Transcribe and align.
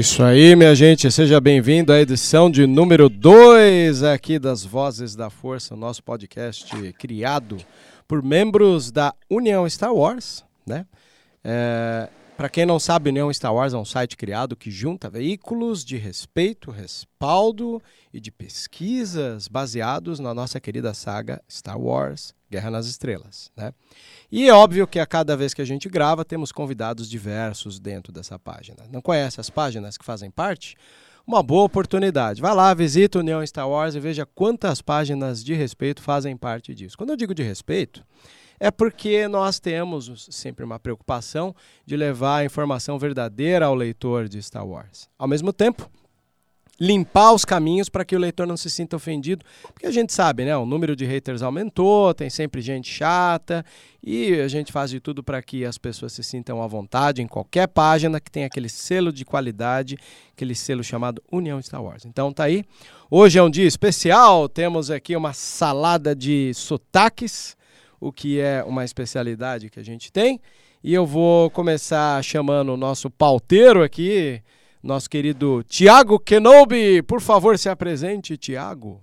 Isso 0.00 0.22
aí, 0.22 0.56
minha 0.56 0.74
gente. 0.74 1.12
Seja 1.12 1.38
bem-vindo 1.42 1.92
à 1.92 2.00
edição 2.00 2.50
de 2.50 2.66
número 2.66 3.06
2 3.06 4.02
aqui 4.02 4.38
das 4.38 4.64
Vozes 4.64 5.14
da 5.14 5.28
Força, 5.28 5.76
nosso 5.76 6.02
podcast 6.02 6.72
criado 6.94 7.58
por 8.08 8.22
membros 8.22 8.90
da 8.90 9.14
União 9.28 9.68
Star 9.68 9.94
Wars, 9.94 10.42
né? 10.66 10.86
É, 11.44 12.08
Para 12.34 12.48
quem 12.48 12.64
não 12.64 12.80
sabe, 12.80 13.10
União 13.10 13.30
Star 13.30 13.54
Wars 13.54 13.74
é 13.74 13.76
um 13.76 13.84
site 13.84 14.16
criado 14.16 14.56
que 14.56 14.70
junta 14.70 15.10
veículos 15.10 15.84
de 15.84 15.98
respeito, 15.98 16.70
respaldo 16.70 17.82
e 18.10 18.18
de 18.18 18.30
pesquisas 18.30 19.48
baseados 19.48 20.18
na 20.18 20.32
nossa 20.32 20.58
querida 20.58 20.94
saga 20.94 21.42
Star 21.46 21.78
Wars, 21.78 22.34
Guerra 22.50 22.70
nas 22.70 22.86
Estrelas, 22.86 23.50
né? 23.56 23.72
E 24.30 24.48
é 24.48 24.52
óbvio 24.52 24.86
que 24.86 24.98
a 24.98 25.06
cada 25.06 25.36
vez 25.36 25.54
que 25.54 25.62
a 25.62 25.64
gente 25.64 25.88
grava, 25.88 26.24
temos 26.24 26.50
convidados 26.50 27.08
diversos 27.08 27.78
dentro 27.78 28.12
dessa 28.12 28.38
página. 28.38 28.84
Não 28.90 29.00
conhece 29.00 29.40
as 29.40 29.48
páginas 29.48 29.96
que 29.96 30.04
fazem 30.04 30.30
parte? 30.30 30.76
Uma 31.26 31.42
boa 31.42 31.64
oportunidade. 31.64 32.40
Vai 32.40 32.54
lá, 32.54 32.74
visita 32.74 33.18
o 33.18 33.20
União 33.20 33.46
Star 33.46 33.68
Wars 33.68 33.94
e 33.94 34.00
veja 34.00 34.26
quantas 34.26 34.82
páginas 34.82 35.44
de 35.44 35.54
respeito 35.54 36.02
fazem 36.02 36.36
parte 36.36 36.74
disso. 36.74 36.96
Quando 36.98 37.10
eu 37.10 37.16
digo 37.16 37.34
de 37.34 37.42
respeito, 37.42 38.04
é 38.58 38.70
porque 38.70 39.28
nós 39.28 39.60
temos 39.60 40.26
sempre 40.30 40.64
uma 40.64 40.78
preocupação 40.78 41.54
de 41.86 41.96
levar 41.96 42.38
a 42.38 42.44
informação 42.44 42.98
verdadeira 42.98 43.66
ao 43.66 43.74
leitor 43.74 44.28
de 44.28 44.42
Star 44.42 44.66
Wars. 44.66 45.08
Ao 45.18 45.28
mesmo 45.28 45.52
tempo, 45.52 45.90
limpar 46.80 47.32
os 47.34 47.44
caminhos 47.44 47.90
para 47.90 48.06
que 48.06 48.16
o 48.16 48.18
leitor 48.18 48.46
não 48.46 48.56
se 48.56 48.70
sinta 48.70 48.96
ofendido, 48.96 49.44
porque 49.74 49.86
a 49.86 49.90
gente 49.90 50.14
sabe, 50.14 50.46
né? 50.46 50.56
O 50.56 50.64
número 50.64 50.96
de 50.96 51.04
haters 51.04 51.42
aumentou, 51.42 52.14
tem 52.14 52.30
sempre 52.30 52.62
gente 52.62 52.90
chata 52.90 53.62
e 54.02 54.40
a 54.40 54.48
gente 54.48 54.72
faz 54.72 54.90
de 54.90 54.98
tudo 54.98 55.22
para 55.22 55.42
que 55.42 55.64
as 55.64 55.76
pessoas 55.76 56.14
se 56.14 56.22
sintam 56.22 56.62
à 56.62 56.66
vontade 56.66 57.20
em 57.20 57.26
qualquer 57.26 57.68
página 57.68 58.18
que 58.18 58.30
tem 58.30 58.44
aquele 58.44 58.70
selo 58.70 59.12
de 59.12 59.26
qualidade, 59.26 59.98
aquele 60.32 60.54
selo 60.54 60.82
chamado 60.82 61.22
União 61.30 61.60
Star 61.60 61.82
Wars. 61.84 62.06
Então 62.06 62.32
tá 62.32 62.44
aí. 62.44 62.64
Hoje 63.10 63.38
é 63.38 63.42
um 63.42 63.50
dia 63.50 63.66
especial, 63.66 64.48
temos 64.48 64.90
aqui 64.90 65.14
uma 65.14 65.34
salada 65.34 66.16
de 66.16 66.52
sotaques, 66.54 67.56
o 68.00 68.10
que 68.10 68.40
é 68.40 68.64
uma 68.64 68.84
especialidade 68.84 69.68
que 69.68 69.78
a 69.78 69.84
gente 69.84 70.10
tem. 70.10 70.40
E 70.82 70.94
eu 70.94 71.04
vou 71.04 71.50
começar 71.50 72.24
chamando 72.24 72.72
o 72.72 72.76
nosso 72.76 73.10
pauteiro 73.10 73.82
aqui, 73.82 74.42
nosso 74.82 75.08
querido 75.08 75.62
Tiago 75.64 76.18
Kenobi. 76.18 77.02
Por 77.02 77.20
favor, 77.20 77.58
se 77.58 77.68
apresente, 77.68 78.36
Tiago. 78.36 79.00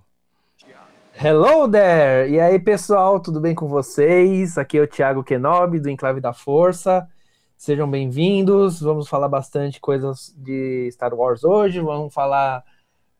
Hello 1.20 1.68
there! 1.68 2.30
E 2.30 2.38
aí, 2.38 2.58
pessoal, 2.60 3.18
tudo 3.18 3.40
bem 3.40 3.54
com 3.54 3.66
vocês? 3.66 4.56
Aqui 4.56 4.78
é 4.78 4.82
o 4.82 4.86
Thiago 4.86 5.24
Kenobi, 5.24 5.80
do 5.80 5.90
Enclave 5.90 6.20
da 6.20 6.32
Força. 6.32 7.08
Sejam 7.56 7.90
bem-vindos. 7.90 8.80
Vamos 8.80 9.08
falar 9.08 9.28
bastante 9.28 9.80
coisas 9.80 10.32
de 10.36 10.88
Star 10.92 11.12
Wars 11.12 11.42
hoje. 11.42 11.80
Vamos 11.80 12.14
falar 12.14 12.62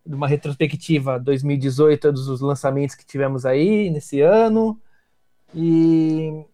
de 0.07 0.15
uma 0.15 0.29
retrospectiva 0.29 1.19
2018 1.19 2.13
dos 2.13 2.41
lançamentos 2.41 2.95
que 2.95 3.05
tivemos 3.05 3.45
aí 3.45 3.91
nesse 3.91 4.21
ano. 4.21 4.81
E 5.53 6.45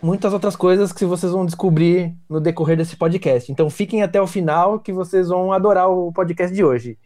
muitas 0.00 0.32
outras 0.32 0.56
coisas 0.56 0.92
que 0.92 1.04
vocês 1.04 1.32
vão 1.32 1.44
descobrir 1.44 2.14
no 2.28 2.40
decorrer 2.40 2.76
desse 2.76 2.96
podcast. 2.96 3.50
Então 3.50 3.68
fiquem 3.68 4.02
até 4.02 4.20
o 4.20 4.26
final 4.26 4.78
que 4.78 4.92
vocês 4.92 5.28
vão 5.28 5.52
adorar 5.52 5.90
o 5.90 6.12
podcast 6.12 6.54
de 6.54 6.64
hoje. 6.64 6.98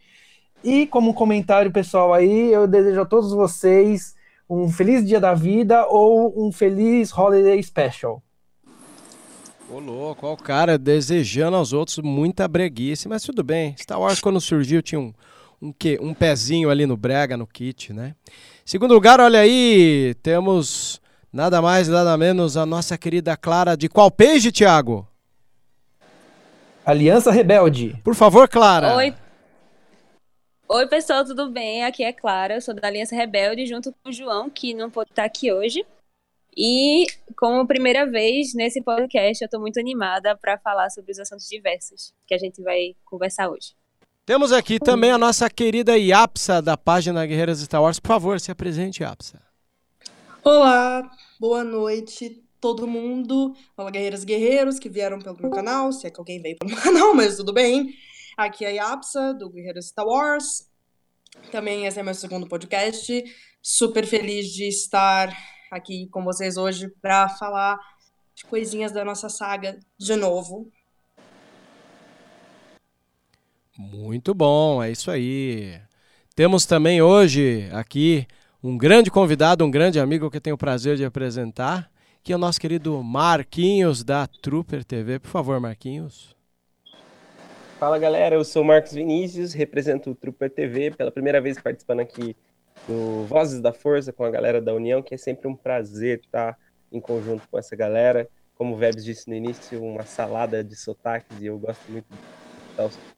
E 0.63 0.87
como 0.87 1.13
comentário 1.13 1.71
pessoal 1.71 2.13
aí, 2.13 2.51
eu 2.51 2.67
desejo 2.67 3.01
a 3.01 3.05
todos 3.05 3.31
vocês 3.31 4.15
um 4.49 4.69
feliz 4.69 5.05
dia 5.05 5.19
da 5.19 5.33
vida 5.33 5.85
ou 5.87 6.33
um 6.37 6.51
feliz 6.51 7.11
holiday 7.11 7.61
special. 7.61 8.21
Ô 9.69 9.79
louco, 9.79 10.27
ó, 10.27 10.33
o 10.33 10.37
cara 10.37 10.77
desejando 10.77 11.57
aos 11.57 11.73
outros 11.73 11.97
muita 11.99 12.47
breguice, 12.47 13.07
mas 13.07 13.23
tudo 13.23 13.43
bem. 13.43 13.75
Star 13.77 13.99
Wars 13.99 14.21
quando 14.21 14.39
surgiu 14.39 14.81
tinha 14.81 15.01
um, 15.01 15.13
um, 15.61 15.73
quê? 15.73 15.97
um 16.01 16.13
pezinho 16.13 16.69
ali 16.69 16.85
no 16.85 16.95
brega, 16.95 17.35
no 17.35 17.47
kit, 17.47 17.91
né? 17.91 18.15
Segundo 18.63 18.93
lugar, 18.93 19.19
olha 19.19 19.39
aí, 19.39 20.15
temos 20.21 21.01
nada 21.33 21.61
mais, 21.61 21.87
nada 21.87 22.15
menos 22.15 22.55
a 22.55 22.65
nossa 22.65 22.97
querida 22.97 23.35
Clara 23.35 23.75
de 23.75 23.89
qual 23.89 24.11
page, 24.11 24.51
Thiago? 24.51 25.07
Aliança 26.85 27.31
Rebelde. 27.31 27.99
Por 28.03 28.13
favor, 28.13 28.47
Clara. 28.47 28.95
Oi. 28.95 29.13
Oi, 30.69 30.87
pessoal, 30.87 31.25
tudo 31.25 31.49
bem? 31.49 31.83
Aqui 31.83 32.03
é 32.03 32.13
Clara, 32.13 32.55
eu 32.55 32.61
sou 32.61 32.73
da 32.73 32.87
Aliança 32.87 33.15
Rebelde, 33.15 33.65
junto 33.65 33.91
com 33.91 34.09
o 34.09 34.13
João, 34.13 34.49
que 34.49 34.73
não 34.73 34.89
pôde 34.89 35.09
estar 35.11 35.23
aqui 35.23 35.51
hoje. 35.51 35.85
E, 36.55 37.05
como 37.37 37.65
primeira 37.67 38.05
vez 38.05 38.53
nesse 38.53 38.81
podcast, 38.81 39.41
eu 39.41 39.45
estou 39.45 39.59
muito 39.59 39.79
animada 39.79 40.37
para 40.37 40.57
falar 40.57 40.89
sobre 40.89 41.11
os 41.11 41.19
assuntos 41.19 41.47
diversos 41.47 42.13
que 42.27 42.33
a 42.33 42.37
gente 42.37 42.61
vai 42.61 42.95
conversar 43.05 43.49
hoje. 43.49 43.73
Temos 44.25 44.51
aqui 44.51 44.79
também 44.79 45.11
a 45.11 45.17
nossa 45.17 45.49
querida 45.49 45.97
Yapsa, 45.97 46.61
da 46.61 46.77
página 46.77 47.25
Guerreiras 47.25 47.59
Star 47.59 47.81
Wars. 47.81 47.99
Por 47.99 48.07
favor, 48.07 48.39
se 48.39 48.51
apresente, 48.51 49.03
Yapsa. 49.03 49.52
Olá, 50.45 51.09
boa 51.39 51.63
noite 51.63 52.43
todo 52.59 52.85
mundo. 52.85 53.55
Fala 53.77 53.89
guerreiras 53.89 54.23
e 54.23 54.25
guerreiros 54.25 54.77
que 54.77 54.89
vieram 54.89 55.17
pelo 55.17 55.39
meu 55.39 55.49
canal, 55.49 55.93
se 55.93 56.05
é 56.05 56.09
que 56.09 56.19
alguém 56.19 56.41
veio 56.41 56.57
pelo 56.57 56.69
meu 56.69 56.79
canal, 56.83 57.15
mas 57.15 57.37
tudo 57.37 57.53
bem. 57.53 57.95
Aqui 58.35 58.65
é 58.65 58.67
a 58.67 58.71
Yapsa, 58.71 59.33
do 59.33 59.49
Guerreiras 59.49 59.87
Star 59.87 60.05
Wars. 60.05 60.69
Também 61.49 61.85
esse 61.85 61.97
é 61.97 62.03
meu 62.03 62.13
segundo 62.13 62.45
podcast. 62.45 63.23
Super 63.61 64.05
feliz 64.05 64.47
de 64.49 64.67
estar 64.67 65.33
aqui 65.71 66.09
com 66.09 66.25
vocês 66.25 66.57
hoje 66.57 66.89
para 67.01 67.29
falar 67.29 67.79
de 68.35 68.43
coisinhas 68.43 68.91
da 68.91 69.05
nossa 69.05 69.29
saga 69.29 69.79
de 69.97 70.15
novo. 70.17 70.69
Muito 73.77 74.33
bom, 74.33 74.83
é 74.83 74.91
isso 74.91 75.09
aí. 75.09 75.79
Temos 76.35 76.65
também 76.65 77.01
hoje 77.01 77.69
aqui 77.71 78.27
um 78.63 78.77
grande 78.77 79.11
convidado, 79.11 79.65
um 79.65 79.69
grande 79.69 79.99
amigo 79.99 80.31
que 80.31 80.37
eu 80.37 80.41
tenho 80.41 80.55
o 80.55 80.59
prazer 80.59 80.95
de 80.95 81.03
apresentar, 81.03 81.91
que 82.23 82.31
é 82.31 82.35
o 82.35 82.39
nosso 82.39 82.61
querido 82.61 83.03
Marquinhos 83.03 84.05
da 84.05 84.25
Trooper 84.25 84.85
TV. 84.85 85.19
Por 85.19 85.27
favor, 85.27 85.59
Marquinhos. 85.59 86.33
Fala 87.77 87.99
galera, 87.99 88.35
eu 88.35 88.45
sou 88.45 88.61
o 88.61 88.65
Marcos 88.65 88.93
Vinícius, 88.93 89.51
represento 89.51 90.11
o 90.11 90.15
Trooper 90.15 90.49
TV, 90.49 90.91
pela 90.91 91.11
primeira 91.11 91.41
vez 91.41 91.59
participando 91.59 91.99
aqui 91.99 92.37
do 92.87 93.25
Vozes 93.25 93.59
da 93.59 93.73
Força 93.73 94.13
com 94.13 94.23
a 94.23 94.31
galera 94.31 94.61
da 94.61 94.73
União, 94.73 95.01
que 95.01 95.13
é 95.13 95.17
sempre 95.17 95.45
um 95.45 95.55
prazer 95.55 96.21
estar 96.23 96.57
em 96.89 97.01
conjunto 97.01 97.45
com 97.51 97.59
essa 97.59 97.75
galera. 97.75 98.29
Como 98.55 98.75
o 98.75 98.77
Vebs 98.77 99.03
disse 99.03 99.27
no 99.27 99.35
início, 99.35 99.83
uma 99.83 100.05
salada 100.05 100.63
de 100.63 100.77
sotaques 100.77 101.41
e 101.41 101.47
eu 101.47 101.59
gosto 101.59 101.91
muito 101.91 102.07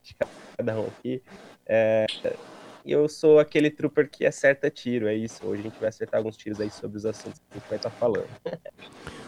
de 0.02 0.16
cada 0.58 0.80
um 0.80 0.88
aqui. 0.88 1.22
É, 1.68 2.08
eu 2.86 3.10
sou 3.10 3.40
aquele 3.40 3.72
trooper 3.72 4.10
que 4.10 4.26
acerta 4.26 4.70
tiro, 4.70 5.08
é 5.08 5.16
isso. 5.16 5.46
Hoje 5.46 5.62
a 5.62 5.64
gente 5.64 5.80
vai 5.80 5.90
acertar 5.90 6.20
alguns 6.20 6.38
tiros 6.38 6.62
aí 6.62 6.70
sobre 6.70 6.98
os 6.98 7.06
assuntos 7.06 7.40
que 7.40 7.46
a 7.52 7.60
gente 7.60 7.68
vai 7.68 7.78
estar 7.78 7.90
falando. 7.90 8.30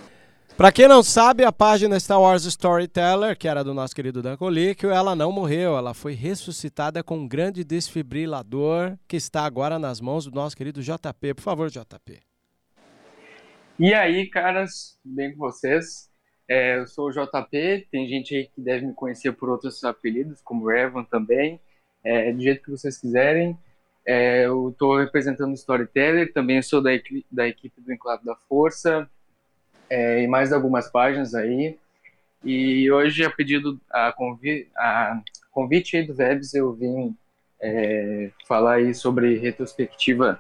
Pra 0.58 0.72
quem 0.72 0.88
não 0.88 1.04
sabe, 1.04 1.44
a 1.44 1.52
página 1.52 2.00
Star 2.00 2.20
Wars 2.20 2.44
Storyteller, 2.44 3.38
que 3.38 3.48
era 3.48 3.64
do 3.64 3.76
nosso 3.76 3.94
querido 3.94 4.24
Dan 4.24 4.36
Colíquio, 4.36 4.90
ela 4.90 5.16
não 5.16 5.32
morreu, 5.32 5.78
ela 5.78 5.94
foi 5.94 6.14
ressuscitada 6.14 7.04
com 7.04 7.16
um 7.20 7.28
grande 7.28 7.64
desfibrilador 7.64 8.98
que 9.08 9.18
está 9.18 9.46
agora 9.46 9.78
nas 9.78 10.02
mãos 10.02 10.26
do 10.26 10.32
nosso 10.32 10.58
querido 10.58 10.82
JP. 10.82 11.36
Por 11.36 11.44
favor, 11.44 11.70
JP. 11.70 12.20
E 13.78 13.94
aí, 13.94 14.28
caras, 14.28 14.98
tudo 15.04 15.14
bem 15.14 15.32
com 15.32 15.38
vocês? 15.38 16.10
É, 16.50 16.80
eu 16.80 16.88
sou 16.88 17.10
o 17.10 17.12
JP, 17.12 17.88
tem 17.92 18.08
gente 18.08 18.36
aí 18.36 18.48
que 18.48 18.60
deve 18.60 18.84
me 18.84 18.96
conhecer 18.96 19.34
por 19.34 19.50
outros 19.50 19.84
apelidos, 19.84 20.42
como 20.42 20.72
Evan 20.72 21.04
também, 21.04 21.62
é, 22.08 22.32
do 22.32 22.42
jeito 22.42 22.64
que 22.64 22.72
vocês 22.72 22.98
quiserem. 22.98 23.58
É, 24.06 24.46
eu 24.46 24.70
estou 24.70 24.98
representando 24.98 25.52
o 25.52 25.56
Storyteller, 25.56 26.32
também 26.32 26.62
sou 26.62 26.82
da, 26.82 26.92
da 27.30 27.46
equipe 27.46 27.82
do 27.82 27.92
Enclave 27.92 28.24
da 28.24 28.36
Força, 28.48 29.10
é, 29.90 30.24
e 30.24 30.28
mais 30.28 30.54
algumas 30.54 30.90
páginas 30.90 31.36
aí. 31.36 31.78
E 32.44 32.90
hoje, 32.90 33.26
a 33.26 33.30
pedido, 33.30 33.78
a, 33.92 34.14
convi 34.14 34.70
a 34.78 35.22
convite 35.52 36.02
do 36.04 36.14
Vebs, 36.14 36.54
eu 36.54 36.72
vim 36.72 37.14
é, 37.60 38.32
falar 38.48 38.76
aí 38.76 38.94
sobre 38.94 39.38
retrospectiva 39.38 40.40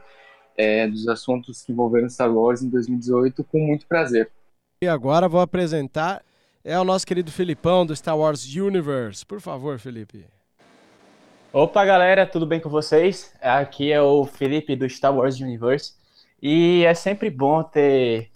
é, 0.55 0.87
dos 0.87 1.07
assuntos 1.09 1.63
que 1.63 1.73
envolveram 1.73 2.09
Star 2.09 2.33
Wars 2.33 2.61
em 2.61 2.69
2018 2.69 3.43
com 3.43 3.59
muito 3.59 3.85
prazer. 3.87 4.31
E 4.81 4.87
agora 4.87 5.27
vou 5.27 5.41
apresentar 5.41 6.23
é 6.63 6.79
o 6.79 6.83
nosso 6.83 7.05
querido 7.05 7.31
Filipão 7.31 7.85
do 7.85 7.95
Star 7.95 8.17
Wars 8.17 8.45
Universe. 8.45 9.25
Por 9.25 9.41
favor, 9.41 9.79
Felipe. 9.79 10.36
Opa, 11.59 11.83
galera, 11.83 12.23
tudo 12.23 12.45
bem 12.45 12.59
com 12.59 12.69
vocês? 12.69 13.33
Aqui 13.41 13.91
é 13.91 13.99
o 13.99 14.25
Felipe 14.27 14.75
do 14.75 14.87
Star 14.87 15.11
Wars 15.11 15.39
Universe. 15.39 15.95
E 16.39 16.85
é 16.85 16.93
sempre 16.93 17.31
bom 17.31 17.63
ter 17.63 18.29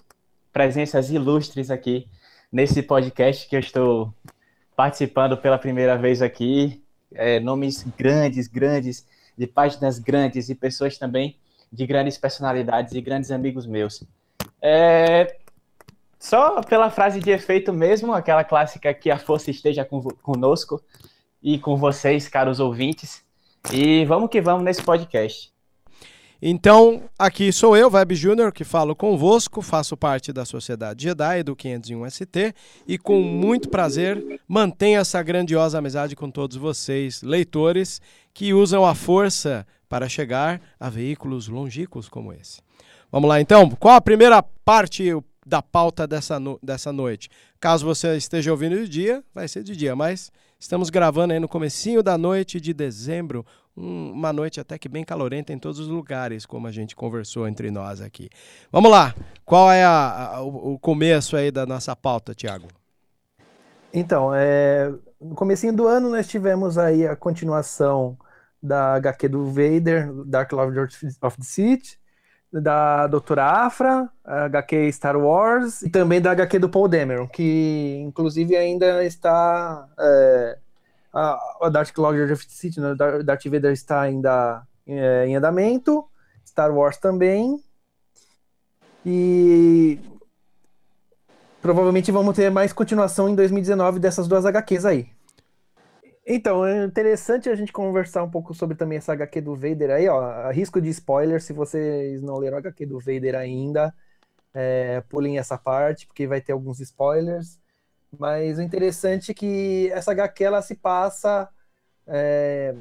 presenças 0.52 1.12
ilustres 1.12 1.70
aqui 1.70 2.08
nesse 2.52 2.82
podcast 2.82 3.48
que 3.48 3.56
eu 3.56 3.60
estou 3.60 4.12
participando 4.76 5.38
pela 5.38 5.60
primeira 5.60 5.96
vez 6.00 6.20
aqui. 6.20 6.84
É, 7.14 7.40
nomes 7.40 7.86
grandes, 7.96 8.48
grandes, 8.48 9.06
de 9.38 9.46
páginas 9.46 10.00
grandes 10.00 10.50
e 10.50 10.56
pessoas 10.56 10.98
também 10.98 11.38
de 11.72 11.86
grandes 11.86 12.18
personalidades 12.18 12.96
e 12.96 13.02
grandes 13.02 13.30
amigos 13.30 13.68
meus. 13.68 14.04
É, 14.60 15.38
só 16.18 16.64
pela 16.64 16.90
frase 16.90 17.20
de 17.20 17.30
efeito 17.30 17.72
mesmo, 17.72 18.14
aquela 18.14 18.44
clássica 18.44 18.92
que 18.96 19.12
a 19.12 19.20
força 19.20 19.52
esteja 19.52 19.88
conosco. 20.24 20.82
E 21.42 21.58
com 21.58 21.76
vocês, 21.78 22.28
caros 22.28 22.60
ouvintes. 22.60 23.24
E 23.72 24.06
vamos 24.06 24.30
que 24.30 24.42
vamos 24.42 24.64
nesse 24.64 24.82
podcast. 24.82 25.52
Então, 26.44 27.04
aqui 27.20 27.52
sou 27.52 27.78
eu, 27.78 27.92
Web 27.92 28.16
Júnior, 28.16 28.52
que 28.52 28.64
falo 28.64 28.96
convosco, 28.96 29.62
faço 29.62 29.96
parte 29.96 30.34
da 30.34 30.44
Sociedade 30.44 31.04
Jedi 31.04 31.44
do 31.44 31.56
501ST 31.56 32.56
e 32.88 32.98
com 32.98 33.22
muito 33.22 33.70
prazer 33.70 34.42
mantenho 34.48 35.00
essa 35.00 35.22
grandiosa 35.22 35.78
amizade 35.78 36.16
com 36.16 36.32
todos 36.32 36.58
vocês, 36.58 37.22
leitores, 37.22 38.02
que 38.34 38.56
usam 38.56 38.84
a 38.84 38.96
força 38.96 39.68
para 39.88 40.10
chegar 40.10 40.60
a 40.80 40.90
veículos 40.90 41.48
longínquos 41.48 42.10
como 42.10 42.34
esse. 42.34 42.60
Vamos 43.12 43.30
lá 43.30 43.40
então, 43.40 43.70
qual 43.70 43.94
a 43.94 44.02
primeira 44.02 44.42
parte 44.42 45.16
da 45.46 45.62
pauta 45.62 46.08
dessa, 46.08 46.40
no 46.40 46.58
dessa 46.64 46.92
noite? 46.92 47.30
Caso 47.60 47.86
você 47.86 48.18
esteja 48.18 48.50
ouvindo 48.50 48.78
de 48.78 48.90
dia, 48.90 49.24
vai 49.32 49.48
ser 49.48 49.64
de 49.64 49.76
dia, 49.76 49.96
mas 49.96 50.32
estamos 50.62 50.92
gravando 50.92 51.34
aí 51.34 51.40
no 51.40 51.48
comecinho 51.48 52.04
da 52.04 52.20
noite 52.20 52.62
de 52.62 52.72
dezembro, 52.72 53.44
um, 53.76 54.12
uma 54.12 54.32
noite 54.32 54.60
até 54.60 54.78
que 54.78 54.88
bem 54.88 55.04
calorenta 55.04 55.52
em 55.52 55.58
todos 55.58 55.80
os 55.80 55.88
lugares, 55.88 56.46
como 56.46 56.68
a 56.68 56.72
gente 56.72 56.96
conversou 56.96 57.48
entre 57.48 57.72
nós 57.72 58.00
aqui. 58.00 58.30
Vamos 58.72 58.92
lá, 58.92 59.16
qual 59.44 59.72
é 59.72 59.84
a, 59.84 60.36
a, 60.36 60.42
o, 60.44 60.78
começo 60.78 61.36
aí 61.36 61.50
da 61.50 61.66
nossa 61.66 61.96
pauta, 61.96 62.36
Tiago? 62.36 62.68
Então, 63.92 64.34
é, 64.36 64.94
no 65.20 65.34
comecinho 65.34 65.74
do 65.74 65.88
ano 65.88 66.12
nós 66.12 66.28
tivemos 66.28 66.78
aí 66.78 67.08
a 67.08 67.16
continuação 67.16 68.16
da 68.62 68.94
HQ 68.94 69.30
do 69.30 69.48
Vader, 69.48 70.14
Dark 70.28 70.52
Lord 70.52 70.80
of 70.80 71.38
the 71.38 71.44
Sith, 71.44 71.98
da 72.52 73.08
Doutora 73.08 73.46
Afra, 73.46 74.10
HQ 74.26 74.92
Star 74.92 75.18
Wars, 75.18 75.82
e 75.82 75.90
também 75.90 76.22
da 76.22 76.32
HQ 76.32 76.60
do 76.60 76.70
Paul 76.70 76.88
Dameron, 76.88 77.28
que 77.28 77.98
inclusive 78.06 78.56
ainda 78.56 79.04
está 79.06 79.88
é, 79.98 80.58
a, 81.14 81.70
Dark 81.70 81.98
Lord 81.98 82.34
of 82.34 82.46
the 82.46 82.54
Sith, 82.54 82.78
né? 82.78 82.96
Darth 83.24 83.46
Vader 83.46 83.72
está 83.72 84.02
ainda 84.02 84.64
é, 84.86 85.26
em 85.28 85.36
andamento, 85.36 86.06
Star 86.46 86.74
Wars 86.74 86.98
também. 86.98 87.64
E 89.06 90.00
provavelmente 91.62 92.12
vamos 92.12 92.36
ter 92.36 92.52
mais 92.52 92.74
continuação 92.74 93.30
em 93.30 93.36
2019 93.36 94.00
dessas 94.00 94.28
duas 94.28 94.46
HQs 94.46 94.86
aí. 94.86 95.10
Então, 96.34 96.66
é 96.66 96.86
interessante 96.86 97.50
a 97.50 97.56
gente 97.56 97.74
conversar 97.74 98.24
um 98.24 98.30
pouco 98.30 98.54
sobre 98.54 98.78
também 98.78 98.98
essa 98.98 99.12
HQ 99.12 99.42
do 99.42 99.54
Vader 99.54 99.90
aí, 99.92 100.08
ó. 100.08 100.50
Risco 100.50 100.80
de 100.80 100.88
spoiler, 100.88 101.42
se 101.42 101.52
vocês 101.52 102.22
não 102.22 102.38
leram 102.38 102.56
a 102.56 102.60
HQ 102.62 102.86
do 102.86 103.00
Vader 103.00 103.36
ainda, 103.36 103.94
é, 104.54 105.02
pulem 105.10 105.38
essa 105.38 105.58
parte, 105.58 106.08
porque 106.08 106.26
vai 106.26 106.40
ter 106.40 106.54
alguns 106.54 106.80
spoilers. 106.80 107.60
Mas 108.18 108.58
o 108.58 108.62
interessante 108.62 109.32
é 109.32 109.34
que 109.34 109.92
essa 109.92 110.14
HQ 110.14 110.42
ela 110.42 110.62
se 110.62 110.74
passa 110.74 111.50
é, 112.08 112.76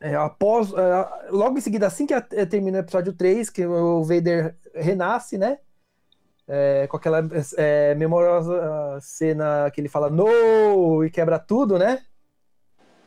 é, 0.00 0.14
após. 0.14 0.72
É, 0.72 1.30
logo 1.30 1.58
em 1.58 1.60
seguida, 1.60 1.86
assim 1.86 2.06
que 2.06 2.14
é, 2.14 2.20
termina 2.46 2.78
o 2.78 2.80
episódio 2.80 3.12
3, 3.12 3.50
que 3.50 3.66
o 3.66 4.02
Vader 4.02 4.56
renasce, 4.74 5.36
né? 5.36 5.58
É, 6.48 6.86
com 6.86 6.96
aquela 6.96 7.20
é, 7.58 7.94
memoriosa 7.96 8.98
cena 9.02 9.70
que 9.70 9.78
ele 9.78 9.90
fala 9.90 10.08
no 10.08 11.04
e 11.04 11.10
quebra 11.10 11.38
tudo, 11.38 11.78
né? 11.78 12.02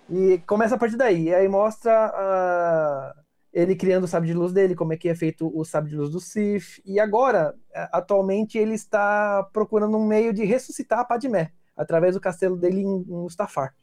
E 0.09 0.39
começa 0.45 0.75
a 0.75 0.77
partir 0.77 0.97
daí. 0.97 1.25
E 1.25 1.35
aí 1.35 1.47
mostra 1.47 2.11
uh, 2.13 3.19
ele 3.51 3.75
criando 3.75 4.03
o 4.03 4.07
sabre 4.07 4.27
de 4.27 4.33
luz 4.33 4.51
dele, 4.51 4.75
como 4.75 4.93
é 4.93 4.97
que 4.97 5.09
é 5.09 5.15
feito 5.15 5.51
o 5.57 5.63
sabre 5.63 5.91
de 5.91 5.95
luz 5.95 6.09
do 6.09 6.19
Sif. 6.19 6.81
E 6.85 6.99
agora, 6.99 7.55
atualmente, 7.91 8.57
ele 8.57 8.73
está 8.73 9.47
procurando 9.53 9.97
um 9.97 10.05
meio 10.05 10.33
de 10.33 10.43
ressuscitar 10.43 10.99
a 10.99 11.05
Padmé, 11.05 11.51
através 11.75 12.15
do 12.15 12.21
castelo 12.21 12.57
dele 12.57 12.81
em 12.81 13.03
Mustafar. 13.05 13.73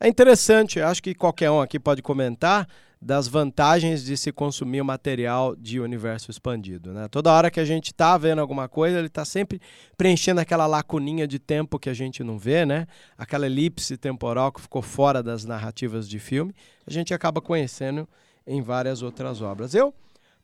É 0.00 0.08
interessante, 0.08 0.80
acho 0.80 1.02
que 1.02 1.14
qualquer 1.14 1.50
um 1.50 1.60
aqui 1.60 1.78
pode 1.78 2.02
comentar 2.02 2.66
das 3.02 3.26
vantagens 3.26 4.04
de 4.04 4.14
se 4.14 4.30
consumir 4.30 4.82
o 4.82 4.84
material 4.84 5.56
de 5.56 5.80
universo 5.80 6.30
expandido. 6.30 6.92
Né? 6.92 7.08
Toda 7.08 7.32
hora 7.32 7.50
que 7.50 7.58
a 7.58 7.64
gente 7.64 7.86
está 7.86 8.18
vendo 8.18 8.40
alguma 8.40 8.68
coisa, 8.68 8.98
ele 8.98 9.06
está 9.06 9.24
sempre 9.24 9.58
preenchendo 9.96 10.40
aquela 10.40 10.66
lacuninha 10.66 11.26
de 11.26 11.38
tempo 11.38 11.78
que 11.78 11.88
a 11.88 11.94
gente 11.94 12.22
não 12.22 12.38
vê, 12.38 12.66
né? 12.66 12.86
aquela 13.16 13.46
elipse 13.46 13.96
temporal 13.96 14.52
que 14.52 14.60
ficou 14.60 14.82
fora 14.82 15.22
das 15.22 15.46
narrativas 15.46 16.06
de 16.06 16.18
filme, 16.18 16.54
a 16.86 16.92
gente 16.92 17.14
acaba 17.14 17.40
conhecendo 17.40 18.06
em 18.46 18.60
várias 18.60 19.00
outras 19.00 19.40
obras. 19.40 19.74
Eu, 19.74 19.94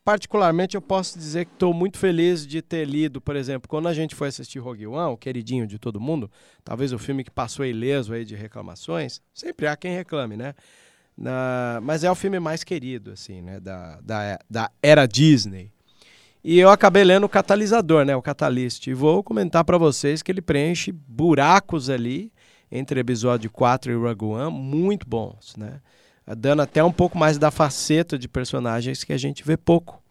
particularmente, 0.03 0.77
eu 0.77 0.81
posso 0.81 1.19
dizer 1.19 1.45
que 1.45 1.53
estou 1.53 1.75
muito 1.75 1.99
feliz 1.99 2.47
de 2.47 2.63
ter 2.63 2.87
lido, 2.87 3.21
por 3.21 3.37
exemplo, 3.37 3.69
quando 3.69 3.87
a 3.87 3.93
gente 3.93 4.15
foi 4.15 4.29
assistir 4.29 4.61
Rogue 4.61 4.87
One, 4.87 5.13
o 5.13 5.17
queridinho 5.19 5.67
de 5.67 5.79
todo 5.79 6.01
mundo, 6.01 6.31
talvez 6.65 6.91
o 6.91 6.99
filme 6.99 7.23
que 7.23 7.31
passou 7.31 7.67
ileso 7.67 8.15
aí 8.15 8.25
de 8.25 8.35
reclamações, 8.35 9.21
sempre 9.35 9.67
há 9.67 9.77
quem 9.77 9.95
reclame, 9.95 10.39
né? 10.39 10.55
Na, 11.17 11.81
mas 11.83 12.05
é 12.05 12.11
o 12.11 12.15
filme 12.15 12.39
mais 12.39 12.63
querido, 12.63 13.13
assim, 13.13 13.41
né? 13.41 13.59
Da, 13.59 13.99
da, 14.03 14.39
da 14.49 14.71
era 14.83 15.07
Disney. 15.07 15.73
E 16.45 16.59
eu 16.59 16.71
acabei 16.71 17.03
lendo 17.03 17.25
o 17.25 17.29
Catalisador, 17.29 18.05
né? 18.05 18.15
O 18.15 18.23
Catalyst. 18.23 18.87
E 18.87 18.95
vou 18.95 19.23
comentar 19.23 19.65
para 19.65 19.79
vocês 19.79 20.23
que 20.23 20.31
ele 20.31 20.43
preenche 20.43 20.93
buracos 20.93 21.91
ali 21.91 22.31
entre 22.71 23.01
episódio 23.01 23.51
4 23.51 23.91
e 23.91 23.95
Rogue 23.95 24.25
One 24.27 24.57
muito 24.57 25.09
bons, 25.09 25.57
né? 25.57 25.81
Dando 26.37 26.63
até 26.63 26.85
um 26.85 26.93
pouco 26.93 27.17
mais 27.17 27.39
da 27.39 27.51
faceta 27.51 28.19
de 28.19 28.29
personagens 28.29 29.05
que 29.05 29.13
a 29.13 29.19
gente 29.19 29.45
vê 29.45 29.57
pouco 29.57 30.03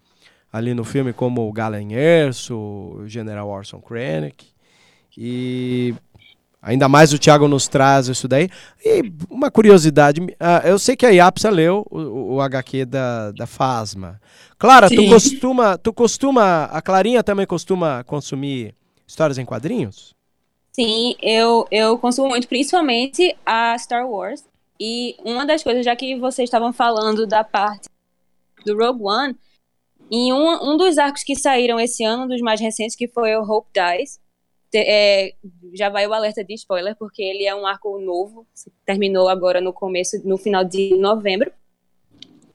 ali 0.51 0.73
no 0.73 0.83
filme, 0.83 1.11
como 1.11 1.47
o 1.47 1.51
Galen 1.51 1.93
Erso, 1.93 2.55
o 2.55 3.07
General 3.07 3.47
Orson 3.47 3.79
Krennic. 3.79 4.47
E 5.17 5.93
Ainda 6.65 6.89
mais 6.89 7.13
o 7.13 7.19
Thiago 7.19 7.47
nos 7.47 7.67
traz 7.67 8.07
isso 8.07 8.27
daí. 8.27 8.49
E 8.83 9.13
uma 9.29 9.51
curiosidade, 9.51 10.19
uh, 10.19 10.65
eu 10.65 10.79
sei 10.79 10.95
que 10.95 11.05
a 11.05 11.11
Iapsa 11.11 11.51
leu 11.51 11.85
o, 11.91 12.33
o 12.33 12.41
HQ 12.41 12.85
da, 12.85 13.31
da 13.31 13.45
Fasma. 13.45 14.19
Clara, 14.57 14.89
tu 14.89 15.07
costuma, 15.07 15.77
tu 15.77 15.93
costuma, 15.93 16.63
a 16.65 16.81
Clarinha 16.81 17.23
também 17.23 17.45
costuma 17.45 18.03
consumir 18.03 18.73
histórias 19.05 19.37
em 19.37 19.45
quadrinhos? 19.45 20.15
Sim, 20.71 21.15
eu, 21.21 21.67
eu 21.69 21.99
consumo 21.99 22.29
muito, 22.29 22.47
principalmente 22.47 23.37
a 23.45 23.77
Star 23.77 24.09
Wars. 24.09 24.43
E 24.79 25.15
uma 25.23 25.45
das 25.45 25.61
coisas, 25.61 25.85
já 25.85 25.95
que 25.95 26.17
vocês 26.17 26.47
estavam 26.47 26.73
falando 26.73 27.27
da 27.27 27.43
parte 27.43 27.87
do 28.65 28.75
Rogue 28.75 29.03
One, 29.03 29.35
em 30.09 30.33
um, 30.33 30.71
um 30.71 30.77
dos 30.77 30.97
arcos 30.97 31.23
que 31.23 31.35
saíram 31.35 31.79
esse 31.79 32.03
ano, 32.03 32.23
um 32.23 32.27
dos 32.27 32.41
mais 32.41 32.59
recentes, 32.59 32.95
que 32.95 33.07
foi 33.07 33.35
o 33.35 33.43
Hope 33.43 33.69
Dies, 33.71 34.19
é, 34.77 35.33
já 35.73 35.89
vai 35.89 36.07
o 36.07 36.13
alerta 36.13 36.43
de 36.43 36.53
spoiler, 36.53 36.95
porque 36.95 37.21
ele 37.21 37.45
é 37.45 37.55
um 37.55 37.65
arco 37.65 37.99
novo, 37.99 38.45
terminou 38.85 39.27
agora 39.27 39.59
no 39.61 39.73
começo, 39.73 40.21
no 40.27 40.37
final 40.37 40.63
de 40.63 40.95
novembro. 40.97 41.51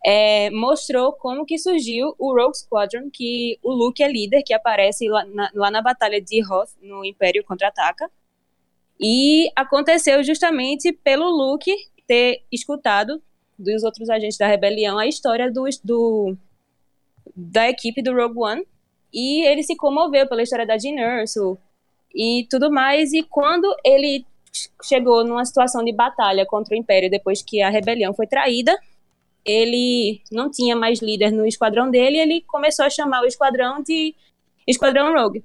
É, 0.04 0.48
mostrou 0.50 1.12
como 1.12 1.44
que 1.44 1.58
surgiu 1.58 2.14
o 2.18 2.34
Rogue 2.34 2.56
Squadron, 2.56 3.10
que 3.12 3.58
o 3.62 3.70
Luke 3.70 4.02
é 4.02 4.10
líder, 4.10 4.42
que 4.42 4.54
aparece 4.54 5.08
lá 5.08 5.24
na, 5.26 5.50
lá 5.54 5.70
na 5.70 5.82
batalha 5.82 6.20
de 6.20 6.42
Hoth, 6.42 6.70
no 6.80 7.04
Império 7.04 7.44
Contra-Ataca. 7.44 8.10
E 8.98 9.50
aconteceu 9.54 10.22
justamente 10.22 10.92
pelo 10.92 11.28
Luke 11.28 11.74
ter 12.06 12.42
escutado 12.50 13.22
dos 13.58 13.82
outros 13.82 14.08
agentes 14.08 14.38
da 14.38 14.46
rebelião 14.46 14.98
a 14.98 15.06
história 15.06 15.50
do, 15.50 15.64
do 15.84 16.36
da 17.36 17.68
equipe 17.68 18.02
do 18.02 18.14
Rogue 18.14 18.38
One. 18.38 18.66
E 19.12 19.42
ele 19.46 19.62
se 19.62 19.76
comoveu 19.76 20.26
pela 20.28 20.42
história 20.42 20.66
da 20.66 20.78
Jean 20.78 20.98
Erso, 20.98 21.58
e 22.14 22.46
tudo 22.50 22.70
mais. 22.70 23.12
E 23.12 23.22
quando 23.22 23.74
ele 23.84 24.24
chegou 24.82 25.24
numa 25.24 25.44
situação 25.44 25.84
de 25.84 25.92
batalha 25.92 26.44
contra 26.46 26.74
o 26.74 26.78
Império 26.78 27.10
depois 27.10 27.42
que 27.42 27.62
a 27.62 27.70
rebelião 27.70 28.12
foi 28.12 28.26
traída, 28.26 28.76
ele 29.44 30.20
não 30.30 30.50
tinha 30.50 30.76
mais 30.76 31.00
líder 31.00 31.30
no 31.30 31.46
esquadrão 31.46 31.90
dele, 31.90 32.18
ele 32.18 32.40
começou 32.42 32.84
a 32.84 32.90
chamar 32.90 33.22
o 33.22 33.26
esquadrão 33.26 33.82
de 33.82 34.14
Esquadrão 34.66 35.14
Rogue. 35.14 35.44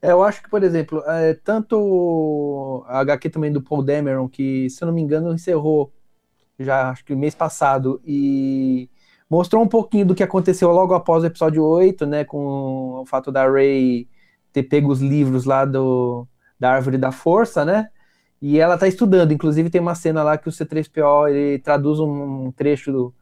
É, 0.00 0.12
eu 0.12 0.22
acho 0.22 0.42
que, 0.42 0.50
por 0.50 0.62
exemplo, 0.62 1.02
é, 1.06 1.34
tanto 1.34 2.84
a 2.86 3.00
HQ 3.00 3.30
também 3.30 3.52
do 3.52 3.62
Paul 3.62 3.82
Dameron, 3.82 4.28
que, 4.28 4.70
se 4.70 4.82
eu 4.82 4.86
não 4.86 4.94
me 4.94 5.02
engano, 5.02 5.34
encerrou 5.34 5.92
já, 6.58 6.90
acho 6.90 7.04
que 7.04 7.14
mês 7.14 7.34
passado, 7.34 8.00
e 8.04 8.88
mostrou 9.30 9.62
um 9.62 9.68
pouquinho 9.68 10.06
do 10.06 10.14
que 10.14 10.22
aconteceu 10.22 10.70
logo 10.70 10.94
após 10.94 11.22
o 11.22 11.26
episódio 11.26 11.64
8, 11.64 12.06
né, 12.06 12.24
com 12.24 13.00
o 13.00 13.06
fato 13.06 13.30
da 13.30 13.48
Rey 13.50 14.08
ter 14.62 14.68
pego 14.68 14.90
os 14.90 15.00
livros 15.00 15.44
lá 15.44 15.64
do, 15.64 16.26
da 16.58 16.72
Árvore 16.72 16.98
da 16.98 17.12
Força, 17.12 17.64
né? 17.64 17.88
E 18.40 18.58
ela 18.58 18.74
está 18.74 18.86
estudando, 18.86 19.32
inclusive 19.32 19.70
tem 19.70 19.80
uma 19.80 19.94
cena 19.94 20.22
lá 20.22 20.38
que 20.38 20.48
o 20.48 20.52
C3PO 20.52 21.28
ele 21.28 21.58
traduz 21.58 21.98
um 21.98 22.52
trecho 22.52 22.92
do, 22.92 23.14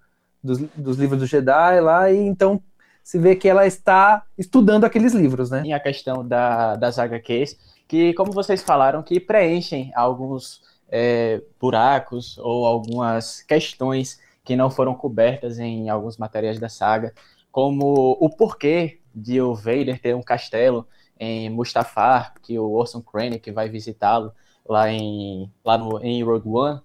dos, 0.43 0.59
dos 0.77 0.99
livros 0.99 1.19
do 1.19 1.27
Jedi 1.27 1.81
lá, 1.81 2.11
e 2.11 2.19
então 2.19 2.63
se 3.03 3.19
vê 3.19 3.37
que 3.37 3.49
ela 3.49 3.67
está 3.67 4.25
estudando 4.37 4.85
aqueles 4.85 5.15
livros, 5.15 5.51
né? 5.51 5.63
E 5.65 5.73
a 5.73 5.81
questão 5.81 6.27
da, 6.27 6.77
das 6.77 6.99
HQs, 6.99 7.57
que 7.89 8.13
como 8.15 8.33
vocês 8.33 8.63
falaram, 8.63 9.03
que 9.03 9.21
preenchem 9.21 9.91
alguns 9.95 10.61
é, 10.89 11.41
buracos 11.61 12.37
ou 12.39 12.67
algumas 12.67 13.43
questões 13.43 14.21
que 14.45 14.57
não 14.57 14.71
foram 14.71 14.95
cobertas 14.95 15.59
em 15.59 15.89
alguns 15.89 16.17
materiais 16.17 16.59
da 16.59 16.69
saga, 16.69 17.13
como 17.51 18.17
o 18.21 18.29
porquê 18.29 19.01
de 19.15 19.41
o 19.41 19.55
Vader 19.55 20.01
ter 20.01 20.15
um 20.15 20.23
castelo 20.23 20.87
em 21.19 21.51
Mustafar, 21.51 22.35
que 22.43 22.59
o 22.59 22.71
Orson 22.73 23.01
Krennic 23.01 23.51
vai 23.51 23.69
visitá-lo, 23.69 24.33
lá 24.69 24.91
em, 24.91 25.51
lá 25.65 25.79
no, 25.79 26.03
em 26.03 26.23
Rogue 26.23 26.49
One. 26.49 26.81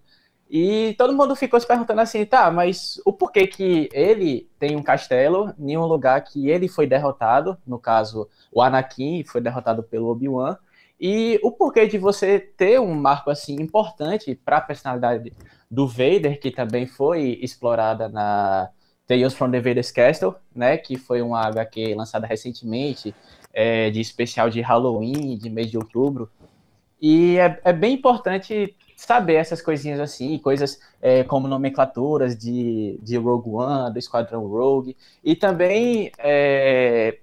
E 0.49 0.93
todo 0.97 1.13
mundo 1.13 1.35
ficou 1.35 1.59
se 1.59 1.65
perguntando 1.65 2.01
assim, 2.01 2.25
tá, 2.25 2.51
mas 2.51 2.99
o 3.05 3.13
porquê 3.13 3.47
que 3.47 3.89
ele 3.93 4.49
tem 4.59 4.75
um 4.75 4.83
castelo 4.83 5.53
em 5.57 5.77
um 5.77 5.85
lugar 5.85 6.21
que 6.23 6.49
ele 6.49 6.67
foi 6.67 6.85
derrotado, 6.85 7.57
no 7.65 7.79
caso, 7.79 8.27
o 8.51 8.61
Anakin 8.61 9.23
foi 9.23 9.39
derrotado 9.39 9.81
pelo 9.81 10.09
Obi-Wan, 10.09 10.57
e 10.99 11.39
o 11.41 11.51
porquê 11.51 11.87
de 11.87 11.97
você 11.97 12.37
ter 12.37 12.79
um 12.79 12.93
marco 12.93 13.31
assim 13.31 13.55
importante 13.55 14.35
para 14.35 14.57
a 14.57 14.61
personalidade 14.61 15.33
do 15.69 15.87
Vader, 15.87 16.39
que 16.39 16.51
também 16.51 16.85
foi 16.85 17.39
explorada 17.41 18.09
na 18.09 18.69
Tales 19.07 19.33
from 19.33 19.51
the 19.51 19.59
Vader's 19.59 19.89
Castle, 19.89 20.35
né, 20.55 20.77
que 20.77 20.97
foi 20.97 21.21
uma 21.21 21.41
HQ 21.47 21.95
lançada 21.95 22.27
recentemente, 22.27 23.15
é, 23.53 23.89
de 23.89 23.99
especial 23.99 24.49
de 24.49 24.61
Halloween, 24.61 25.37
de 25.37 25.49
mês 25.49 25.69
de 25.69 25.77
outubro, 25.77 26.29
e 27.01 27.37
é, 27.37 27.59
é 27.63 27.73
bem 27.73 27.95
importante 27.95 28.75
saber 28.95 29.33
essas 29.33 29.61
coisinhas 29.61 29.99
assim, 29.99 30.37
coisas 30.37 30.79
é, 31.01 31.23
como 31.23 31.47
nomenclaturas 31.47 32.37
de, 32.37 32.99
de 33.01 33.17
Rogue 33.17 33.49
One, 33.49 33.91
do 33.91 33.97
Esquadrão 33.97 34.45
Rogue, 34.47 34.95
e 35.23 35.35
também 35.35 36.11
é, 36.19 37.17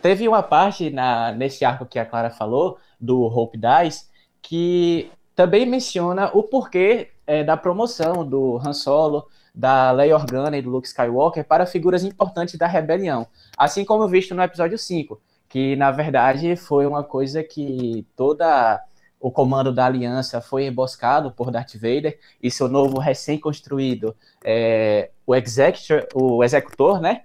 teve 0.00 0.28
uma 0.28 0.42
parte 0.42 0.90
na, 0.90 1.32
nesse 1.32 1.64
arco 1.64 1.84
que 1.84 1.98
a 1.98 2.06
Clara 2.06 2.30
falou, 2.30 2.78
do 3.00 3.22
Hope 3.22 3.58
Dice, 3.58 4.08
que 4.40 5.10
também 5.34 5.66
menciona 5.66 6.30
o 6.32 6.42
porquê 6.44 7.10
é, 7.26 7.42
da 7.42 7.56
promoção 7.56 8.24
do 8.24 8.58
Han 8.58 8.72
Solo, 8.72 9.26
da 9.60 9.90
Leia 9.90 10.16
Organa 10.16 10.56
e 10.56 10.62
do 10.62 10.70
Luke 10.70 10.88
Skywalker 10.88 11.44
para 11.44 11.66
figuras 11.66 12.02
importantes 12.02 12.56
da 12.56 12.66
rebelião, 12.66 13.26
assim 13.58 13.84
como 13.84 14.08
visto 14.08 14.34
no 14.34 14.42
episódio 14.42 14.78
5, 14.78 15.20
que 15.48 15.76
na 15.76 15.90
verdade 15.90 16.56
foi 16.56 16.86
uma 16.86 17.04
coisa 17.04 17.44
que 17.44 18.06
toda 18.16 18.82
o 19.20 19.30
comando 19.30 19.70
da 19.70 19.84
aliança 19.84 20.40
foi 20.40 20.64
emboscado 20.64 21.30
por 21.30 21.50
Darth 21.50 21.74
Vader 21.74 22.18
e 22.42 22.50
seu 22.50 22.68
novo 22.68 22.98
recém-construído 22.98 24.16
é, 24.42 25.10
o 25.26 25.34
Executor, 25.34 26.08
o 26.14 26.42
executor, 26.42 27.00
né? 27.00 27.24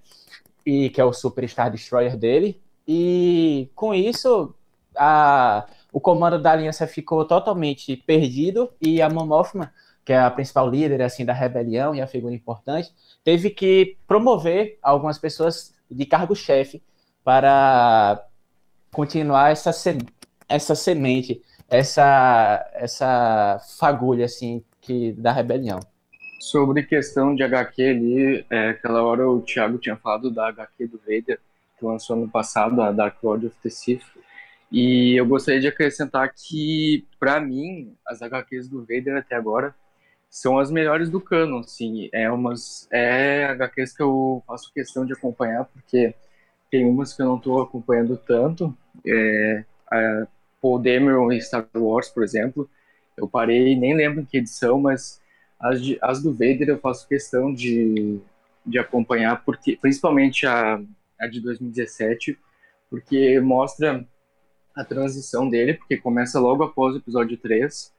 E 0.65 0.89
que 0.89 0.99
é 0.99 1.05
o 1.05 1.13
Super 1.13 1.47
Star 1.47 1.71
Destroyer 1.71 2.17
dele. 2.17 2.61
E 2.85 3.69
com 3.73 3.93
isso 3.93 4.53
a, 4.97 5.65
o 5.93 6.01
comando 6.01 6.37
da 6.37 6.51
aliança 6.51 6.85
ficou 6.85 7.23
totalmente 7.23 7.95
perdido 7.95 8.69
e 8.81 9.01
a 9.01 9.09
Mon 9.09 9.25
Mothma, 9.25 9.71
que 10.05 10.13
é 10.13 10.19
a 10.19 10.29
principal 10.29 10.69
líder 10.69 11.01
assim 11.01 11.25
da 11.25 11.33
rebelião 11.33 11.95
e 11.95 12.01
a 12.01 12.07
figura 12.07 12.33
importante, 12.33 12.93
teve 13.23 13.49
que 13.49 13.97
promover 14.07 14.77
algumas 14.81 15.17
pessoas 15.17 15.73
de 15.89 16.05
cargo-chefe 16.05 16.81
para 17.23 18.23
continuar 18.91 19.51
essa, 19.51 19.71
essa 20.47 20.75
semente 20.75 21.41
essa 21.67 22.69
essa 22.73 23.59
fagulha 23.79 24.25
assim 24.25 24.63
que 24.81 25.13
da 25.13 25.31
rebelião. 25.31 25.79
Sobre 26.39 26.83
questão 26.83 27.33
de 27.33 27.41
HQ 27.41 27.81
ali, 27.81 28.45
é, 28.49 28.69
aquela 28.69 29.01
hora 29.03 29.27
o 29.27 29.41
Thiago 29.41 29.79
tinha 29.79 29.95
falado 29.95 30.29
da 30.29 30.47
HQ 30.49 30.87
do 30.87 30.99
Vader, 30.99 31.39
que 31.79 31.85
lançou 31.85 32.15
ano 32.15 32.29
passado, 32.29 32.79
a 32.81 32.91
Dark 32.91 33.17
Lord 33.23 33.47
of 33.47 33.55
the 33.63 33.69
Sith, 33.69 34.03
e 34.71 35.15
eu 35.19 35.25
gostaria 35.25 35.59
de 35.59 35.67
acrescentar 35.67 36.31
que, 36.35 37.05
para 37.19 37.39
mim, 37.39 37.95
as 38.05 38.21
HQs 38.21 38.67
do 38.67 38.81
Vader 38.81 39.17
até 39.17 39.35
agora 39.35 39.73
são 40.35 40.59
as 40.59 40.69
melhores 40.69 41.09
do 41.09 41.21
canon, 41.21 41.59
assim, 41.59 42.09
é 42.11 42.29
umas 42.29 42.89
é 42.91 43.45
HQs 43.45 43.95
que 43.95 44.03
eu 44.03 44.43
faço 44.45 44.73
questão 44.73 45.05
de 45.05 45.13
acompanhar, 45.13 45.63
porque 45.63 46.13
tem 46.69 46.85
umas 46.85 47.13
que 47.13 47.21
eu 47.21 47.25
não 47.25 47.37
estou 47.37 47.61
acompanhando 47.61 48.17
tanto, 48.17 48.77
é, 49.07 49.63
a, 49.89 50.27
Paul 50.61 50.79
Dameron 50.79 51.31
em 51.31 51.39
Star 51.39 51.65
Wars, 51.73 52.09
por 52.09 52.21
exemplo. 52.21 52.69
Eu 53.15 53.29
parei, 53.29 53.77
nem 53.77 53.95
lembro 53.95 54.19
em 54.19 54.25
que 54.25 54.39
edição, 54.39 54.77
mas 54.77 55.21
as, 55.57 55.81
de, 55.81 55.97
as 56.01 56.21
do 56.21 56.33
Vader 56.33 56.67
eu 56.67 56.79
faço 56.79 57.07
questão 57.07 57.53
de, 57.53 58.19
de 58.65 58.77
acompanhar, 58.77 59.41
porque 59.45 59.77
principalmente 59.77 60.45
a, 60.45 60.81
a 61.17 61.27
de 61.27 61.39
2017, 61.39 62.37
porque 62.89 63.39
mostra 63.39 64.05
a 64.75 64.83
transição 64.83 65.49
dele, 65.49 65.75
porque 65.75 65.95
começa 65.95 66.41
logo 66.41 66.61
após 66.61 66.93
o 66.93 66.97
episódio 66.97 67.37
3 67.37 67.94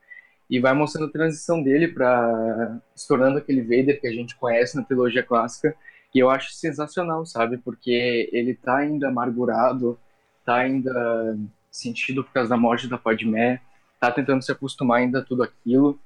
e 0.49 0.61
vai 0.61 0.73
mostrando 0.73 1.09
a 1.09 1.13
transição 1.13 1.63
dele 1.63 1.89
para 1.89 2.81
se 2.95 3.07
tornando 3.09 3.39
aquele 3.39 3.63
Vader 3.63 4.01
que 4.01 4.07
a 4.07 4.13
gente 4.13 4.37
conhece 4.37 4.77
na 4.77 4.85
trilogia 4.85 5.23
clássica. 5.23 5.75
E 6.15 6.19
eu 6.19 6.31
acho 6.31 6.53
sensacional, 6.55 7.27
sabe? 7.27 7.59
Porque 7.59 8.31
ele 8.33 8.55
tá 8.55 8.79
ainda 8.79 9.09
amargurado, 9.09 9.99
tá 10.45 10.57
ainda 10.57 11.37
sentido 11.71 12.25
por 12.25 12.33
causa 12.33 12.49
da 12.49 12.57
morte 12.57 12.89
da 12.89 12.97
Padmé, 12.97 13.61
tá 14.01 14.11
tentando 14.11 14.43
se 14.43 14.51
acostumar 14.51 15.01
ainda 15.01 15.19
a 15.19 15.25
tudo 15.25 15.43
aquilo, 15.43 15.99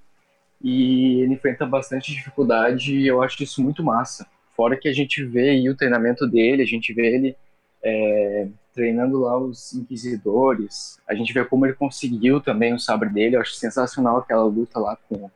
e 0.63 1.21
ele 1.21 1.35
enfrenta 1.35 1.65
bastante 1.65 2.13
dificuldade 2.13 2.95
e 2.95 3.07
eu 3.07 3.23
acho 3.23 3.43
isso 3.43 3.63
muito 3.63 3.83
massa. 3.83 4.27
Fora 4.57 4.77
que 4.77 4.89
a 4.89 4.93
gente 4.93 5.25
vê 5.25 5.69
o 5.69 5.77
treinamento 5.77 6.27
dele, 6.27 6.63
a 6.63 6.67
gente 6.67 6.93
vê 6.93 7.15
ele 7.15 7.37
é, 7.83 8.49
treinando 8.73 9.21
lá 9.21 9.39
os 9.39 9.73
inquisidores, 9.75 11.01
a 11.07 11.15
gente 11.15 11.33
vê 11.33 11.45
como 11.45 11.67
ele 11.67 11.75
conseguiu 11.75 12.41
também 12.41 12.73
o 12.73 12.79
sabre 12.79 13.09
dele, 13.09 13.37
eu 13.37 13.41
acho 13.41 13.55
sensacional 13.55 14.19
aquela 14.19 14.45
luta 14.45 14.79
lá 14.79 14.97
com 15.09 15.31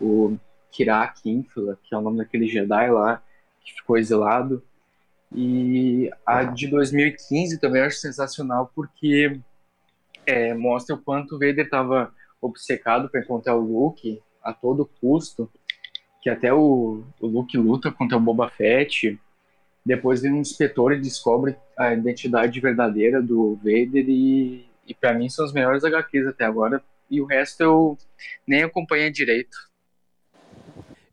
o 0.00 0.36
Kirak 0.70 1.28
Infila, 1.28 1.78
que 1.82 1.94
é 1.94 1.98
o 1.98 2.00
nome 2.00 2.18
daquele 2.18 2.46
Jedi 2.46 2.90
lá, 2.90 3.22
que 3.64 3.72
ficou 3.72 3.96
exilado. 3.96 4.62
E 5.32 6.10
a 6.24 6.44
de 6.44 6.68
2015 6.68 7.58
também 7.58 7.80
eu 7.80 7.86
acho 7.86 7.98
sensacional 7.98 8.70
porque 8.74 9.40
é, 10.26 10.54
mostra 10.54 10.94
o 10.94 10.98
quanto 10.98 11.34
o 11.34 11.38
Vader 11.38 11.64
estava 11.64 12.12
obcecado 12.40 13.08
para 13.08 13.20
encontrar 13.20 13.56
o 13.56 13.60
Luke 13.60 14.22
a 14.42 14.52
todo 14.52 14.88
custo, 15.00 15.50
que 16.22 16.30
até 16.30 16.52
o, 16.52 17.02
o 17.20 17.26
Luke 17.26 17.56
luta 17.56 17.90
contra 17.90 18.16
o 18.16 18.20
Boba 18.20 18.48
Fett. 18.50 19.18
Depois 19.84 20.22
vem 20.22 20.32
um 20.32 20.40
inspetor 20.40 20.92
e 20.92 21.00
descobre 21.00 21.56
a 21.78 21.92
identidade 21.92 22.58
verdadeira 22.60 23.20
do 23.20 23.56
Vader 23.56 24.08
e, 24.08 24.66
e 24.86 24.94
para 24.94 25.12
mim 25.12 25.28
são 25.28 25.44
os 25.44 25.52
melhores 25.52 25.84
HQs 25.84 26.26
até 26.26 26.44
agora. 26.44 26.82
E 27.10 27.20
o 27.20 27.26
resto 27.26 27.62
eu 27.62 27.98
nem 28.46 28.62
acompanhei 28.62 29.10
direito. 29.10 29.56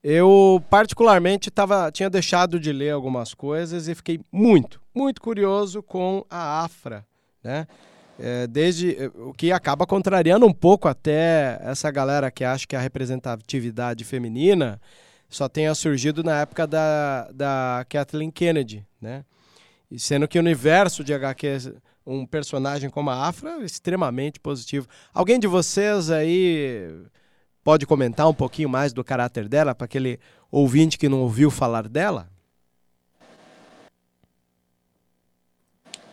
Eu, 0.03 0.63
particularmente, 0.69 1.51
tava, 1.51 1.91
tinha 1.91 2.09
deixado 2.09 2.59
de 2.59 2.71
ler 2.71 2.89
algumas 2.89 3.35
coisas 3.35 3.87
e 3.87 3.93
fiquei 3.93 4.19
muito, 4.31 4.81
muito 4.95 5.21
curioso 5.21 5.83
com 5.83 6.25
a 6.27 6.63
Afra, 6.63 7.05
né? 7.43 7.67
É, 8.19 8.45
desde 8.45 8.95
é, 8.95 9.11
o 9.15 9.33
que 9.33 9.51
acaba 9.51 9.85
contrariando 9.85 10.45
um 10.45 10.53
pouco 10.53 10.87
até 10.87 11.59
essa 11.63 11.89
galera 11.89 12.29
que 12.29 12.43
acha 12.43 12.67
que 12.67 12.75
a 12.75 12.79
representatividade 12.79 14.03
feminina 14.03 14.79
só 15.31 15.47
tenha 15.47 15.73
surgido 15.73 16.23
na 16.23 16.41
época 16.41 16.67
da, 16.67 17.31
da 17.31 17.85
Kathleen 17.89 18.29
Kennedy, 18.29 18.85
né? 19.01 19.23
E 19.89 19.97
sendo 19.97 20.27
que 20.27 20.37
o 20.37 20.41
universo 20.41 21.03
de 21.03 21.13
HQ, 21.13 21.73
um 22.05 22.25
personagem 22.25 22.89
como 22.89 23.09
a 23.09 23.27
Afra, 23.27 23.61
é 23.61 23.63
extremamente 23.63 24.39
positivo. 24.39 24.87
Alguém 25.13 25.39
de 25.39 25.47
vocês 25.47 26.11
aí 26.11 27.05
pode 27.63 27.85
comentar 27.85 28.27
um 28.27 28.33
pouquinho 28.33 28.69
mais 28.69 28.91
do 28.91 29.03
caráter 29.03 29.47
dela 29.47 29.73
para 29.73 29.85
aquele 29.85 30.19
ouvinte 30.51 30.97
que 30.97 31.09
não 31.09 31.21
ouviu 31.21 31.49
falar 31.49 31.87
dela? 31.87 32.29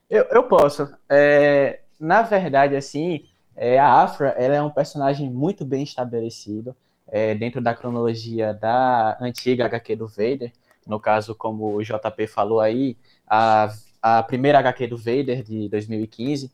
Eu, 0.08 0.24
eu 0.30 0.44
posso. 0.44 0.88
É, 1.08 1.80
na 1.98 2.22
verdade, 2.22 2.76
assim, 2.76 3.26
é, 3.56 3.78
a 3.78 4.02
Afra 4.02 4.28
ela 4.30 4.54
é 4.54 4.62
um 4.62 4.70
personagem 4.70 5.28
muito 5.28 5.64
bem 5.64 5.82
estabelecido 5.82 6.74
é, 7.08 7.34
dentro 7.34 7.60
da 7.60 7.74
cronologia 7.74 8.54
da 8.54 9.16
antiga 9.20 9.66
HQ 9.66 9.96
do 9.96 10.08
Vader. 10.08 10.52
No 10.86 10.98
caso, 11.00 11.34
como 11.34 11.74
o 11.74 11.82
JP 11.82 12.26
falou 12.26 12.60
aí, 12.60 12.96
a, 13.26 13.68
a 14.00 14.22
primeira 14.22 14.58
HQ 14.58 14.86
do 14.86 14.96
Vader 14.96 15.42
de 15.42 15.68
2015. 15.68 16.50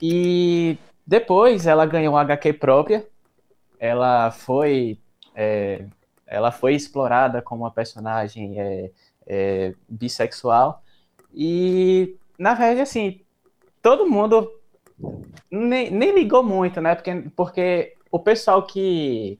E 0.00 0.78
depois 1.06 1.66
ela 1.66 1.86
ganhou 1.86 2.14
uma 2.14 2.20
HQ 2.20 2.54
própria, 2.54 3.06
ela 3.78 4.30
foi 4.30 4.98
é, 5.34 5.86
ela 6.26 6.50
foi 6.50 6.74
explorada 6.74 7.40
como 7.40 7.62
uma 7.62 7.70
personagem 7.70 8.60
é, 8.60 8.90
é, 9.26 9.74
bissexual 9.88 10.82
e 11.32 12.16
na 12.38 12.54
verdade 12.54 12.80
assim 12.80 13.20
todo 13.82 14.08
mundo 14.08 14.50
nem, 15.50 15.90
nem 15.90 16.12
ligou 16.12 16.42
muito 16.42 16.80
né 16.80 16.94
porque, 16.94 17.30
porque 17.36 17.94
o 18.10 18.18
pessoal 18.18 18.62
que 18.62 19.38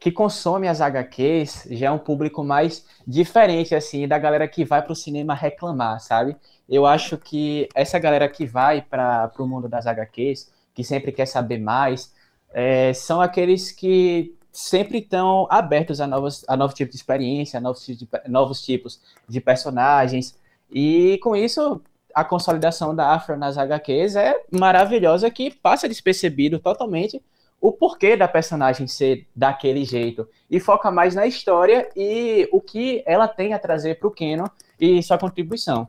que 0.00 0.10
consome 0.10 0.66
as 0.66 0.80
HQs 0.80 1.68
já 1.70 1.88
é 1.88 1.90
um 1.90 1.98
público 1.98 2.42
mais 2.42 2.84
diferente 3.06 3.74
assim 3.74 4.08
da 4.08 4.18
galera 4.18 4.48
que 4.48 4.64
vai 4.64 4.82
para 4.82 4.92
o 4.92 4.96
cinema 4.96 5.34
reclamar 5.34 6.00
sabe 6.00 6.36
eu 6.68 6.86
acho 6.86 7.18
que 7.18 7.68
essa 7.74 7.98
galera 7.98 8.28
que 8.28 8.46
vai 8.46 8.82
para 8.82 9.30
o 9.38 9.46
mundo 9.46 9.68
das 9.68 9.86
HQs 9.86 10.50
que 10.74 10.82
sempre 10.82 11.12
quer 11.12 11.26
saber 11.26 11.58
mais 11.58 12.12
é, 12.52 12.92
são 12.92 13.20
aqueles 13.20 13.70
que 13.70 14.34
sempre 14.52 14.98
estão 14.98 15.46
abertos 15.50 16.00
a 16.00 16.06
novos, 16.06 16.44
a 16.48 16.56
novos 16.56 16.74
tipos 16.74 16.92
de 16.92 16.98
experiência, 16.98 17.58
a 17.58 17.60
novos, 17.60 17.86
novos 18.26 18.62
tipos 18.62 19.00
de 19.28 19.40
personagens. 19.40 20.36
E 20.70 21.18
com 21.22 21.36
isso, 21.36 21.80
a 22.14 22.24
consolidação 22.24 22.94
da 22.94 23.12
Afro 23.12 23.36
nas 23.36 23.56
HQs 23.56 24.16
é 24.16 24.34
maravilhosa, 24.50 25.30
que 25.30 25.50
passa 25.50 25.88
despercebido 25.88 26.58
totalmente 26.58 27.22
o 27.60 27.72
porquê 27.72 28.16
da 28.16 28.26
personagem 28.26 28.86
ser 28.86 29.28
daquele 29.36 29.84
jeito 29.84 30.26
e 30.50 30.58
foca 30.58 30.90
mais 30.90 31.14
na 31.14 31.26
história 31.26 31.90
e 31.94 32.48
o 32.50 32.60
que 32.60 33.02
ela 33.06 33.28
tem 33.28 33.52
a 33.52 33.58
trazer 33.58 33.98
para 33.98 34.08
o 34.08 34.10
Canon 34.10 34.48
e 34.80 35.02
sua 35.02 35.18
contribuição. 35.18 35.88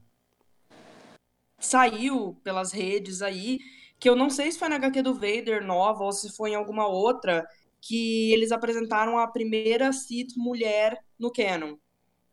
Saiu 1.57 2.35
pelas 2.43 2.71
redes 2.71 3.21
aí, 3.21 3.59
que 3.99 4.09
eu 4.09 4.15
não 4.15 4.29
sei 4.29 4.51
se 4.51 4.59
foi 4.59 4.67
na 4.67 4.75
HQ 4.75 5.01
do 5.01 5.13
Vader 5.13 5.65
nova 5.65 6.03
ou 6.03 6.11
se 6.11 6.35
foi 6.35 6.51
em 6.51 6.55
alguma 6.55 6.87
outra, 6.87 7.47
que 7.79 8.33
eles 8.33 8.51
apresentaram 8.51 9.17
a 9.17 9.27
primeira 9.27 9.93
Sith 9.93 10.35
mulher 10.35 10.99
no 11.17 11.31
canon. 11.31 11.75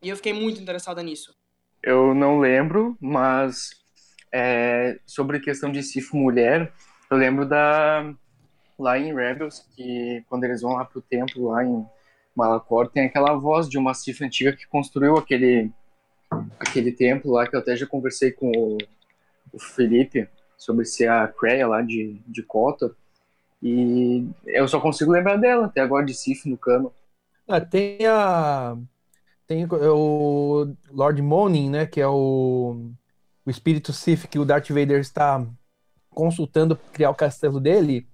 E 0.03 0.09
eu 0.09 0.17
fiquei 0.17 0.33
muito 0.33 0.61
interessada 0.61 1.03
nisso. 1.03 1.35
Eu 1.83 2.15
não 2.15 2.41
lembro, 2.41 2.97
mas 3.01 3.71
é, 4.33 4.99
sobre 5.07 5.41
questão 5.41 5.71
de 5.71 5.83
Sith 5.83 6.13
mulher, 6.13 6.73
eu 7.11 7.17
lembro 7.17 7.47
da 7.47 8.15
lá 8.79 8.99
em 8.99 9.15
Rebels 9.15 9.67
que 9.75 10.25
quando 10.29 10.45
eles 10.45 10.63
vão 10.63 10.75
lá 10.75 10.85
pro 10.85 11.03
templo 11.03 11.51
lá 11.51 11.65
em 11.65 11.87
Malacor 12.35 12.89
tem 12.89 13.07
aquela 13.07 13.35
voz 13.35 13.69
de 13.69 13.79
uma 13.79 13.95
Sith 13.95 14.23
antiga 14.23 14.53
que 14.53 14.67
construiu 14.67 15.17
aquele 15.17 15.71
aquele 16.59 16.93
templo 16.93 17.33
lá 17.33 17.47
que 17.47 17.57
eu 17.57 17.61
até 17.61 17.77
já 17.77 17.87
conversei 17.87 18.31
com 18.33 18.51
o, 18.51 18.79
o 19.53 19.59
Felipe 19.59 20.29
sobre 20.57 20.85
ser 20.85 21.11
a 21.11 21.27
Kreia 21.29 21.67
lá 21.67 21.83
de 21.83 22.21
de 22.27 22.43
Kotor 22.43 22.95
e 23.63 24.29
eu 24.47 24.69
só 24.69 24.81
consigo 24.81 25.11
lembrar 25.11 25.37
dela 25.37 25.67
até 25.67 25.81
agora 25.81 26.07
de 26.07 26.15
Sif 26.15 26.49
no 26.49 26.57
cano. 26.57 26.93
Ah, 27.47 27.61
tem 27.61 28.07
a. 28.07 28.77
Tem 29.47 29.67
o 29.67 30.75
Lord 30.91 31.23
Monin, 31.23 31.71
né? 31.71 31.87
Que 31.87 32.01
é 32.01 32.07
o, 32.07 32.91
o 33.45 33.51
espírito 33.51 33.93
Sif 33.93 34.29
que 34.29 34.39
o 34.39 34.45
Darth 34.45 34.69
Vader 34.69 35.01
está 35.01 35.45
consultando 36.11 36.77
para 36.77 36.91
criar 36.93 37.11
o 37.11 37.15
castelo 37.15 37.59
dele. 37.59 38.07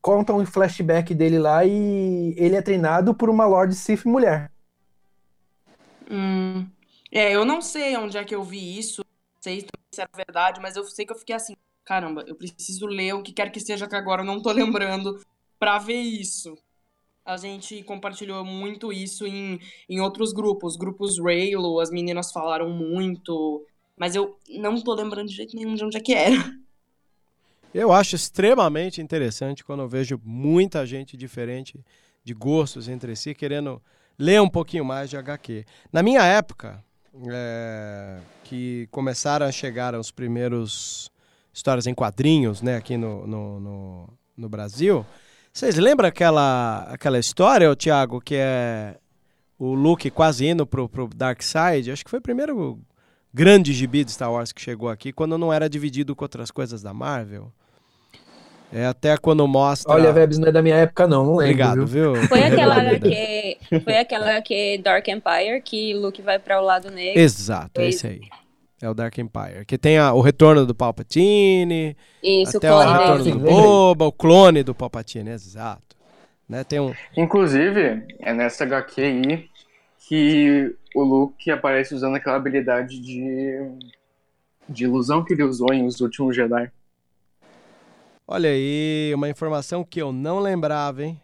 Conta 0.00 0.32
um 0.32 0.44
flashback 0.44 1.14
dele 1.14 1.38
lá 1.38 1.64
e 1.64 2.34
ele 2.36 2.56
é 2.56 2.62
treinado 2.62 3.14
por 3.14 3.28
uma 3.28 3.46
Lord 3.46 3.74
Sif 3.74 4.06
mulher. 4.06 4.50
Hum. 6.10 6.66
É, 7.10 7.32
eu 7.32 7.44
não 7.44 7.60
sei 7.60 7.96
onde 7.96 8.18
é 8.18 8.24
que 8.24 8.34
eu 8.34 8.42
vi 8.42 8.78
isso, 8.78 9.02
não 9.02 9.42
sei 9.42 9.66
se 9.90 10.00
é 10.00 10.06
verdade, 10.14 10.60
mas 10.60 10.76
eu 10.76 10.84
sei 10.84 11.06
que 11.06 11.12
eu 11.12 11.18
fiquei 11.18 11.34
assim, 11.34 11.56
caramba, 11.84 12.24
eu 12.26 12.34
preciso 12.34 12.86
ler 12.86 13.14
o 13.14 13.22
que 13.22 13.32
quer 13.32 13.50
que 13.50 13.60
seja 13.60 13.88
que 13.88 13.96
agora 13.96 14.22
eu 14.22 14.26
não 14.26 14.42
tô 14.42 14.52
lembrando 14.52 15.20
para 15.58 15.78
ver 15.78 16.00
isso. 16.00 16.56
A 17.24 17.36
gente 17.36 17.82
compartilhou 17.82 18.44
muito 18.44 18.92
isso 18.92 19.26
em, 19.26 19.58
em 19.88 20.00
outros 20.00 20.32
grupos, 20.32 20.76
grupos 20.76 21.18
Raylo, 21.18 21.80
as 21.80 21.90
meninas 21.90 22.30
falaram 22.30 22.70
muito, 22.70 23.66
mas 23.96 24.14
eu 24.14 24.38
não 24.48 24.80
tô 24.80 24.94
lembrando 24.94 25.28
de 25.28 25.34
jeito 25.34 25.56
nenhum 25.56 25.74
de 25.74 25.84
onde 25.84 25.96
é 25.96 26.00
que 26.00 26.12
era. 26.14 26.36
Eu 27.78 27.92
acho 27.92 28.16
extremamente 28.16 29.02
interessante 29.02 29.62
quando 29.62 29.80
eu 29.82 29.88
vejo 29.88 30.18
muita 30.24 30.86
gente 30.86 31.14
diferente 31.14 31.78
de 32.24 32.32
gostos 32.32 32.88
entre 32.88 33.14
si 33.14 33.34
querendo 33.34 33.82
ler 34.18 34.40
um 34.40 34.48
pouquinho 34.48 34.82
mais 34.82 35.10
de 35.10 35.16
HQ. 35.18 35.66
Na 35.92 36.02
minha 36.02 36.24
época, 36.24 36.82
é, 37.30 38.18
que 38.44 38.88
começaram 38.90 39.44
a 39.44 39.52
chegar 39.52 39.94
os 39.94 40.10
primeiros 40.10 41.10
histórias 41.52 41.86
em 41.86 41.92
quadrinhos, 41.92 42.62
né, 42.62 42.76
aqui 42.76 42.96
no, 42.96 43.26
no, 43.26 43.60
no, 43.60 44.08
no 44.34 44.48
Brasil. 44.48 45.04
Vocês 45.52 45.76
lembram 45.76 46.08
aquela, 46.08 46.84
aquela 46.84 47.18
história, 47.18 47.76
Tiago, 47.76 48.22
que 48.22 48.36
é 48.36 48.96
o 49.58 49.74
Luke 49.74 50.10
quase 50.10 50.46
indo 50.46 50.66
pro, 50.66 50.88
pro 50.88 51.10
Dark 51.14 51.42
Side? 51.42 51.92
Acho 51.92 52.02
que 52.02 52.10
foi 52.10 52.20
o 52.20 52.22
primeiro 52.22 52.80
grande 53.34 53.74
gibi 53.74 54.02
de 54.02 54.12
Star 54.12 54.32
Wars 54.32 54.50
que 54.50 54.62
chegou 54.62 54.88
aqui, 54.88 55.12
quando 55.12 55.36
não 55.36 55.52
era 55.52 55.68
dividido 55.68 56.16
com 56.16 56.24
outras 56.24 56.50
coisas 56.50 56.80
da 56.80 56.94
Marvel. 56.94 57.52
É 58.72 58.86
até 58.86 59.16
quando 59.16 59.46
mostra. 59.46 59.92
Olha, 59.92 60.12
Vebs, 60.12 60.38
não 60.38 60.48
é 60.48 60.52
da 60.52 60.60
minha 60.60 60.76
época, 60.76 61.06
não, 61.06 61.24
não 61.24 61.36
lembro. 61.36 61.44
Obrigado, 61.44 61.86
viu? 61.86 62.14
viu? 62.14 62.28
Foi 62.28 62.42
aquela 62.44 62.98
que 62.98 63.58
foi 63.84 63.96
aquela 63.98 64.42
que 64.42 64.78
Dark 64.78 65.06
Empire 65.08 65.62
que 65.62 65.94
Luke 65.94 66.20
vai 66.20 66.38
para 66.38 66.60
o 66.60 66.64
lado 66.64 66.90
negro. 66.90 67.20
Exato, 67.20 67.80
é 67.80 67.88
esse 67.88 68.06
aí. 68.06 68.20
É 68.80 68.90
o 68.90 68.94
Dark 68.94 69.16
Empire. 69.16 69.64
Que 69.66 69.78
tem 69.78 69.98
a, 69.98 70.12
o 70.12 70.20
retorno 70.20 70.66
do 70.66 70.74
Palpatine. 70.74 71.96
Isso, 72.22 72.58
até 72.58 72.70
o 72.70 72.74
clone 72.74 72.90
o 72.90 72.98
retorno 72.98 73.24
dele. 73.24 73.38
do 73.38 73.44
Boba, 73.44 74.04
o 74.04 74.12
clone 74.12 74.62
do 74.62 74.74
Palpatine, 74.74 75.30
exato. 75.30 75.96
Né, 76.48 76.62
tem 76.62 76.78
um... 76.78 76.94
Inclusive, 77.16 78.04
é 78.20 78.32
nessa 78.32 78.64
HQ 78.64 79.02
aí 79.02 79.48
que 80.08 80.76
o 80.94 81.02
Luke 81.02 81.50
aparece 81.50 81.94
usando 81.94 82.14
aquela 82.14 82.36
habilidade 82.36 83.00
de, 83.00 83.58
de 84.68 84.84
ilusão 84.84 85.24
que 85.24 85.32
ele 85.32 85.42
usou 85.42 85.72
em 85.72 85.84
Os 85.84 86.00
Últimos 86.00 86.36
Jedi. 86.36 86.70
Olha 88.28 88.50
aí, 88.50 89.12
uma 89.14 89.28
informação 89.28 89.84
que 89.84 90.02
eu 90.02 90.12
não 90.12 90.40
lembrava, 90.40 91.04
hein? 91.04 91.20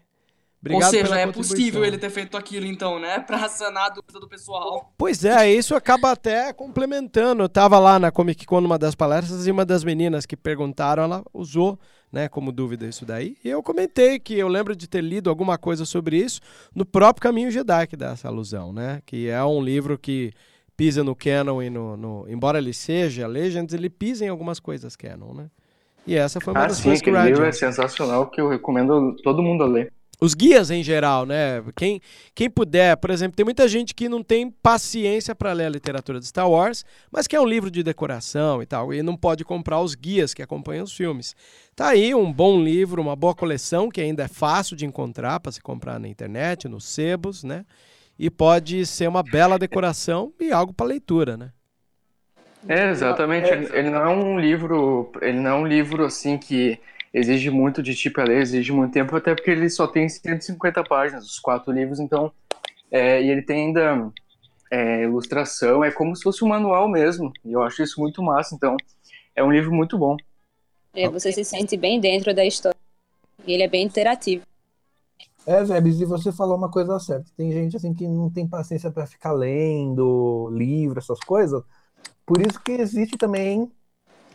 Obrigado 0.61 0.85
Ou 0.85 0.89
seja, 0.91 1.19
é 1.19 1.27
possível 1.29 1.83
ele 1.83 1.97
ter 1.97 2.09
feito 2.09 2.37
aquilo 2.37 2.65
então, 2.65 2.97
né? 2.97 3.19
Pra 3.19 3.49
sanar 3.49 3.87
a 3.87 3.89
dúvida 3.89 4.17
do 4.17 4.29
pessoal. 4.29 4.93
Pois 4.97 5.25
é, 5.25 5.51
isso 5.51 5.75
acaba 5.75 6.11
até 6.11 6.53
complementando. 6.53 7.43
Eu 7.43 7.49
tava 7.49 7.77
lá 7.77 7.99
na 7.99 8.09
Comic 8.09 8.45
Con 8.45 8.61
numa 8.61 8.79
das 8.79 8.95
palestras 8.95 9.45
e 9.45 9.51
uma 9.51 9.65
das 9.65 9.83
meninas 9.83 10.25
que 10.25 10.37
perguntaram, 10.37 11.03
ela 11.03 11.25
usou, 11.33 11.77
né, 12.09 12.29
como 12.29 12.49
dúvida 12.53 12.85
isso 12.85 13.05
daí. 13.05 13.35
E 13.43 13.49
eu 13.49 13.61
comentei 13.61 14.17
que 14.17 14.35
eu 14.35 14.47
lembro 14.47 14.73
de 14.73 14.87
ter 14.87 15.01
lido 15.01 15.29
alguma 15.29 15.57
coisa 15.57 15.83
sobre 15.83 16.15
isso 16.15 16.39
no 16.73 16.85
próprio 16.85 17.23
Caminho 17.23 17.51
Jedi 17.51 17.85
que 17.85 17.97
dá 17.97 18.11
essa 18.11 18.29
alusão, 18.29 18.71
né? 18.71 19.01
Que 19.05 19.27
é 19.27 19.43
um 19.43 19.61
livro 19.61 19.97
que 19.97 20.31
pisa 20.77 21.03
no 21.03 21.13
canon 21.13 21.61
e 21.61 21.69
no, 21.69 21.97
no 21.97 22.25
embora 22.29 22.57
ele 22.57 22.73
seja 22.73 23.27
Legends, 23.27 23.73
ele 23.73 23.89
pisa 23.89 24.23
em 24.23 24.29
algumas 24.29 24.61
coisas 24.61 24.95
canon, 24.95 25.33
né? 25.33 25.49
E 26.05 26.15
essa 26.15 26.41
foi 26.41 26.53
uma 26.53 26.65
Ah, 26.65 26.67
das 26.67 26.77
sim, 26.77 26.83
coisas 26.83 27.01
que 27.01 27.09
o 27.09 27.15
livro 27.15 27.43
é 27.45 27.51
sensacional 27.51 28.29
que 28.29 28.39
eu 28.41 28.49
recomendo 28.49 29.15
todo 29.23 29.41
mundo 29.41 29.63
a 29.63 29.67
ler. 29.67 29.93
os 30.21 30.33
guias 30.33 30.71
em 30.71 30.81
geral, 30.81 31.25
né? 31.25 31.61
Quem, 31.75 31.99
quem 32.33 32.49
puder, 32.49 32.95
por 32.95 33.09
exemplo, 33.09 33.35
tem 33.35 33.43
muita 33.43 33.67
gente 33.67 33.93
que 33.93 34.07
não 34.07 34.23
tem 34.23 34.49
paciência 34.49 35.35
para 35.35 35.51
ler 35.51 35.65
a 35.65 35.69
literatura 35.69 36.17
de 36.19 36.25
Star 36.27 36.49
Wars, 36.49 36.85
mas 37.11 37.27
quer 37.27 37.41
um 37.41 37.45
livro 37.45 37.69
de 37.69 37.83
decoração 37.83 38.61
e 38.61 38.65
tal, 38.65 38.93
e 38.93 39.03
não 39.03 39.17
pode 39.17 39.43
comprar 39.43 39.81
os 39.81 39.95
guias 39.95 40.33
que 40.33 40.41
acompanham 40.41 40.85
os 40.85 40.95
filmes. 40.95 41.35
Tá 41.75 41.89
aí 41.89 42.15
um 42.15 42.31
bom 42.31 42.61
livro, 42.63 43.01
uma 43.01 43.17
boa 43.17 43.35
coleção 43.35 43.89
que 43.89 43.99
ainda 43.99 44.23
é 44.23 44.27
fácil 44.29 44.77
de 44.77 44.85
encontrar 44.85 45.41
para 45.41 45.51
se 45.51 45.61
comprar 45.61 45.99
na 45.99 46.07
internet, 46.07 46.69
nos 46.69 46.85
sebos, 46.85 47.43
né? 47.43 47.65
E 48.17 48.29
pode 48.29 48.85
ser 48.85 49.09
uma 49.09 49.23
bela 49.23 49.59
decoração 49.59 50.31
e 50.39 50.53
algo 50.53 50.73
para 50.73 50.85
leitura, 50.85 51.35
né? 51.35 51.51
É, 52.67 52.89
exatamente. 52.89 53.49
Ele, 53.49 53.69
ele 53.73 53.89
não 53.89 54.01
é 54.01 54.09
um 54.09 54.39
livro, 54.39 55.11
ele 55.21 55.39
não 55.39 55.51
é 55.51 55.53
um 55.55 55.67
livro 55.67 56.05
assim 56.05 56.37
que 56.37 56.79
exige 57.13 57.49
muito 57.49 57.83
de 57.83 57.93
ti 57.93 58.09
para 58.09 58.23
ler, 58.23 58.41
exige 58.41 58.71
muito 58.71 58.93
tempo, 58.93 59.15
até 59.15 59.35
porque 59.35 59.51
ele 59.51 59.69
só 59.69 59.85
tem 59.85 60.09
150 60.09 60.83
páginas, 60.83 61.25
os 61.25 61.39
quatro 61.39 61.71
livros, 61.71 61.99
então, 61.99 62.31
é, 62.89 63.21
e 63.21 63.29
ele 63.29 63.43
tem 63.43 63.67
ainda 63.67 64.11
é, 64.71 65.03
ilustração, 65.03 65.83
é 65.83 65.91
como 65.91 66.15
se 66.15 66.23
fosse 66.23 66.43
um 66.43 66.47
manual 66.47 66.89
mesmo, 66.89 67.31
e 67.45 67.53
eu 67.53 67.61
acho 67.61 67.83
isso 67.83 68.01
muito 68.01 68.23
massa, 68.23 68.55
então, 68.55 68.75
é 69.35 69.43
um 69.43 69.51
livro 69.51 69.71
muito 69.71 69.97
bom. 69.97 70.17
É, 70.95 71.07
você 71.07 71.31
se 71.31 71.43
sente 71.43 71.77
bem 71.77 71.99
dentro 71.99 72.33
da 72.33 72.45
história. 72.45 72.77
E 73.45 73.53
ele 73.53 73.63
é 73.63 73.67
bem 73.67 73.83
interativo. 73.83 74.43
É, 75.45 75.63
Vebs, 75.63 75.99
e 75.99 76.05
você 76.05 76.31
falou 76.31 76.55
uma 76.55 76.69
coisa 76.69 76.97
certa. 76.99 77.25
Tem 77.35 77.51
gente 77.51 77.75
assim 77.75 77.93
que 77.93 78.07
não 78.07 78.29
tem 78.29 78.47
paciência 78.47 78.89
para 78.89 79.05
ficar 79.05 79.33
lendo 79.33 80.49
livro, 80.53 80.99
essas 80.99 81.19
coisas. 81.19 81.61
Por 82.25 82.41
isso 82.41 82.61
que 82.61 82.71
existe 82.71 83.17
também 83.17 83.71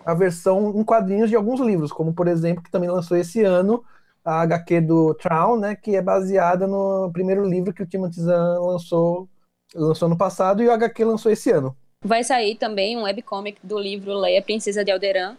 a 0.05 0.15
versão 0.15 0.79
em 0.79 0.85
quadrinhos 0.85 1.29
de 1.29 1.37
alguns 1.37 1.61
livros, 1.61 1.93
como 1.93 2.15
por 2.15 2.29
exemplo, 2.29 2.63
que 2.63 2.71
também 2.71 2.89
lançou 2.89 3.17
esse 3.17 3.43
ano, 3.43 3.85
a 4.25 4.43
HQ 4.43 4.81
do 4.83 5.15
Traum, 5.15 5.59
né, 5.59 5.75
que 5.75 5.97
é 5.97 6.03
baseada 6.03 6.67
no 6.67 7.11
primeiro 7.13 7.45
livro 7.49 7.73
que 7.73 7.83
o 7.83 7.87
Timothy 7.87 8.21
Zahn 8.21 8.61
lançou, 8.61 9.29
lançou 9.75 10.09
no 10.09 10.17
passado 10.17 10.63
e 10.63 10.67
o 10.67 10.73
HQ 10.73 11.05
lançou 11.05 11.33
esse 11.33 11.51
ano. 11.51 11.77
Vai 12.05 12.23
sair 12.23 12.57
também 12.57 12.97
um 12.97 13.03
webcomic 13.03 13.59
do 13.63 13.79
livro 13.79 14.15
Leia, 14.15 14.41
Princesa 14.43 14.85
de 14.85 14.91
Alderan, 14.91 15.37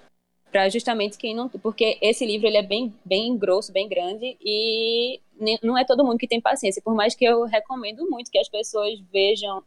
para 0.51 0.67
justamente 0.69 1.17
quem 1.17 1.35
não, 1.35 1.47
porque 1.47 1.97
esse 2.01 2.25
livro 2.25 2.47
ele 2.47 2.57
é 2.57 2.63
bem 2.63 2.93
bem 3.05 3.38
grosso, 3.38 3.71
bem 3.71 3.88
grande 3.88 4.35
e 4.41 5.19
não 5.63 5.77
é 5.77 5.85
todo 5.85 6.03
mundo 6.03 6.17
que 6.17 6.27
tem 6.27 6.41
paciência, 6.41 6.81
por 6.83 6.95
mais 6.95 7.15
que 7.15 7.23
eu 7.23 7.43
recomendo 7.45 8.09
muito 8.09 8.31
que 8.31 8.39
as 8.39 8.49
pessoas 8.49 8.99
vejam 9.12 9.63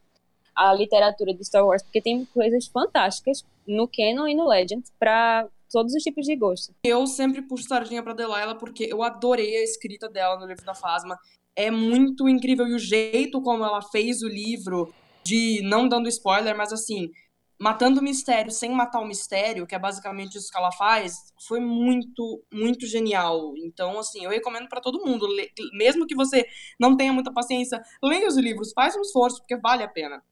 a 0.55 0.73
literatura 0.73 1.35
de 1.35 1.45
Star 1.45 1.67
Wars, 1.67 1.83
porque 1.83 2.01
tem 2.01 2.25
coisas 2.27 2.67
fantásticas 2.67 3.45
no 3.67 3.89
canon 3.89 4.27
e 4.27 4.35
no 4.35 4.49
Legend 4.49 4.85
para 4.99 5.49
todos 5.71 5.95
os 5.95 6.03
tipos 6.03 6.27
de 6.27 6.37
gosto. 6.37 6.75
Eu 6.85 7.07
sempre 7.07 7.43
puxo 7.43 7.67
sardinha 7.67 8.03
pra 8.03 8.13
Delilah 8.13 8.55
porque 8.55 8.85
eu 8.85 9.03
adorei 9.03 9.57
a 9.57 9.65
escrita 9.65 10.09
dela 10.09 10.39
no 10.39 10.47
livro 10.47 10.65
da 10.65 10.75
Fasma. 10.75 11.19
É 11.57 11.71
muito 11.71 12.29
incrível 12.29 12.67
e 12.67 12.75
o 12.75 12.79
jeito 12.79 13.41
como 13.41 13.65
ela 13.65 13.83
fez 13.83 14.23
o 14.23 14.29
livro, 14.29 14.93
de 15.25 15.61
não 15.63 15.89
dando 15.89 16.09
spoiler, 16.09 16.57
mas 16.57 16.73
assim, 16.73 17.11
matando 17.63 18.01
o 18.01 18.03
mistério 18.03 18.51
sem 18.51 18.71
matar 18.71 19.01
o 19.01 19.07
mistério, 19.07 19.67
que 19.67 19.75
é 19.75 19.79
basicamente 19.79 20.37
isso 20.37 20.51
que 20.51 20.59
ela 20.59 20.73
faz, 20.73 21.15
foi 21.47 21.61
muito, 21.61 22.43
muito 22.53 22.87
genial. 22.87 23.53
Então, 23.57 23.99
assim, 23.99 24.25
eu 24.25 24.31
recomendo 24.31 24.69
pra 24.69 24.81
todo 24.81 25.05
mundo, 25.05 25.29
mesmo 25.75 26.07
que 26.07 26.15
você 26.15 26.45
não 26.79 26.97
tenha 26.97 27.13
muita 27.13 27.33
paciência, 27.33 27.81
leia 28.03 28.27
os 28.27 28.37
livros, 28.37 28.73
faz 28.75 28.97
um 28.97 29.01
esforço, 29.01 29.39
porque 29.39 29.57
vale 29.57 29.85
a 29.85 29.89
pena. 29.89 30.23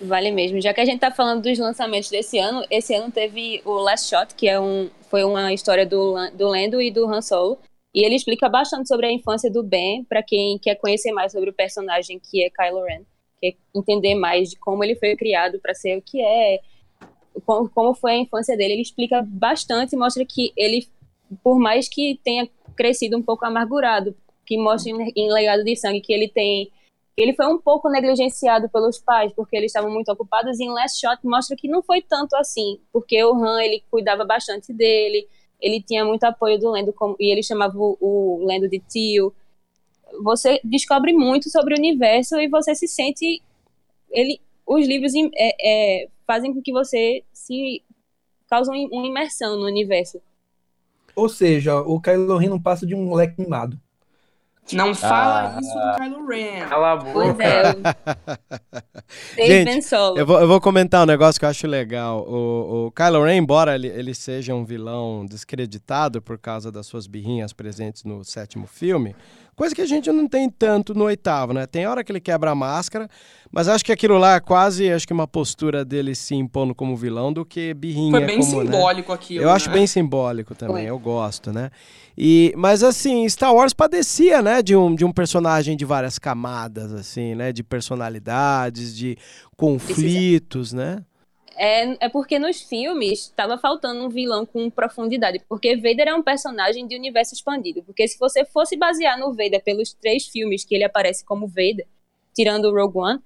Vale 0.00 0.30
mesmo. 0.30 0.60
Já 0.60 0.72
que 0.72 0.80
a 0.80 0.84
gente 0.84 1.00
tá 1.00 1.10
falando 1.10 1.42
dos 1.42 1.58
lançamentos 1.58 2.08
desse 2.08 2.38
ano, 2.38 2.64
esse 2.70 2.94
ano 2.94 3.12
teve 3.12 3.60
o 3.66 3.72
Last 3.74 4.08
Shot, 4.08 4.34
que 4.34 4.48
é 4.48 4.58
um, 4.58 4.88
foi 5.10 5.22
uma 5.24 5.52
história 5.52 5.84
do, 5.84 6.14
do 6.30 6.48
Lando 6.48 6.80
e 6.80 6.90
do 6.90 7.06
Han 7.06 7.20
Solo, 7.20 7.58
E 7.94 8.04
ele 8.04 8.14
explica 8.14 8.48
bastante 8.48 8.88
sobre 8.88 9.06
a 9.06 9.12
infância 9.12 9.50
do 9.50 9.62
Ben, 9.62 10.04
para 10.04 10.22
quem 10.22 10.58
quer 10.58 10.76
conhecer 10.76 11.12
mais 11.12 11.32
sobre 11.32 11.50
o 11.50 11.52
personagem 11.52 12.18
que 12.18 12.42
é 12.42 12.48
Kylo 12.48 12.82
Ren, 12.82 13.02
quer 13.42 13.54
entender 13.74 14.14
mais 14.14 14.50
de 14.50 14.56
como 14.56 14.82
ele 14.82 14.94
foi 14.94 15.14
criado 15.16 15.58
para 15.60 15.74
ser 15.74 15.98
o 15.98 16.02
que 16.02 16.22
é, 16.22 16.60
como, 17.44 17.68
como 17.68 17.94
foi 17.94 18.12
a 18.12 18.18
infância 18.18 18.56
dele. 18.56 18.74
Ele 18.74 18.82
explica 18.82 19.22
bastante 19.22 19.94
e 19.94 19.98
mostra 19.98 20.24
que 20.24 20.50
ele, 20.56 20.88
por 21.42 21.58
mais 21.58 21.90
que 21.90 22.18
tenha 22.24 22.48
crescido 22.74 23.18
um 23.18 23.22
pouco 23.22 23.44
amargurado, 23.44 24.16
que 24.46 24.56
mostra 24.56 24.90
em, 24.90 25.12
em 25.14 25.30
Legado 25.30 25.62
de 25.62 25.76
Sangue 25.76 26.00
que 26.00 26.12
ele 26.12 26.28
tem 26.28 26.70
ele 27.22 27.34
foi 27.34 27.46
um 27.46 27.58
pouco 27.58 27.88
negligenciado 27.90 28.68
pelos 28.68 28.98
pais 28.98 29.32
porque 29.32 29.56
eles 29.56 29.70
estavam 29.70 29.90
muito 29.90 30.10
ocupados 30.10 30.58
e 30.58 30.64
em 30.64 30.70
Last 30.70 31.00
Shot 31.00 31.18
mostra 31.24 31.56
que 31.56 31.68
não 31.68 31.82
foi 31.82 32.00
tanto 32.00 32.34
assim, 32.36 32.78
porque 32.92 33.22
o 33.24 33.34
Han 33.34 33.62
ele 33.62 33.82
cuidava 33.90 34.24
bastante 34.24 34.72
dele, 34.72 35.28
ele 35.60 35.82
tinha 35.82 36.04
muito 36.04 36.24
apoio 36.24 36.58
do 36.58 36.70
Lendo 36.70 36.94
e 37.18 37.30
ele 37.30 37.42
chamava 37.42 37.76
o, 37.76 37.96
o 38.00 38.46
Lendo 38.46 38.68
de 38.68 38.78
tio. 38.78 39.34
Você 40.22 40.60
descobre 40.64 41.12
muito 41.12 41.50
sobre 41.50 41.74
o 41.74 41.78
universo 41.78 42.36
e 42.40 42.48
você 42.48 42.74
se 42.74 42.88
sente 42.88 43.42
ele 44.10 44.40
os 44.66 44.86
livros 44.86 45.12
é, 45.36 46.04
é, 46.04 46.08
fazem 46.26 46.54
com 46.54 46.62
que 46.62 46.72
você 46.72 47.24
se 47.32 47.82
causam 48.48 48.74
uma 48.74 49.06
imersão 49.06 49.56
no 49.56 49.66
universo. 49.66 50.20
Ou 51.14 51.28
seja, 51.28 51.80
o 51.80 52.00
Kylo 52.00 52.36
Ren 52.36 52.48
não 52.48 52.62
passa 52.62 52.86
de 52.86 52.94
um 52.94 53.04
moleque 53.04 53.40
mimado. 53.40 53.78
Não 54.72 54.94
fala 54.94 55.56
ah, 55.56 55.60
isso 55.60 55.74
do 55.74 55.96
Kylo 55.96 56.26
Ren. 56.26 56.68
Cala 56.68 56.92
a 56.92 56.96
boca. 56.96 57.12
Pois 57.12 57.38
é. 57.40 57.74
Gente. 59.64 59.94
Eu 60.16 60.26
vou, 60.26 60.40
eu 60.40 60.48
vou 60.48 60.60
comentar 60.60 61.02
um 61.02 61.06
negócio 61.06 61.38
que 61.38 61.44
eu 61.44 61.48
acho 61.48 61.66
legal. 61.66 62.26
O, 62.28 62.86
o 62.86 62.92
Kylo 62.92 63.24
Ren, 63.24 63.36
embora 63.36 63.74
ele, 63.74 63.88
ele 63.88 64.14
seja 64.14 64.54
um 64.54 64.64
vilão 64.64 65.26
descreditado 65.26 66.22
por 66.22 66.38
causa 66.38 66.70
das 66.70 66.86
suas 66.86 67.06
birrinhas 67.06 67.52
presentes 67.52 68.04
no 68.04 68.24
sétimo 68.24 68.66
filme, 68.66 69.14
Coisa 69.60 69.74
que 69.74 69.82
a 69.82 69.86
gente 69.86 70.10
não 70.10 70.26
tem 70.26 70.48
tanto 70.48 70.94
no 70.94 71.04
oitavo, 71.04 71.52
né? 71.52 71.66
Tem 71.66 71.86
hora 71.86 72.02
que 72.02 72.10
ele 72.10 72.18
quebra 72.18 72.52
a 72.52 72.54
máscara, 72.54 73.06
mas 73.52 73.68
acho 73.68 73.84
que 73.84 73.92
aquilo 73.92 74.16
lá 74.16 74.36
é 74.36 74.40
quase 74.40 74.90
acho 74.90 75.06
que 75.06 75.12
uma 75.12 75.28
postura 75.28 75.84
dele 75.84 76.14
se 76.14 76.34
impondo 76.34 76.74
como 76.74 76.96
vilão 76.96 77.30
do 77.30 77.44
que 77.44 77.74
birrinha. 77.74 78.10
Foi 78.10 78.24
bem 78.24 78.38
como, 78.38 78.64
né? 78.64 78.72
simbólico 78.72 79.08
né? 79.10 79.14
aquilo. 79.14 79.44
Eu 79.44 79.48
né? 79.48 79.52
acho 79.52 79.70
bem 79.70 79.86
simbólico 79.86 80.54
também, 80.54 80.84
Foi. 80.84 80.90
eu 80.90 80.98
gosto, 80.98 81.52
né? 81.52 81.68
E, 82.16 82.54
mas 82.56 82.82
assim, 82.82 83.28
Star 83.28 83.54
Wars 83.54 83.74
padecia, 83.74 84.40
né, 84.40 84.62
de 84.62 84.74
um, 84.74 84.94
de 84.94 85.04
um 85.04 85.12
personagem 85.12 85.76
de 85.76 85.84
várias 85.84 86.18
camadas, 86.18 86.94
assim, 86.94 87.34
né? 87.34 87.52
De 87.52 87.62
personalidades, 87.62 88.96
de 88.96 89.18
conflitos, 89.58 90.70
Precisa. 90.70 90.76
né? 90.76 91.04
É, 91.62 92.06
é 92.06 92.08
porque 92.08 92.38
nos 92.38 92.62
filmes 92.62 93.24
estava 93.24 93.58
faltando 93.58 94.02
um 94.02 94.08
vilão 94.08 94.46
com 94.46 94.70
profundidade, 94.70 95.44
porque 95.46 95.76
Vader 95.76 96.08
é 96.08 96.14
um 96.14 96.22
personagem 96.22 96.86
de 96.86 96.96
universo 96.96 97.34
expandido. 97.34 97.82
Porque 97.82 98.08
se 98.08 98.18
você 98.18 98.46
fosse 98.46 98.78
basear 98.78 99.18
no 99.18 99.34
Vader 99.34 99.62
pelos 99.62 99.92
três 99.92 100.26
filmes 100.26 100.64
que 100.64 100.74
ele 100.74 100.84
aparece 100.84 101.22
como 101.22 101.46
Vader, 101.46 101.86
tirando 102.34 102.64
o 102.64 102.74
Rogue 102.74 102.98
One, 102.98 103.20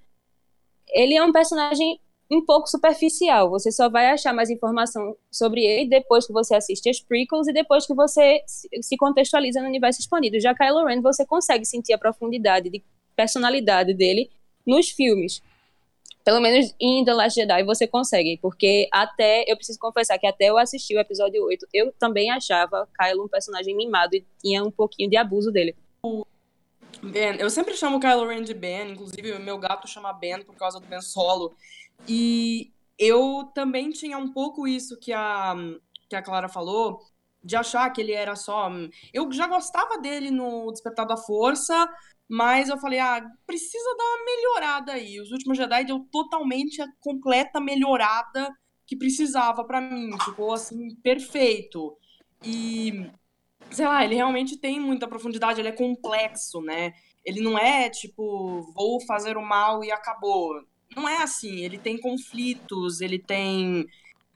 ele 0.89 1.15
é 1.15 1.23
um 1.23 1.31
personagem 1.31 1.97
um 2.29 2.43
pouco 2.43 2.67
superficial. 2.67 3.49
Você 3.51 3.71
só 3.71 3.87
vai 3.87 4.07
achar 4.09 4.33
mais 4.33 4.49
informação 4.49 5.15
sobre 5.31 5.63
ele 5.63 5.87
depois 5.87 6.27
que 6.27 6.33
você 6.33 6.55
assiste 6.55 6.89
as 6.89 6.99
prequels 6.99 7.47
e 7.47 7.53
depois 7.53 7.87
que 7.87 7.93
você 7.93 8.43
se 8.81 8.97
contextualiza 8.97 9.61
no 9.61 9.67
universo 9.69 10.01
expandido. 10.01 10.41
Já 10.41 10.53
Kylo 10.53 10.85
Ren, 10.85 10.99
você 10.99 11.25
consegue 11.25 11.63
sentir 11.63 11.93
a 11.93 11.97
profundidade 11.97 12.69
de 12.69 12.83
personalidade 13.15 13.93
dele 13.93 14.29
nos 14.67 14.89
filmes. 14.89 15.41
Pelo 16.25 16.41
menos 16.41 16.73
em 16.81 17.05
The 17.05 17.13
Last 17.13 17.39
Jedi 17.39 17.63
você 17.63 17.87
consegue, 17.87 18.39
porque 18.41 18.89
até, 18.91 19.45
eu 19.47 19.55
preciso 19.55 19.77
confessar 19.77 20.17
que 20.17 20.25
até 20.25 20.49
eu 20.49 20.57
assisti 20.57 20.95
o 20.95 20.99
episódio 20.99 21.43
8, 21.45 21.67
eu 21.71 21.93
também 21.99 22.31
achava 22.31 22.89
Kylo 22.99 23.25
um 23.25 23.27
personagem 23.27 23.75
mimado 23.75 24.15
e 24.15 24.25
tinha 24.41 24.63
um 24.63 24.71
pouquinho 24.71 25.07
de 25.07 25.15
abuso 25.15 25.51
dele. 25.51 25.75
Ben, 27.03 27.35
eu 27.37 27.49
sempre 27.51 27.75
chamo 27.75 27.99
Kylo 27.99 28.27
Ren 28.27 28.41
de 28.41 28.55
Ben, 28.55 28.93
inclusive 28.93 29.37
meu 29.37 29.59
gato 29.59 29.87
chama 29.87 30.11
Ben 30.11 30.41
por 30.41 30.55
causa 30.55 30.79
do 30.79 30.87
Ben 30.87 30.99
Solo. 30.99 31.53
E 32.07 32.71
eu 32.97 33.51
também 33.53 33.91
tinha 33.91 34.17
um 34.17 34.33
pouco 34.33 34.67
isso 34.67 34.97
que 34.97 35.13
a, 35.13 35.55
que 36.09 36.15
a 36.15 36.23
Clara 36.23 36.49
falou, 36.49 37.01
de 37.43 37.55
achar 37.55 37.87
que 37.91 38.01
ele 38.01 38.13
era 38.13 38.35
só. 38.35 38.71
Eu 39.13 39.31
já 39.31 39.45
gostava 39.47 39.99
dele 39.99 40.31
no 40.31 40.71
Despertar 40.71 41.05
da 41.05 41.15
Força, 41.15 41.87
mas 42.27 42.69
eu 42.69 42.77
falei, 42.77 42.99
ah, 42.99 43.23
precisa 43.45 43.95
dar 43.97 44.03
uma 44.03 44.25
melhorada 44.25 44.91
aí. 44.93 45.19
Os 45.19 45.31
últimos 45.31 45.57
Jedi 45.57 45.85
deu 45.85 45.99
totalmente 46.11 46.81
a 46.81 46.87
completa 46.99 47.61
melhorada 47.61 48.51
que 48.85 48.95
precisava 48.95 49.63
para 49.63 49.79
mim. 49.79 50.11
Ficou 50.23 50.53
assim, 50.53 50.95
perfeito. 51.03 51.95
E, 52.43 53.09
sei 53.69 53.85
lá, 53.85 54.03
ele 54.03 54.15
realmente 54.15 54.57
tem 54.57 54.79
muita 54.79 55.07
profundidade, 55.07 55.59
ele 55.59 55.69
é 55.69 55.71
complexo, 55.71 56.61
né? 56.61 56.93
Ele 57.23 57.41
não 57.41 57.57
é 57.57 57.89
tipo, 57.89 58.61
vou 58.73 58.99
fazer 59.05 59.37
o 59.37 59.45
mal 59.45 59.83
e 59.83 59.91
acabou. 59.91 60.63
Não 60.95 61.07
é 61.07 61.21
assim. 61.21 61.59
Ele 61.59 61.77
tem 61.77 61.99
conflitos, 61.99 63.01
ele 63.01 63.19
tem 63.19 63.85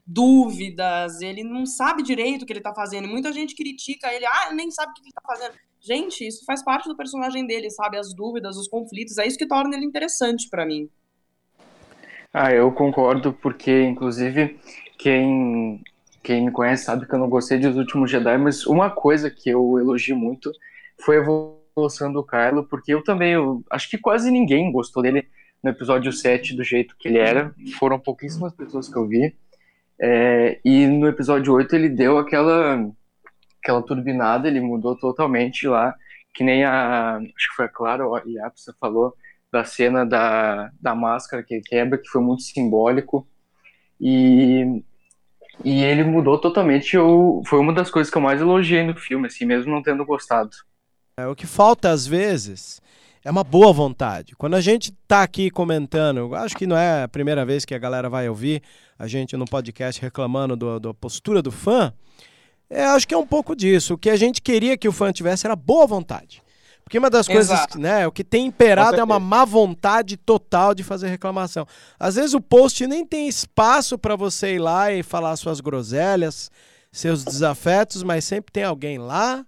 dúvidas, 0.06 1.20
ele 1.20 1.44
não 1.44 1.64
sabe 1.64 2.02
direito 2.02 2.42
o 2.42 2.46
que 2.46 2.52
ele 2.52 2.60
tá 2.60 2.74
fazendo. 2.74 3.06
Muita 3.06 3.32
gente 3.32 3.54
critica 3.54 4.12
ele, 4.12 4.26
ah, 4.26 4.52
nem 4.52 4.70
sabe 4.70 4.90
o 4.90 4.94
que 4.94 5.02
ele 5.02 5.12
tá 5.12 5.22
fazendo. 5.24 5.54
Gente, 5.80 6.26
isso 6.26 6.44
faz 6.44 6.62
parte 6.62 6.88
do 6.88 6.96
personagem 6.96 7.46
dele, 7.46 7.70
sabe? 7.70 7.96
As 7.96 8.14
dúvidas, 8.14 8.56
os 8.56 8.68
conflitos, 8.68 9.16
é 9.16 9.26
isso 9.26 9.38
que 9.38 9.46
torna 9.46 9.74
ele 9.74 9.86
interessante 9.86 10.48
para 10.50 10.66
mim. 10.66 10.88
Ah, 12.32 12.52
eu 12.52 12.70
concordo, 12.70 13.32
porque, 13.32 13.82
inclusive, 13.82 14.60
quem, 14.98 15.82
quem 16.22 16.44
me 16.44 16.52
conhece 16.52 16.84
sabe 16.84 17.06
que 17.06 17.14
eu 17.14 17.18
não 17.18 17.28
gostei 17.28 17.58
dos 17.58 17.76
últimos 17.76 18.10
Jedi, 18.10 18.36
mas 18.38 18.66
uma 18.66 18.90
coisa 18.90 19.30
que 19.30 19.50
eu 19.50 19.78
elogio 19.78 20.16
muito 20.16 20.52
foi 21.00 21.16
a 21.16 21.20
evolução 21.20 22.12
do 22.12 22.22
Kylo, 22.22 22.64
porque 22.68 22.92
eu 22.92 23.02
também, 23.02 23.32
eu, 23.32 23.64
acho 23.70 23.88
que 23.88 23.98
quase 23.98 24.30
ninguém 24.30 24.70
gostou 24.70 25.02
dele 25.02 25.26
no 25.62 25.70
episódio 25.70 26.12
7 26.12 26.54
do 26.54 26.62
jeito 26.62 26.94
que 26.98 27.08
ele 27.08 27.18
era, 27.18 27.54
foram 27.78 27.98
pouquíssimas 27.98 28.52
pessoas 28.52 28.88
que 28.88 28.96
eu 28.96 29.08
vi, 29.08 29.34
é, 29.98 30.60
e 30.64 30.86
no 30.86 31.08
episódio 31.08 31.52
8 31.52 31.74
ele 31.74 31.88
deu 31.88 32.16
aquela 32.16 32.88
aquela 33.62 33.82
turbinada, 33.82 34.48
ele 34.48 34.60
mudou 34.60 34.96
totalmente 34.96 35.68
lá, 35.68 35.94
que 36.34 36.42
nem 36.42 36.64
a, 36.64 37.16
acho 37.16 37.50
que 37.50 37.56
foi 37.56 37.66
a 37.66 37.68
Clara 37.68 38.04
e 38.26 38.38
a 38.38 38.46
Apsa 38.46 38.74
falou, 38.80 39.14
da 39.52 39.64
cena 39.64 40.06
da, 40.06 40.70
da 40.80 40.94
máscara 40.94 41.42
que 41.42 41.60
quebra, 41.60 41.98
que 41.98 42.08
foi 42.08 42.22
muito 42.22 42.42
simbólico, 42.42 43.26
e, 44.00 44.82
e 45.64 45.82
ele 45.82 46.04
mudou 46.04 46.38
totalmente, 46.38 46.96
eu, 46.96 47.42
foi 47.46 47.58
uma 47.58 47.72
das 47.72 47.90
coisas 47.90 48.10
que 48.10 48.16
eu 48.16 48.22
mais 48.22 48.40
elogiei 48.40 48.82
no 48.82 48.96
filme, 48.96 49.26
assim, 49.26 49.44
mesmo 49.44 49.72
não 49.72 49.82
tendo 49.82 50.04
gostado. 50.04 50.50
É, 51.18 51.26
o 51.26 51.34
que 51.34 51.46
falta 51.46 51.90
às 51.90 52.06
vezes 52.06 52.80
é 53.24 53.30
uma 53.30 53.44
boa 53.44 53.72
vontade. 53.72 54.34
Quando 54.36 54.54
a 54.54 54.60
gente 54.60 54.90
está 54.90 55.22
aqui 55.22 55.50
comentando, 55.50 56.34
acho 56.34 56.56
que 56.56 56.66
não 56.66 56.76
é 56.76 57.02
a 57.02 57.08
primeira 57.08 57.44
vez 57.44 57.64
que 57.64 57.74
a 57.74 57.78
galera 57.78 58.08
vai 58.08 58.28
ouvir 58.28 58.62
a 58.98 59.06
gente 59.06 59.36
no 59.36 59.44
podcast 59.44 60.00
reclamando 60.00 60.56
do, 60.56 60.80
da 60.80 60.94
postura 60.94 61.42
do 61.42 61.50
fã, 61.50 61.92
é, 62.70 62.84
acho 62.84 63.06
que 63.06 63.14
é 63.14 63.18
um 63.18 63.26
pouco 63.26 63.56
disso. 63.56 63.94
O 63.94 63.98
que 63.98 64.08
a 64.08 64.16
gente 64.16 64.40
queria 64.40 64.76
que 64.76 64.88
o 64.88 64.92
fã 64.92 65.12
tivesse 65.12 65.44
era 65.44 65.56
boa 65.56 65.86
vontade. 65.86 66.40
Porque 66.84 66.98
uma 66.98 67.10
das 67.10 67.26
coisas, 67.28 67.50
Exato. 67.50 67.78
né, 67.78 68.06
o 68.06 68.12
que 68.12 68.24
tem 68.24 68.46
imperado 68.46 68.98
é 68.98 69.04
uma 69.04 69.20
má 69.20 69.44
vontade 69.44 70.16
total 70.16 70.74
de 70.74 70.82
fazer 70.82 71.08
reclamação. 71.08 71.66
Às 71.98 72.16
vezes 72.16 72.34
o 72.34 72.40
post 72.40 72.84
nem 72.86 73.04
tem 73.06 73.28
espaço 73.28 73.96
para 73.96 74.16
você 74.16 74.54
ir 74.54 74.58
lá 74.58 74.92
e 74.92 75.02
falar 75.02 75.36
suas 75.36 75.60
groselhas, 75.60 76.50
seus 76.90 77.24
desafetos, 77.24 78.02
mas 78.02 78.24
sempre 78.24 78.52
tem 78.52 78.64
alguém 78.64 78.98
lá, 78.98 79.44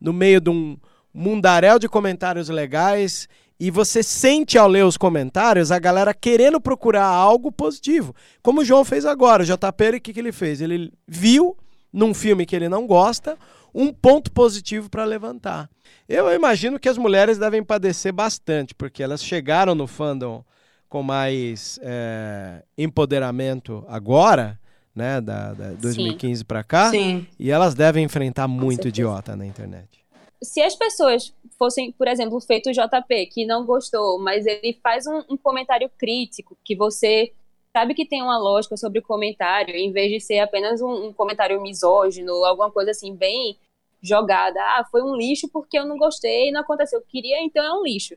no 0.00 0.12
meio 0.12 0.40
de 0.40 0.50
um 0.50 0.76
mundaréu 1.14 1.78
de 1.78 1.88
comentários 1.88 2.48
legais, 2.48 3.28
e 3.58 3.70
você 3.70 4.02
sente 4.02 4.58
ao 4.58 4.66
ler 4.66 4.84
os 4.84 4.96
comentários 4.96 5.70
a 5.70 5.78
galera 5.78 6.12
querendo 6.12 6.60
procurar 6.60 7.06
algo 7.06 7.52
positivo. 7.52 8.14
Como 8.42 8.62
o 8.62 8.64
João 8.64 8.84
fez 8.84 9.04
agora, 9.04 9.44
o 9.44 9.46
JP, 9.46 9.96
o 9.96 10.00
que, 10.00 10.12
que 10.12 10.18
ele 10.18 10.32
fez? 10.32 10.60
Ele 10.60 10.92
viu 11.06 11.56
num 11.92 12.14
filme 12.14 12.46
que 12.46 12.54
ele 12.54 12.68
não 12.68 12.86
gosta, 12.86 13.36
um 13.74 13.92
ponto 13.92 14.30
positivo 14.32 14.90
para 14.90 15.04
levantar. 15.04 15.68
Eu 16.08 16.32
imagino 16.32 16.78
que 16.78 16.88
as 16.88 16.98
mulheres 16.98 17.38
devem 17.38 17.62
padecer 17.62 18.12
bastante, 18.12 18.74
porque 18.74 19.02
elas 19.02 19.22
chegaram 19.22 19.74
no 19.74 19.86
fandom 19.86 20.44
com 20.88 21.02
mais 21.02 21.78
é, 21.82 22.64
empoderamento 22.76 23.84
agora, 23.86 24.58
né, 24.94 25.20
da, 25.20 25.52
da 25.52 25.68
2015 25.74 26.44
para 26.44 26.64
cá, 26.64 26.90
Sim. 26.90 27.26
e 27.38 27.50
elas 27.50 27.74
devem 27.74 28.04
enfrentar 28.04 28.48
muito 28.48 28.88
idiota 28.88 29.36
na 29.36 29.46
internet. 29.46 30.04
Se 30.42 30.60
as 30.60 30.74
pessoas 30.74 31.32
fossem, 31.56 31.92
por 31.92 32.08
exemplo, 32.08 32.40
feito 32.40 32.70
o 32.70 32.72
JP, 32.72 33.26
que 33.26 33.46
não 33.46 33.64
gostou, 33.64 34.18
mas 34.18 34.46
ele 34.46 34.76
faz 34.82 35.06
um, 35.06 35.22
um 35.30 35.36
comentário 35.36 35.88
crítico, 35.96 36.56
que 36.64 36.74
você 36.74 37.32
sabe 37.76 37.94
que 37.94 38.06
tem 38.06 38.22
uma 38.22 38.38
lógica 38.38 38.76
sobre 38.76 38.98
o 38.98 39.02
comentário, 39.02 39.74
em 39.74 39.92
vez 39.92 40.10
de 40.10 40.20
ser 40.20 40.40
apenas 40.40 40.80
um, 40.80 41.08
um 41.08 41.12
comentário 41.12 41.60
misógino, 41.60 42.44
alguma 42.44 42.70
coisa 42.70 42.90
assim, 42.90 43.14
bem 43.14 43.58
jogada. 44.02 44.60
Ah, 44.60 44.84
foi 44.90 45.02
um 45.02 45.14
lixo 45.14 45.48
porque 45.52 45.78
eu 45.78 45.86
não 45.86 45.96
gostei, 45.96 46.50
não 46.50 46.60
aconteceu. 46.62 46.98
Eu 46.98 47.06
queria, 47.06 47.42
então 47.42 47.64
é 47.64 47.72
um 47.72 47.82
lixo. 47.82 48.16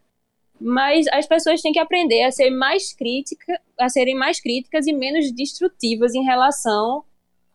Mas 0.59 1.07
as 1.07 1.27
pessoas 1.27 1.61
têm 1.61 1.73
que 1.73 1.79
aprender 1.79 2.23
a 2.23 2.31
ser 2.31 2.49
mais 2.49 2.93
crítica, 2.93 3.59
a 3.79 3.89
serem 3.89 4.15
mais 4.15 4.39
críticas 4.39 4.87
e 4.87 4.93
menos 4.93 5.31
destrutivas 5.31 6.13
em 6.15 6.23
relação 6.23 7.03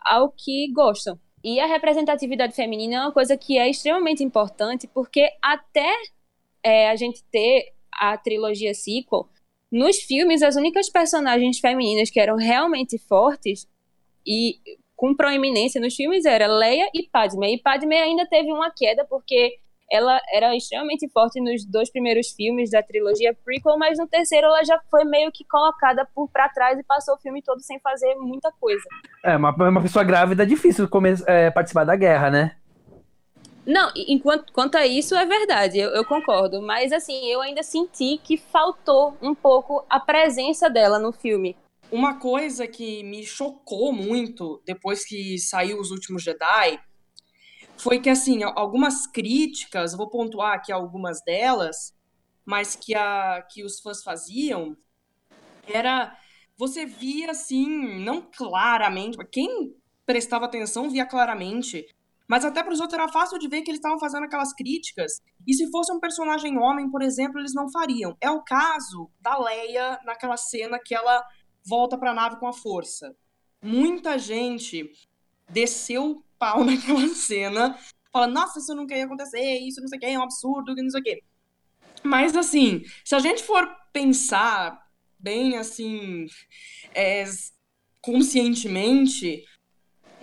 ao 0.01 0.31
que 0.31 0.71
gostam. 0.73 1.19
E 1.43 1.61
a 1.61 1.67
representatividade 1.67 2.55
feminina 2.55 2.97
é 2.97 3.01
uma 3.01 3.13
coisa 3.13 3.37
que 3.37 3.57
é 3.57 3.69
extremamente 3.69 4.23
importante, 4.23 4.87
porque 4.89 5.31
até 5.41 5.93
é, 6.63 6.91
a 6.91 6.97
gente 6.97 7.23
ter 7.31 7.73
a 7.93 8.17
trilogia 8.19 8.75
sequel, 8.75 9.29
nos 9.71 9.99
filmes, 9.99 10.43
as 10.43 10.57
únicas 10.57 10.89
personagens 10.91 11.59
femininas 11.59 12.11
que 12.11 12.21
eram 12.21 12.37
realmente 12.37 12.99
fortes 12.99 13.67
e 14.27 14.57
com 14.97 15.15
proeminência 15.15 15.81
nos 15.81 15.95
filmes 15.95 16.25
era 16.25 16.47
Leia 16.47 16.89
e 16.95 17.09
Padme. 17.09 17.55
E 17.55 17.63
Padme 17.63 17.97
ainda 17.97 18.27
teve 18.27 18.53
uma 18.53 18.71
queda, 18.71 19.05
porque 19.05 19.59
ela 19.91 20.21
era 20.33 20.55
extremamente 20.55 21.09
forte 21.11 21.41
nos 21.41 21.65
dois 21.65 21.91
primeiros 21.91 22.31
filmes 22.33 22.71
da 22.71 22.83
trilogia 22.83 23.35
prequel, 23.45 23.79
mas 23.79 23.99
no 23.99 24.07
terceiro 24.07 24.47
ela 24.47 24.63
já 24.65 24.79
foi 24.91 25.05
meio 25.05 25.31
que 25.33 25.45
colocada 25.45 26.07
por 26.15 26.29
para 26.29 26.49
trás 26.49 26.79
e 26.79 26.83
passou 26.83 27.15
o 27.15 27.19
filme 27.19 27.43
todo 27.43 27.61
sem 27.61 27.79
fazer 27.81 28.15
muita 28.17 28.53
coisa. 28.61 28.85
É, 29.25 29.37
uma, 29.37 29.51
uma 29.55 29.81
pessoa 29.81 30.05
grávida 30.05 30.43
é 30.43 30.47
difícil 30.47 30.89
é, 31.27 31.51
participar 31.51 31.85
da 31.85 31.97
guerra, 31.97 32.31
né? 32.31 32.57
Não, 33.69 33.93
enquanto, 33.95 34.51
quanto 34.51 34.77
a 34.79 34.87
isso 34.87 35.15
é 35.15 35.27
verdade, 35.27 35.79
eu, 35.79 35.91
eu, 35.91 36.03
concordo. 36.03 36.63
Mas 36.63 36.91
assim, 36.91 37.27
eu 37.27 37.43
ainda 37.43 37.63
senti 37.63 38.17
que 38.17 38.39
faltou 38.39 39.15
um 39.21 39.35
pouco 39.35 39.85
a 39.91 40.01
presença 40.01 40.71
dela 40.71 40.99
no 40.99 41.13
filme. 41.13 41.55
Uma 41.93 42.19
coisa 42.19 42.67
que 42.67 43.03
me 43.05 43.23
chocou 43.27 43.93
muito 43.93 44.63
depois 44.65 45.05
que 45.05 45.39
saiu 45.39 45.79
Os 45.79 45.91
Últimos 45.91 46.23
Jedi 46.23 46.81
foi 47.77 48.01
que, 48.01 48.09
assim, 48.09 48.43
algumas 48.43 49.07
críticas, 49.07 49.95
vou 49.95 50.09
pontuar 50.09 50.55
aqui 50.55 50.73
algumas 50.73 51.23
delas, 51.23 51.95
mas 52.47 52.75
que, 52.75 52.95
a, 52.95 53.47
que 53.51 53.63
os 53.63 53.81
fãs 53.81 54.03
faziam, 54.03 54.75
era. 55.67 56.17
Você 56.57 56.87
via, 56.87 57.33
assim, 57.33 58.01
não 58.03 58.23
claramente, 58.23 59.19
quem 59.31 59.77
prestava 60.07 60.47
atenção 60.47 60.89
via 60.89 61.05
claramente, 61.05 61.87
mas 62.29 62.45
até 62.45 62.63
para 62.63 62.73
os 62.73 62.81
outros 62.81 62.99
era 62.99 63.11
fácil 63.11 63.39
de 63.39 63.49
ver 63.49 63.63
que 63.63 63.71
eles 63.71 63.79
estavam 63.79 63.99
fazendo 63.99 64.25
aquelas 64.25 64.53
críticas, 64.53 65.21
e 65.47 65.55
se 65.55 65.71
fosse 65.71 65.91
um 65.91 65.99
personagem 65.99 66.59
homem, 66.59 66.91
por 66.91 67.01
exemplo, 67.01 67.41
eles 67.41 67.55
não 67.55 67.71
fariam. 67.71 68.17
É 68.21 68.31
o 68.31 68.43
caso 68.43 69.11
da 69.19 69.39
Leia 69.39 69.99
naquela 70.05 70.37
cena 70.37 70.79
que 70.79 70.95
ela 70.95 71.25
volta 71.67 71.97
para 71.97 72.11
a 72.11 72.15
nave 72.15 72.39
com 72.39 72.47
a 72.47 72.53
força. 72.53 73.17
Muita 73.63 74.19
gente 74.19 74.91
desceu 75.49 76.23
pau 76.39 76.63
naquela 76.65 77.09
cena, 77.09 77.79
falando, 78.13 78.35
nossa, 78.35 78.59
isso 78.59 78.75
nunca 78.75 78.95
ia 78.95 79.07
acontecer, 79.07 79.59
isso 79.61 79.81
não 79.81 79.89
sei 79.89 79.97
o 79.97 80.01
que, 80.01 80.07
é 80.07 80.19
um 80.19 80.23
absurdo, 80.23 80.75
não 80.77 80.91
sei 80.91 81.01
o 81.01 81.05
que. 81.05 81.23
Mas, 82.03 82.37
assim, 82.37 82.83
se 83.05 83.15
a 83.15 83.19
gente 83.19 83.43
for 83.43 83.67
pensar 83.93 84.81
bem, 85.19 85.57
assim, 85.57 86.27
é, 86.95 87.25
conscientemente, 88.01 89.45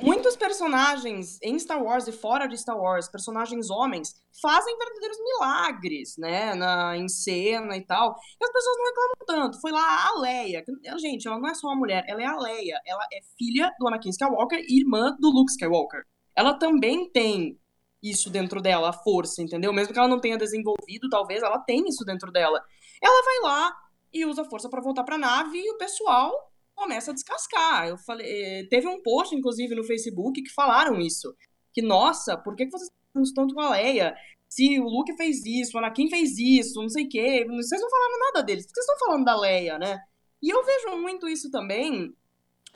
muitos 0.01 0.35
personagens 0.35 1.39
em 1.41 1.57
Star 1.57 1.81
Wars 1.81 2.07
e 2.07 2.11
fora 2.11 2.47
de 2.47 2.57
Star 2.57 2.77
Wars, 2.77 3.07
personagens 3.07 3.69
homens, 3.69 4.15
fazem 4.41 4.77
verdadeiros 4.77 5.17
milagres, 5.19 6.15
né, 6.17 6.53
na, 6.55 6.97
em 6.97 7.07
cena 7.07 7.75
e 7.77 7.81
tal. 7.81 8.15
E 8.39 8.45
as 8.45 8.51
pessoas 8.51 8.77
não 8.77 8.85
reclamam 8.85 9.15
tanto. 9.25 9.61
Foi 9.61 9.71
lá 9.71 10.09
a 10.09 10.19
Leia. 10.19 10.63
Gente, 10.97 11.27
ela 11.27 11.39
não 11.39 11.49
é 11.49 11.53
só 11.53 11.67
uma 11.67 11.75
mulher, 11.75 12.03
ela 12.07 12.21
é 12.21 12.25
a 12.25 12.37
Leia. 12.37 12.79
Ela 12.85 13.03
é 13.13 13.19
filha 13.37 13.71
do 13.79 13.87
Anakin 13.87 14.09
Skywalker 14.09 14.59
e 14.67 14.79
irmã 14.79 15.15
do 15.19 15.29
Luke 15.29 15.51
Skywalker. 15.51 16.03
Ela 16.35 16.53
também 16.53 17.09
tem 17.11 17.57
isso 18.03 18.29
dentro 18.29 18.61
dela, 18.61 18.89
a 18.89 18.93
força, 18.93 19.41
entendeu? 19.41 19.73
Mesmo 19.73 19.93
que 19.93 19.99
ela 19.99 20.07
não 20.07 20.19
tenha 20.19 20.37
desenvolvido, 20.37 21.09
talvez 21.09 21.41
ela 21.41 21.59
tenha 21.59 21.87
isso 21.87 22.05
dentro 22.05 22.31
dela. 22.31 22.61
Ela 23.01 23.23
vai 23.23 23.51
lá 23.51 23.75
e 24.13 24.25
usa 24.25 24.43
a 24.43 24.45
força 24.45 24.69
para 24.69 24.81
voltar 24.81 25.03
para 25.03 25.15
a 25.15 25.19
nave 25.19 25.57
e 25.57 25.71
o 25.71 25.77
pessoal 25.77 26.31
começa 26.75 27.11
a 27.11 27.13
descascar. 27.13 27.87
Eu 27.87 27.97
falei, 27.97 28.27
eh, 28.27 28.67
teve 28.69 28.87
um 28.87 29.01
post 29.01 29.35
inclusive 29.35 29.73
no 29.73 29.83
Facebook 29.83 30.41
que 30.41 30.53
falaram 30.53 30.99
isso, 30.99 31.35
que 31.73 31.81
nossa, 31.81 32.37
por 32.37 32.55
que 32.55 32.69
vocês 32.69 32.89
estão 33.07 33.23
tanto 33.33 33.55
com 33.55 33.61
a 33.61 33.71
Leia? 33.71 34.15
Se 34.47 34.79
o 34.79 34.85
Luke 34.85 35.15
fez 35.17 35.45
isso, 35.45 35.75
o 35.75 35.79
Anakin 35.79 36.09
fez 36.09 36.37
isso, 36.37 36.81
não 36.81 36.89
sei 36.89 37.05
o 37.05 37.09
quê, 37.09 37.45
vocês 37.47 37.81
não 37.81 37.89
falaram 37.89 38.19
nada 38.19 38.43
deles, 38.43 38.65
vocês 38.65 38.85
estão 38.85 39.07
falando 39.07 39.25
da 39.25 39.39
Leia, 39.39 39.77
né? 39.79 39.99
E 40.41 40.49
eu 40.49 40.63
vejo 40.63 40.97
muito 40.97 41.27
isso 41.27 41.49
também 41.49 42.13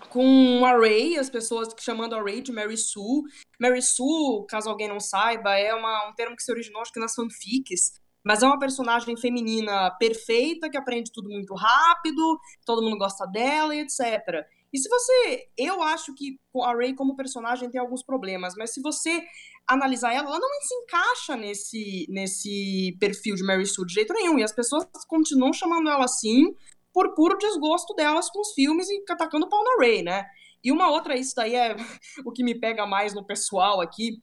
com 0.10 0.66
a 0.66 0.78
Ray, 0.78 1.18
as 1.18 1.30
pessoas 1.30 1.70
chamando 1.80 2.16
a 2.16 2.22
Ray 2.22 2.42
de 2.42 2.52
Mary 2.52 2.78
Sue. 2.78 3.24
Mary 3.60 3.82
Sue, 3.82 4.46
caso 4.48 4.70
alguém 4.70 4.88
não 4.88 5.00
saiba, 5.00 5.58
é 5.58 5.74
uma, 5.74 6.10
um 6.10 6.14
termo 6.14 6.36
que 6.36 6.44
se 6.44 6.52
originou 6.52 6.82
acho 6.82 6.94
que 6.94 7.00
nas 7.00 7.14
fanfics, 7.14 7.99
mas 8.24 8.44
é 8.44 8.46
uma 8.46 8.60
personagem 8.60 9.16
feminina 9.18 9.92
perfeita, 9.92 10.70
que 10.70 10.78
aprende 10.78 11.12
tudo 11.12 11.30
muito 11.30 11.54
rápido, 11.54 12.40
todo 12.66 12.82
mundo 12.82 12.98
gosta 12.98 13.26
dela 13.26 13.76
e 13.76 13.80
etc. 13.80 14.46
E 14.72 14.78
se 14.78 14.88
você. 14.88 15.48
Eu 15.58 15.82
acho 15.82 16.14
que 16.14 16.40
a 16.64 16.74
Ray, 16.74 16.94
como 16.94 17.16
personagem, 17.16 17.70
tem 17.70 17.82
alguns 17.82 18.04
problemas, 18.04 18.54
mas 18.56 18.74
se 18.74 18.82
você 18.82 19.24
analisar 19.68 20.14
ela, 20.14 20.28
ela 20.28 20.40
não 20.40 20.50
se 20.62 20.76
encaixa 20.76 21.36
nesse, 21.36 22.06
nesse 22.10 22.98
perfil 23.00 23.36
de 23.36 23.44
Mary 23.44 23.66
Sue 23.66 23.86
de 23.86 23.94
jeito 23.94 24.14
nenhum. 24.14 24.38
E 24.38 24.44
as 24.44 24.54
pessoas 24.54 24.86
continuam 25.08 25.54
chamando 25.54 25.90
ela 25.90 26.06
assim, 26.06 26.54
por 26.94 27.14
puro 27.16 27.38
desgosto 27.38 27.94
delas 27.96 28.30
com 28.30 28.42
os 28.42 28.54
filmes 28.54 28.90
e 28.90 29.04
atacando 29.10 29.46
o 29.46 29.50
pau 29.50 29.64
na 29.64 29.84
Ray, 29.84 30.02
né? 30.02 30.26
E 30.64 30.72
uma 30.72 30.90
outra, 30.90 31.16
isso 31.16 31.34
daí 31.36 31.56
é 31.56 31.76
o 32.26 32.32
que 32.32 32.44
me 32.44 32.60
pega 32.60 32.86
mais 32.86 33.14
no 33.14 33.26
pessoal 33.26 33.82
aqui, 33.82 34.22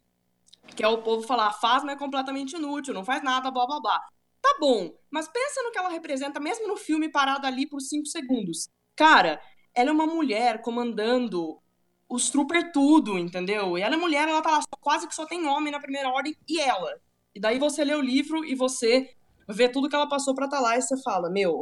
que 0.75 0.83
é 0.83 0.89
o 0.89 1.03
povo 1.03 1.27
falar, 1.27 1.49
a 1.49 1.53
Fasma 1.53 1.93
é 1.93 1.97
completamente 1.97 2.57
inútil, 2.57 2.95
não 2.95 3.05
faz 3.05 3.23
nada, 3.23 3.51
blá 3.51 3.67
blá 3.67 3.81
blá. 3.81 4.01
Tá 4.43 4.57
bom, 4.61 4.95
mas 5.11 5.29
pensa 5.29 5.63
no 5.63 5.73
que 5.73 5.79
ela 5.79 5.89
representa, 5.89 6.39
mesmo 6.39 6.69
no 6.69 6.77
filme 6.77 7.09
parada 7.09 7.47
ali 7.47 7.67
por 7.67 7.81
cinco 7.81 8.07
segundos. 8.07 8.69
Cara, 8.95 9.41
ela 9.75 9.91
é 9.91 9.93
uma 9.93 10.07
mulher 10.07 10.63
comandando 10.63 11.59
os 12.09 12.31
trooper 12.31 12.73
tudo, 12.73 13.19
entendeu? 13.19 13.77
E 13.77 13.83
ela 13.83 13.95
é 13.95 13.99
mulher, 13.99 14.29
ela 14.29 14.41
tá 14.41 14.51
lá, 14.51 14.61
quase 14.81 15.09
que 15.09 15.15
só 15.15 15.27
tem 15.27 15.47
homem 15.47 15.73
na 15.73 15.81
primeira 15.81 16.09
ordem, 16.09 16.37
e 16.49 16.61
ela. 16.61 17.01
E 17.35 17.41
daí 17.41 17.59
você 17.59 17.85
lê 17.85 17.95
o 17.95 18.01
livro 18.01 18.45
e 18.45 18.55
você 18.55 19.11
vê 19.49 19.69
tudo 19.69 19.89
que 19.89 19.95
ela 19.95 20.09
passou 20.09 20.35
pra 20.35 20.49
tá 20.49 20.61
lá 20.61 20.77
e 20.77 20.83
você 20.83 21.01
fala, 21.03 21.29
meu, 21.29 21.61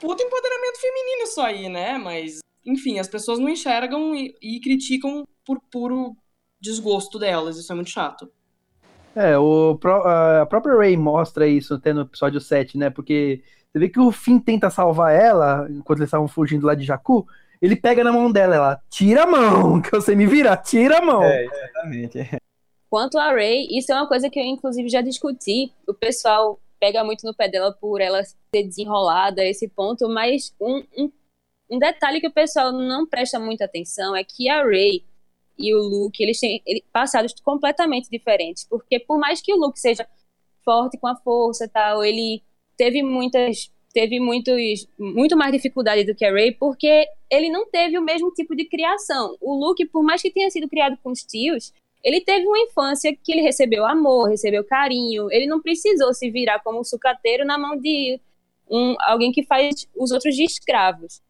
puta 0.00 0.22
empoderamento 0.22 0.80
feminino 0.80 1.22
isso 1.24 1.40
aí, 1.40 1.68
né? 1.68 1.98
Mas, 1.98 2.38
enfim, 2.64 2.98
as 2.98 3.08
pessoas 3.08 3.38
não 3.38 3.48
enxergam 3.48 4.14
e, 4.14 4.34
e 4.40 4.60
criticam 4.60 5.26
por 5.44 5.60
puro 5.70 6.16
desgosto 6.66 7.18
delas. 7.18 7.56
Isso 7.56 7.72
é 7.72 7.74
muito 7.74 7.90
chato. 7.90 8.30
É, 9.14 9.38
o, 9.38 9.78
a 10.04 10.44
própria 10.46 10.76
Ray 10.76 10.96
mostra 10.96 11.48
isso 11.48 11.74
até 11.74 11.92
no 11.92 12.02
episódio 12.02 12.40
7, 12.40 12.76
né? 12.76 12.90
Porque 12.90 13.42
você 13.72 13.78
vê 13.78 13.88
que 13.88 14.00
o 14.00 14.12
Finn 14.12 14.38
tenta 14.38 14.68
salvar 14.68 15.14
ela 15.14 15.66
enquanto 15.70 16.00
eles 16.00 16.08
estavam 16.08 16.28
fugindo 16.28 16.66
lá 16.66 16.74
de 16.74 16.84
Jakku. 16.84 17.26
Ele 17.60 17.74
pega 17.74 18.04
na 18.04 18.12
mão 18.12 18.30
dela, 18.30 18.54
ela 18.54 18.82
tira 18.90 19.22
a 19.22 19.26
mão, 19.26 19.80
que 19.82 19.90
você 19.90 20.14
me 20.14 20.26
vira, 20.26 20.54
tira 20.56 20.98
a 20.98 21.02
mão. 21.02 21.22
É, 21.22 21.44
exatamente. 21.46 22.38
Quanto 22.90 23.18
a 23.18 23.32
Ray, 23.32 23.66
isso 23.70 23.90
é 23.90 23.94
uma 23.94 24.06
coisa 24.06 24.28
que 24.28 24.38
eu 24.38 24.44
inclusive 24.44 24.88
já 24.88 25.00
discuti. 25.00 25.72
O 25.86 25.94
pessoal 25.94 26.60
pega 26.78 27.02
muito 27.02 27.26
no 27.26 27.34
pé 27.34 27.48
dela 27.48 27.72
por 27.72 28.00
ela 28.00 28.22
ser 28.22 28.62
desenrolada 28.64 29.40
a 29.40 29.46
esse 29.46 29.66
ponto, 29.68 30.08
mas 30.08 30.54
um, 30.60 30.82
um, 30.96 31.12
um, 31.70 31.78
detalhe 31.78 32.20
que 32.20 32.28
o 32.28 32.32
pessoal 32.32 32.70
não 32.70 33.06
presta 33.06 33.38
muita 33.38 33.64
atenção 33.64 34.14
é 34.14 34.22
que 34.22 34.48
a 34.48 34.62
Ray 34.62 35.04
e 35.58 35.74
o 35.74 35.78
Luke, 35.78 36.22
eles 36.22 36.38
têm 36.38 36.62
passados 36.92 37.32
completamente 37.42 38.08
diferentes, 38.10 38.64
porque 38.64 39.00
por 39.00 39.18
mais 39.18 39.40
que 39.40 39.52
o 39.52 39.56
Luke 39.56 39.80
seja 39.80 40.06
forte 40.64 40.98
com 40.98 41.06
a 41.06 41.16
força 41.16 41.68
tal, 41.68 42.04
ele 42.04 42.42
teve 42.76 43.02
muitas 43.02 43.70
teve 43.96 44.20
muitos, 44.20 44.86
muito 44.98 45.34
mais 45.38 45.50
dificuldade 45.52 46.04
do 46.04 46.14
que 46.14 46.22
a 46.22 46.30
Ray, 46.30 46.52
porque 46.52 47.06
ele 47.30 47.48
não 47.48 47.66
teve 47.70 47.98
o 47.98 48.02
mesmo 48.02 48.30
tipo 48.30 48.54
de 48.54 48.66
criação. 48.66 49.38
O 49.40 49.54
Luke, 49.54 49.86
por 49.86 50.02
mais 50.02 50.20
que 50.20 50.30
tenha 50.30 50.50
sido 50.50 50.68
criado 50.68 50.98
com 51.02 51.10
os 51.12 51.22
tios, 51.22 51.72
ele 52.04 52.20
teve 52.20 52.46
uma 52.46 52.58
infância 52.58 53.16
que 53.16 53.32
ele 53.32 53.40
recebeu 53.40 53.86
amor, 53.86 54.28
recebeu 54.28 54.62
carinho. 54.62 55.32
Ele 55.32 55.46
não 55.46 55.62
precisou 55.62 56.12
se 56.12 56.30
virar 56.30 56.60
como 56.60 56.80
um 56.80 56.84
sucateiro 56.84 57.42
na 57.46 57.56
mão 57.56 57.74
de 57.74 58.20
um, 58.70 58.94
alguém 59.00 59.32
que 59.32 59.42
faz 59.44 59.88
os 59.96 60.10
outros 60.10 60.36
de 60.36 60.44
escravos. 60.44 61.22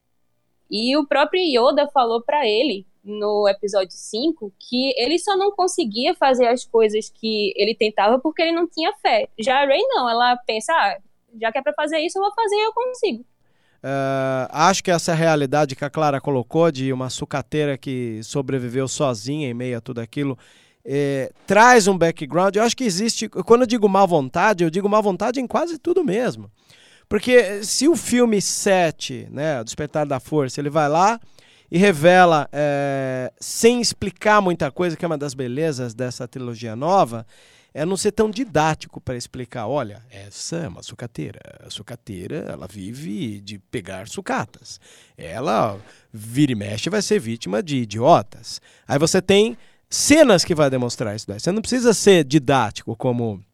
E 0.69 0.97
o 0.97 1.07
próprio 1.07 1.41
Yoda 1.41 1.89
falou 1.95 2.21
para 2.21 2.49
ele 2.49 2.85
no 3.07 3.49
episódio 3.49 3.97
5 3.97 4.53
que 4.59 4.93
ele 4.99 5.19
só 5.19 5.37
não 5.37 5.53
conseguia 5.53 6.15
fazer 6.15 6.47
as 6.49 6.65
coisas 6.65 7.09
que 7.09 7.55
ele 7.57 7.75
tentava 7.75 8.19
porque 8.19 8.43
ele 8.43 8.53
não 8.53 8.67
tinha 8.67 8.93
fé. 9.01 9.29
Já 9.39 9.63
a 9.63 9.67
Rey 9.67 9.83
não, 9.89 10.11
ela 10.11 10.37
pensa, 10.47 10.73
ah, 10.73 10.99
já 11.41 11.53
que 11.53 11.59
é 11.59 11.63
para 11.63 11.73
fazer 11.73 12.01
isso, 12.01 12.19
eu 12.19 12.23
vou 12.23 12.35
fazer 12.35 12.57
e 12.57 12.65
eu 12.65 12.73
consigo. 12.73 13.25
Uh, 13.85 14.49
acho 14.51 14.83
que 14.83 14.91
essa 14.91 15.13
é 15.13 15.15
realidade 15.15 15.77
que 15.77 15.85
a 15.85 15.91
Clara 15.91 16.21
colocou 16.21 16.71
de 16.73 16.93
uma 16.93 17.09
sucateira 17.09 17.79
que 17.79 18.21
sobreviveu 18.25 18.89
sozinha 18.89 19.49
em 19.49 19.55
meio 19.55 19.79
a 19.79 19.81
tudo 19.81 20.01
aquilo 20.01 20.37
é, 20.87 21.33
traz 21.47 21.89
um 21.89 21.99
background. 21.99 22.55
Eu 22.55 22.63
acho 22.63 22.77
que 22.77 22.85
existe. 22.85 23.29
Quando 23.29 23.63
eu 23.63 23.67
digo 23.67 23.89
má 23.89 24.07
vontade, 24.07 24.63
eu 24.63 24.71
digo 24.71 24.89
má 24.89 25.01
vontade 25.01 25.41
em 25.41 25.47
quase 25.47 25.79
tudo 25.79 26.05
mesmo. 26.05 26.51
Porque 27.09 27.65
se 27.65 27.89
o 27.89 27.97
filme 27.97 28.41
7, 28.41 29.29
né, 29.31 29.63
Despertar 29.65 30.07
da 30.07 30.21
Força, 30.21 30.61
ele 30.61 30.71
vai 30.71 30.89
lá 30.89 31.21
e 31.71 31.79
revela, 31.79 32.49
é, 32.53 33.33
sem 33.41 33.81
explicar 33.81 34.41
muita 34.41 34.71
coisa, 34.71 34.97
que 34.97 35.05
é 35.05 35.09
uma 35.09 35.19
das 35.19 35.35
belezas 35.35 35.95
dessa 35.95 36.27
trilogia 36.29 36.77
nova, 36.77 37.27
é 37.77 37.85
não 37.85 37.97
ser 37.97 38.13
tão 38.13 38.31
didático 38.31 39.01
para 39.01 39.17
explicar. 39.17 39.67
Olha, 39.67 40.03
essa 40.11 40.57
é 40.57 40.69
uma 40.69 40.83
sucateira. 40.83 41.41
A 41.61 41.69
sucateira, 41.69 42.47
ela 42.49 42.67
vive 42.67 43.39
de 43.41 43.59
pegar 43.59 44.09
sucatas. 44.09 44.81
Ela 45.17 45.79
vira 46.11 46.53
e 46.53 46.55
mexe 46.55 46.89
vai 46.89 47.03
ser 47.03 47.19
vítima 47.19 47.63
de 47.63 47.77
idiotas. 47.77 48.63
Aí 48.89 48.99
você 48.99 49.21
tem 49.21 49.59
cenas 49.91 50.43
que 50.43 50.55
vai 50.55 50.71
demonstrar 50.71 51.15
isso 51.15 51.27
daí. 51.29 51.39
Você 51.39 51.53
não 51.53 51.61
precisa 51.61 51.93
ser 51.93 52.25
didático 52.25 52.97
como 52.97 53.45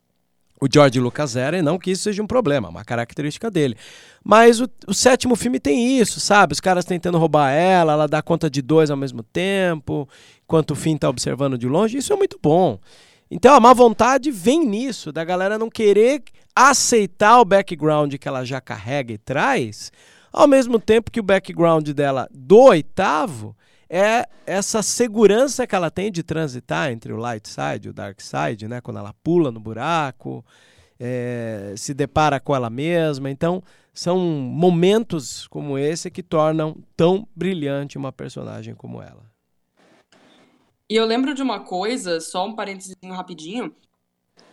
o 0.62 0.68
George 0.72 1.00
Lucas 1.00 1.34
era, 1.34 1.58
e 1.58 1.62
não 1.62 1.76
que 1.76 1.90
isso 1.90 2.04
seja 2.04 2.22
um 2.22 2.26
problema, 2.26 2.68
uma 2.68 2.84
característica 2.84 3.50
dele. 3.50 3.76
Mas 4.22 4.60
o, 4.60 4.70
o, 4.86 4.94
sétimo 4.94 5.34
filme 5.34 5.58
tem 5.58 5.98
isso, 5.98 6.20
sabe? 6.20 6.52
Os 6.52 6.60
caras 6.60 6.84
tentando 6.84 7.18
roubar 7.18 7.50
ela, 7.50 7.94
ela 7.94 8.06
dá 8.06 8.22
conta 8.22 8.48
de 8.48 8.62
dois 8.62 8.88
ao 8.88 8.96
mesmo 8.96 9.24
tempo, 9.24 10.08
enquanto 10.44 10.70
o 10.70 10.76
fim 10.76 10.96
tá 10.96 11.08
observando 11.08 11.58
de 11.58 11.66
longe. 11.66 11.98
Isso 11.98 12.12
é 12.12 12.16
muito 12.16 12.38
bom. 12.40 12.78
Então 13.28 13.56
a 13.56 13.58
má 13.58 13.74
vontade 13.74 14.30
vem 14.30 14.64
nisso, 14.64 15.10
da 15.10 15.24
galera 15.24 15.58
não 15.58 15.68
querer 15.68 16.22
aceitar 16.54 17.40
o 17.40 17.44
background 17.44 18.14
que 18.14 18.28
ela 18.28 18.44
já 18.44 18.60
carrega 18.60 19.14
e 19.14 19.18
traz, 19.18 19.90
ao 20.32 20.46
mesmo 20.46 20.78
tempo 20.78 21.10
que 21.10 21.18
o 21.18 21.24
background 21.24 21.88
dela 21.88 22.28
do 22.32 22.60
oitavo 22.60 23.56
é 23.94 24.26
essa 24.46 24.82
segurança 24.82 25.66
que 25.66 25.74
ela 25.74 25.90
tem 25.90 26.10
de 26.10 26.22
transitar 26.22 26.90
entre 26.90 27.12
o 27.12 27.18
light 27.18 27.46
side 27.46 27.88
e 27.88 27.90
o 27.90 27.92
dark 27.92 28.18
side, 28.22 28.66
né? 28.66 28.80
Quando 28.80 28.98
ela 28.98 29.14
pula 29.22 29.50
no 29.52 29.60
buraco, 29.60 30.42
é, 30.98 31.74
se 31.76 31.92
depara 31.92 32.40
com 32.40 32.56
ela 32.56 32.70
mesma. 32.70 33.30
Então, 33.30 33.62
são 33.92 34.18
momentos 34.18 35.46
como 35.48 35.76
esse 35.76 36.10
que 36.10 36.22
tornam 36.22 36.82
tão 36.96 37.28
brilhante 37.36 37.98
uma 37.98 38.10
personagem 38.10 38.74
como 38.74 39.02
ela. 39.02 39.30
E 40.88 40.96
eu 40.96 41.04
lembro 41.04 41.34
de 41.34 41.42
uma 41.42 41.60
coisa, 41.60 42.18
só 42.18 42.46
um 42.46 42.54
parênteses 42.54 42.96
rapidinho, 43.04 43.76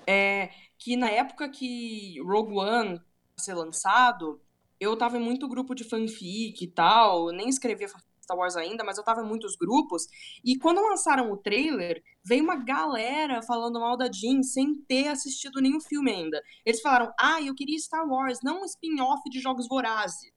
é 0.05 0.49
que 0.77 0.97
na 0.97 1.09
época 1.09 1.47
que 1.47 2.19
Rogue 2.21 2.55
One 2.55 2.95
ia 2.95 3.01
ser 3.37 3.53
lançado, 3.53 4.41
eu 4.81 4.97
tava 4.97 5.17
em 5.17 5.21
muito 5.21 5.47
grupo 5.47 5.73
de 5.73 5.85
fanfic 5.85 6.61
e 6.61 6.67
tal, 6.67 7.29
nem 7.29 7.47
escrevia 7.47 7.87
Star 8.29 8.37
Wars 8.37 8.55
ainda, 8.55 8.83
mas 8.83 8.97
eu 8.97 9.03
tava 9.03 9.21
em 9.21 9.27
muitos 9.27 9.55
grupos. 9.55 10.07
E 10.45 10.57
quando 10.57 10.81
lançaram 10.81 11.31
o 11.31 11.37
trailer, 11.37 12.03
veio 12.23 12.43
uma 12.43 12.55
galera 12.55 13.41
falando 13.41 13.79
mal 13.79 13.97
da 13.97 14.11
Jean 14.11 14.43
sem 14.43 14.75
ter 14.87 15.07
assistido 15.07 15.59
nenhum 15.59 15.81
filme 15.81 16.11
ainda. 16.11 16.41
Eles 16.63 16.81
falaram: 16.81 17.11
ah, 17.19 17.41
eu 17.41 17.55
queria 17.55 17.77
Star 17.79 18.07
Wars, 18.07 18.39
não 18.43 18.61
um 18.61 18.65
spin-off 18.65 19.21
de 19.29 19.39
Jogos 19.39 19.67
Vorazes. 19.67 20.31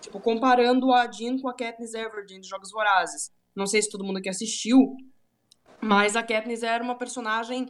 Tipo, 0.00 0.20
comparando 0.20 0.92
a 0.92 1.10
Jean 1.10 1.38
com 1.38 1.48
a 1.48 1.54
Katniss 1.54 1.94
Everdeen 1.94 2.40
de 2.40 2.48
Jogos 2.48 2.70
Vorazes. 2.70 3.30
Não 3.54 3.66
sei 3.66 3.82
se 3.82 3.90
todo 3.90 4.04
mundo 4.04 4.18
aqui 4.18 4.28
assistiu, 4.28 4.96
mas 5.80 6.16
a 6.16 6.22
Katniss 6.22 6.62
era 6.62 6.82
uma 6.82 6.96
personagem 6.96 7.68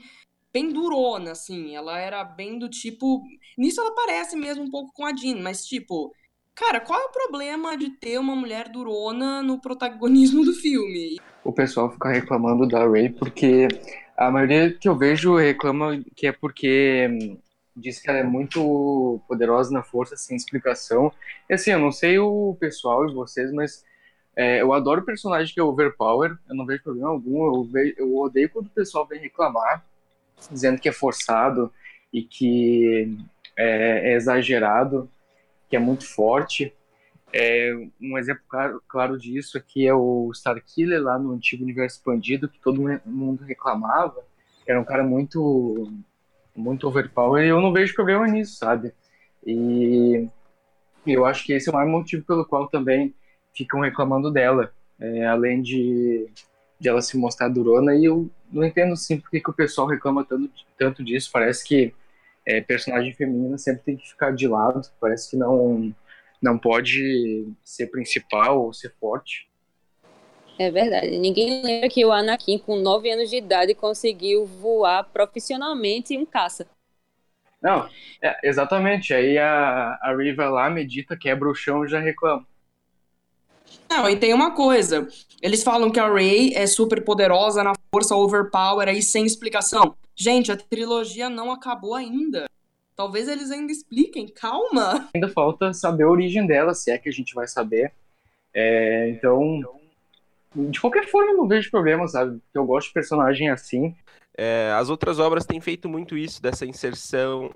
bem 0.52 0.72
durona, 0.72 1.32
assim. 1.32 1.74
Ela 1.74 1.98
era 1.98 2.24
bem 2.24 2.58
do 2.58 2.68
tipo. 2.68 3.22
Nisso 3.56 3.80
ela 3.80 3.94
parece 3.94 4.36
mesmo 4.36 4.64
um 4.64 4.70
pouco 4.70 4.92
com 4.92 5.04
a 5.04 5.14
Jean, 5.14 5.40
mas 5.40 5.64
tipo, 5.64 6.12
Cara, 6.58 6.80
qual 6.80 7.00
é 7.00 7.04
o 7.04 7.12
problema 7.12 7.78
de 7.78 7.88
ter 7.88 8.18
uma 8.18 8.34
mulher 8.34 8.68
durona 8.68 9.40
no 9.44 9.60
protagonismo 9.60 10.44
do 10.44 10.52
filme? 10.52 11.20
O 11.44 11.52
pessoal 11.52 11.88
fica 11.92 12.08
reclamando 12.08 12.66
da 12.66 12.84
Ray 12.84 13.10
porque 13.10 13.68
a 14.16 14.28
maioria 14.28 14.74
que 14.74 14.88
eu 14.88 14.96
vejo 14.96 15.36
reclama 15.36 16.02
que 16.16 16.26
é 16.26 16.32
porque 16.32 17.08
hum, 17.08 17.38
diz 17.76 18.00
que 18.00 18.10
ela 18.10 18.18
é 18.18 18.24
muito 18.24 19.20
poderosa 19.28 19.72
na 19.72 19.84
força 19.84 20.16
sem 20.16 20.36
explicação. 20.36 21.12
E 21.48 21.54
assim, 21.54 21.70
eu 21.70 21.78
não 21.78 21.92
sei 21.92 22.18
o 22.18 22.56
pessoal 22.58 23.08
e 23.08 23.14
vocês, 23.14 23.52
mas 23.52 23.84
é, 24.34 24.60
eu 24.60 24.72
adoro 24.72 25.04
personagem 25.04 25.54
que 25.54 25.60
é 25.60 25.62
overpower, 25.62 26.36
eu 26.48 26.56
não 26.56 26.66
vejo 26.66 26.82
problema 26.82 27.10
algum. 27.10 27.54
Eu, 27.54 27.64
vejo, 27.66 27.94
eu 27.98 28.16
odeio 28.16 28.50
quando 28.50 28.66
o 28.66 28.70
pessoal 28.70 29.06
vem 29.06 29.20
reclamar, 29.20 29.84
dizendo 30.50 30.80
que 30.80 30.88
é 30.88 30.92
forçado 30.92 31.72
e 32.12 32.20
que 32.20 33.16
é, 33.56 34.10
é 34.10 34.16
exagerado 34.16 35.08
que 35.68 35.76
é 35.76 35.78
muito 35.78 36.06
forte. 36.06 36.74
É, 37.32 37.72
um 38.00 38.16
exemplo 38.16 38.42
claro, 38.48 38.82
claro 38.88 39.18
disso 39.18 39.58
aqui 39.58 39.86
é 39.86 39.94
o 39.94 40.30
Starkiller 40.32 41.02
lá 41.02 41.18
no 41.18 41.32
antigo 41.32 41.62
universo 41.62 41.98
expandido, 41.98 42.48
que 42.48 42.58
todo 42.60 43.00
mundo 43.04 43.44
reclamava. 43.44 44.24
Era 44.66 44.80
um 44.80 44.84
cara 44.84 45.04
muito 45.04 45.92
muito 46.54 46.88
overpower 46.88 47.44
e 47.44 47.48
eu 47.48 47.60
não 47.60 47.72
vejo 47.72 47.94
problema 47.94 48.26
nisso, 48.26 48.56
sabe? 48.56 48.92
E 49.46 50.28
eu 51.06 51.24
acho 51.24 51.44
que 51.44 51.52
esse 51.52 51.68
é 51.68 51.72
o 51.72 51.74
maior 51.74 51.88
motivo 51.88 52.24
pelo 52.24 52.44
qual 52.44 52.68
também 52.68 53.14
ficam 53.54 53.80
reclamando 53.80 54.30
dela, 54.30 54.72
é, 54.98 55.26
além 55.26 55.62
de, 55.62 56.28
de 56.78 56.88
ela 56.88 57.00
se 57.00 57.16
mostrar 57.16 57.48
durona. 57.48 57.94
E 57.94 58.04
eu 58.04 58.28
não 58.50 58.64
entendo 58.64 58.96
sim 58.96 59.18
porque 59.18 59.40
que 59.40 59.50
o 59.50 59.54
pessoal 59.54 59.86
reclama 59.86 60.24
tanto, 60.24 60.50
tanto 60.76 61.04
disso. 61.04 61.30
Parece 61.32 61.64
que 61.64 61.94
é, 62.48 62.62
personagem 62.62 63.12
feminina 63.12 63.58
sempre 63.58 63.82
tem 63.82 63.96
que 63.96 64.08
ficar 64.08 64.34
de 64.34 64.48
lado, 64.48 64.80
parece 64.98 65.30
que 65.30 65.36
não, 65.36 65.94
não 66.40 66.58
pode 66.58 67.46
ser 67.62 67.88
principal 67.88 68.62
ou 68.62 68.72
ser 68.72 68.94
forte. 68.98 69.46
É 70.58 70.70
verdade. 70.70 71.18
Ninguém 71.18 71.62
lembra 71.62 71.90
que 71.90 72.04
o 72.04 72.10
Anakin, 72.10 72.58
com 72.58 72.76
9 72.76 73.10
anos 73.10 73.28
de 73.28 73.36
idade, 73.36 73.74
conseguiu 73.74 74.46
voar 74.46 75.04
profissionalmente 75.04 76.14
em 76.14 76.18
um 76.18 76.26
caça. 76.26 76.66
Não, 77.62 77.86
é, 78.22 78.48
exatamente. 78.48 79.12
Aí 79.12 79.36
a, 79.36 79.98
a 80.00 80.16
Riva 80.16 80.48
lá 80.48 80.70
medita, 80.70 81.18
quebra 81.18 81.50
o 81.50 81.54
chão 81.54 81.84
e 81.84 81.88
já 81.88 82.00
reclama. 82.00 82.46
Não, 83.90 84.08
e 84.08 84.16
tem 84.16 84.34
uma 84.34 84.50
coisa. 84.50 85.08
Eles 85.40 85.62
falam 85.62 85.90
que 85.90 86.00
a 86.00 86.12
Rey 86.12 86.52
é 86.54 86.66
super 86.66 87.02
poderosa 87.02 87.62
na 87.62 87.72
força 87.92 88.14
overpower 88.14 88.88
aí 88.88 89.02
sem 89.02 89.24
explicação. 89.24 89.96
Gente, 90.14 90.52
a 90.52 90.56
trilogia 90.56 91.30
não 91.30 91.50
acabou 91.50 91.94
ainda. 91.94 92.46
Talvez 92.94 93.28
eles 93.28 93.50
ainda 93.50 93.70
expliquem, 93.70 94.26
calma. 94.26 95.08
Ainda 95.14 95.28
falta 95.28 95.72
saber 95.72 96.02
a 96.02 96.10
origem 96.10 96.46
dela, 96.46 96.74
se 96.74 96.90
é 96.90 96.98
que 96.98 97.08
a 97.08 97.12
gente 97.12 97.32
vai 97.34 97.46
saber. 97.46 97.92
É, 98.52 99.10
então, 99.10 99.62
de 100.54 100.80
qualquer 100.80 101.06
forma, 101.06 101.30
eu 101.30 101.36
não 101.36 101.46
vejo 101.46 101.70
problema, 101.70 102.08
sabe? 102.08 102.32
Porque 102.40 102.58
eu 102.58 102.66
gosto 102.66 102.88
de 102.88 102.94
personagem 102.94 103.50
assim. 103.50 103.94
É, 104.36 104.72
as 104.76 104.90
outras 104.90 105.18
obras 105.20 105.46
têm 105.46 105.60
feito 105.60 105.88
muito 105.88 106.16
isso, 106.16 106.42
dessa 106.42 106.66
inserção 106.66 107.54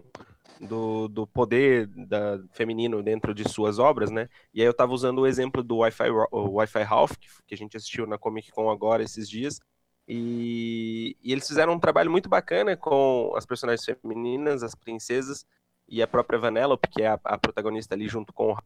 do, 0.63 1.09
do 1.09 1.27
poder 1.27 1.87
da, 1.87 2.39
feminino 2.53 3.03
dentro 3.03 3.35
de 3.35 3.49
suas 3.49 3.79
obras, 3.79 4.11
né? 4.11 4.29
E 4.55 4.61
aí 4.61 4.67
eu 4.67 4.71
estava 4.73 4.93
usando 4.93 5.21
o 5.21 5.27
exemplo 5.27 5.63
do 5.63 5.79
Wi-Fi 5.79 6.11
Wi 6.33 6.85
Ralph, 6.85 7.17
que, 7.17 7.29
que 7.47 7.55
a 7.55 7.59
gente 7.59 7.77
assistiu 7.77 8.07
na 8.07 8.17
Comic 8.19 8.51
Con 8.53 8.71
agora 8.71 9.03
esses 9.03 9.29
dias, 9.29 9.61
e, 10.07 11.17
e, 11.23 11.33
eles 11.33 11.47
fizeram 11.47 11.75
um 11.75 11.79
trabalho 11.79 12.11
muito 12.11 12.29
bacana 12.29 12.77
com 12.77 13.33
as 13.37 13.47
personagens 13.47 13.85
femininas, 13.85 14.63
as 14.63 14.75
princesas 14.75 15.47
e 15.89 16.03
a 16.03 16.07
própria 16.07 16.39
Vanellope, 16.39 16.89
que 16.89 17.03
é 17.03 17.09
a, 17.09 17.21
a 17.25 17.39
protagonista 17.39 17.95
ali 17.95 18.09
junto 18.09 18.33
com 18.33 18.47
o 18.47 18.53
Ralph, 18.53 18.65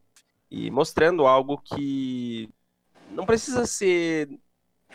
e 0.50 0.70
mostrando 0.70 1.26
algo 1.26 1.58
que 1.58 2.48
não 3.10 3.26
precisa 3.26 3.66
ser 3.66 4.28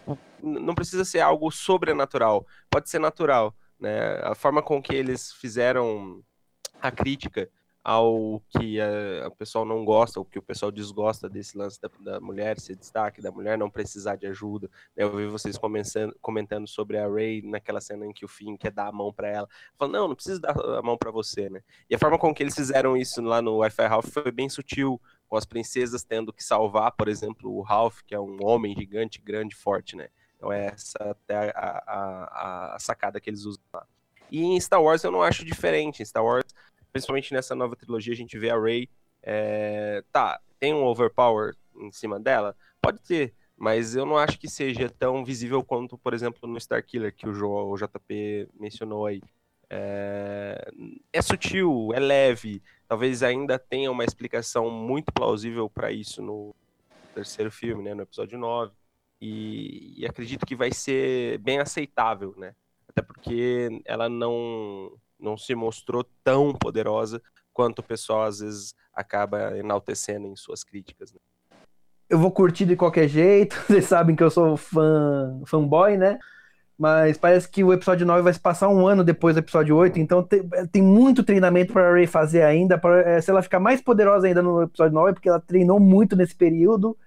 tipo, 0.01 0.17
não 0.41 0.73
precisa 0.73 1.05
ser 1.05 1.19
algo 1.19 1.51
sobrenatural, 1.51 2.45
pode 2.69 2.89
ser 2.89 2.99
natural, 2.99 3.55
né? 3.79 4.19
A 4.23 4.35
forma 4.35 4.61
com 4.61 4.81
que 4.81 4.95
eles 4.95 5.31
fizeram 5.33 6.23
a 6.81 6.91
crítica 6.91 7.49
ao 7.83 8.41
que 8.49 8.79
a, 8.79 9.27
o 9.27 9.31
pessoal 9.31 9.65
não 9.65 9.83
gosta, 9.83 10.19
ou 10.19 10.25
que 10.25 10.37
o 10.37 10.41
pessoal 10.41 10.71
desgosta 10.71 11.27
desse 11.27 11.57
lance 11.57 11.81
da, 11.81 11.89
da 11.99 12.19
mulher 12.19 12.59
ser 12.59 12.75
destaque, 12.75 13.21
da 13.21 13.31
mulher 13.31 13.57
não 13.57 13.69
precisar 13.69 14.15
de 14.15 14.27
ajuda. 14.27 14.69
Né? 14.95 15.03
Eu 15.03 15.15
vi 15.15 15.25
vocês 15.25 15.57
comentando, 15.57 16.67
sobre 16.67 16.97
a 16.97 17.07
Ray 17.07 17.41
naquela 17.41 17.81
cena 17.81 18.05
em 18.05 18.13
que 18.13 18.23
o 18.23 18.27
Finn 18.27 18.55
quer 18.55 18.71
dar 18.71 18.87
a 18.87 18.91
mão 18.91 19.11
para 19.11 19.29
ela. 19.29 19.47
Falando, 19.77 19.93
não, 19.93 20.07
não 20.09 20.15
precisa 20.15 20.39
dar 20.39 20.51
a 20.51 20.81
mão 20.81 20.95
para 20.95 21.11
você, 21.11 21.49
né? 21.49 21.61
E 21.89 21.95
a 21.95 21.99
forma 21.99 22.19
com 22.19 22.33
que 22.33 22.43
eles 22.43 22.55
fizeram 22.55 22.95
isso 22.95 23.21
lá 23.21 23.41
no 23.41 23.57
Wi-Fi 23.57 23.87
Ralph 23.87 24.09
foi 24.09 24.31
bem 24.31 24.47
sutil, 24.47 25.01
com 25.27 25.35
as 25.35 25.45
princesas 25.45 26.03
tendo 26.03 26.31
que 26.31 26.43
salvar, 26.43 26.91
por 26.91 27.07
exemplo, 27.07 27.51
o 27.51 27.61
Ralph, 27.61 28.01
que 28.05 28.13
é 28.13 28.19
um 28.19 28.37
homem 28.43 28.75
gigante, 28.75 29.19
grande, 29.19 29.55
forte, 29.55 29.95
né? 29.95 30.09
Então 30.35 30.51
é 30.51 30.67
essa 30.67 30.97
até 30.99 31.51
a, 31.55 31.83
a, 31.87 32.75
a 32.75 32.79
sacada 32.79 33.19
que 33.19 33.29
eles 33.29 33.45
usam 33.45 33.61
lá. 33.73 33.87
E 34.31 34.43
em 34.43 34.59
Star 34.59 34.81
Wars 34.81 35.03
eu 35.03 35.11
não 35.11 35.21
acho 35.21 35.43
diferente. 35.43 36.01
Em 36.01 36.05
Star 36.05 36.23
Wars 36.23 36.45
principalmente 36.91 37.33
nessa 37.33 37.55
nova 37.55 37.75
trilogia, 37.75 38.13
a 38.13 38.17
gente 38.17 38.37
vê 38.37 38.49
a 38.49 38.59
Rey. 38.59 38.89
É, 39.23 40.03
tá, 40.11 40.39
tem 40.59 40.73
um 40.73 40.83
overpower 40.83 41.55
em 41.75 41.91
cima 41.91 42.19
dela? 42.19 42.55
Pode 42.81 42.99
ter, 43.01 43.33
mas 43.57 43.95
eu 43.95 44.05
não 44.05 44.17
acho 44.17 44.39
que 44.39 44.49
seja 44.49 44.89
tão 44.89 45.23
visível 45.23 45.63
quanto, 45.63 45.97
por 45.97 46.13
exemplo, 46.13 46.49
no 46.49 46.57
Starkiller, 46.57 47.13
que 47.15 47.27
o, 47.27 47.71
o 47.71 47.77
JP 47.77 48.49
mencionou 48.59 49.05
aí. 49.05 49.21
É, 49.69 50.69
é, 51.13 51.21
sutil, 51.21 51.91
é 51.93 51.99
leve, 51.99 52.61
talvez 52.87 53.23
ainda 53.23 53.57
tenha 53.57 53.89
uma 53.89 54.03
explicação 54.03 54.69
muito 54.69 55.13
plausível 55.13 55.69
para 55.69 55.91
isso 55.93 56.21
no 56.21 56.53
terceiro 57.13 57.49
filme, 57.49 57.81
né, 57.83 57.93
no 57.93 58.01
episódio 58.01 58.37
9. 58.37 58.73
E, 59.21 60.01
e 60.01 60.05
acredito 60.05 60.45
que 60.45 60.55
vai 60.55 60.73
ser 60.73 61.37
bem 61.37 61.59
aceitável, 61.59 62.33
né? 62.37 62.55
Até 62.87 63.01
porque 63.01 63.81
ela 63.85 64.09
não 64.09 64.91
não 65.21 65.37
se 65.37 65.53
mostrou 65.55 66.05
tão 66.23 66.53
poderosa 66.53 67.21
quanto 67.53 67.79
o 67.79 67.83
pessoal 67.83 68.23
às 68.23 68.39
vezes 68.39 68.73
acaba 68.93 69.57
enaltecendo 69.57 70.27
em 70.27 70.35
suas 70.35 70.63
críticas. 70.63 71.13
Né? 71.13 71.19
Eu 72.09 72.19
vou 72.19 72.31
curtir 72.31 72.65
de 72.65 72.75
qualquer 72.75 73.07
jeito, 73.07 73.55
vocês 73.67 73.85
sabem 73.85 74.15
que 74.15 74.23
eu 74.23 74.31
sou 74.31 74.57
fã, 74.57 75.41
fanboy, 75.45 75.97
né? 75.97 76.19
Mas 76.77 77.15
parece 77.15 77.47
que 77.47 77.63
o 77.63 77.71
episódio 77.71 78.07
9 78.07 78.23
vai 78.23 78.33
se 78.33 78.39
passar 78.39 78.67
um 78.67 78.87
ano 78.87 79.03
depois 79.03 79.35
do 79.35 79.39
episódio 79.39 79.75
8, 79.75 79.99
então 79.99 80.23
tem, 80.23 80.41
tem 80.71 80.81
muito 80.81 81.23
treinamento 81.23 81.71
para 81.71 81.89
a 81.89 81.93
Rey 81.93 82.07
fazer 82.07 82.41
ainda, 82.41 82.75
para 82.75 83.07
é, 83.07 83.21
se 83.21 83.29
ela 83.29 83.43
ficar 83.43 83.59
mais 83.59 83.79
poderosa 83.81 84.25
ainda 84.25 84.41
no 84.41 84.63
episódio 84.63 84.95
9, 84.95 85.13
porque 85.13 85.29
ela 85.29 85.39
treinou 85.39 85.79
muito 85.79 86.15
nesse 86.15 86.35
período. 86.35 86.97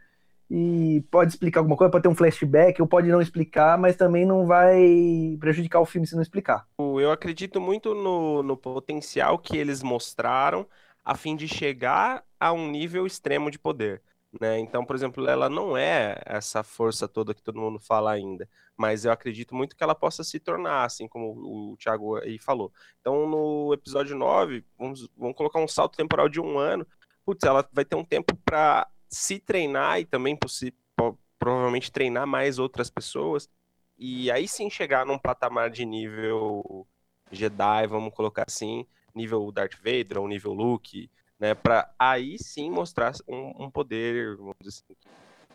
E 0.51 1.03
pode 1.11 1.33
explicar 1.33 1.61
alguma 1.61 1.77
coisa, 1.77 1.91
pode 1.91 2.03
ter 2.03 2.09
um 2.09 2.15
flashback, 2.15 2.81
ou 2.81 2.87
pode 2.87 3.09
não 3.09 3.21
explicar, 3.21 3.79
mas 3.79 3.97
também 3.97 4.27
não 4.27 4.47
vai 4.47 5.37
prejudicar 5.41 5.81
o 5.81 5.87
filme 5.87 6.07
se 6.07 6.15
não 6.15 6.23
explicar. 6.23 6.67
Eu 6.79 7.11
acredito 7.11 7.61
muito 7.61 7.95
no, 7.95 8.43
no 8.43 8.57
potencial 8.57 9.39
que 9.39 9.57
eles 9.57 9.83
mostraram 9.83 10.67
a 11.05 11.15
fim 11.17 11.37
de 11.37 11.47
chegar 11.47 12.25
a 12.39 12.53
um 12.53 12.71
nível 12.71 13.07
extremo 13.07 13.51
de 13.51 13.59
poder. 13.59 14.03
Né? 14.41 14.59
Então, 14.59 14.85
por 14.85 14.97
exemplo, 14.97 15.27
ela 15.29 15.49
não 15.49 15.77
é 15.77 16.21
essa 16.27 16.63
força 16.63 17.07
toda 17.07 17.35
que 17.35 17.43
todo 17.43 17.61
mundo 17.61 17.79
fala 17.79 18.13
ainda, 18.13 18.49
mas 18.77 19.05
eu 19.05 19.13
acredito 19.13 19.55
muito 19.55 19.77
que 19.77 19.85
ela 19.85 19.95
possa 19.95 20.25
se 20.25 20.41
tornar, 20.41 20.85
assim 20.85 21.07
como 21.07 21.73
o 21.73 21.77
Thiago 21.77 22.17
aí 22.17 22.39
falou. 22.39 22.73
Então, 23.01 23.29
no 23.29 23.73
episódio 23.73 24.17
9, 24.17 24.65
vamos, 24.79 25.09
vamos 25.17 25.37
colocar 25.37 25.61
um 25.61 25.69
salto 25.69 25.97
temporal 25.97 26.29
de 26.29 26.41
um 26.41 26.59
ano. 26.59 26.87
Putz, 27.25 27.45
ela 27.47 27.67
vai 27.73 27.85
ter 27.85 27.97
um 27.97 28.05
tempo 28.05 28.37
para 28.45 28.89
se 29.15 29.39
treinar 29.39 30.01
e 30.01 30.05
também 30.05 30.37
provavelmente 31.39 31.93
treinar 31.93 32.27
mais 32.27 32.59
outras 32.59 32.91
pessoas. 32.91 33.49
E 33.97 34.31
aí 34.31 34.49
sim 34.49 34.69
chegar 34.69 35.07
num 35.07 35.19
patamar 35.19 35.71
de 35.71 35.85
nível 35.85 36.87
Jedi, 37.31 37.87
vamos 37.87 38.13
colocar 38.13 38.45
assim, 38.47 38.87
nível 39.15 39.51
Darth 39.53 39.77
Vader 39.77 40.19
ou 40.19 40.29
nível 40.29 40.53
Luke, 40.53 41.11
né? 41.39 41.55
Para 41.55 41.95
aí 41.99 42.37
sim 42.39 42.71
mostrar 42.71 43.13
um, 43.29 43.65
um 43.65 43.71
poder, 43.71 44.37
assim, 44.67 44.83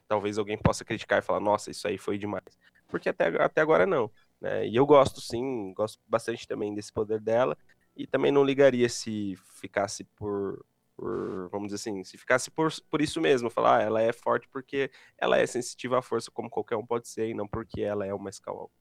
talvez 0.07 0.37
alguém 0.37 0.57
possa 0.57 0.85
criticar 0.85 1.19
e 1.19 1.25
falar, 1.25 1.41
nossa, 1.41 1.69
isso 1.69 1.87
aí 1.87 1.97
foi 1.97 2.17
demais. 2.17 2.57
Porque 2.87 3.09
até, 3.09 3.27
até 3.41 3.61
agora 3.61 3.85
não. 3.85 4.09
Né? 4.39 4.67
E 4.67 4.75
eu 4.75 4.85
gosto 4.85 5.19
sim, 5.19 5.73
gosto 5.73 5.99
bastante 6.07 6.47
também 6.47 6.73
desse 6.73 6.93
poder 6.93 7.19
dela. 7.19 7.57
E 7.95 8.07
também 8.07 8.31
não 8.31 8.43
ligaria 8.43 8.87
se 8.87 9.37
ficasse 9.59 10.05
por, 10.15 10.65
por 10.99 11.49
vamos 11.49 11.71
dizer 11.71 11.75
assim, 11.75 12.03
se 12.03 12.17
ficasse 12.17 12.51
por, 12.51 12.69
por 12.89 13.01
isso 13.01 13.21
mesmo, 13.21 13.49
falar, 13.49 13.79
ah, 13.79 13.81
ela 13.81 14.01
é 14.01 14.11
forte 14.11 14.49
porque 14.49 14.91
ela 15.17 15.37
é 15.37 15.47
sensitiva 15.47 15.99
à 15.99 16.01
força, 16.01 16.29
como 16.29 16.49
qualquer 16.49 16.75
um 16.75 16.85
pode 16.85 17.07
ser, 17.07 17.29
e 17.29 17.33
não 17.33 17.47
porque 17.47 17.81
ela 17.81 18.05
é 18.05 18.13
uma 18.13 18.29
Skywalker. 18.29 18.75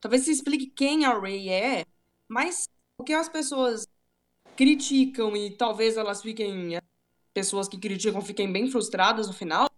Talvez 0.00 0.24
se 0.24 0.30
explique 0.30 0.66
quem 0.66 1.06
a 1.06 1.18
Rey 1.18 1.48
é, 1.48 1.86
mas 2.28 2.68
o 2.98 3.04
que 3.04 3.14
as 3.14 3.28
pessoas 3.28 3.86
criticam 4.54 5.34
e 5.34 5.50
talvez 5.50 5.96
elas 5.96 6.22
fiquem. 6.22 6.78
Pessoas 7.32 7.68
que 7.68 7.78
criticam 7.78 8.22
fiquem 8.22 8.50
bem 8.50 8.70
frustradas 8.70 9.26
no 9.26 9.32
final. 9.32 9.68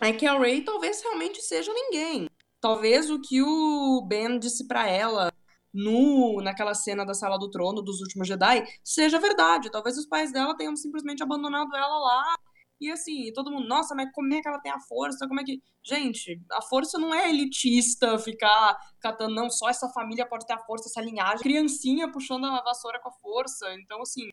É 0.00 0.12
que 0.12 0.26
a 0.26 0.38
Ray 0.38 0.62
talvez 0.62 1.02
realmente 1.02 1.42
seja 1.42 1.72
ninguém. 1.74 2.26
Talvez 2.58 3.10
o 3.10 3.20
que 3.20 3.42
o 3.42 4.02
Ben 4.06 4.38
disse 4.38 4.66
para 4.66 4.88
ela 4.88 5.30
no 5.72 6.40
naquela 6.42 6.74
cena 6.74 7.04
da 7.04 7.14
sala 7.14 7.38
do 7.38 7.50
trono 7.50 7.82
dos 7.82 8.00
últimos 8.00 8.26
Jedi 8.26 8.64
seja 8.82 9.18
verdade. 9.18 9.70
Talvez 9.70 9.96
os 9.96 10.06
pais 10.06 10.32
dela 10.32 10.56
tenham 10.56 10.76
simplesmente 10.76 11.22
abandonado 11.22 11.74
ela 11.76 11.98
lá 11.98 12.36
e 12.80 12.90
assim, 12.90 13.30
todo 13.34 13.50
mundo, 13.50 13.68
nossa, 13.68 13.94
mas 13.94 14.10
como 14.10 14.32
é 14.32 14.40
que 14.40 14.48
ela 14.48 14.58
tem 14.58 14.72
a 14.72 14.80
força? 14.80 15.28
Como 15.28 15.38
é 15.38 15.44
que. 15.44 15.62
Gente, 15.82 16.40
a 16.50 16.62
força 16.62 16.98
não 16.98 17.14
é 17.14 17.28
elitista 17.28 18.18
ficar 18.18 18.78
catando, 19.00 19.34
não, 19.34 19.50
só 19.50 19.68
essa 19.68 19.88
família 19.90 20.26
pode 20.26 20.46
ter 20.46 20.54
a 20.54 20.58
força, 20.58 20.88
essa 20.88 21.00
linhagem. 21.00 21.40
Criancinha 21.40 22.10
puxando 22.10 22.46
a 22.46 22.62
vassoura 22.62 22.98
com 22.98 23.10
a 23.10 23.12
força. 23.12 23.66
Então, 23.74 24.00
assim, 24.00 24.30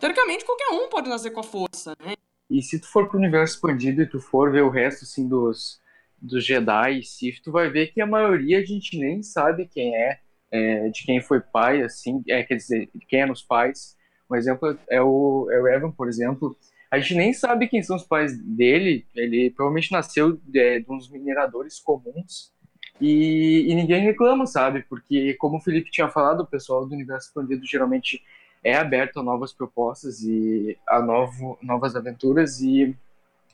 teoricamente 0.00 0.46
qualquer 0.46 0.70
um 0.70 0.88
pode 0.88 1.10
nascer 1.10 1.30
com 1.30 1.40
a 1.40 1.44
força, 1.44 1.94
né? 2.00 2.14
E 2.48 2.62
se 2.62 2.80
tu 2.80 2.86
for 2.86 3.08
pro 3.08 3.18
universo 3.18 3.56
expandido 3.56 4.00
e 4.00 4.08
tu 4.08 4.18
for 4.18 4.50
ver 4.50 4.62
o 4.62 4.70
resto, 4.70 5.04
assim, 5.04 5.28
dos, 5.28 5.78
dos 6.20 6.44
Jedi 6.44 7.00
e 7.00 7.02
Sith, 7.02 7.42
tu 7.42 7.52
vai 7.52 7.68
ver 7.68 7.88
que 7.92 8.00
a 8.00 8.06
maioria 8.06 8.60
a 8.60 8.64
gente 8.64 8.98
nem 8.98 9.22
sabe 9.22 9.68
quem 9.68 9.94
é, 9.94 10.20
é 10.54 10.88
de 10.88 11.04
quem 11.04 11.20
foi 11.20 11.40
pai, 11.40 11.82
assim, 11.82 12.22
é, 12.28 12.44
quer 12.44 12.54
dizer, 12.54 12.88
quem 13.08 13.22
eram 13.22 13.32
os 13.32 13.42
pais. 13.42 13.96
Um 14.30 14.36
exemplo 14.36 14.78
é 14.88 15.02
o, 15.02 15.48
é 15.50 15.60
o 15.60 15.68
Evan, 15.68 15.90
por 15.90 16.08
exemplo, 16.08 16.56
a 16.90 16.98
gente 17.00 17.16
nem 17.16 17.32
sabe 17.32 17.66
quem 17.66 17.82
são 17.82 17.96
os 17.96 18.04
pais 18.04 18.38
dele. 18.38 19.04
Ele 19.16 19.50
provavelmente 19.50 19.90
nasceu 19.90 20.38
de, 20.44 20.80
de 20.80 20.86
uns 20.88 21.10
mineradores 21.10 21.80
comuns. 21.80 22.52
E, 23.00 23.66
e, 23.68 23.74
ninguém 23.74 24.02
reclama, 24.02 24.46
sabe? 24.46 24.84
Porque, 24.88 25.34
como 25.34 25.56
o 25.56 25.60
Felipe 25.60 25.90
tinha 25.90 26.08
falado, 26.08 26.42
o 26.42 26.46
pessoal 26.46 26.86
do 26.86 26.94
Universo 26.94 27.28
Expandido 27.28 27.66
geralmente 27.66 28.22
é 28.62 28.76
aberto 28.76 29.18
a 29.18 29.22
novas 29.24 29.52
propostas 29.52 30.22
e 30.22 30.78
a 30.88 31.02
novo, 31.02 31.58
novas 31.60 31.96
aventuras 31.96 32.60
e 32.60 32.96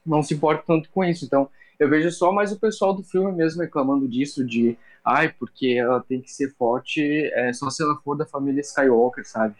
não 0.04 0.22
se 0.22 0.34
importa 0.34 0.64
tanto 0.66 0.90
com 0.90 1.02
isso. 1.02 1.24
Então, 1.24 1.48
eu 1.78 1.88
vejo 1.88 2.10
só 2.12 2.30
mais 2.30 2.52
o 2.52 2.60
pessoal 2.60 2.92
do 2.92 3.02
filme 3.02 3.32
mesmo 3.32 3.62
reclamando 3.62 4.06
disso, 4.06 4.44
de 4.44 4.76
ai, 5.04 5.32
porque 5.32 5.76
ela 5.78 6.00
tem 6.00 6.20
que 6.20 6.30
ser 6.30 6.54
forte 6.56 7.00
é, 7.34 7.52
só 7.52 7.70
se 7.70 7.82
ela 7.82 7.96
for 8.04 8.16
da 8.16 8.26
família 8.26 8.60
Skywalker, 8.60 9.26
sabe? 9.26 9.56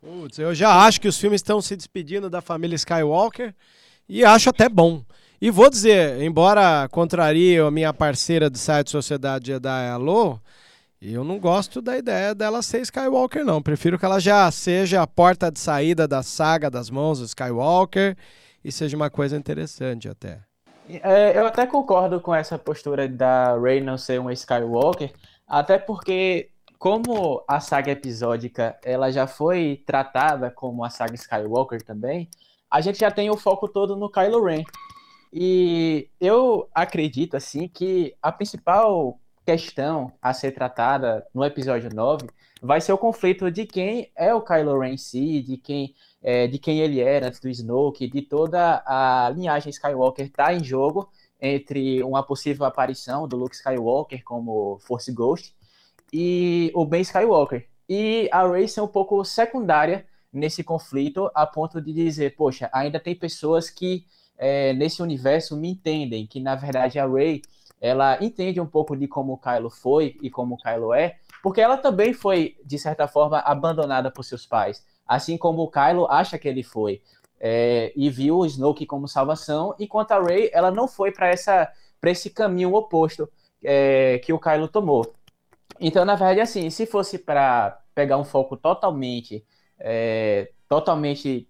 Putz, 0.00 0.38
eu 0.38 0.54
já 0.54 0.84
acho 0.84 1.00
que 1.00 1.08
os 1.08 1.18
filmes 1.18 1.38
estão 1.38 1.60
se 1.60 1.76
despedindo 1.76 2.30
da 2.30 2.40
família 2.40 2.76
Skywalker 2.76 3.54
e 4.08 4.24
acho 4.24 4.50
até 4.50 4.68
bom. 4.68 5.04
E 5.40 5.50
vou 5.50 5.68
dizer, 5.68 6.22
embora 6.22 6.88
contrarie 6.90 7.58
a 7.58 7.70
minha 7.70 7.92
parceira 7.92 8.48
do 8.48 8.56
site 8.56 8.90
Sociedade 8.90 9.48
Jedi 9.48 9.88
Alô, 9.88 10.38
eu 11.00 11.22
não 11.22 11.38
gosto 11.38 11.82
da 11.82 11.96
ideia 11.96 12.34
dela 12.34 12.62
ser 12.62 12.80
Skywalker, 12.80 13.44
não. 13.44 13.60
Prefiro 13.60 13.98
que 13.98 14.04
ela 14.04 14.18
já 14.18 14.50
seja 14.50 15.02
a 15.02 15.06
porta 15.06 15.50
de 15.50 15.58
saída 15.58 16.08
da 16.08 16.22
saga 16.22 16.70
das 16.70 16.88
mãos 16.88 17.18
do 17.18 17.26
Skywalker 17.26 18.16
e 18.64 18.72
seja 18.72 18.96
uma 18.96 19.10
coisa 19.10 19.36
interessante 19.36 20.08
até. 20.08 20.40
É, 20.88 21.36
eu 21.36 21.46
até 21.46 21.66
concordo 21.66 22.20
com 22.20 22.34
essa 22.34 22.58
postura 22.58 23.08
da 23.08 23.58
Rey 23.58 23.80
não 23.80 23.98
ser 23.98 24.20
uma 24.20 24.32
Skywalker, 24.32 25.12
até 25.46 25.78
porque 25.78 26.50
como 26.78 27.42
a 27.48 27.58
saga 27.60 27.90
episódica 27.90 28.78
ela 28.84 29.10
já 29.10 29.26
foi 29.26 29.82
tratada 29.86 30.50
como 30.50 30.84
a 30.84 30.90
saga 30.90 31.14
Skywalker 31.14 31.82
também, 31.82 32.28
a 32.70 32.80
gente 32.80 32.98
já 32.98 33.10
tem 33.10 33.30
o 33.30 33.36
foco 33.36 33.68
todo 33.68 33.96
no 33.96 34.10
Kylo 34.10 34.44
Ren. 34.44 34.64
E 35.32 36.08
eu 36.20 36.68
acredito 36.74 37.36
assim 37.36 37.68
que 37.68 38.14
a 38.22 38.30
principal 38.30 39.18
questão 39.44 40.12
a 40.20 40.32
ser 40.32 40.52
tratada 40.52 41.26
no 41.34 41.44
episódio 41.44 41.94
9 41.94 42.26
vai 42.60 42.80
ser 42.80 42.92
o 42.92 42.98
conflito 42.98 43.50
de 43.50 43.64
quem 43.66 44.10
é 44.16 44.34
o 44.34 44.40
Kylo 44.40 44.78
Ren 44.78 44.94
em 44.94 44.96
si, 44.96 45.42
de 45.42 45.56
quem, 45.56 45.94
é, 46.26 46.48
de 46.48 46.58
quem 46.58 46.80
ele 46.80 47.00
era 47.00 47.28
antes 47.28 47.38
do 47.38 47.48
Snoke, 47.48 48.08
de 48.08 48.20
toda 48.20 48.82
a 48.84 49.30
linhagem 49.32 49.70
Skywalker 49.70 50.26
está 50.26 50.52
em 50.52 50.64
jogo 50.64 51.08
entre 51.40 52.02
uma 52.02 52.20
possível 52.20 52.66
aparição 52.66 53.28
do 53.28 53.36
Luke 53.36 53.54
Skywalker 53.54 54.24
como 54.24 54.76
Force 54.80 55.12
Ghost 55.12 55.54
e 56.12 56.72
o 56.74 56.84
Ben 56.84 57.02
Skywalker. 57.02 57.68
E 57.88 58.28
a 58.32 58.44
Rey 58.44 58.66
é 58.76 58.82
um 58.82 58.88
pouco 58.88 59.24
secundária 59.24 60.04
nesse 60.32 60.64
conflito, 60.64 61.30
a 61.32 61.46
ponto 61.46 61.80
de 61.80 61.92
dizer, 61.92 62.34
poxa, 62.34 62.68
ainda 62.72 62.98
tem 62.98 63.14
pessoas 63.14 63.70
que 63.70 64.04
é, 64.36 64.72
nesse 64.72 65.00
universo 65.00 65.56
me 65.56 65.70
entendem, 65.70 66.26
que 66.26 66.40
na 66.40 66.56
verdade 66.56 66.98
a 66.98 67.06
Rey 67.06 67.40
ela 67.80 68.18
entende 68.20 68.60
um 68.60 68.66
pouco 68.66 68.96
de 68.96 69.06
como 69.06 69.34
o 69.34 69.38
Kylo 69.38 69.70
foi 69.70 70.16
e 70.20 70.28
como 70.28 70.56
o 70.56 70.58
Kylo 70.58 70.92
é, 70.92 71.18
porque 71.40 71.60
ela 71.60 71.76
também 71.76 72.12
foi, 72.12 72.56
de 72.64 72.80
certa 72.80 73.06
forma, 73.06 73.38
abandonada 73.38 74.10
por 74.10 74.24
seus 74.24 74.44
pais, 74.44 74.84
assim 75.06 75.36
como 75.38 75.62
o 75.62 75.70
Kylo 75.70 76.06
acha 76.10 76.38
que 76.38 76.48
ele 76.48 76.62
foi, 76.62 77.02
é, 77.38 77.92
e 77.94 78.08
viu 78.10 78.38
o 78.38 78.46
Snoke 78.46 78.86
como 78.86 79.06
salvação, 79.08 79.74
enquanto 79.78 80.12
a 80.12 80.22
Rey 80.22 80.50
ela 80.52 80.70
não 80.70 80.88
foi 80.88 81.12
para 81.12 81.28
essa 81.28 81.70
para 82.00 82.10
esse 82.10 82.30
caminho 82.30 82.74
oposto 82.74 83.28
é, 83.64 84.18
que 84.18 84.32
o 84.32 84.38
Kylo 84.38 84.68
tomou. 84.68 85.14
Então, 85.80 86.04
na 86.04 86.14
verdade, 86.14 86.40
assim, 86.40 86.70
se 86.70 86.86
fosse 86.86 87.18
para 87.18 87.80
pegar 87.94 88.18
um 88.18 88.24
foco 88.24 88.56
totalmente, 88.56 89.44
é, 89.78 90.50
totalmente 90.68 91.48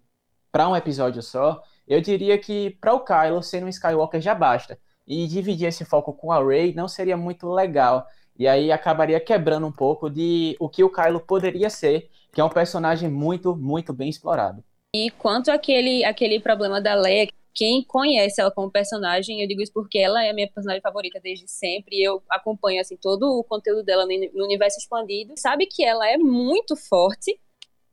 para 0.51 0.67
um 0.67 0.75
episódio 0.75 1.21
só, 1.21 1.61
eu 1.87 2.01
diria 2.01 2.37
que 2.37 2.71
para 2.81 2.93
o 2.93 3.01
Kylo 3.01 3.41
ser 3.43 3.63
um 3.63 3.67
Skywalker 3.67 4.21
já 4.21 4.33
basta. 4.33 4.79
E 5.05 5.25
dividir 5.27 5.67
esse 5.67 5.85
foco 5.85 6.13
com 6.13 6.31
a 6.31 6.43
Rey 6.43 6.73
não 6.73 6.87
seria 6.87 7.15
muito 7.15 7.49
legal. 7.49 8.05
E 8.37 8.47
aí 8.47 8.71
acabaria 8.71 9.19
quebrando 9.19 9.65
um 9.65 9.71
pouco 9.71 10.09
de 10.09 10.55
o 10.59 10.67
que 10.67 10.83
o 10.83 10.91
Kylo 10.91 11.19
poderia 11.19 11.69
ser, 11.69 12.09
que 12.37 12.41
é 12.41 12.43
um 12.43 12.49
personagem 12.49 13.09
muito, 13.09 13.55
muito 13.55 13.91
bem 13.91 14.09
explorado. 14.09 14.63
E 14.95 15.09
quanto 15.09 15.49
àquele, 15.49 16.05
àquele 16.05 16.39
problema 16.39 16.79
da 16.79 16.93
Leia, 16.93 17.27
quem 17.51 17.83
conhece 17.83 18.39
ela 18.39 18.51
como 18.51 18.69
personagem, 18.69 19.41
eu 19.41 19.47
digo 19.47 19.59
isso 19.59 19.73
porque 19.73 19.97
ela 19.97 20.23
é 20.23 20.29
a 20.29 20.33
minha 20.35 20.47
personagem 20.47 20.79
favorita 20.79 21.19
desde 21.19 21.47
sempre, 21.47 21.99
eu 21.99 22.21
acompanho 22.29 22.79
assim 22.79 22.95
todo 22.95 23.23
o 23.23 23.43
conteúdo 23.43 23.83
dela 23.83 24.05
no 24.05 24.45
universo 24.45 24.77
expandido. 24.77 25.33
Sabe 25.35 25.65
que 25.65 25.83
ela 25.83 26.07
é 26.07 26.15
muito 26.15 26.75
forte, 26.75 27.39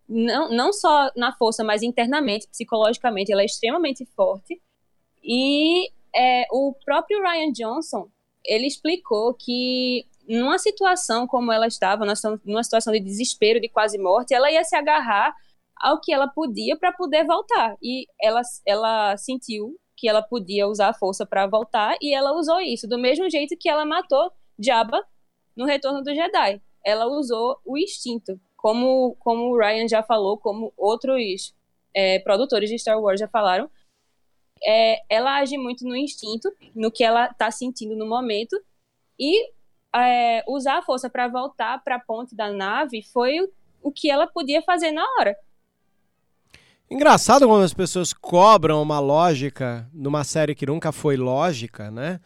não, 0.07 0.51
não 0.51 0.75
só 0.75 1.11
na 1.17 1.33
força, 1.33 1.65
mas 1.65 1.83
internamente, 1.83 2.47
psicologicamente, 2.47 3.33
ela 3.33 3.41
é 3.41 3.47
extremamente 3.47 4.05
forte. 4.15 4.61
E 5.23 5.89
é, 6.15 6.47
o 6.53 6.75
próprio 6.85 7.23
Ryan 7.23 7.51
Johnson, 7.51 8.11
ele 8.45 8.67
explicou 8.67 9.33
que 9.33 10.05
numa 10.29 10.59
situação 10.59 11.27
como 11.27 11.53
ela 11.53 11.67
estava, 11.67 12.05
numa 12.45 12.63
situação 12.63 12.93
de 12.93 13.01
desespero, 13.01 13.61
de 13.61 13.69
quase 13.69 13.99
morte, 13.99 14.35
ela 14.35 14.51
ia 14.51 14.65
se 14.65 14.77
agarrar 14.77 15.35
ao 15.77 16.01
que 16.01 16.13
ela 16.13 16.29
podia 16.29 16.77
para 16.79 16.93
poder 16.93 17.25
voltar. 17.25 17.77
E 17.83 18.07
ela, 18.21 18.41
ela 18.67 19.17
sentiu 19.17 19.79
que 19.97 20.09
ela 20.09 20.23
podia 20.23 20.67
usar 20.67 20.89
a 20.89 20.95
força 20.95 21.25
para 21.27 21.47
voltar 21.47 21.97
e 22.01 22.15
ela 22.15 22.33
usou 22.33 22.61
isso 22.61 22.89
do 22.89 22.99
mesmo 22.99 23.29
jeito 23.31 23.57
que 23.59 23.69
ela 23.69 23.85
matou 23.85 24.31
Jabba 24.59 25.03
no 25.57 25.65
Retorno 25.65 26.03
do 26.03 26.15
Jedi. 26.15 26.61
Ela 26.85 27.07
usou 27.07 27.59
o 27.65 27.79
instinto, 27.79 28.39
como 28.57 29.17
como 29.21 29.51
o 29.51 29.59
Ryan 29.59 29.89
já 29.89 30.03
falou, 30.03 30.37
como 30.39 30.73
outros 30.77 31.55
é, 31.95 32.19
produtores 32.21 32.69
de 32.71 32.79
Star 32.79 33.01
Wars 33.01 33.21
já 33.21 33.29
falaram. 33.29 33.71
é, 34.67 35.01
ela 35.09 35.39
age 35.39 35.57
muito 35.59 35.85
no 35.87 35.97
instinto, 35.97 36.51
no 36.75 36.91
que 36.91 37.05
ela 37.05 37.27
está 37.27 37.51
sentindo 37.51 37.95
no 37.97 38.07
momento, 38.07 38.57
e 39.19 39.53
é, 39.95 40.45
usar 40.49 40.79
a 40.79 40.83
força 40.83 41.09
para 41.09 41.29
voltar 41.29 41.83
para 41.85 41.97
a 41.97 42.01
ponte 42.01 42.35
da 42.35 42.53
nave 42.53 43.03
foi 43.03 43.41
o, 43.41 43.49
o 43.83 43.93
que 43.93 44.11
ela 44.11 44.27
podia 44.27 44.63
fazer 44.63 44.91
na 44.91 45.05
hora. 45.19 45.37
Engraçado 46.91 47.47
quando 47.47 47.65
as 47.65 47.73
pessoas 47.73 48.13
cobram 48.13 48.83
uma 48.83 49.01
lógica 49.01 49.89
numa 49.93 50.23
série 50.23 50.55
que 50.55 50.67
nunca 50.67 50.93
foi 50.93 51.17
lógica, 51.17 51.91
né? 51.91 52.21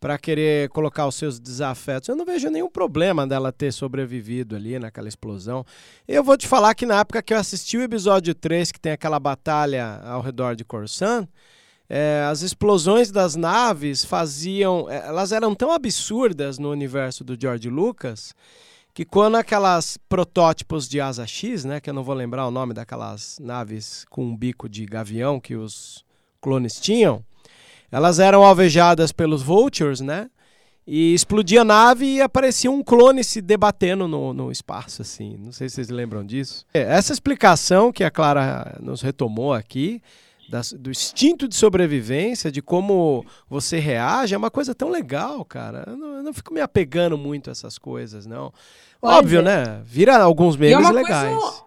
Para 0.00 0.18
querer 0.18 0.68
colocar 0.70 1.06
os 1.06 1.14
seus 1.14 1.38
desafetos. 1.38 2.08
Eu 2.08 2.16
não 2.16 2.24
vejo 2.24 2.48
nenhum 2.50 2.68
problema 2.68 3.26
dela 3.26 3.52
ter 3.52 3.70
sobrevivido 3.70 4.56
ali 4.56 4.78
naquela 4.78 5.08
explosão. 5.08 5.64
Eu 6.08 6.24
vou 6.24 6.36
te 6.36 6.48
falar 6.48 6.74
que 6.74 6.86
na 6.86 7.00
época 7.00 7.22
que 7.22 7.32
eu 7.32 7.38
assisti 7.38 7.76
o 7.76 7.82
episódio 7.82 8.34
3, 8.34 8.72
que 8.72 8.80
tem 8.80 8.92
aquela 8.92 9.20
batalha 9.20 10.00
ao 10.04 10.22
redor 10.22 10.56
de 10.56 10.64
Coruscant, 10.64 11.28
é, 11.92 12.24
as 12.30 12.42
explosões 12.42 13.10
das 13.10 13.34
naves 13.34 14.04
faziam. 14.04 14.88
É, 14.88 15.08
elas 15.08 15.32
eram 15.32 15.56
tão 15.56 15.72
absurdas 15.72 16.56
no 16.56 16.70
universo 16.70 17.24
do 17.24 17.36
George 17.38 17.68
Lucas 17.68 18.32
que 18.94 19.04
quando 19.04 19.36
aquelas 19.36 19.96
protótipos 20.08 20.88
de 20.88 21.00
asa 21.00 21.26
X, 21.26 21.64
né, 21.64 21.80
que 21.80 21.90
eu 21.90 21.94
não 21.94 22.04
vou 22.04 22.14
lembrar 22.14 22.46
o 22.46 22.50
nome 22.50 22.74
daquelas 22.74 23.38
naves 23.40 24.04
com 24.08 24.24
um 24.24 24.36
bico 24.36 24.68
de 24.68 24.86
gavião 24.86 25.40
que 25.40 25.56
os 25.56 26.04
clones 26.40 26.78
tinham, 26.78 27.24
elas 27.90 28.20
eram 28.20 28.44
alvejadas 28.44 29.10
pelos 29.10 29.42
Vultures, 29.42 30.00
né? 30.00 30.30
E 30.86 31.12
explodia 31.12 31.62
a 31.62 31.64
nave 31.64 32.04
e 32.04 32.20
aparecia 32.20 32.70
um 32.70 32.82
clone 32.82 33.22
se 33.22 33.40
debatendo 33.40 34.08
no, 34.08 34.32
no 34.32 34.50
espaço, 34.50 35.02
assim. 35.02 35.36
Não 35.36 35.52
sei 35.52 35.68
se 35.68 35.76
vocês 35.76 35.88
lembram 35.88 36.24
disso. 36.24 36.64
É, 36.72 36.80
essa 36.80 37.12
explicação 37.12 37.92
que 37.92 38.02
a 38.02 38.10
Clara 38.10 38.76
nos 38.80 39.02
retomou 39.02 39.52
aqui 39.52 40.00
do 40.78 40.90
instinto 40.90 41.46
de 41.46 41.54
sobrevivência, 41.54 42.50
de 42.50 42.60
como 42.60 43.24
você 43.48 43.78
reage, 43.78 44.34
é 44.34 44.38
uma 44.38 44.50
coisa 44.50 44.74
tão 44.74 44.88
legal, 44.90 45.44
cara. 45.44 45.84
Eu 45.86 45.96
não, 45.96 46.16
eu 46.16 46.22
não 46.22 46.32
fico 46.32 46.52
me 46.52 46.60
apegando 46.60 47.16
muito 47.16 47.48
a 47.48 47.52
essas 47.52 47.78
coisas, 47.78 48.26
não. 48.26 48.52
Óbvio, 49.00 49.40
é. 49.40 49.42
né? 49.42 49.82
Vira 49.84 50.16
alguns 50.18 50.56
é 50.56 50.58
memes 50.58 50.88
é 50.88 50.92
legais. 50.92 51.38
Coisa, 51.38 51.64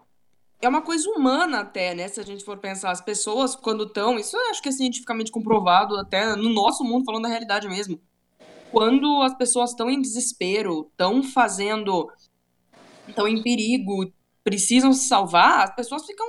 é 0.61 0.69
uma 0.69 0.81
coisa 0.81 1.09
humana 1.09 1.61
até, 1.61 1.93
né? 1.93 2.07
Se 2.07 2.19
a 2.19 2.23
gente 2.23 2.43
for 2.43 2.57
pensar, 2.57 2.91
as 2.91 3.01
pessoas 3.01 3.55
quando 3.55 3.85
estão, 3.85 4.17
isso 4.19 4.35
eu 4.35 4.49
acho 4.49 4.61
que 4.61 4.69
é 4.69 4.71
cientificamente 4.71 5.31
comprovado 5.31 5.95
até 5.97 6.35
no 6.35 6.49
nosso 6.49 6.83
mundo, 6.83 7.05
falando 7.05 7.23
da 7.23 7.29
realidade 7.29 7.67
mesmo. 7.67 7.99
Quando 8.71 9.21
as 9.21 9.33
pessoas 9.35 9.71
estão 9.71 9.89
em 9.89 10.01
desespero, 10.01 10.87
estão 10.91 11.21
fazendo, 11.21 12.09
estão 13.07 13.27
em 13.27 13.41
perigo, 13.43 14.11
precisam 14.43 14.91
se 14.93 15.07
salvar, 15.07 15.63
as 15.63 15.75
pessoas 15.75 16.05
ficam 16.05 16.25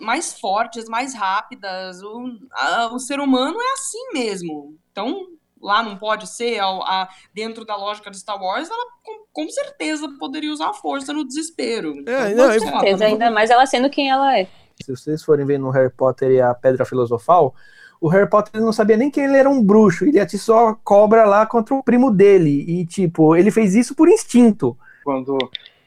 mais 0.00 0.38
fortes, 0.38 0.88
mais 0.88 1.14
rápidas. 1.14 2.02
O, 2.02 2.38
a, 2.52 2.92
o 2.92 2.98
ser 2.98 3.20
humano 3.20 3.60
é 3.60 3.72
assim 3.72 4.12
mesmo. 4.12 4.76
Então, 4.90 5.26
lá 5.60 5.82
não 5.82 5.96
pode 5.96 6.28
ser, 6.28 6.58
a, 6.60 6.66
a, 6.66 7.08
dentro 7.32 7.64
da 7.64 7.76
lógica 7.76 8.10
de 8.10 8.18
Star 8.18 8.40
Wars, 8.40 8.68
ela 8.68 8.84
com, 9.02 9.24
com 9.32 9.48
certeza 9.48 10.08
poderia 10.18 10.52
usar 10.52 10.70
a 10.70 10.74
força 10.74 11.12
no 11.12 11.26
desespero. 11.26 11.94
É, 12.06 12.32
então, 12.32 12.48
não, 12.48 12.58
com 12.58 12.60
certeza, 12.60 13.04
ainda 13.06 13.30
mais 13.30 13.50
ela 13.50 13.66
sendo 13.66 13.88
quem 13.88 14.10
ela 14.10 14.38
é. 14.38 14.46
Se 14.82 14.90
vocês 14.94 15.22
forem 15.22 15.46
ver 15.46 15.58
no 15.58 15.70
Harry 15.70 15.90
Potter 15.90 16.30
e 16.30 16.40
a 16.40 16.52
Pedra 16.52 16.84
Filosofal, 16.84 17.54
o 18.00 18.08
Harry 18.08 18.28
Potter 18.28 18.60
não 18.60 18.72
sabia 18.72 18.96
nem 18.96 19.10
que 19.10 19.20
ele 19.20 19.36
era 19.36 19.48
um 19.48 19.62
bruxo, 19.62 20.04
ele 20.04 20.20
atiçou 20.20 20.68
a 20.68 20.74
cobra 20.74 21.24
lá 21.24 21.46
contra 21.46 21.74
o 21.74 21.82
primo 21.82 22.10
dele. 22.10 22.64
E, 22.68 22.84
tipo, 22.84 23.34
ele 23.34 23.50
fez 23.50 23.74
isso 23.74 23.94
por 23.94 24.08
instinto. 24.08 24.76
Quando 25.02 25.38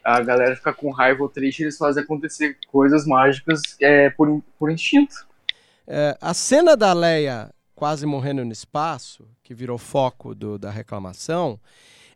a 0.08 0.22
galera 0.22 0.56
fica 0.56 0.74
com 0.74 0.90
raiva 0.90 1.22
ou 1.22 1.28
triste, 1.28 1.64
eles 1.64 1.78
fazem 1.78 2.02
acontecer 2.02 2.58
coisas 2.72 3.06
mágicas 3.06 3.60
é, 3.82 4.10
por, 4.10 4.42
por 4.58 4.72
instinto. 4.72 5.28
É, 5.86 6.18
a 6.22 6.34
cena 6.34 6.78
da 6.78 6.94
Leia 6.94 7.54
quase 7.76 8.06
morrendo 8.06 8.46
no 8.46 8.54
espaço, 8.54 9.28
que 9.44 9.54
virou 9.54 9.78
foco 9.78 10.34
do, 10.34 10.58
da 10.58 10.72
reclamação, 10.72 11.60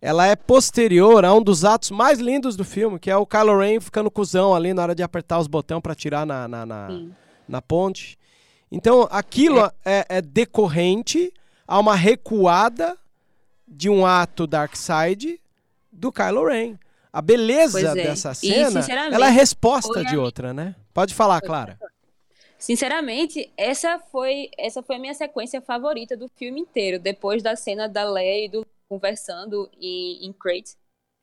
ela 0.02 0.26
é 0.26 0.38
posterior 0.38 1.26
a 1.26 1.34
um 1.34 1.44
dos 1.44 1.66
atos 1.66 1.92
mais 1.92 2.18
lindos 2.18 2.56
do 2.56 2.64
filme, 2.64 2.98
que 2.98 3.12
é 3.12 3.18
o 3.18 3.26
Kylo 3.26 3.60
Ren 3.60 3.82
ficando 3.82 4.10
cuzão 4.10 4.56
ali 4.56 4.74
na 4.74 4.84
hora 4.84 4.96
de 4.96 5.04
apertar 5.04 5.38
os 5.40 5.48
botões 5.48 5.82
para 5.82 5.94
tirar 5.94 6.26
na, 6.26 6.48
na, 6.48 6.66
na, 6.66 6.88
na, 7.46 7.62
ponte. 7.62 8.18
Então, 8.72 9.06
aquilo 9.12 9.70
é, 9.84 10.06
é 10.08 10.22
decorrente 10.22 11.32
a 11.68 11.78
uma 11.78 11.96
recuada 11.96 12.98
de 13.68 13.90
um 13.90 14.06
ato 14.06 14.48
Darkseid 14.48 15.42
do 15.92 16.10
Kylo 16.10 16.48
Ren. 16.48 16.80
A 17.14 17.22
beleza 17.22 17.80
é. 17.80 17.94
dessa 17.94 18.34
cena, 18.34 18.80
e, 18.80 19.14
ela 19.14 19.28
é 19.28 19.30
resposta 19.30 20.04
de 20.06 20.18
outra, 20.18 20.54
né? 20.54 20.76
Pode 20.94 21.14
falar, 21.14 21.42
Clara. 21.42 21.78
Sinceramente, 22.58 23.52
essa 23.58 24.00
foi 24.00 24.50
essa 24.58 24.84
foi 24.84 24.96
a 24.96 25.00
minha 25.00 25.14
sequência 25.14 25.62
favorita 25.62 26.16
do 26.16 26.30
filme 26.30 26.62
inteiro, 26.62 27.00
depois 27.00 27.42
da 27.42 27.56
cena 27.56 27.90
da 27.90 28.10
Leia 28.10 28.46
e 28.46 28.50
do 28.50 28.66
conversando 28.88 29.70
em, 29.80 30.26
em 30.26 30.32
Crate. 30.32 30.76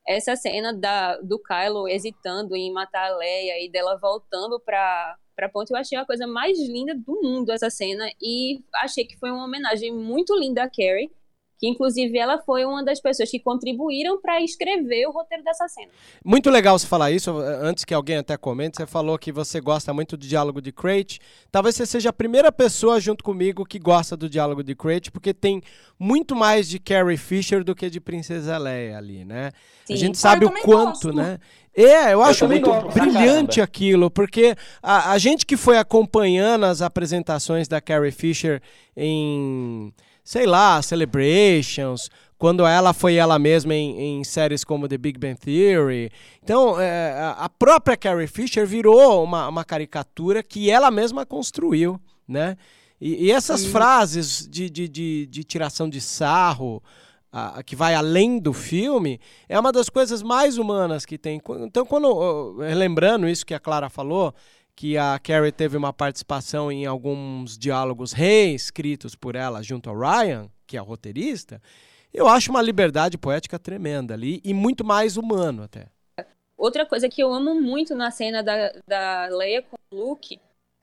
Essa 0.07 0.35
cena 0.35 0.73
da, 0.73 1.17
do 1.19 1.39
Kylo 1.39 1.87
hesitando 1.87 2.57
em 2.57 2.73
matar 2.73 3.11
a 3.11 3.17
Leia 3.17 3.65
e 3.65 3.71
dela 3.71 3.97
voltando 3.97 4.59
para 4.61 5.17
para 5.37 5.49
ponte, 5.49 5.71
eu 5.71 5.77
achei 5.77 5.97
a 5.97 6.05
coisa 6.05 6.27
mais 6.27 6.59
linda 6.59 6.97
do 6.97 7.23
mundo 7.23 7.53
essa 7.53 7.71
cena 7.71 8.11
e 8.21 8.61
achei 8.75 9.05
que 9.05 9.17
foi 9.17 9.31
uma 9.31 9.45
homenagem 9.45 9.95
muito 9.95 10.37
linda 10.37 10.65
a 10.65 10.69
Carrie 10.69 11.13
que 11.59 11.69
inclusive 11.69 12.17
ela 12.17 12.39
foi 12.39 12.65
uma 12.65 12.85
das 12.85 13.01
pessoas 13.01 13.31
que 13.31 13.41
contribuíram 13.41 14.21
para 14.21 14.41
escrever 14.43 15.07
o 15.07 15.11
roteiro 15.11 15.43
dessa 15.43 15.67
cena. 15.69 15.89
Muito 16.25 16.49
legal 16.51 16.79
você 16.79 16.87
falar 16.87 17.11
isso, 17.11 17.37
antes 17.37 17.85
que 17.85 17.93
alguém 17.93 18.19
até 18.19 18.37
comente, 18.37 18.77
você 18.77 18.87
falou 18.87 19.19
que 19.19 19.33
você 19.33 19.61
gosta 19.61 19.93
muito 19.93 20.17
do 20.17 20.27
diálogo 20.27 20.63
de 20.63 20.71
Crate. 20.71 21.19
Talvez 21.51 21.75
você 21.75 21.85
seja 21.85 22.11
a 22.11 22.13
primeira 22.13 22.53
pessoa 22.53 23.01
junto 23.01 23.25
comigo 23.25 23.65
que 23.65 23.79
gosta 23.79 24.17
do 24.17 24.29
diálogo 24.29 24.63
de 24.63 24.75
Crate, 24.75 25.11
porque 25.11 25.35
tem 25.35 25.61
muito 25.99 26.37
mais 26.37 26.69
de 26.69 26.79
Carrie 26.79 27.17
Fisher 27.17 27.65
do 27.65 27.75
que 27.75 27.91
de 27.91 28.01
Princesa 28.01 28.57
Leia 28.57 28.97
ali, 28.97 29.25
né? 29.25 29.51
Sim. 29.85 29.95
A 29.95 29.97
gente 29.97 30.17
sabe 30.17 30.47
ah, 30.47 30.49
o 30.49 30.53
quanto, 30.63 31.09
gosto. 31.09 31.13
né? 31.13 31.39
É, 31.75 32.13
eu 32.13 32.23
acho 32.23 32.45
eu 32.45 32.49
muito 32.49 32.71
brilhante 32.93 33.61
aquilo, 33.61 34.11
porque 34.11 34.57
a, 34.83 35.13
a 35.13 35.19
gente 35.19 35.47
que 35.47 35.57
foi 35.57 35.79
acompanhando 35.79 36.65
as 36.65 36.83
apresentações 36.83 37.69
da 37.69 37.81
Carrie 37.81 38.11
Fisher 38.11 38.61
em 38.97 39.93
sei 40.29 40.45
lá, 40.45 40.83
Celebrations, 40.83 42.11
quando 42.37 42.67
ela 42.67 42.93
foi 42.93 43.15
ela 43.15 43.39
mesma 43.39 43.75
em, 43.75 44.19
em, 44.21 44.25
séries 44.25 44.63
como 44.63 44.87
The 44.87 44.99
Big 44.99 45.19
Bang 45.19 45.41
Theory. 45.41 46.11
Então, 46.45 46.79
é, 46.79 47.35
a 47.35 47.49
própria 47.49 47.97
Carrie 47.97 48.27
Fisher 48.27 48.67
virou 48.67 49.25
uma, 49.25 49.49
uma 49.49 49.65
caricatura 49.65 50.43
que 50.43 50.71
ela 50.71 50.91
mesma 50.91 51.25
construiu, 51.25 51.99
né? 52.29 52.59
E, 53.01 53.29
e 53.29 53.33
essas 53.33 53.63
Sim. 53.63 53.71
frases 53.71 54.47
de, 54.47 54.69
de, 54.69 54.87
de, 54.87 55.27
de, 55.29 55.45
tiração 55.45 55.89
de 55.89 55.99
sarro, 55.99 56.83
a, 57.33 57.61
a, 57.61 57.63
que 57.63 57.75
vai 57.75 57.95
além 57.95 58.39
do 58.39 58.53
filme, 58.53 59.19
é 59.49 59.59
uma 59.59 59.73
das 59.73 59.89
coisas 59.89 60.23
mais 60.23 60.59
humanas 60.59 61.07
que 61.07 61.17
tem. 61.17 61.41
Então, 61.61 61.87
quando, 61.87 62.55
lembrando 62.77 63.27
isso 63.27 63.47
que 63.47 63.55
a 63.55 63.59
Clara 63.59 63.89
falou, 63.89 64.35
que 64.79 64.97
a 64.97 65.19
Carrie 65.19 65.51
teve 65.51 65.77
uma 65.77 65.93
participação 65.93 66.71
em 66.71 66.87
alguns 66.87 67.59
diálogos 67.59 68.13
reescritos 68.13 69.17
por 69.17 69.35
ela 69.35 69.61
junto 69.61 69.91
ao 69.91 69.99
Ryan, 69.99 70.49
que 70.69 70.77
é 70.77 70.81
o 70.81 70.85
roteirista, 70.85 71.61
eu 72.15 72.29
acho 72.29 72.53
uma 72.53 72.63
liberdade 72.63 73.19
poética 73.19 73.59
tremenda 73.59 74.15
ali 74.15 74.41
e 74.45 74.55
muito 74.55 74.85
mais 74.85 75.17
humano 75.17 75.65
até. 75.65 75.89
Outra 76.57 76.87
coisa 76.87 77.09
que 77.09 77.21
eu 77.21 77.33
amo 77.33 77.61
muito 77.61 77.93
na 77.97 78.13
cena 78.13 78.41
da, 78.41 78.73
da 78.87 79.27
Leia 79.33 79.63
com 79.63 79.77
o 79.91 80.11
Luke 80.11 80.39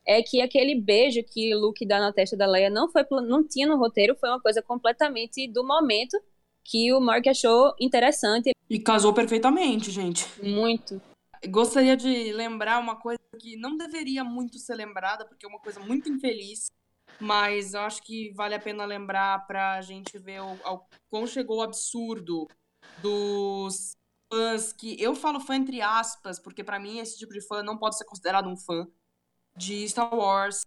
é 0.05 0.21
que 0.21 0.41
aquele 0.41 0.75
beijo 0.75 1.23
que 1.23 1.55
o 1.55 1.59
Luke 1.59 1.87
dá 1.87 1.97
na 1.97 2.11
testa 2.11 2.35
da 2.35 2.45
Leia 2.45 2.69
não 2.69 2.91
foi 2.91 3.05
não 3.25 3.47
tinha 3.47 3.65
no 3.65 3.77
roteiro, 3.77 4.17
foi 4.19 4.27
uma 4.27 4.41
coisa 4.41 4.61
completamente 4.61 5.47
do 5.47 5.65
momento 5.65 6.21
que 6.65 6.91
o 6.91 6.99
Mark 6.99 7.25
achou 7.27 7.73
interessante. 7.79 8.51
E 8.69 8.77
casou 8.77 9.13
perfeitamente, 9.13 9.89
gente. 9.89 10.27
Muito. 10.43 11.01
Gostaria 11.49 11.95
de 11.95 12.31
lembrar 12.33 12.79
uma 12.79 12.95
coisa 12.95 13.19
que 13.39 13.55
não 13.57 13.77
deveria 13.77 14.23
muito 14.23 14.57
ser 14.57 14.75
lembrada, 14.75 15.25
porque 15.25 15.45
é 15.45 15.49
uma 15.49 15.59
coisa 15.59 15.79
muito 15.79 16.09
infeliz, 16.09 16.71
mas 17.19 17.73
eu 17.73 17.81
acho 17.81 18.01
que 18.03 18.31
vale 18.33 18.55
a 18.55 18.59
pena 18.59 18.85
lembrar 18.85 19.45
para 19.45 19.73
a 19.73 19.81
gente 19.81 20.17
ver 20.17 20.41
o, 20.41 20.53
o 20.53 20.81
quão 21.09 21.27
chegou 21.27 21.57
o 21.57 21.61
absurdo 21.61 22.47
dos 23.01 23.97
fãs 24.31 24.73
que 24.73 25.01
eu 25.01 25.15
falo 25.15 25.39
fã 25.39 25.55
entre 25.55 25.81
aspas, 25.81 26.39
porque 26.39 26.63
para 26.63 26.79
mim 26.79 26.99
esse 26.99 27.17
tipo 27.17 27.33
de 27.33 27.41
fã 27.41 27.61
não 27.61 27.77
pode 27.77 27.97
ser 27.97 28.05
considerado 28.05 28.47
um 28.49 28.57
fã 28.57 28.87
de 29.55 29.87
Star 29.87 30.13
Wars 30.13 30.65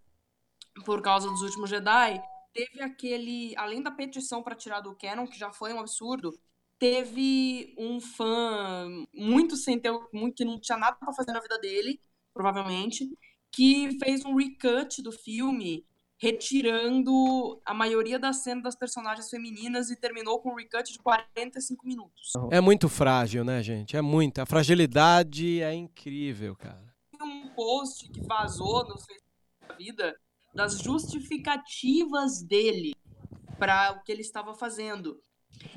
por 0.84 1.02
causa 1.02 1.28
dos 1.28 1.42
últimos 1.42 1.70
Jedi. 1.70 2.22
Teve 2.52 2.82
aquele, 2.82 3.54
além 3.56 3.82
da 3.82 3.90
petição 3.90 4.42
para 4.42 4.54
tirar 4.54 4.80
do 4.80 4.96
canon, 4.96 5.26
que 5.26 5.38
já 5.38 5.52
foi 5.52 5.72
um 5.72 5.80
absurdo, 5.80 6.32
teve 6.78 7.74
um 7.76 8.00
fã 8.00 8.88
muito 9.12 9.56
sem 9.56 9.78
ter, 9.78 9.92
muito, 10.12 10.36
que 10.36 10.44
não 10.44 10.60
tinha 10.60 10.78
nada 10.78 10.96
para 10.96 11.12
fazer 11.12 11.32
na 11.32 11.40
vida 11.40 11.58
dele, 11.58 12.00
provavelmente, 12.32 13.08
que 13.50 13.98
fez 13.98 14.24
um 14.24 14.34
recut 14.34 15.02
do 15.02 15.10
filme 15.10 15.84
retirando 16.20 17.60
a 17.64 17.72
maioria 17.72 18.18
das 18.18 18.42
cenas 18.42 18.64
das 18.64 18.76
personagens 18.76 19.30
femininas 19.30 19.88
e 19.88 19.96
terminou 19.96 20.40
com 20.40 20.50
um 20.50 20.56
recut 20.56 20.92
de 20.92 20.98
45 20.98 21.86
minutos. 21.86 22.32
É 22.50 22.60
muito 22.60 22.88
frágil, 22.88 23.44
né, 23.44 23.62
gente? 23.62 23.96
É 23.96 24.02
muito. 24.02 24.40
A 24.40 24.46
fragilidade 24.46 25.62
é 25.62 25.72
incrível, 25.72 26.56
cara. 26.56 26.92
Um 27.22 27.48
post 27.50 28.08
que 28.10 28.20
vazou 28.20 28.84
no 28.88 28.98
Facebook 28.98 29.22
da 29.68 29.74
vida 29.74 30.16
das 30.52 30.80
justificativas 30.80 32.42
dele 32.42 32.94
para 33.58 33.92
o 33.92 34.02
que 34.02 34.10
ele 34.10 34.22
estava 34.22 34.54
fazendo. 34.54 35.20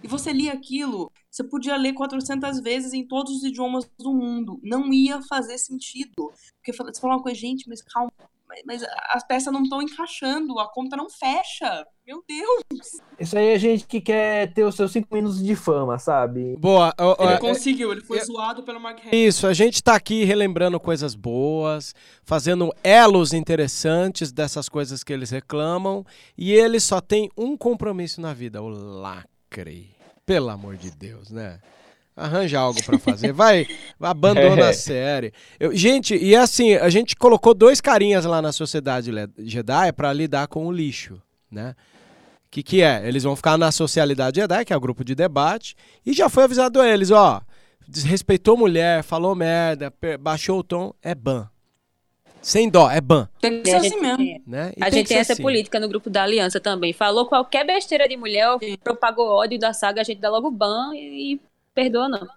E 0.03 0.07
você 0.07 0.32
lia 0.34 0.53
aquilo, 0.53 1.11
você 1.30 1.43
podia 1.43 1.76
ler 1.78 1.93
400 1.93 2.59
vezes 2.61 2.93
em 2.93 3.05
todos 3.07 3.38
os 3.38 3.43
idiomas 3.43 3.89
do 3.99 4.13
mundo. 4.13 4.59
Não 4.63 4.91
ia 4.91 5.22
fazer 5.24 5.57
sentido. 5.57 6.32
Porque 6.57 6.72
você 6.74 6.99
falava 6.99 7.17
uma 7.19 7.24
coisa, 7.24 7.39
gente, 7.39 7.67
mas 7.69 7.82
calma, 7.82 8.11
mas 8.65 8.84
as 9.09 9.26
peças 9.26 9.51
não 9.53 9.63
estão 9.63 9.82
encaixando, 9.82 10.59
a 10.59 10.67
conta 10.72 10.97
não 10.97 11.09
fecha. 11.09 11.86
Meu 12.05 12.22
Deus! 12.28 12.99
Isso 13.19 13.38
aí 13.38 13.47
é 13.49 13.59
gente 13.59 13.86
que 13.88 14.01
quer 14.01 14.53
ter 14.53 14.63
os 14.65 14.76
seus 14.76 14.91
cinco 14.91 15.07
minutos 15.15 15.41
de 15.41 15.55
fama, 15.55 15.97
sabe? 15.97 16.57
Boa. 16.57 16.93
ó, 16.99 17.15
ó, 17.17 17.24
Ele 17.24 17.34
é- 17.36 17.38
conseguiu, 17.39 17.91
ele 17.91 18.01
foi 18.01 18.19
eu- 18.19 18.26
zoado 18.26 18.63
pelo 18.63 18.80
Mark 18.80 18.99
Hamill. 18.99 19.13
Isso, 19.28 19.47
a 19.47 19.53
gente 19.53 19.82
tá 19.82 19.95
aqui 19.95 20.24
relembrando 20.26 20.80
coisas 20.80 21.15
boas, 21.15 21.93
fazendo 22.26 22.74
elos 22.84 23.32
interessantes 23.34 24.32
dessas 24.34 24.67
coisas 24.67 25.03
que 25.03 25.13
eles 25.13 25.30
reclamam, 25.30 26.03
e 26.38 26.51
eles 26.51 26.84
só 26.84 26.99
têm 26.99 27.30
um 27.38 27.55
compromisso 27.55 28.19
na 28.19 28.34
vida, 28.34 28.61
o 28.61 28.67
lacre. 28.67 29.30
Pelo 30.26 30.49
amor 30.49 30.78
de 30.78 30.89
Deus, 30.91 31.30
né? 31.30 31.60
Arranja 32.16 32.60
algo 32.60 32.84
pra 32.84 32.97
fazer, 32.99 33.32
vai, 33.32 33.66
abandona 33.99 34.70
a 34.70 34.74
série. 34.74 35.34
Eu- 35.60 35.76
gente, 35.76 36.16
e 36.16 36.36
assim, 36.36 36.74
a 36.76 36.89
gente 36.89 37.16
colocou 37.16 37.54
dois 37.54 37.80
carinhas 37.80 38.26
lá 38.26 38.41
na 38.41 38.52
Sociedade 38.52 39.12
Jedi 39.39 39.91
pra 39.93 40.12
lidar 40.14 40.47
com 40.47 40.68
o 40.68 40.72
lixo, 40.72 41.22
né? 41.49 41.76
O 42.45 42.52
que, 42.52 42.62
que 42.64 42.82
é? 42.82 43.08
Eles 43.08 43.24
vão 43.24 43.36
ficar 43.36 43.58
na 43.58 43.72
Socialidade 43.72 44.39
Jedi, 44.41 44.66
que 44.66 44.74
é 44.74 44.78
o 44.78 44.82
grupo 44.82 45.06
de 45.06 45.16
debate, 45.16 45.74
e 46.06 46.12
já 46.12 46.28
foi 46.30 46.43
avisado 46.43 46.82
a 46.82 46.88
eles, 46.88 47.10
ó, 47.12 47.41
desrespeitou 47.88 48.58
mulher, 48.58 49.04
falou 49.04 49.34
merda, 49.34 49.91
baixou 50.20 50.60
o 50.60 50.64
tom, 50.64 50.93
é 51.02 51.16
ban. 51.16 51.49
Sem 52.42 52.70
dó, 52.70 52.89
é 52.89 53.00
ban, 53.00 53.28
Tem 53.39 53.62
que 53.62 53.70
ser 53.70 53.76
a 53.76 53.80
assim 53.80 53.89
gente, 53.89 54.02
mesmo. 54.02 54.18
tem- 54.18 54.42
né? 54.48 54.72
E 54.76 54.84
a 54.84 54.89
gente 54.89 55.04
que 55.04 55.10
tem 55.10 55.18
essa 55.20 55.34
assim. 55.34 55.44
política 55.44 55.80
no 55.80 55.88
grupo 55.88 56.10
da 56.10 56.24
Aliança 56.24 56.60
também. 56.60 56.92
Falou 56.92 57.26
qualquer 57.28 57.66
besteira 57.66 58.08
de 58.10 58.18
mulher, 58.18 58.50
ou 58.50 58.60
propagou 58.84 59.28
ódio 59.30 59.60
da 59.60 59.74
saga, 59.74 60.02
a 60.02 60.04
gente 60.04 60.20
dá 60.20 60.30
logo 60.30 60.50
ban 60.50 60.92
e, 60.96 61.34
e 61.36 61.42
perdoa 61.76 62.10
não. 62.10 62.28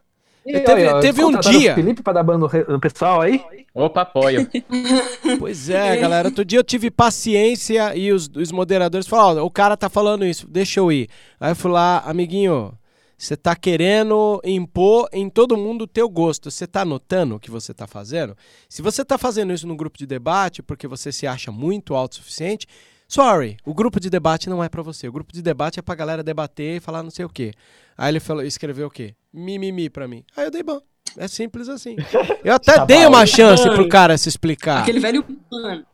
E, 0.46 0.60
Teve- 0.60 0.86
ó, 0.88 1.00
teve 1.00 1.24
um 1.24 1.30
dia- 1.40 1.72
o 1.72 1.74
Felipe 1.74 2.02
pra 2.02 2.12
dar 2.12 2.22
ban 2.22 2.36
no, 2.36 2.50
no 2.68 2.78
pessoal 2.78 3.22
aí? 3.22 3.42
Opa, 3.74 4.02
apoio. 4.02 4.46
Pois 5.38 5.70
é, 5.70 5.96
galera. 5.96 6.28
Outro 6.28 6.44
dia 6.44 6.58
eu 6.58 6.64
tive 6.64 6.90
paciência 6.90 7.96
e 7.96 8.12
os, 8.12 8.28
os 8.36 8.52
moderadores 8.52 9.06
falaram: 9.06 9.42
o 9.44 9.50
cara 9.50 9.74
tá 9.74 9.88
falando 9.88 10.24
isso, 10.24 10.46
deixa 10.46 10.80
eu 10.80 10.92
ir. 10.92 11.08
Aí 11.40 11.52
eu 11.52 11.56
fui 11.56 11.70
lá, 11.70 12.00
amiguinho, 12.04 12.72
você 13.16 13.36
tá 13.36 13.54
querendo 13.56 14.40
impor 14.44 15.08
em 15.12 15.28
todo 15.30 15.56
mundo 15.56 15.82
o 15.82 15.86
teu 15.86 16.08
gosto. 16.08 16.50
Você 16.50 16.66
tá 16.66 16.84
notando 16.84 17.36
o 17.36 17.40
que 17.40 17.50
você 17.50 17.72
tá 17.72 17.86
fazendo? 17.86 18.36
Se 18.68 18.82
você 18.82 19.04
tá 19.04 19.16
fazendo 19.16 19.52
isso 19.52 19.66
no 19.66 19.76
grupo 19.76 19.96
de 19.98 20.06
debate 20.06 20.62
porque 20.62 20.86
você 20.86 21.10
se 21.12 21.26
acha 21.26 21.50
muito 21.52 21.94
autossuficiente, 21.94 22.66
sorry, 23.08 23.56
o 23.64 23.72
grupo 23.72 23.98
de 24.00 24.10
debate 24.10 24.50
não 24.50 24.62
é 24.62 24.68
pra 24.68 24.82
você. 24.82 25.08
O 25.08 25.12
grupo 25.12 25.32
de 25.32 25.40
debate 25.42 25.78
é 25.78 25.82
pra 25.82 25.94
galera 25.94 26.22
debater 26.22 26.76
e 26.76 26.80
falar 26.80 27.02
não 27.02 27.10
sei 27.10 27.24
o 27.24 27.28
quê. 27.28 27.52
Aí 27.96 28.10
ele 28.10 28.20
falou, 28.20 28.42
escreveu 28.42 28.88
o 28.88 28.90
quê? 28.90 29.14
Mimimi 29.32 29.88
pra 29.88 30.08
mim. 30.08 30.24
Aí 30.36 30.44
eu 30.46 30.50
dei 30.50 30.62
ban. 30.62 30.80
É 31.16 31.28
simples 31.28 31.68
assim. 31.68 31.94
Eu 32.44 32.54
até 32.56 32.74
Tá 32.74 32.84
dei 32.84 33.02
bom. 33.02 33.08
uma 33.10 33.24
chance 33.24 33.62
pro 33.70 33.88
cara 33.88 34.18
se 34.18 34.28
explicar. 34.28 34.82
Aquele 34.82 34.98
velho 34.98 35.24
mano. 35.50 35.86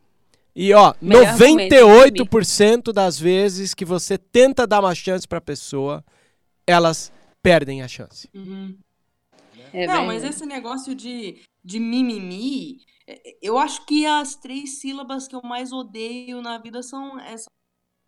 E 0.56 0.72
ó, 0.72 0.94
Melhor 1.00 1.26
argumento, 1.26 1.74
98% 1.74 2.92
das 2.92 3.18
vezes 3.20 3.72
que 3.74 3.84
você 3.84 4.18
tenta 4.18 4.66
dar 4.66 4.80
uma 4.80 4.94
chance 4.94 5.26
pra 5.28 5.40
pessoa, 5.40 6.04
elas 6.70 7.12
perdem 7.42 7.82
a 7.82 7.88
chance. 7.88 8.28
Uhum. 8.34 8.78
É 9.72 9.86
não, 9.86 9.94
verdade. 9.94 10.06
mas 10.06 10.24
esse 10.24 10.46
negócio 10.46 10.94
de, 10.94 11.40
de 11.64 11.78
mimimi, 11.78 12.78
é, 13.06 13.36
eu 13.42 13.58
acho 13.58 13.84
que 13.86 14.06
as 14.06 14.34
três 14.34 14.80
sílabas 14.80 15.28
que 15.28 15.34
eu 15.34 15.42
mais 15.42 15.72
odeio 15.72 16.42
na 16.42 16.58
vida 16.58 16.82
são 16.82 17.18
essa 17.20 17.50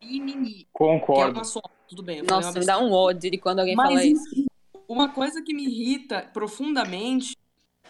mimimi. 0.03 0.55
Que 0.55 0.65
é 0.65 0.67
Concordo. 0.73 1.39
uma 1.39 1.45
só, 1.45 1.61
tudo 1.89 2.03
bem. 2.03 2.23
Nossa, 2.23 2.59
me 2.59 2.67
dá 2.67 2.79
um 2.79 2.93
ódio 2.93 3.31
de 3.31 3.39
quando 3.39 3.61
alguém 3.61 3.77
Mas 3.77 3.89
fala 3.89 4.05
isso. 4.05 4.47
uma 4.89 5.09
coisa 5.09 5.43
que 5.43 5.55
me 5.55 5.65
irrita 5.65 6.29
profundamente 6.33 7.37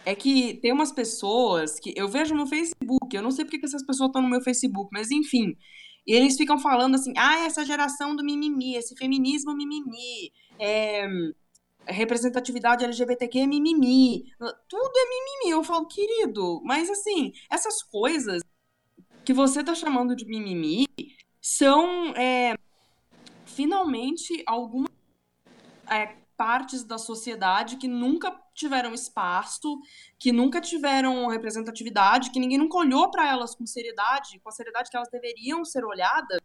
é 0.05 0.14
que 0.14 0.55
tem 0.55 0.73
umas 0.73 0.93
pessoas 0.93 1.79
que 1.79 1.95
eu 1.97 2.09
vejo 2.09 2.35
no 2.35 2.47
Facebook, 2.47 3.14
eu 3.14 3.23
não 3.23 3.31
sei 3.31 3.45
porque 3.45 3.59
que 3.59 3.66
essas 3.66 3.87
pessoas 3.87 4.09
estão 4.09 4.20
no 4.20 4.29
meu 4.29 4.41
Facebook, 4.41 4.91
mas 4.93 5.11
enfim. 5.11 5.57
E 6.07 6.12
eles 6.12 6.37
ficam 6.37 6.59
falando 6.59 6.97
assim, 6.97 7.12
ah, 7.16 7.45
essa 7.45 7.64
geração 7.64 8.16
do 8.16 8.25
mimimi, 8.25 8.75
esse 8.75 8.97
feminismo 8.97 9.55
mimimi, 9.55 10.33
é, 10.59 11.07
representatividade 11.86 12.84
LGBTQ 12.84 13.40
é 13.40 13.46
mimimi, 13.46 14.32
tudo 14.68 14.92
é 14.96 15.09
mimimi. 15.09 15.50
Eu 15.50 15.64
falo, 15.64 15.86
querido, 15.86 16.61
mas 16.64 16.88
assim, 16.90 17.32
essas 17.50 17.82
coisas 17.82 18.42
que 19.24 19.32
você 19.32 19.62
tá 19.62 19.74
chamando 19.74 20.16
de 20.16 20.24
mimimi 20.24 20.86
são 21.40 22.14
é, 22.16 22.55
finalmente 23.44 24.42
algumas 24.46 24.90
é, 25.90 26.16
partes 26.36 26.84
da 26.84 26.98
sociedade 26.98 27.76
que 27.76 27.88
nunca 27.88 28.36
tiveram 28.55 28.92
espaço, 28.92 29.80
que 30.18 30.32
nunca 30.32 30.61
tiveram 30.61 31.26
representatividade, 31.28 32.30
que 32.30 32.40
ninguém 32.40 32.59
nunca 32.59 32.78
olhou 32.78 33.11
para 33.11 33.28
elas 33.28 33.55
com 33.55 33.66
seriedade, 33.66 34.40
com 34.40 34.48
a 34.48 34.53
seriedade 34.53 34.90
que 34.90 34.96
elas 34.96 35.09
deveriam 35.11 35.64
ser 35.64 35.84
olhadas. 35.84 36.38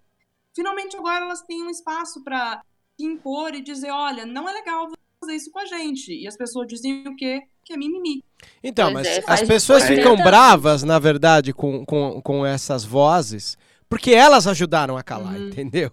Finalmente 0.56 0.96
agora 0.98 1.26
elas 1.26 1.42
têm 1.42 1.64
um 1.64 1.70
espaço 1.70 2.24
para 2.24 2.64
se 3.00 3.06
impor 3.06 3.54
e 3.54 3.62
dizer, 3.62 3.92
olha, 3.92 4.26
não 4.26 4.48
é 4.50 4.54
legal 4.54 4.88
você 4.88 4.96
fazer 5.22 5.36
isso 5.36 5.52
com 5.52 5.60
a 5.60 5.66
gente. 5.66 6.12
E 6.14 6.28
as 6.28 6.38
pessoas 6.38 6.68
dizem 6.68 7.08
o 7.08 7.16
quê? 7.16 7.42
Que 7.64 7.74
é 7.74 7.78
mimimi. 7.78 8.24
Então, 8.64 8.92
Pois 8.92 8.94
mas 8.94 9.08
é, 9.08 9.24
as 9.28 9.42
pessoas 9.44 9.84
40 9.84 9.96
ficam 9.96 10.12
anos. 10.14 10.24
bravas, 10.24 10.84
na 10.84 11.00
verdade, 11.00 11.54
com, 11.54 11.86
com, 11.86 12.22
com 12.22 12.46
essas 12.46 12.84
vozes, 12.84 13.58
porque 13.90 14.12
elas 14.12 14.48
ajudaram 14.48 14.98
a 14.98 15.04
calar, 15.04 15.36
Uhum. 15.36 15.48
entendeu? 15.50 15.90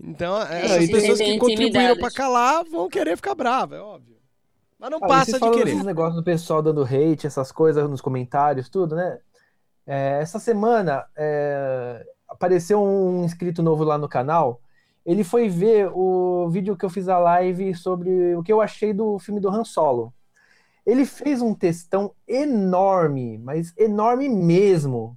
Então, 0.00 0.40
É, 0.42 0.64
essas 0.64 0.84
se 0.86 0.92
pessoas 0.92 1.18
que 1.18 1.36
contribuíram 1.38 1.96
para 1.96 2.10
calar 2.10 2.64
vão 2.64 2.88
querer 2.88 3.16
ficar 3.16 3.34
bravas, 3.34 3.78
é 3.78 3.82
óbvio. 3.82 4.16
Mas 4.78 4.90
não 4.90 5.00
Ah, 5.00 5.06
passa 5.08 5.40
de 5.40 5.50
querer. 5.50 5.72
esses 5.72 5.84
negócios 5.84 6.16
do 6.16 6.24
pessoal 6.24 6.62
dando 6.62 6.82
hate, 6.84 7.26
essas 7.26 7.50
coisas 7.52 7.88
nos 7.90 8.00
comentários, 8.00 8.68
tudo, 8.68 8.94
né? 8.94 9.18
É, 9.86 10.20
essa 10.20 10.38
semana 10.38 11.06
é, 11.16 12.04
apareceu 12.28 12.82
um 12.82 13.24
inscrito 13.24 13.62
novo 13.62 13.84
lá 13.84 13.98
no 13.98 14.08
canal. 14.08 14.60
Ele 15.04 15.24
foi 15.24 15.48
ver 15.48 15.90
o 15.94 16.48
vídeo 16.50 16.76
que 16.76 16.84
eu 16.84 16.90
fiz 16.90 17.08
a 17.08 17.18
live 17.18 17.74
sobre 17.74 18.34
o 18.36 18.42
que 18.42 18.52
eu 18.52 18.60
achei 18.60 18.92
do 18.92 19.18
filme 19.18 19.40
do 19.40 19.48
Han 19.48 19.64
Solo. 19.64 20.12
Ele 20.84 21.04
fez 21.04 21.42
um 21.42 21.54
textão 21.54 22.12
enorme, 22.26 23.38
mas 23.38 23.74
enorme 23.76 24.28
mesmo. 24.28 25.16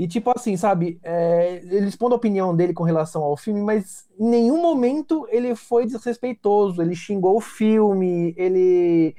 E 0.00 0.08
tipo 0.08 0.32
assim, 0.34 0.56
sabe, 0.56 0.98
é, 1.02 1.56
ele 1.56 1.86
expondo 1.88 2.14
a 2.14 2.16
opinião 2.16 2.56
dele 2.56 2.72
com 2.72 2.84
relação 2.84 3.22
ao 3.22 3.36
filme, 3.36 3.60
mas 3.60 4.08
em 4.18 4.30
nenhum 4.30 4.60
momento 4.60 5.26
ele 5.30 5.54
foi 5.54 5.84
desrespeitoso, 5.84 6.80
ele 6.80 6.94
xingou 6.94 7.36
o 7.36 7.40
filme, 7.40 8.34
ele 8.36 9.14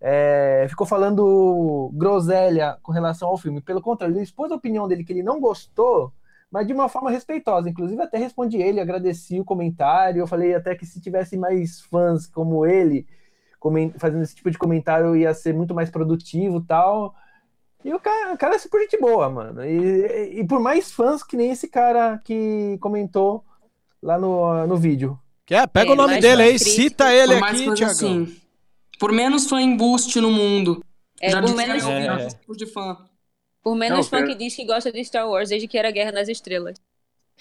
é, 0.00 0.66
ficou 0.68 0.86
falando 0.86 1.90
groselha 1.94 2.78
com 2.82 2.92
relação 2.92 3.28
ao 3.28 3.38
filme. 3.38 3.60
Pelo 3.60 3.80
contrário, 3.80 4.14
ele 4.14 4.22
expôs 4.22 4.52
a 4.52 4.56
opinião 4.56 4.86
dele 4.86 5.04
que 5.04 5.12
ele 5.12 5.22
não 5.22 5.40
gostou, 5.40 6.12
mas 6.50 6.66
de 6.66 6.72
uma 6.72 6.88
forma 6.88 7.10
respeitosa. 7.10 7.68
Inclusive, 7.68 8.00
até 8.02 8.18
respondi 8.18 8.56
ele, 8.58 8.80
agradeci 8.80 9.38
o 9.38 9.44
comentário. 9.44 10.20
Eu 10.20 10.26
falei 10.26 10.54
até 10.54 10.74
que 10.74 10.86
se 10.86 11.00
tivesse 11.00 11.36
mais 11.36 11.80
fãs 11.82 12.26
como 12.26 12.64
ele 12.66 13.06
fazendo 13.98 14.22
esse 14.22 14.36
tipo 14.36 14.50
de 14.50 14.56
comentário, 14.58 15.16
ia 15.16 15.34
ser 15.34 15.52
muito 15.52 15.74
mais 15.74 15.90
produtivo 15.90 16.58
e 16.58 16.64
tal. 16.66 17.14
E 17.84 17.92
o 17.92 18.00
cara, 18.00 18.32
o 18.34 18.38
cara 18.38 18.54
é 18.54 18.58
super 18.58 18.80
gente 18.80 18.98
boa, 19.00 19.28
mano. 19.28 19.64
E, 19.64 20.40
e 20.40 20.46
por 20.46 20.60
mais 20.60 20.90
fãs 20.92 21.22
que 21.22 21.36
nem 21.36 21.50
esse 21.50 21.68
cara 21.68 22.18
que 22.24 22.76
comentou 22.80 23.44
lá 24.02 24.16
no, 24.18 24.66
no 24.66 24.76
vídeo. 24.76 25.18
Quer? 25.44 25.66
Pega 25.68 25.90
É, 25.90 25.92
o 25.92 25.96
nome 25.96 26.20
dele 26.20 26.42
aí, 26.42 26.48
crítico. 26.50 26.70
cita 26.70 27.12
ele 27.12 27.34
aqui, 27.34 27.64
Tiagão. 27.74 27.86
assim. 27.86 28.36
Por 28.98 29.12
menos 29.12 29.48
fã 29.48 29.60
embuste 29.60 30.20
no 30.20 30.30
mundo. 30.30 30.82
É, 31.20 31.30
Já 31.30 31.40
por 31.40 31.54
menos, 31.56 31.82
eu 31.84 31.90
É. 31.90 32.26
tipos 32.28 32.56
de 32.56 32.66
fã. 32.66 32.96
Por 33.68 33.76
menos 33.76 33.98
Não, 33.98 34.04
fã 34.04 34.18
pera- 34.20 34.28
que 34.28 34.34
diz 34.34 34.56
que 34.56 34.64
gosta 34.64 34.90
de 34.90 35.04
Star 35.04 35.28
Wars 35.28 35.50
desde 35.50 35.68
que 35.68 35.76
era 35.76 35.90
Guerra 35.90 36.10
nas 36.10 36.26
Estrelas. 36.26 36.80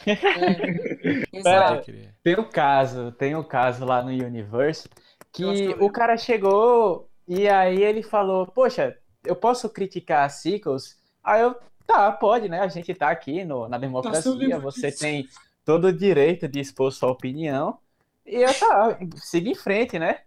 É. 0.05 0.15
Pera. 1.41 1.81
Tem 2.21 2.37
um 2.37 2.43
caso, 2.43 3.13
tem 3.13 3.33
um 3.33 3.43
caso 3.43 3.85
lá 3.85 4.03
no 4.03 4.09
Universe 4.09 4.89
que 5.31 5.43
que 5.53 5.75
o 5.79 5.89
cara 5.89 6.17
chegou 6.17 7.09
e 7.25 7.47
aí 7.47 7.81
ele 7.81 8.03
falou, 8.03 8.45
poxa, 8.45 8.97
eu 9.25 9.37
posso 9.37 9.69
criticar 9.69 10.25
a 10.25 10.29
Sequels? 10.29 10.97
Aí 11.23 11.41
eu, 11.41 11.55
tá, 11.85 12.11
pode, 12.11 12.49
né? 12.49 12.59
A 12.59 12.67
gente 12.67 12.93
tá 12.93 13.09
aqui 13.09 13.45
no, 13.45 13.69
na 13.69 13.77
democracia, 13.77 14.33
lembro 14.33 14.61
você 14.61 14.87
disso. 14.87 14.99
tem 14.99 15.29
todo 15.63 15.85
o 15.85 15.93
direito 15.93 16.45
de 16.45 16.59
expor 16.59 16.91
sua 16.91 17.09
opinião. 17.09 17.77
E 18.25 18.35
eu, 18.35 18.53
tá, 18.53 18.99
siga 19.15 19.49
em 19.49 19.55
frente, 19.55 19.97
né? 19.97 20.19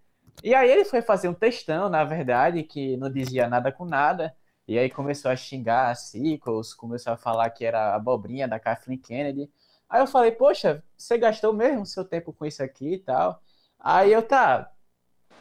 E 0.43 0.55
aí 0.55 0.71
ele 0.71 0.87
foi 0.87 1.03
fazer 1.03 1.29
um 1.29 1.35
textão, 1.35 1.91
na 1.91 2.05
verdade, 2.05 2.63
que 2.63 2.97
não 2.97 3.13
dizia 3.13 3.47
nada 3.49 3.71
com 3.71 3.85
nada. 3.85 4.35
E 4.71 4.79
aí 4.79 4.89
começou 4.89 5.33
a 5.33 5.35
xingar 5.35 5.91
a 5.91 5.97
Sequels, 5.97 6.73
começou 6.75 7.13
a 7.13 7.17
falar 7.17 7.51
que 7.51 7.65
era 7.65 7.93
abobrinha 7.93 8.47
da 8.47 8.61
Kathleen 8.61 9.01
Kennedy. 9.01 9.51
Aí 9.89 10.01
eu 10.01 10.07
falei, 10.07 10.31
poxa, 10.31 10.81
você 10.97 11.19
gastou 11.19 11.53
mesmo 11.53 11.85
seu 11.85 12.05
tempo 12.05 12.33
com 12.33 12.47
isso 12.47 12.63
aqui 12.63 12.95
e 12.95 12.99
tal. 12.99 13.43
Aí 13.81 14.13
eu, 14.13 14.23
tá. 14.23 14.71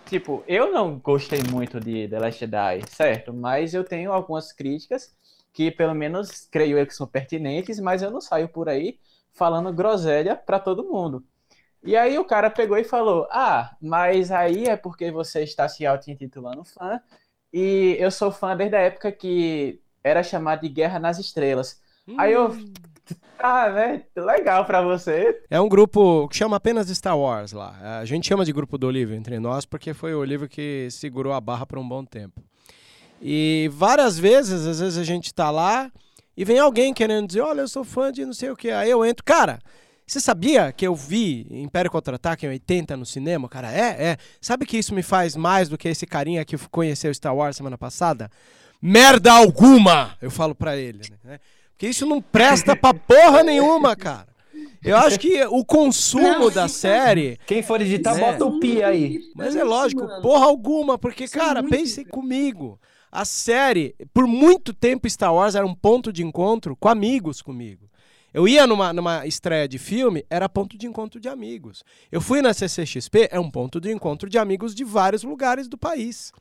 Tipo, 0.07 0.43
eu 0.47 0.71
não 0.71 0.97
gostei 0.97 1.43
muito 1.43 1.79
de 1.79 2.07
The 2.07 2.17
Last 2.17 2.39
Jedi, 2.39 2.81
certo? 2.89 3.31
Mas 3.31 3.75
eu 3.75 3.83
tenho 3.83 4.11
algumas 4.11 4.51
críticas 4.51 5.15
que 5.53 5.69
pelo 5.69 5.93
menos 5.93 6.47
creio 6.49 6.79
eu 6.79 6.87
que 6.87 6.95
são 6.95 7.05
pertinentes, 7.05 7.79
mas 7.79 8.01
eu 8.01 8.09
não 8.09 8.21
saio 8.21 8.49
por 8.49 8.67
aí 8.67 8.99
falando 9.31 9.71
groselha 9.71 10.35
para 10.35 10.59
todo 10.59 10.83
mundo. 10.83 11.23
E 11.83 11.95
aí 11.95 12.17
o 12.17 12.25
cara 12.25 12.49
pegou 12.49 12.79
e 12.79 12.83
falou: 12.83 13.27
Ah, 13.29 13.77
mas 13.79 14.31
aí 14.31 14.65
é 14.65 14.75
porque 14.75 15.11
você 15.11 15.43
está 15.43 15.69
se 15.69 15.85
auto-intitulando 15.85 16.65
fã, 16.65 16.99
e 17.53 17.95
eu 17.99 18.11
sou 18.11 18.31
fã 18.31 18.55
desde 18.55 18.75
a 18.75 18.81
época 18.81 19.11
que 19.11 19.81
era 20.03 20.23
chamado 20.23 20.61
de 20.61 20.69
Guerra 20.69 20.99
nas 20.99 21.19
Estrelas. 21.19 21.81
Hum. 22.07 22.15
Aí 22.17 22.33
eu. 22.33 22.49
Hum. 22.49 22.73
Ah, 23.39 23.69
né? 23.69 24.03
Legal 24.15 24.65
pra 24.65 24.81
você. 24.81 25.41
É 25.49 25.59
um 25.59 25.69
grupo 25.69 26.27
que 26.27 26.35
chama 26.35 26.57
apenas 26.57 26.89
Star 26.89 27.17
Wars 27.17 27.53
lá. 27.53 27.99
A 27.99 28.05
gente 28.05 28.27
chama 28.27 28.43
de 28.43 28.51
grupo 28.51 28.77
do 28.77 28.85
Olívio 28.85 29.15
entre 29.15 29.39
nós 29.39 29.65
porque 29.65 29.93
foi 29.93 30.13
o 30.13 30.19
Olívio 30.19 30.47
que 30.47 30.89
segurou 30.91 31.33
a 31.33 31.41
barra 31.41 31.65
por 31.65 31.79
um 31.79 31.87
bom 31.87 32.03
tempo. 32.03 32.43
E 33.21 33.69
várias 33.73 34.19
vezes, 34.19 34.67
às 34.67 34.79
vezes 34.79 34.97
a 34.97 35.03
gente 35.03 35.33
tá 35.33 35.49
lá 35.49 35.91
e 36.35 36.45
vem 36.45 36.59
alguém 36.59 36.93
querendo 36.93 37.27
dizer: 37.27 37.41
Olha, 37.41 37.61
eu 37.61 37.67
sou 37.67 37.83
fã 37.83 38.11
de 38.11 38.25
não 38.25 38.33
sei 38.33 38.49
o 38.49 38.55
que. 38.55 38.69
Aí 38.69 38.89
eu 38.89 39.05
entro, 39.05 39.23
cara. 39.23 39.59
Você 40.09 40.19
sabia 40.19 40.71
que 40.71 40.87
eu 40.87 40.95
vi 40.95 41.45
Império 41.51 41.91
Contra-Ataque 41.91 42.43
em 42.43 42.49
80 42.49 42.97
no 42.97 43.05
cinema? 43.05 43.47
Cara, 43.47 43.71
é, 43.71 44.09
é. 44.09 44.17
Sabe 44.41 44.65
que 44.65 44.75
isso 44.75 44.91
me 44.91 45.03
faz 45.03 45.35
mais 45.35 45.69
do 45.69 45.77
que 45.77 45.87
esse 45.87 46.07
carinha 46.07 46.43
que 46.43 46.57
conheceu 46.69 47.13
Star 47.13 47.35
Wars 47.35 47.55
semana 47.55 47.77
passada? 47.77 48.27
Merda 48.81 49.31
alguma! 49.31 50.17
Eu 50.19 50.31
falo 50.31 50.55
pra 50.55 50.75
ele, 50.75 51.01
né? 51.23 51.39
Porque 51.73 51.87
isso 51.87 52.07
não 52.07 52.23
presta 52.23 52.75
pra 52.75 52.91
porra 52.91 53.43
nenhuma, 53.43 53.95
cara. 53.95 54.27
Eu 54.83 54.97
acho 54.97 55.19
que 55.19 55.43
o 55.45 55.63
consumo 55.63 56.39
não, 56.39 56.49
da 56.49 56.67
série. 56.67 57.37
Quem 57.45 57.61
for 57.61 57.79
editar, 57.79 58.15
né? 58.15 58.19
bota 58.31 58.45
o 58.45 58.59
pi 58.59 58.81
aí. 58.81 59.19
Mas 59.35 59.55
é 59.55 59.63
lógico, 59.63 60.07
porra 60.23 60.47
alguma, 60.47 60.97
porque, 60.97 61.25
isso 61.25 61.37
cara, 61.37 61.59
é 61.59 61.63
pense 61.63 62.03
comigo. 62.03 62.79
A 63.11 63.25
série, 63.25 63.93
por 64.11 64.25
muito 64.25 64.73
tempo, 64.73 65.07
Star 65.07 65.35
Wars 65.35 65.53
era 65.53 65.67
um 65.67 65.75
ponto 65.75 66.11
de 66.11 66.23
encontro 66.23 66.75
com 66.75 66.89
amigos 66.89 67.43
comigo. 67.43 67.88
Eu 68.33 68.47
ia 68.47 68.67
numa, 68.67 68.93
numa 68.93 69.25
estreia 69.25 69.67
de 69.67 69.77
filme, 69.77 70.25
era 70.29 70.47
ponto 70.47 70.77
de 70.77 70.85
encontro 70.85 71.19
de 71.19 71.27
amigos. 71.27 71.83
Eu 72.11 72.21
fui 72.21 72.41
na 72.41 72.53
CCXP, 72.53 73.29
é 73.31 73.39
um 73.39 73.49
ponto 73.49 73.79
de 73.79 73.91
encontro 73.91 74.29
de 74.29 74.37
amigos 74.37 74.75
de 74.75 74.83
vários 74.83 75.23
lugares 75.23 75.67
do 75.67 75.77
país. 75.77 76.31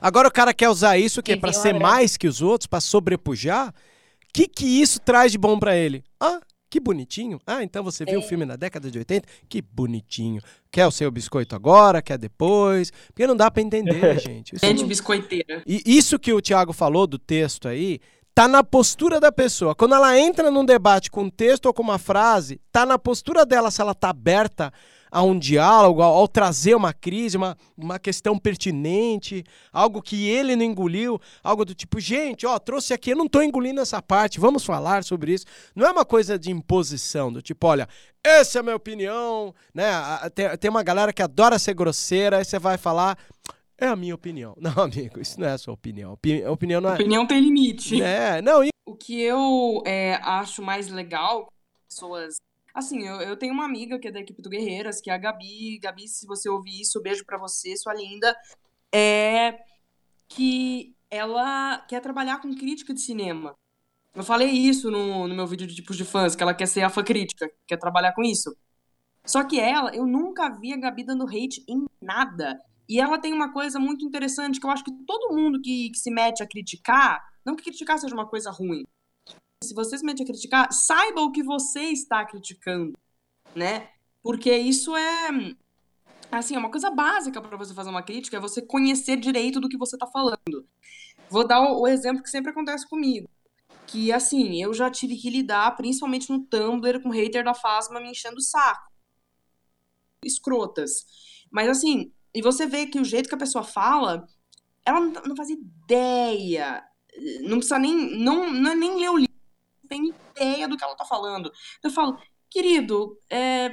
Agora 0.00 0.26
o 0.26 0.32
cara 0.32 0.52
quer 0.52 0.68
usar 0.68 0.98
isso 0.98 1.22
que 1.22 1.32
é 1.32 1.36
para 1.36 1.52
ser 1.52 1.78
mais 1.78 2.16
que 2.16 2.26
os 2.26 2.42
outros, 2.42 2.66
para 2.66 2.80
sobrepujar. 2.80 3.68
O 3.68 3.72
que 4.32 4.48
que 4.48 4.64
isso 4.64 4.98
traz 4.98 5.30
de 5.30 5.38
bom 5.38 5.58
para 5.58 5.76
ele? 5.76 6.02
Ah, 6.18 6.40
que 6.68 6.80
bonitinho. 6.80 7.38
Ah, 7.46 7.62
então 7.62 7.84
você 7.84 8.02
viu 8.04 8.18
o 8.18 8.22
é. 8.22 8.26
filme 8.26 8.46
na 8.46 8.56
década 8.56 8.90
de 8.90 8.98
80? 8.98 9.28
Que 9.46 9.60
bonitinho. 9.60 10.40
Quer 10.70 10.86
o 10.86 10.90
seu 10.90 11.10
biscoito 11.10 11.54
agora? 11.54 12.00
Quer 12.00 12.16
depois? 12.16 12.90
Porque 13.08 13.26
não 13.26 13.36
dá 13.36 13.50
para 13.50 13.62
entender, 13.62 14.18
gente. 14.18 14.56
Gente 14.58 14.80
não... 14.80 14.88
biscoiteira. 14.88 15.62
E 15.66 15.82
isso 15.84 16.18
que 16.18 16.32
o 16.32 16.40
Thiago 16.40 16.72
falou 16.72 17.06
do 17.06 17.18
texto 17.18 17.68
aí, 17.68 18.00
tá 18.34 18.48
na 18.48 18.64
postura 18.64 19.20
da 19.20 19.30
pessoa. 19.30 19.74
Quando 19.74 19.94
ela 19.94 20.18
entra 20.18 20.50
num 20.50 20.64
debate 20.64 21.10
com 21.10 21.24
um 21.24 21.30
texto 21.30 21.66
ou 21.66 21.74
com 21.74 21.82
uma 21.82 21.98
frase, 21.98 22.60
tá 22.70 22.86
na 22.86 22.98
postura 22.98 23.44
dela 23.44 23.70
se 23.70 23.80
ela 23.80 23.94
tá 23.94 24.10
aberta 24.10 24.72
a 25.12 25.22
um 25.22 25.38
diálogo, 25.38 26.00
ao, 26.00 26.14
ao, 26.14 26.26
trazer 26.26 26.74
uma 26.74 26.94
crise, 26.94 27.36
uma, 27.36 27.54
uma 27.76 27.98
questão 27.98 28.38
pertinente, 28.38 29.44
algo 29.70 30.00
que 30.00 30.26
ele 30.26 30.56
não 30.56 30.64
engoliu, 30.64 31.20
algo 31.44 31.66
do 31.66 31.74
tipo, 31.74 32.00
gente, 32.00 32.46
ó, 32.46 32.58
trouxe 32.58 32.94
aqui, 32.94 33.10
eu 33.10 33.16
não 33.16 33.28
tô 33.28 33.42
engolindo 33.42 33.82
essa 33.82 34.00
parte, 34.00 34.40
vamos 34.40 34.64
falar 34.64 35.04
sobre 35.04 35.34
isso. 35.34 35.44
Não 35.76 35.86
é 35.86 35.90
uma 35.90 36.04
coisa 36.06 36.38
de 36.38 36.50
imposição, 36.50 37.30
do 37.30 37.42
tipo, 37.42 37.66
olha, 37.66 37.86
essa 38.24 38.58
é 38.58 38.60
a 38.60 38.62
minha 38.62 38.76
opinião, 38.76 39.54
né? 39.74 39.90
Tem, 40.34 40.56
tem 40.56 40.70
uma 40.70 40.82
galera 40.82 41.12
que 41.12 41.22
adora 41.22 41.58
ser 41.58 41.74
grosseira, 41.74 42.38
aí 42.38 42.44
você 42.46 42.58
vai 42.58 42.78
falar 42.78 43.18
é 43.84 43.88
a 43.88 43.96
minha 43.96 44.14
opinião. 44.14 44.54
Não, 44.60 44.72
amigo, 44.82 45.20
isso 45.20 45.40
não 45.40 45.48
é 45.48 45.52
a 45.52 45.58
sua 45.58 45.74
opinião. 45.74 46.12
A 46.12 46.50
opinião 46.50 46.80
não 46.80 46.90
é. 46.90 46.94
Opinião 46.94 47.26
tem 47.26 47.40
limite. 47.40 48.00
É, 48.02 48.40
não. 48.40 48.64
E... 48.64 48.70
O 48.86 48.94
que 48.94 49.20
eu 49.20 49.82
é, 49.86 50.14
acho 50.22 50.62
mais 50.62 50.88
legal, 50.88 51.52
pessoas. 51.88 52.36
Assim, 52.74 53.06
eu, 53.06 53.20
eu 53.20 53.36
tenho 53.36 53.52
uma 53.52 53.64
amiga 53.64 53.98
que 53.98 54.08
é 54.08 54.12
da 54.12 54.20
equipe 54.20 54.40
do 54.40 54.48
Guerreiras, 54.48 55.00
que 55.00 55.10
é 55.10 55.14
a 55.14 55.18
Gabi. 55.18 55.78
Gabi, 55.78 56.08
se 56.08 56.26
você 56.26 56.48
ouvir 56.48 56.80
isso, 56.80 57.02
beijo 57.02 57.24
para 57.24 57.38
você, 57.38 57.76
sua 57.76 57.94
linda. 57.94 58.34
É 58.94 59.58
que 60.28 60.94
ela 61.10 61.78
quer 61.88 62.00
trabalhar 62.00 62.40
com 62.40 62.54
crítica 62.54 62.94
de 62.94 63.00
cinema. 63.00 63.54
Eu 64.14 64.22
falei 64.22 64.48
isso 64.48 64.90
no, 64.90 65.28
no 65.28 65.34
meu 65.34 65.46
vídeo 65.46 65.66
de 65.66 65.74
tipos 65.74 65.96
de 65.96 66.04
fãs, 66.04 66.34
que 66.34 66.42
ela 66.42 66.54
quer 66.54 66.66
ser 66.66 66.82
a 66.82 66.90
fã 66.90 67.02
crítica, 67.02 67.50
quer 67.66 67.76
trabalhar 67.76 68.12
com 68.12 68.22
isso. 68.22 68.54
Só 69.24 69.44
que 69.44 69.58
ela, 69.58 69.94
eu 69.94 70.06
nunca 70.06 70.48
vi 70.48 70.72
a 70.72 70.76
Gabi 70.76 71.04
dando 71.04 71.26
hate 71.26 71.64
em 71.68 71.86
nada. 72.00 72.58
E 72.88 73.00
ela 73.00 73.18
tem 73.18 73.32
uma 73.32 73.52
coisa 73.52 73.78
muito 73.78 74.04
interessante 74.04 74.60
que 74.60 74.66
eu 74.66 74.70
acho 74.70 74.84
que 74.84 74.92
todo 75.06 75.34
mundo 75.34 75.60
que, 75.60 75.90
que 75.90 75.98
se 75.98 76.10
mete 76.10 76.42
a 76.42 76.46
criticar, 76.46 77.22
não 77.44 77.56
que 77.56 77.64
criticar 77.64 77.98
seja 77.98 78.14
uma 78.14 78.26
coisa 78.26 78.50
ruim. 78.50 78.84
Se 79.64 79.74
você 79.74 79.96
se 79.96 80.04
mete 80.04 80.22
a 80.22 80.26
criticar, 80.26 80.72
saiba 80.72 81.20
o 81.20 81.30
que 81.30 81.42
você 81.42 81.84
está 81.84 82.24
criticando, 82.24 82.92
né? 83.54 83.90
Porque 84.22 84.54
isso 84.56 84.96
é 84.96 85.28
assim, 86.30 86.56
é 86.56 86.58
uma 86.58 86.70
coisa 86.70 86.90
básica 86.90 87.40
para 87.40 87.56
você 87.56 87.74
fazer 87.74 87.90
uma 87.90 88.02
crítica, 88.02 88.36
é 88.36 88.40
você 88.40 88.62
conhecer 88.62 89.16
direito 89.16 89.60
do 89.60 89.68
que 89.68 89.76
você 89.76 89.96
está 89.96 90.06
falando. 90.06 90.66
Vou 91.30 91.46
dar 91.46 91.60
o, 91.60 91.82
o 91.82 91.88
exemplo 91.88 92.22
que 92.22 92.30
sempre 92.30 92.50
acontece 92.50 92.88
comigo 92.88 93.28
que 93.92 94.10
assim, 94.10 94.62
eu 94.62 94.72
já 94.72 94.90
tive 94.90 95.16
que 95.18 95.28
lidar, 95.28 95.76
principalmente 95.76 96.30
no 96.30 96.40
Tumblr, 96.46 97.02
com 97.02 97.10
hater 97.10 97.44
da 97.44 97.52
Fasma 97.52 98.00
me 98.00 98.10
enchendo 98.10 98.38
o 98.38 98.42
saco. 98.42 98.90
Escrotas. 100.24 101.04
Mas 101.50 101.68
assim, 101.68 102.10
e 102.34 102.40
você 102.40 102.66
vê 102.66 102.86
que 102.86 102.98
o 102.98 103.04
jeito 103.04 103.28
que 103.28 103.34
a 103.34 103.38
pessoa 103.38 103.62
fala, 103.62 104.26
ela 104.84 105.00
não, 105.00 105.36
faz 105.36 105.50
ideia. 105.50 106.82
Não 107.42 107.58
precisa 107.58 107.78
nem. 107.78 108.18
Não, 108.18 108.50
não 108.50 108.72
é 108.72 108.74
nem 108.74 108.98
ler 108.98 109.10
o 109.10 109.18
livro, 109.18 109.34
não 109.82 109.88
tem 109.88 110.14
ideia 110.34 110.66
do 110.66 110.76
que 110.76 110.84
ela 110.84 110.96
tá 110.96 111.04
falando. 111.04 111.52
Eu 111.82 111.90
falo, 111.90 112.18
querido, 112.48 113.18
é, 113.28 113.68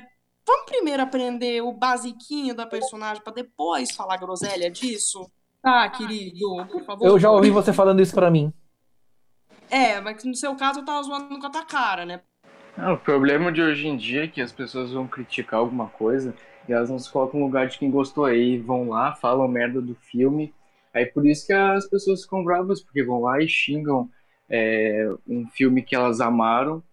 vamos 0.46 0.66
primeiro 0.66 1.02
aprender 1.02 1.62
o 1.62 1.72
basiquinho 1.72 2.54
da 2.54 2.66
personagem 2.66 3.24
para 3.24 3.34
depois 3.34 3.92
falar 3.92 4.18
groselha 4.18 4.70
disso? 4.70 5.30
Tá, 5.62 5.90
querido, 5.90 6.66
por 6.70 6.84
favor. 6.84 7.08
Eu 7.08 7.20
já 7.20 7.32
ouvi 7.32 7.50
você 7.50 7.72
falando 7.72 8.02
isso 8.02 8.14
para 8.14 8.30
mim. 8.30 8.54
É, 9.70 10.02
mas 10.02 10.24
no 10.24 10.36
seu 10.36 10.56
caso 10.56 10.80
eu 10.80 10.86
tava 10.86 11.04
zoando 11.04 11.40
com 11.40 11.46
a 11.46 11.50
tua 11.50 11.66
cara, 11.66 12.06
né? 12.06 12.22
Não, 12.76 12.94
o 12.94 12.98
problema 12.98 13.52
de 13.52 13.62
hoje 13.62 13.88
em 13.88 13.96
dia 13.96 14.24
é 14.24 14.28
que 14.28 14.42
as 14.42 14.52
pessoas 14.52 14.92
vão 14.92 15.08
criticar 15.08 15.60
alguma 15.60 15.88
coisa 15.90 16.34
e 16.70 16.74
elas 16.74 16.90
não 16.90 17.00
se 17.00 17.12
colocam 17.12 17.40
no 17.40 17.48
lugar 17.48 17.68
de 17.68 17.80
quem 17.80 17.90
gostou 17.90 18.26
aí, 18.26 18.60
vão 18.60 18.90
lá, 18.90 19.16
falam 19.16 19.48
merda 19.48 19.82
do 19.82 19.96
filme. 19.96 20.54
Aí 20.94 21.06
por 21.06 21.26
isso 21.26 21.48
que 21.48 21.54
as 21.54 21.88
pessoas 21.88 22.22
ficam 22.22 22.44
bravas, 22.44 22.80
porque 22.80 23.04
vão 23.04 23.22
lá 23.22 23.42
e 23.42 23.48
xingam 23.48 24.08
é, 24.48 25.10
um 25.28 25.48
filme 25.48 25.82
que 25.82 25.96
elas 25.96 26.22
amaram 26.22 26.84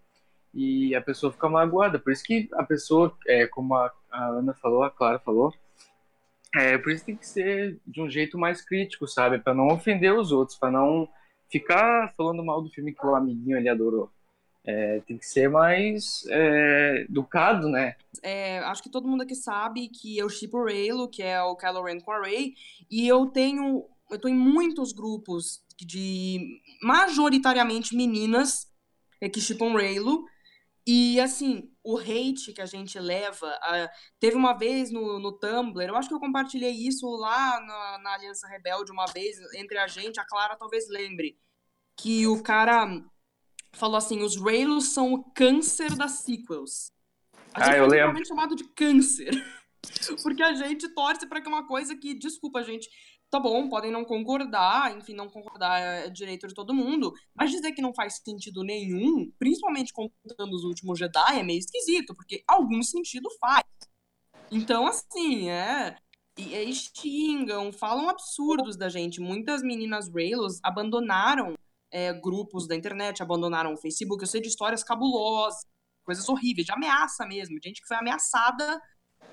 e 0.51 0.95
a 0.95 1.01
pessoa 1.01 1.31
fica 1.31 1.47
magoada. 1.47 1.99
Por 1.99 2.11
isso 2.11 2.23
que 2.23 2.49
a 2.53 2.63
pessoa, 2.63 3.15
é, 3.27 3.45
como 3.45 3.75
a, 3.75 3.91
a 4.11 4.25
Ana 4.25 4.55
falou, 4.55 4.81
a 4.81 4.89
Clara 4.89 5.19
falou, 5.19 5.53
é, 6.55 6.75
por 6.79 6.91
isso 6.91 7.05
tem 7.05 7.15
que 7.15 7.27
ser 7.27 7.79
de 7.85 8.01
um 8.01 8.09
jeito 8.09 8.35
mais 8.35 8.63
crítico, 8.63 9.07
sabe? 9.07 9.37
Para 9.37 9.53
não 9.53 9.67
ofender 9.67 10.11
os 10.11 10.31
outros, 10.31 10.57
para 10.57 10.71
não 10.71 11.07
ficar 11.51 12.11
falando 12.17 12.43
mal 12.43 12.63
do 12.63 12.69
filme 12.71 12.95
que 12.95 13.05
o 13.05 13.15
amiguinho 13.15 13.57
ali 13.57 13.69
adorou. 13.69 14.09
É, 14.69 14.99
tem 15.07 15.17
que 15.17 15.25
ser 15.25 15.49
mais 15.49 16.25
é, 16.27 17.05
educado, 17.07 17.69
né? 17.69 17.95
É, 18.21 18.59
acho 18.59 18.83
que 18.83 18.89
todo 18.89 19.07
mundo 19.07 19.21
aqui 19.21 19.33
sabe 19.33 19.87
que 19.87 20.17
eu 20.17 20.27
shippo 20.27 20.57
o 20.57 20.65
Raylo, 20.65 21.07
que 21.07 21.23
é 21.23 21.41
o 21.41 21.55
Kylo 21.55 21.83
Ren 21.83 22.01
com 22.01 22.11
a 22.11 22.21
e 22.27 23.07
eu 23.07 23.27
tenho, 23.27 23.85
eu 24.11 24.19
tô 24.19 24.27
em 24.27 24.35
muitos 24.35 24.91
grupos 24.91 25.63
de 25.77 26.59
majoritariamente 26.83 27.95
meninas 27.95 28.69
é, 29.21 29.29
que 29.29 29.39
shippam 29.39 29.73
Raylo, 29.73 30.25
e 30.85 31.19
assim, 31.19 31.69
o 31.83 31.97
hate 31.97 32.53
que 32.53 32.61
a 32.61 32.65
gente 32.65 32.97
leva. 32.97 33.47
A... 33.61 33.89
Teve 34.19 34.35
uma 34.35 34.53
vez 34.53 34.89
no, 34.89 35.19
no 35.19 35.33
Tumblr, 35.33 35.87
eu 35.87 35.95
acho 35.95 36.07
que 36.07 36.15
eu 36.15 36.19
compartilhei 36.19 36.71
isso 36.71 37.09
lá 37.09 37.59
na, 37.59 37.97
na 37.99 38.13
Aliança 38.13 38.47
Rebelde 38.47 38.91
uma 38.91 39.05
vez, 39.05 39.37
entre 39.53 39.77
a 39.77 39.87
gente, 39.87 40.19
a 40.19 40.25
Clara 40.25 40.55
talvez 40.57 40.89
lembre. 40.89 41.37
Que 41.95 42.27
o 42.27 42.41
cara 42.41 42.85
falou 43.77 43.97
assim: 43.97 44.21
os 44.21 44.35
Raylos 44.35 44.89
são 44.89 45.13
o 45.13 45.23
câncer 45.31 45.95
das 45.95 46.23
sequels. 46.23 46.91
A 47.53 47.63
gente 47.63 47.75
ah, 47.75 47.77
eu 47.77 47.87
lembro. 47.87 48.25
chamado 48.25 48.55
de 48.55 48.63
câncer. 48.65 49.31
Porque 50.21 50.43
a 50.43 50.53
gente 50.53 50.89
torce 50.89 51.27
para 51.27 51.41
que 51.41 51.47
uma 51.47 51.65
coisa 51.65 51.95
que, 51.95 52.13
desculpa, 52.13 52.63
gente, 52.63 52.89
tá 53.29 53.39
bom, 53.39 53.69
podem 53.69 53.91
não 53.91 54.03
concordar, 54.03 54.95
enfim, 54.97 55.13
não 55.13 55.29
concordar 55.29 55.79
é 55.79 56.09
direito 56.09 56.47
de 56.47 56.53
todo 56.53 56.73
mundo, 56.73 57.13
mas 57.33 57.51
dizer 57.51 57.71
que 57.71 57.81
não 57.81 57.93
faz 57.93 58.17
sentido 58.23 58.63
nenhum, 58.63 59.31
principalmente 59.39 59.93
contando 59.93 60.53
os 60.53 60.63
últimos 60.63 60.99
Jedi, 60.99 61.39
é 61.39 61.43
meio 61.43 61.59
esquisito, 61.59 62.15
porque 62.15 62.43
algum 62.47 62.81
sentido 62.83 63.29
faz. 63.39 63.63
Então, 64.51 64.87
assim, 64.87 65.49
é. 65.49 65.95
E, 66.37 66.55
e 66.55 66.73
xingam, 66.73 67.71
falam 67.71 68.09
absurdos 68.09 68.77
da 68.77 68.89
gente. 68.89 69.19
Muitas 69.19 69.63
meninas 69.63 70.07
Raylos 70.07 70.59
abandonaram 70.63 71.55
é, 71.91 72.13
grupos 72.13 72.67
da 72.67 72.75
internet, 72.75 73.21
abandonaram 73.21 73.73
o 73.73 73.77
Facebook. 73.77 74.21
Eu 74.21 74.27
sei 74.27 74.41
de 74.41 74.47
histórias 74.47 74.83
cabulosas, 74.83 75.65
coisas 76.03 76.27
horríveis, 76.29 76.65
de 76.65 76.71
ameaça 76.71 77.25
mesmo, 77.25 77.59
gente 77.63 77.81
que 77.81 77.87
foi 77.87 77.97
ameaçada 77.97 78.81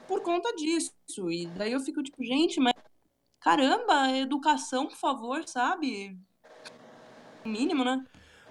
por 0.06 0.20
conta 0.22 0.54
disso. 0.54 0.92
E 1.30 1.46
daí 1.46 1.72
eu 1.72 1.80
fico 1.80 2.02
tipo, 2.02 2.22
gente, 2.24 2.60
mas 2.60 2.74
caramba, 3.40 4.10
educação, 4.10 4.86
por 4.86 4.96
favor, 4.96 5.46
sabe? 5.46 6.18
mínimo, 7.48 7.84
né? 7.84 8.02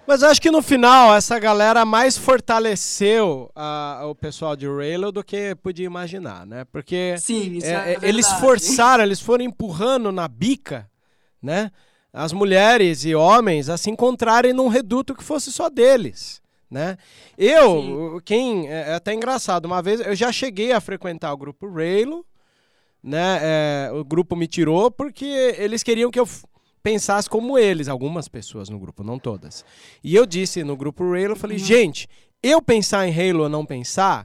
Mas 0.06 0.22
acho 0.22 0.40
que 0.40 0.50
no 0.50 0.60
final 0.60 1.14
essa 1.14 1.38
galera 1.38 1.84
mais 1.84 2.16
fortaleceu 2.16 3.50
a, 3.54 4.02
o 4.04 4.14
pessoal 4.14 4.54
de 4.54 4.66
Raylo 4.66 5.10
do 5.10 5.24
que 5.24 5.54
podia 5.56 5.86
imaginar, 5.86 6.46
né? 6.46 6.64
Porque 6.66 7.16
Sim, 7.18 7.58
é, 7.62 7.94
é, 7.94 7.98
eles 8.02 8.30
forçaram, 8.32 9.02
eles 9.02 9.18
foram 9.18 9.44
empurrando 9.44 10.12
na 10.12 10.28
bica, 10.28 10.90
né? 11.42 11.70
As 12.16 12.32
mulheres 12.32 13.04
e 13.04 13.12
homens 13.12 13.68
a 13.68 13.76
se 13.76 13.90
encontrarem 13.90 14.52
num 14.52 14.68
reduto 14.68 15.16
que 15.16 15.24
fosse 15.24 15.50
só 15.50 15.68
deles, 15.68 16.40
né? 16.70 16.96
Eu, 17.36 17.82
Sim. 17.82 18.20
quem 18.24 18.68
é 18.68 18.90
é 18.90 18.94
até 18.94 19.12
engraçado, 19.12 19.64
uma 19.64 19.82
vez 19.82 19.98
eu 19.98 20.14
já 20.14 20.30
cheguei 20.30 20.70
a 20.70 20.80
frequentar 20.80 21.32
o 21.32 21.36
grupo 21.36 21.68
Raylo, 21.68 22.24
né? 23.02 23.40
É, 23.42 23.90
o 23.92 24.04
grupo 24.04 24.36
me 24.36 24.46
tirou 24.46 24.92
porque 24.92 25.56
eles 25.58 25.82
queriam 25.82 26.08
que 26.08 26.20
eu 26.20 26.28
pensasse 26.84 27.28
como 27.28 27.58
eles, 27.58 27.88
algumas 27.88 28.28
pessoas 28.28 28.68
no 28.68 28.78
grupo, 28.78 29.02
não 29.02 29.18
todas. 29.18 29.64
E 30.02 30.14
eu 30.14 30.24
disse 30.24 30.62
no 30.62 30.76
grupo 30.76 31.16
eu 31.16 31.34
falei, 31.34 31.58
gente, 31.58 32.08
eu 32.40 32.62
pensar 32.62 33.08
em 33.08 33.12
Halo 33.12 33.42
ou 33.42 33.48
não 33.48 33.66
pensar 33.66 34.24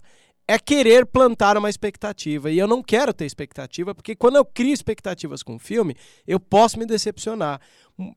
é 0.50 0.58
querer 0.58 1.06
plantar 1.06 1.56
uma 1.58 1.70
expectativa. 1.70 2.50
E 2.50 2.58
eu 2.58 2.66
não 2.66 2.82
quero 2.82 3.14
ter 3.14 3.24
expectativa, 3.24 3.94
porque 3.94 4.16
quando 4.16 4.38
eu 4.38 4.44
crio 4.44 4.74
expectativas 4.74 5.44
com 5.44 5.58
o 5.58 5.60
filme, 5.60 5.96
eu 6.26 6.40
posso 6.40 6.80
me 6.80 6.88
decepcionar. 6.88 7.62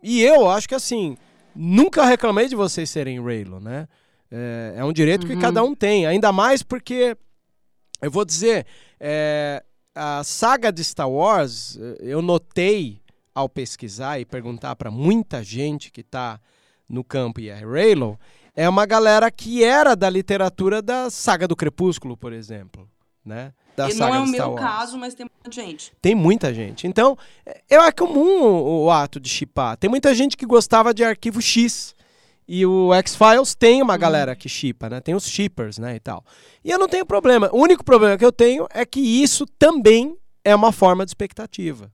E 0.03 0.23
eu 0.23 0.49
acho 0.49 0.67
que 0.67 0.75
assim, 0.75 1.15
nunca 1.55 2.07
reclamei 2.07 2.49
de 2.49 2.57
vocês 2.57 2.89
serem 2.89 3.19
Halo, 3.19 3.61
né? 3.61 3.87
É, 4.31 4.77
é 4.79 4.85
um 4.85 4.95
direito 4.95 5.27
que 5.27 5.35
Uhum. 5.35 5.41
cada 5.41 5.63
um 5.63 5.75
tem. 5.75 6.07
Ainda 6.07 6.33
mais 6.33 6.63
porque, 6.63 7.15
eu 8.01 8.11
vou 8.11 8.25
dizer, 8.25 8.65
é, 8.99 9.63
a 9.95 10.25
saga 10.25 10.73
de 10.73 10.83
Star 10.83 11.11
Wars, 11.11 11.79
eu 12.01 12.23
notei 12.23 13.03
ao 13.35 13.47
pesquisar 13.47 14.19
e 14.19 14.25
perguntar 14.25 14.75
para 14.77 14.91
muita 14.91 15.45
gente 15.45 15.93
que 15.93 16.01
está 16.01 16.41
no 16.89 17.05
campo 17.05 17.41
e 17.41 17.51
é 17.51 17.57
Raylo, 17.57 18.19
é 18.55 18.69
uma 18.69 18.85
galera 18.87 19.31
que 19.31 19.65
era 19.65 19.95
da 19.95 20.09
literatura 20.11 20.83
da 20.83 21.11
saga 21.11 21.47
do 21.49 21.57
Crepúsculo, 21.57 22.17
por 22.17 22.33
exemplo, 22.33 22.89
né? 23.25 23.53
Da 23.77 23.89
E 23.89 23.93
saga 23.93 24.15
não 24.15 24.25
é 24.25 24.27
o 24.27 24.29
meu 24.29 24.55
caso, 24.55 24.99
mas 24.99 25.15
tem 25.15 25.27
muita 25.27 25.51
gente. 25.63 25.93
Tem 26.03 26.15
muita 26.15 26.53
gente. 26.53 26.87
Então, 26.87 27.17
é 27.47 27.63
é 27.75 27.93
comum 27.93 28.43
o, 28.43 28.85
o 28.85 28.91
ato 28.91 29.19
de 29.19 29.29
chipar. 29.29 29.77
Tem 29.79 29.89
muita 29.89 30.15
gente 30.15 30.37
que 30.37 30.45
gostava 30.45 30.93
de 30.93 31.03
Arquivo 31.03 31.41
X. 31.41 31.95
E 32.47 32.67
o 32.67 32.93
X-Files 32.93 33.55
tem 33.55 33.81
uma 33.81 33.97
galera 33.97 34.37
que 34.37 34.49
chipa, 34.49 34.91
né? 34.91 35.01
Tem 35.01 35.15
os 35.15 35.25
shippers, 35.27 35.79
né, 35.79 35.95
e 35.95 36.01
tal. 36.01 36.23
E 36.63 36.71
eu 36.71 36.79
não 36.79 36.89
tenho 36.89 37.07
problema. 37.07 37.49
O 37.53 37.59
único 37.59 37.83
problema 37.85 38.19
que 38.19 38.25
eu 38.25 38.33
tenho 38.33 38.67
é 38.71 38.85
que 38.85 39.01
isso 39.01 39.47
também 39.59 40.17
é 40.45 40.55
uma 40.55 40.73
forma 40.73 41.05
de 41.07 41.11
expectativa. 41.11 41.91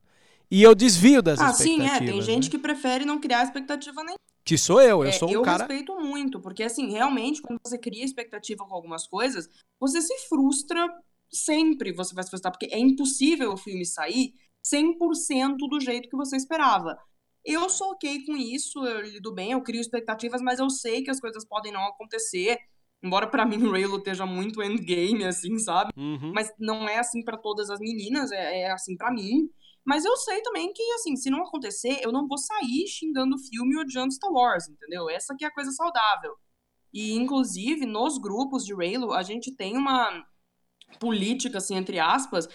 E 0.50 0.62
eu 0.62 0.74
desvio 0.74 1.20
das 1.22 1.38
Ah, 1.38 1.52
sim, 1.52 1.76
expectativas. 1.76 2.08
é. 2.08 2.12
Tem 2.12 2.22
gente 2.22 2.44
né? 2.46 2.50
que 2.50 2.58
prefere 2.58 3.04
não 3.04 3.20
criar 3.20 3.44
expectativa 3.44 4.00
nenhuma. 4.02 4.16
Que 4.48 4.56
sou 4.56 4.80
eu, 4.80 5.02
eu 5.02 5.10
É, 5.10 5.12
sou 5.12 5.28
um 5.28 5.32
eu 5.32 5.42
cara... 5.42 5.66
respeito 5.66 5.94
muito, 6.00 6.40
porque 6.40 6.62
assim, 6.62 6.90
realmente, 6.90 7.42
quando 7.42 7.60
você 7.62 7.76
cria 7.76 8.02
expectativa 8.02 8.64
com 8.66 8.74
algumas 8.74 9.06
coisas, 9.06 9.46
você 9.78 10.00
se 10.00 10.26
frustra 10.26 10.88
sempre, 11.30 11.92
você 11.92 12.14
vai 12.14 12.24
se 12.24 12.30
frustrar, 12.30 12.50
porque 12.50 12.74
é 12.74 12.78
impossível 12.78 13.52
o 13.52 13.58
filme 13.58 13.84
sair 13.84 14.32
100% 14.62 15.68
do 15.68 15.78
jeito 15.78 16.08
que 16.08 16.16
você 16.16 16.34
esperava. 16.36 16.96
Eu 17.44 17.68
sou 17.68 17.90
ok 17.90 18.24
com 18.24 18.38
isso, 18.38 18.82
eu 18.86 19.02
lido 19.02 19.34
bem, 19.34 19.52
eu 19.52 19.60
crio 19.60 19.82
expectativas, 19.82 20.40
mas 20.40 20.58
eu 20.58 20.70
sei 20.70 21.02
que 21.02 21.10
as 21.10 21.20
coisas 21.20 21.44
podem 21.44 21.70
não 21.70 21.84
acontecer, 21.86 22.56
embora 23.02 23.26
pra 23.26 23.44
mim 23.44 23.58
o 23.68 23.70
Raylo 23.72 23.98
esteja 23.98 24.24
muito 24.24 24.62
endgame, 24.62 25.24
assim, 25.24 25.58
sabe? 25.58 25.92
Uhum. 25.94 26.32
Mas 26.34 26.50
não 26.58 26.88
é 26.88 26.98
assim 26.98 27.22
pra 27.22 27.36
todas 27.36 27.68
as 27.68 27.80
meninas, 27.80 28.32
é, 28.32 28.62
é 28.62 28.70
assim 28.72 28.96
pra 28.96 29.12
mim. 29.12 29.50
Mas 29.88 30.04
eu 30.04 30.14
sei 30.18 30.42
também 30.42 30.70
que, 30.70 30.82
assim, 30.92 31.16
se 31.16 31.30
não 31.30 31.40
acontecer, 31.40 32.00
eu 32.02 32.12
não 32.12 32.28
vou 32.28 32.36
sair 32.36 32.86
xingando 32.86 33.36
o 33.36 33.38
filme 33.38 33.72
e 33.72 33.78
odiando 33.78 34.12
Star 34.12 34.30
Wars, 34.30 34.68
entendeu? 34.68 35.08
Essa 35.08 35.34
que 35.34 35.46
é 35.46 35.48
a 35.48 35.54
coisa 35.54 35.72
saudável. 35.72 36.36
E, 36.92 37.14
inclusive, 37.14 37.86
nos 37.86 38.18
grupos 38.18 38.66
de 38.66 38.74
Raylo, 38.74 39.14
a 39.14 39.22
gente 39.22 39.50
tem 39.50 39.78
uma 39.78 40.26
política, 41.00 41.56
assim, 41.56 41.74
entre 41.74 41.98
aspas, 41.98 42.46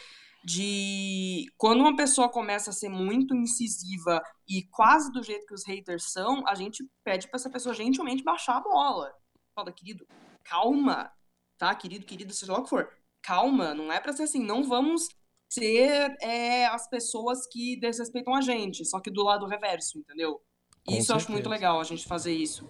de 0.45 1.47
quando 1.57 1.79
uma 1.79 1.95
pessoa 1.95 2.29
começa 2.29 2.69
a 2.69 2.73
ser 2.73 2.89
muito 2.89 3.33
incisiva 3.33 4.21
e 4.47 4.67
quase 4.69 5.11
do 5.11 5.23
jeito 5.23 5.47
que 5.47 5.55
os 5.55 5.65
haters 5.65 6.11
são, 6.11 6.47
a 6.47 6.53
gente 6.53 6.87
pede 7.03 7.27
pra 7.27 7.37
essa 7.37 7.49
pessoa 7.49 7.73
gentilmente 7.73 8.23
baixar 8.23 8.57
a 8.57 8.61
bola. 8.61 9.11
Fala, 9.55 9.71
querido, 9.71 10.05
calma, 10.43 11.11
tá? 11.57 11.73
Querido, 11.73 12.05
querido, 12.05 12.31
seja 12.31 12.53
lá 12.53 12.59
o 12.59 12.63
que 12.63 12.69
for. 12.69 12.87
Calma, 13.23 13.73
não 13.73 13.91
é 13.91 13.99
pra 13.99 14.13
ser 14.13 14.21
assim, 14.21 14.45
não 14.45 14.63
vamos 14.63 15.07
ser 15.53 16.15
é, 16.21 16.65
as 16.67 16.89
pessoas 16.89 17.47
que 17.51 17.79
desrespeitam 17.79 18.33
a 18.33 18.41
gente, 18.41 18.85
só 18.85 18.99
que 18.99 19.11
do 19.11 19.23
lado 19.23 19.45
reverso, 19.45 19.99
entendeu? 19.99 20.41
Com 20.85 20.93
Isso 20.93 21.11
eu 21.11 21.15
acho 21.15 21.31
muito 21.31 21.45
certeza. 21.45 21.49
legal 21.49 21.79
a 21.79 21.83
gente 21.83 22.05
fazer 22.05 22.33
isso. 22.33 22.67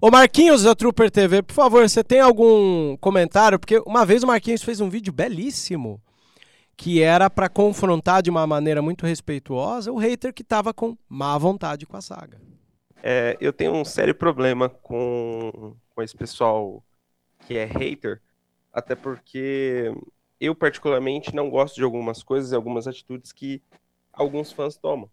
Ô 0.00 0.10
Marquinhos 0.10 0.62
da 0.62 0.74
Trooper 0.74 1.10
TV, 1.10 1.42
por 1.42 1.54
favor, 1.54 1.88
você 1.88 2.04
tem 2.04 2.20
algum 2.20 2.96
comentário? 2.98 3.58
Porque 3.58 3.78
uma 3.84 4.06
vez 4.06 4.22
o 4.22 4.26
Marquinhos 4.26 4.62
fez 4.62 4.80
um 4.80 4.88
vídeo 4.88 5.12
belíssimo 5.12 6.00
que 6.76 7.02
era 7.02 7.28
pra 7.28 7.48
confrontar 7.48 8.22
de 8.22 8.30
uma 8.30 8.46
maneira 8.46 8.80
muito 8.80 9.04
respeituosa 9.04 9.90
o 9.90 9.96
hater 9.96 10.32
que 10.32 10.44
tava 10.44 10.72
com 10.72 10.96
má 11.08 11.36
vontade 11.36 11.84
com 11.84 11.96
a 11.96 12.00
saga. 12.00 12.40
É, 13.02 13.36
eu 13.40 13.52
tenho 13.52 13.72
um 13.72 13.84
sério 13.84 14.14
problema 14.14 14.68
com, 14.68 15.74
com 15.92 16.02
esse 16.02 16.16
pessoal 16.16 16.84
que 17.46 17.56
é 17.56 17.64
hater, 17.64 18.22
até 18.72 18.94
porque 18.94 19.92
eu 20.40 20.54
particularmente 20.54 21.34
não 21.34 21.50
gosto 21.50 21.76
de 21.76 21.82
algumas 21.82 22.22
coisas 22.22 22.52
e 22.52 22.54
algumas 22.54 22.86
atitudes 22.86 23.32
que 23.32 23.62
alguns 24.12 24.52
fãs 24.52 24.76
tomam. 24.76 25.10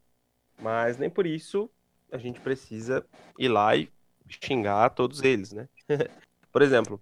Mas 0.60 0.98
nem 0.98 1.10
por 1.10 1.26
isso 1.26 1.70
a 2.12 2.18
gente 2.18 2.40
precisa 2.40 3.06
ir 3.38 3.48
lá 3.48 3.76
e 3.76 3.90
xingar 4.28 4.90
todos 4.92 5.22
eles, 5.24 5.52
né? 5.52 5.68
por 6.52 6.62
exemplo, 6.62 7.02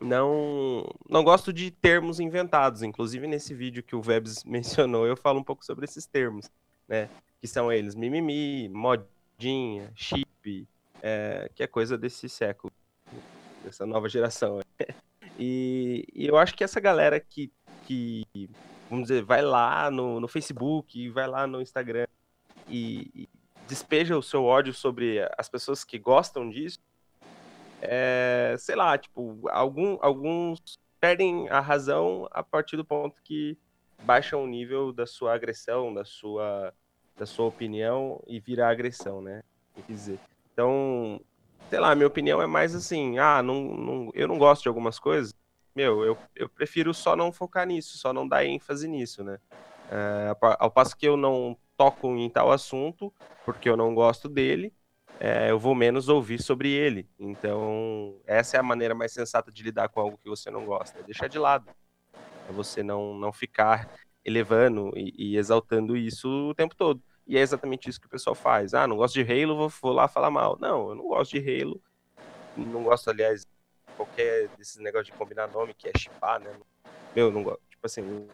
não 0.00 0.86
não 1.08 1.24
gosto 1.24 1.52
de 1.52 1.70
termos 1.70 2.20
inventados. 2.20 2.82
Inclusive 2.82 3.26
nesse 3.26 3.54
vídeo 3.54 3.82
que 3.82 3.96
o 3.96 4.02
Vebs 4.02 4.44
mencionou, 4.44 5.06
eu 5.06 5.16
falo 5.16 5.40
um 5.40 5.44
pouco 5.44 5.64
sobre 5.64 5.84
esses 5.84 6.06
termos, 6.06 6.50
né? 6.86 7.08
Que 7.40 7.48
são 7.48 7.72
eles 7.72 7.94
mimimi, 7.94 8.68
modinha, 8.68 9.90
chip, 9.94 10.66
é, 11.02 11.50
que 11.54 11.62
é 11.62 11.66
coisa 11.66 11.98
desse 11.98 12.28
século, 12.28 12.72
dessa 13.64 13.86
nova 13.86 14.08
geração. 14.08 14.60
E, 15.38 16.06
e 16.14 16.26
eu 16.26 16.36
acho 16.36 16.54
que 16.54 16.64
essa 16.64 16.80
galera 16.80 17.20
que, 17.20 17.52
que 17.86 18.24
vamos 18.88 19.08
dizer, 19.08 19.22
vai 19.22 19.42
lá 19.42 19.90
no, 19.90 20.20
no 20.20 20.28
Facebook, 20.28 21.08
vai 21.10 21.26
lá 21.26 21.46
no 21.46 21.60
Instagram 21.60 22.06
e, 22.68 23.10
e 23.14 23.28
despeja 23.66 24.16
o 24.16 24.22
seu 24.22 24.44
ódio 24.44 24.72
sobre 24.72 25.18
as 25.36 25.48
pessoas 25.48 25.84
que 25.84 25.98
gostam 25.98 26.48
disso, 26.48 26.78
é, 27.82 28.54
sei 28.58 28.74
lá, 28.74 28.96
tipo, 28.96 29.48
algum, 29.48 29.98
alguns 30.00 30.78
perdem 31.00 31.48
a 31.50 31.60
razão 31.60 32.26
a 32.30 32.42
partir 32.42 32.76
do 32.76 32.84
ponto 32.84 33.20
que 33.22 33.58
baixam 34.02 34.42
o 34.42 34.46
nível 34.46 34.92
da 34.92 35.06
sua 35.06 35.34
agressão, 35.34 35.92
da 35.92 36.04
sua, 36.04 36.72
da 37.16 37.26
sua 37.26 37.46
opinião 37.46 38.22
e 38.26 38.40
vira 38.40 38.68
agressão, 38.68 39.20
né? 39.20 39.42
Quer 39.74 39.82
dizer. 39.92 40.20
Então, 40.52 41.20
sei 41.70 41.78
lá, 41.80 41.94
minha 41.94 42.06
opinião 42.06 42.40
é 42.40 42.46
mais 42.46 42.74
assim, 42.74 43.18
ah, 43.18 43.42
não, 43.42 43.62
não, 43.76 44.10
eu 44.14 44.28
não 44.28 44.38
gosto 44.38 44.62
de 44.62 44.68
algumas 44.68 44.98
coisas, 44.98 45.34
meu, 45.74 46.04
eu, 46.04 46.18
eu 46.34 46.48
prefiro 46.48 46.94
só 46.94 47.14
não 47.16 47.32
focar 47.32 47.66
nisso, 47.66 47.98
só 47.98 48.12
não 48.12 48.26
dar 48.26 48.44
ênfase 48.44 48.88
nisso, 48.88 49.22
né? 49.22 49.38
É, 49.90 50.28
ao 50.28 50.36
pa- 50.36 50.56
ao 50.58 50.70
passo 50.70 50.96
que 50.96 51.06
eu 51.06 51.16
não 51.16 51.56
toco 51.76 52.08
em 52.16 52.30
tal 52.30 52.50
assunto, 52.50 53.12
porque 53.44 53.68
eu 53.68 53.76
não 53.76 53.94
gosto 53.94 54.28
dele, 54.28 54.72
é, 55.20 55.50
eu 55.50 55.58
vou 55.58 55.74
menos 55.74 56.08
ouvir 56.08 56.42
sobre 56.42 56.70
ele. 56.70 57.08
Então, 57.18 58.18
essa 58.26 58.56
é 58.56 58.60
a 58.60 58.62
maneira 58.62 58.94
mais 58.94 59.12
sensata 59.12 59.52
de 59.52 59.62
lidar 59.62 59.88
com 59.88 60.00
algo 60.00 60.18
que 60.18 60.28
você 60.28 60.50
não 60.50 60.64
gosta, 60.64 60.98
é 60.98 61.02
deixar 61.02 61.28
de 61.28 61.38
lado. 61.38 61.68
É 62.48 62.52
você 62.52 62.82
não, 62.82 63.14
não 63.14 63.32
ficar 63.32 63.88
elevando 64.24 64.90
e, 64.96 65.32
e 65.34 65.36
exaltando 65.36 65.96
isso 65.96 66.28
o 66.50 66.54
tempo 66.54 66.74
todo. 66.74 67.02
E 67.26 67.36
é 67.36 67.40
exatamente 67.40 67.88
isso 67.90 68.00
que 68.00 68.06
o 68.06 68.10
pessoal 68.10 68.34
faz. 68.36 68.72
Ah, 68.74 68.86
não 68.86 68.96
gosto 68.96 69.14
de 69.14 69.22
Halo, 69.22 69.56
vou, 69.56 69.68
vou 69.68 69.92
lá 69.92 70.06
falar 70.06 70.30
mal. 70.30 70.56
Não, 70.60 70.90
eu 70.90 70.94
não 70.94 71.08
gosto 71.08 71.38
de 71.38 71.62
Halo. 71.62 71.80
Não 72.56 72.84
gosto, 72.84 73.10
aliás, 73.10 73.46
qualquer 73.96 74.48
desses 74.56 74.76
negócios 74.76 75.08
de 75.08 75.12
combinar 75.18 75.48
nome, 75.48 75.74
que 75.74 75.88
é 75.88 75.92
chipar, 75.98 76.40
né? 76.40 76.50
Meu, 77.14 77.30
não 77.32 77.42
gosto. 77.42 77.60
Tipo 77.68 77.86
assim, 77.86 78.28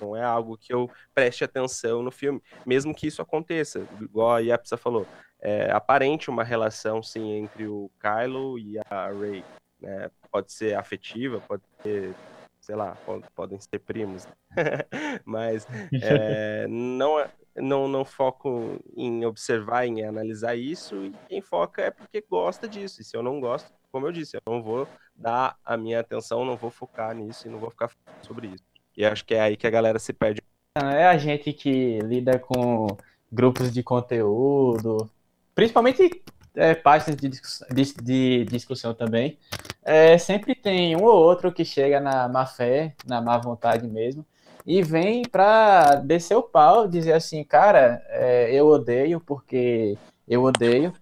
não 0.00 0.14
é 0.16 0.22
algo 0.22 0.56
que 0.58 0.72
eu 0.72 0.90
preste 1.14 1.42
atenção 1.44 2.02
no 2.02 2.10
filme. 2.10 2.42
Mesmo 2.64 2.94
que 2.94 3.06
isso 3.06 3.22
aconteça. 3.22 3.86
Igual 4.00 4.32
a 4.34 4.40
Yapsa 4.40 4.76
falou. 4.76 5.06
É 5.40 5.70
aparente 5.70 6.28
uma 6.30 6.42
relação, 6.44 7.02
sim, 7.02 7.30
entre 7.32 7.66
o 7.66 7.90
Kylo 8.00 8.58
e 8.58 8.78
a 8.90 9.08
Rey. 9.10 9.44
Né? 9.80 10.10
Pode 10.30 10.52
ser 10.52 10.74
afetiva, 10.76 11.40
pode 11.40 11.62
ser, 11.82 12.14
sei 12.60 12.74
lá, 12.74 12.96
pode- 13.06 13.24
podem 13.34 13.58
ser 13.60 13.78
primos. 13.78 14.26
Mas 15.24 15.66
é, 16.02 16.66
não, 16.68 17.18
é- 17.20 17.30
não, 17.56 17.88
não 17.88 18.04
foco 18.04 18.78
em 18.96 19.24
observar, 19.24 19.86
em 19.86 20.04
analisar 20.04 20.56
isso, 20.56 20.96
e 21.04 21.12
quem 21.28 21.40
foca 21.40 21.82
é 21.82 21.90
porque 21.90 22.24
gosta 22.28 22.68
disso. 22.68 23.00
E 23.00 23.04
se 23.04 23.16
eu 23.16 23.22
não 23.22 23.40
gosto, 23.40 23.72
como 23.90 24.06
eu 24.06 24.12
disse, 24.12 24.36
eu 24.36 24.42
não 24.46 24.62
vou 24.62 24.86
dar 25.14 25.56
a 25.64 25.76
minha 25.76 26.00
atenção, 26.00 26.44
não 26.44 26.56
vou 26.56 26.70
focar 26.70 27.14
nisso 27.14 27.46
e 27.46 27.50
não 27.50 27.58
vou 27.58 27.70
ficar 27.70 27.90
sobre 28.22 28.48
isso. 28.48 28.64
E 28.96 29.04
acho 29.04 29.24
que 29.24 29.34
é 29.34 29.40
aí 29.40 29.56
que 29.56 29.66
a 29.66 29.70
galera 29.70 29.98
se 29.98 30.12
perde. 30.12 30.40
É 30.76 31.06
a 31.06 31.16
gente 31.16 31.52
que 31.52 31.98
lida 32.00 32.38
com 32.38 32.86
grupos 33.32 33.72
de 33.72 33.82
conteúdo, 33.82 35.10
principalmente 35.54 36.22
é, 36.54 36.74
páginas 36.74 37.16
de, 37.16 37.28
discussão, 37.28 37.68
de, 37.70 37.94
de 37.94 38.44
discussão 38.44 38.94
também, 38.94 39.38
é, 39.82 40.18
sempre 40.18 40.54
tem 40.54 40.96
um 40.96 41.04
ou 41.04 41.14
outro 41.14 41.52
que 41.52 41.64
chega 41.64 42.00
na 42.00 42.28
má 42.28 42.46
fé, 42.46 42.94
na 43.06 43.20
má 43.20 43.38
vontade 43.38 43.86
mesmo, 43.86 44.24
e 44.66 44.82
vem 44.82 45.22
para 45.22 45.96
descer 45.96 46.36
o 46.36 46.42
pau, 46.42 46.88
dizer 46.88 47.12
assim, 47.12 47.44
cara, 47.44 48.02
é, 48.08 48.52
eu 48.52 48.66
odeio 48.66 49.20
porque 49.20 49.96
eu 50.26 50.42
odeio. 50.42 50.92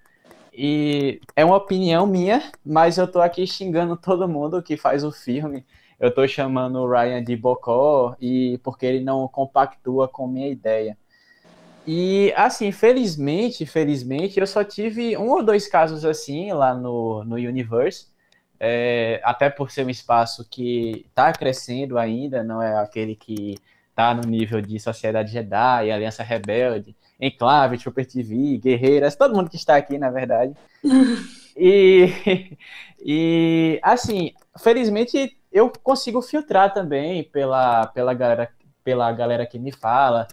E 0.52 1.20
é 1.34 1.44
uma 1.44 1.56
opinião 1.56 2.06
minha, 2.06 2.52
mas 2.64 2.98
eu 2.98 3.10
tô 3.10 3.20
aqui 3.20 3.46
xingando 3.46 3.96
todo 3.96 4.28
mundo 4.28 4.62
que 4.62 4.76
faz 4.76 5.02
o 5.02 5.10
filme. 5.10 5.64
Eu 5.98 6.14
tô 6.14 6.26
chamando 6.28 6.78
o 6.80 6.88
Ryan 6.88 7.24
de 7.24 7.34
bocó 7.36 8.14
e 8.20 8.58
porque 8.62 8.84
ele 8.84 9.02
não 9.02 9.26
compactua 9.26 10.06
com 10.06 10.28
minha 10.28 10.48
ideia. 10.48 10.96
E 11.86 12.32
assim, 12.36 12.72
felizmente, 12.72 13.66
felizmente, 13.66 14.40
eu 14.40 14.46
só 14.46 14.64
tive 14.64 15.16
um 15.16 15.30
ou 15.30 15.42
dois 15.42 15.66
casos 15.68 16.04
assim 16.04 16.52
lá 16.52 16.74
no, 16.74 17.24
no 17.24 17.36
Universe. 17.36 18.06
É, 18.66 19.20
até 19.22 19.50
por 19.50 19.70
ser 19.70 19.84
um 19.84 19.90
espaço 19.90 20.42
que 20.48 21.04
está 21.06 21.30
crescendo 21.34 21.98
ainda, 21.98 22.42
não 22.42 22.62
é 22.62 22.78
aquele 22.78 23.14
que 23.14 23.58
está 23.90 24.14
no 24.14 24.22
nível 24.22 24.58
de 24.62 24.80
Sociedade 24.80 25.30
Jedi, 25.30 25.90
Aliança 25.90 26.22
Rebelde, 26.22 26.96
Enclave, 27.20 27.76
Trooper 27.76 28.06
TV, 28.06 28.56
Guerreiras, 28.56 29.16
todo 29.16 29.34
mundo 29.34 29.50
que 29.50 29.56
está 29.56 29.76
aqui, 29.76 29.98
na 29.98 30.08
verdade. 30.10 30.54
e, 31.54 32.56
e, 33.04 33.78
assim, 33.82 34.32
felizmente 34.58 35.38
eu 35.52 35.70
consigo 35.82 36.22
filtrar 36.22 36.72
também 36.72 37.22
pela, 37.22 37.88
pela, 37.88 38.14
galera, 38.14 38.50
pela 38.82 39.12
galera 39.12 39.44
que 39.44 39.58
me 39.58 39.72
fala 39.72 40.26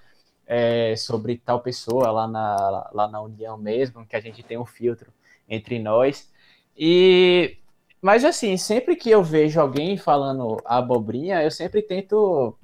é, 0.47 0.95
sobre 0.95 1.37
tal 1.37 1.59
pessoa 1.59 2.09
lá 2.11 2.29
na, 2.29 2.89
lá 2.93 3.07
na 3.09 3.21
União 3.21 3.57
mesmo, 3.57 4.05
que 4.05 4.15
a 4.15 4.21
gente 4.21 4.41
tem 4.41 4.57
um 4.57 4.65
filtro 4.65 5.11
entre 5.49 5.79
nós. 5.79 6.31
E 6.77 7.57
mas 8.01 8.25
assim, 8.25 8.57
sempre 8.57 8.95
que 8.95 9.09
eu 9.09 9.23
vejo 9.23 9.59
alguém 9.59 9.97
falando 9.97 10.57
abobrinha, 10.65 11.43
eu 11.43 11.51
sempre 11.51 11.81
tento 11.81 12.57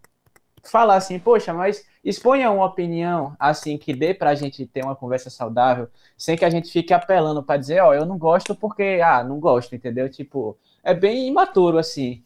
falar 0.64 0.96
assim, 0.96 1.20
poxa, 1.20 1.54
mas 1.54 1.86
exponha 2.04 2.52
uma 2.52 2.66
opinião 2.66 3.36
assim 3.40 3.78
que 3.78 3.94
dê 3.94 4.14
pra 4.14 4.36
gente 4.36 4.66
ter 4.66 4.84
uma 4.84 4.96
conversa 4.96 5.30
saudável, 5.30 5.90
sem 6.18 6.38
que 6.38 6.46
a 6.46 6.50
gente 6.50 6.72
fique 6.72 6.94
apelando 6.94 7.44
para 7.44 7.58
dizer, 7.58 7.82
ó, 7.82 7.90
oh, 7.90 7.94
eu 7.94 8.06
não 8.06 8.18
gosto 8.18 8.56
porque, 8.56 9.00
ah, 9.04 9.24
não 9.24 9.40
gosto, 9.40 9.76
entendeu? 9.76 10.10
Tipo, 10.10 10.58
é 10.84 10.94
bem 10.94 11.28
imaturo 11.28 11.78
assim. 11.78 12.24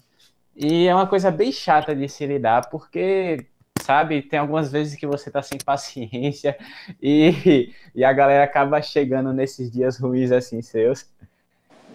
E 0.55 0.87
é 0.87 0.93
uma 0.95 1.07
coisa 1.07 1.31
bem 1.31 1.51
chata 1.51 1.95
de 1.95 2.07
se 2.09 2.25
lidar, 2.25 2.69
porque 2.69 3.47
sabe, 3.81 4.21
tem 4.21 4.39
algumas 4.39 4.71
vezes 4.71 4.95
que 4.95 5.07
você 5.07 5.31
tá 5.31 5.41
sem 5.41 5.57
paciência 5.63 6.57
e, 7.01 7.73
e 7.95 8.03
a 8.03 8.13
galera 8.13 8.43
acaba 8.43 8.81
chegando 8.81 9.33
nesses 9.33 9.71
dias 9.71 9.97
ruins 9.99 10.31
assim 10.31 10.61
seus. 10.61 11.09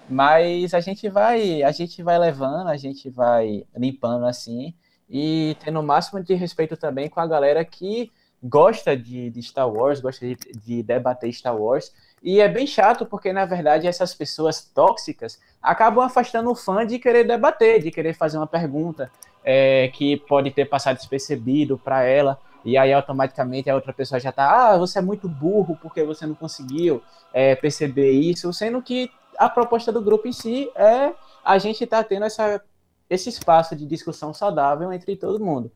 Mas 0.09 0.73
a 0.73 0.81
gente 0.81 1.09
vai, 1.09 1.63
a 1.63 1.73
gente 1.73 2.03
vai 2.03 2.19
levando, 2.19 2.69
a 2.69 2.77
gente 2.77 3.11
vai 3.11 3.65
limpando 3.77 4.25
assim 4.27 4.75
e 5.09 5.57
tendo 5.65 5.81
o 5.81 5.83
máximo 5.83 6.23
de 6.23 6.35
respeito 6.35 6.77
também 6.77 7.09
com 7.09 7.21
a 7.21 7.27
galera 7.27 7.65
que 7.65 8.11
gosta 8.43 8.97
de, 8.97 9.31
de 9.31 9.43
Star 9.43 9.69
Wars, 9.69 10.01
gosta 10.01 10.27
de, 10.27 10.37
de, 10.65 10.83
debater 10.83 11.33
Star 11.33 11.57
Wars. 11.57 11.93
E 12.23 12.41
é 12.41 12.49
bem 12.49 12.67
chato 12.67 13.07
porque, 13.07 13.33
na 13.33 13.45
verdade, 13.45 13.87
essas 13.87 14.15
pessoas 14.15 14.63
tóxicas 14.63 15.41
acabam 15.63 16.05
afastando 16.05 16.51
o 16.51 16.55
fã 16.55 16.87
de 16.87 16.99
querer 16.99 17.25
debater, 17.25 17.83
de 17.83 17.91
querer 17.91 18.15
fazer 18.15 18.37
uma 18.37 18.47
pergunta 18.47 19.11
é, 19.45 19.89
que 19.89 20.17
pode 20.17 20.51
ter 20.51 20.67
passado 20.67 20.97
despercebido 20.97 21.79
para 21.79 22.03
ela. 22.05 22.39
E 22.65 22.77
aí, 22.77 22.93
automaticamente, 22.93 23.71
a 23.71 23.75
outra 23.75 23.93
pessoa 23.93 24.19
já 24.19 24.33
tá, 24.33 24.73
ah, 24.73 24.79
você 24.79 24.99
é 24.99 25.03
muito 25.03 25.29
burro 25.29 25.79
porque 25.81 26.03
você 26.03 26.27
não 26.27 26.35
conseguiu 26.35 27.01
é, 27.33 27.55
perceber 27.55 28.11
isso, 28.11 28.53
sendo 28.53 28.83
que 28.83 29.11
a 29.39 29.49
proposta 29.49 29.93
do 29.93 30.01
grupo 30.01 30.29
em 30.29 30.33
si 30.33 30.71
é 30.75 31.15
a 31.45 31.59
gente 31.59 31.85
estar 31.85 32.03
tá 32.03 32.09
tendo 32.09 32.25
essa, 32.25 32.63
esse 33.09 33.29
espaço 33.29 33.77
de 33.77 33.87
discussão 33.87 34.35
saudável 34.35 34.93
entre 34.93 35.17
todo 35.17 35.45
mundo. 35.45 35.71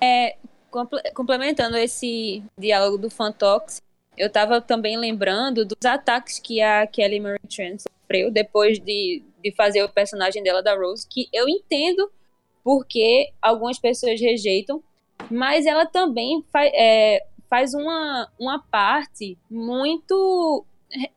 É, 0.00 0.36
complementando 1.14 1.76
esse 1.76 2.42
diálogo 2.56 2.98
do 2.98 3.10
Fantox, 3.10 3.82
eu 4.16 4.26
estava 4.26 4.60
também 4.60 4.96
lembrando 4.96 5.64
dos 5.64 5.84
ataques 5.84 6.38
que 6.38 6.60
a 6.60 6.86
Kelly 6.86 7.20
Marie 7.20 7.38
Tran 7.48 7.76
sofreu 7.78 8.30
depois 8.30 8.78
de, 8.78 9.22
de 9.42 9.52
fazer 9.52 9.82
o 9.82 9.88
personagem 9.88 10.42
dela 10.42 10.62
da 10.62 10.74
Rose, 10.74 11.06
que 11.08 11.28
eu 11.32 11.48
entendo 11.48 12.10
porque 12.64 13.30
algumas 13.40 13.78
pessoas 13.78 14.20
rejeitam, 14.20 14.82
mas 15.30 15.66
ela 15.66 15.86
também 15.86 16.44
faz, 16.52 16.70
é, 16.74 17.24
faz 17.48 17.74
uma, 17.74 18.28
uma 18.38 18.58
parte 18.58 19.38
muito 19.50 20.64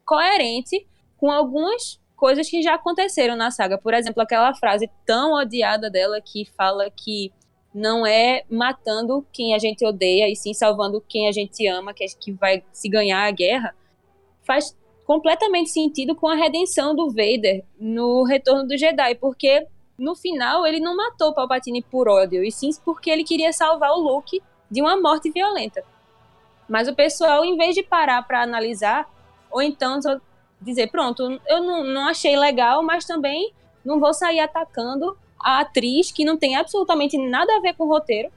coerente 0.05 0.85
com 1.21 1.29
algumas 1.29 1.99
coisas 2.15 2.49
que 2.49 2.63
já 2.63 2.73
aconteceram 2.73 3.35
na 3.35 3.51
saga. 3.51 3.77
Por 3.77 3.93
exemplo, 3.93 4.23
aquela 4.23 4.55
frase 4.55 4.89
tão 5.05 5.33
odiada 5.33 5.87
dela 5.87 6.19
que 6.19 6.45
fala 6.57 6.89
que 6.89 7.31
não 7.73 8.05
é 8.05 8.43
matando 8.49 9.25
quem 9.31 9.53
a 9.53 9.59
gente 9.59 9.85
odeia 9.85 10.27
e 10.27 10.35
sim 10.35 10.51
salvando 10.53 10.99
quem 11.07 11.27
a 11.27 11.31
gente 11.31 11.65
ama, 11.67 11.93
que, 11.93 12.03
é, 12.03 12.07
que 12.07 12.31
vai 12.31 12.63
se 12.73 12.89
ganhar 12.89 13.23
a 13.23 13.31
guerra, 13.31 13.75
faz 14.41 14.75
completamente 15.05 15.69
sentido 15.69 16.15
com 16.15 16.27
a 16.27 16.35
redenção 16.35 16.95
do 16.95 17.07
Vader 17.07 17.63
no 17.79 18.23
Retorno 18.23 18.67
do 18.67 18.75
Jedi, 18.75 19.15
porque 19.15 19.67
no 19.97 20.15
final 20.15 20.65
ele 20.65 20.79
não 20.79 20.97
matou 20.97 21.33
Palpatine 21.33 21.83
por 21.83 22.09
ódio, 22.09 22.43
e 22.43 22.51
sim 22.51 22.71
porque 22.83 23.11
ele 23.11 23.23
queria 23.23 23.53
salvar 23.53 23.91
o 23.91 24.01
Luke 24.01 24.41
de 24.69 24.81
uma 24.81 24.99
morte 24.99 25.29
violenta. 25.29 25.83
Mas 26.67 26.87
o 26.87 26.95
pessoal, 26.95 27.45
em 27.45 27.55
vez 27.57 27.75
de 27.75 27.83
parar 27.83 28.25
para 28.27 28.41
analisar, 28.41 29.07
ou 29.51 29.61
então 29.61 29.99
dizer, 30.61 30.91
pronto, 30.91 31.39
eu 31.47 31.63
não, 31.63 31.83
não 31.83 32.07
achei 32.07 32.37
legal, 32.37 32.83
mas 32.83 33.05
também 33.05 33.51
não 33.83 33.99
vou 33.99 34.13
sair 34.13 34.39
atacando 34.39 35.17
a 35.39 35.61
atriz 35.61 36.11
que 36.11 36.23
não 36.23 36.37
tem 36.37 36.55
absolutamente 36.55 37.17
nada 37.17 37.55
a 37.57 37.59
ver 37.59 37.73
com 37.73 37.85
o 37.85 37.89
roteiro 37.89 38.29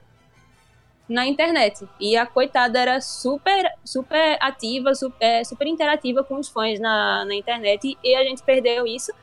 na 1.07 1.27
internet. 1.27 1.87
E 1.99 2.17
a 2.17 2.25
coitada 2.25 2.79
era 2.79 2.99
super, 2.99 3.71
super 3.83 4.37
ativa, 4.41 4.95
super, 4.95 5.23
é, 5.23 5.43
super 5.43 5.67
interativa 5.67 6.23
com 6.23 6.39
os 6.39 6.49
fãs 6.49 6.79
na, 6.79 7.23
na 7.25 7.35
internet 7.35 7.95
e 8.03 8.15
a 8.15 8.23
gente 8.23 8.41
perdeu 8.41 8.87
isso 8.87 9.13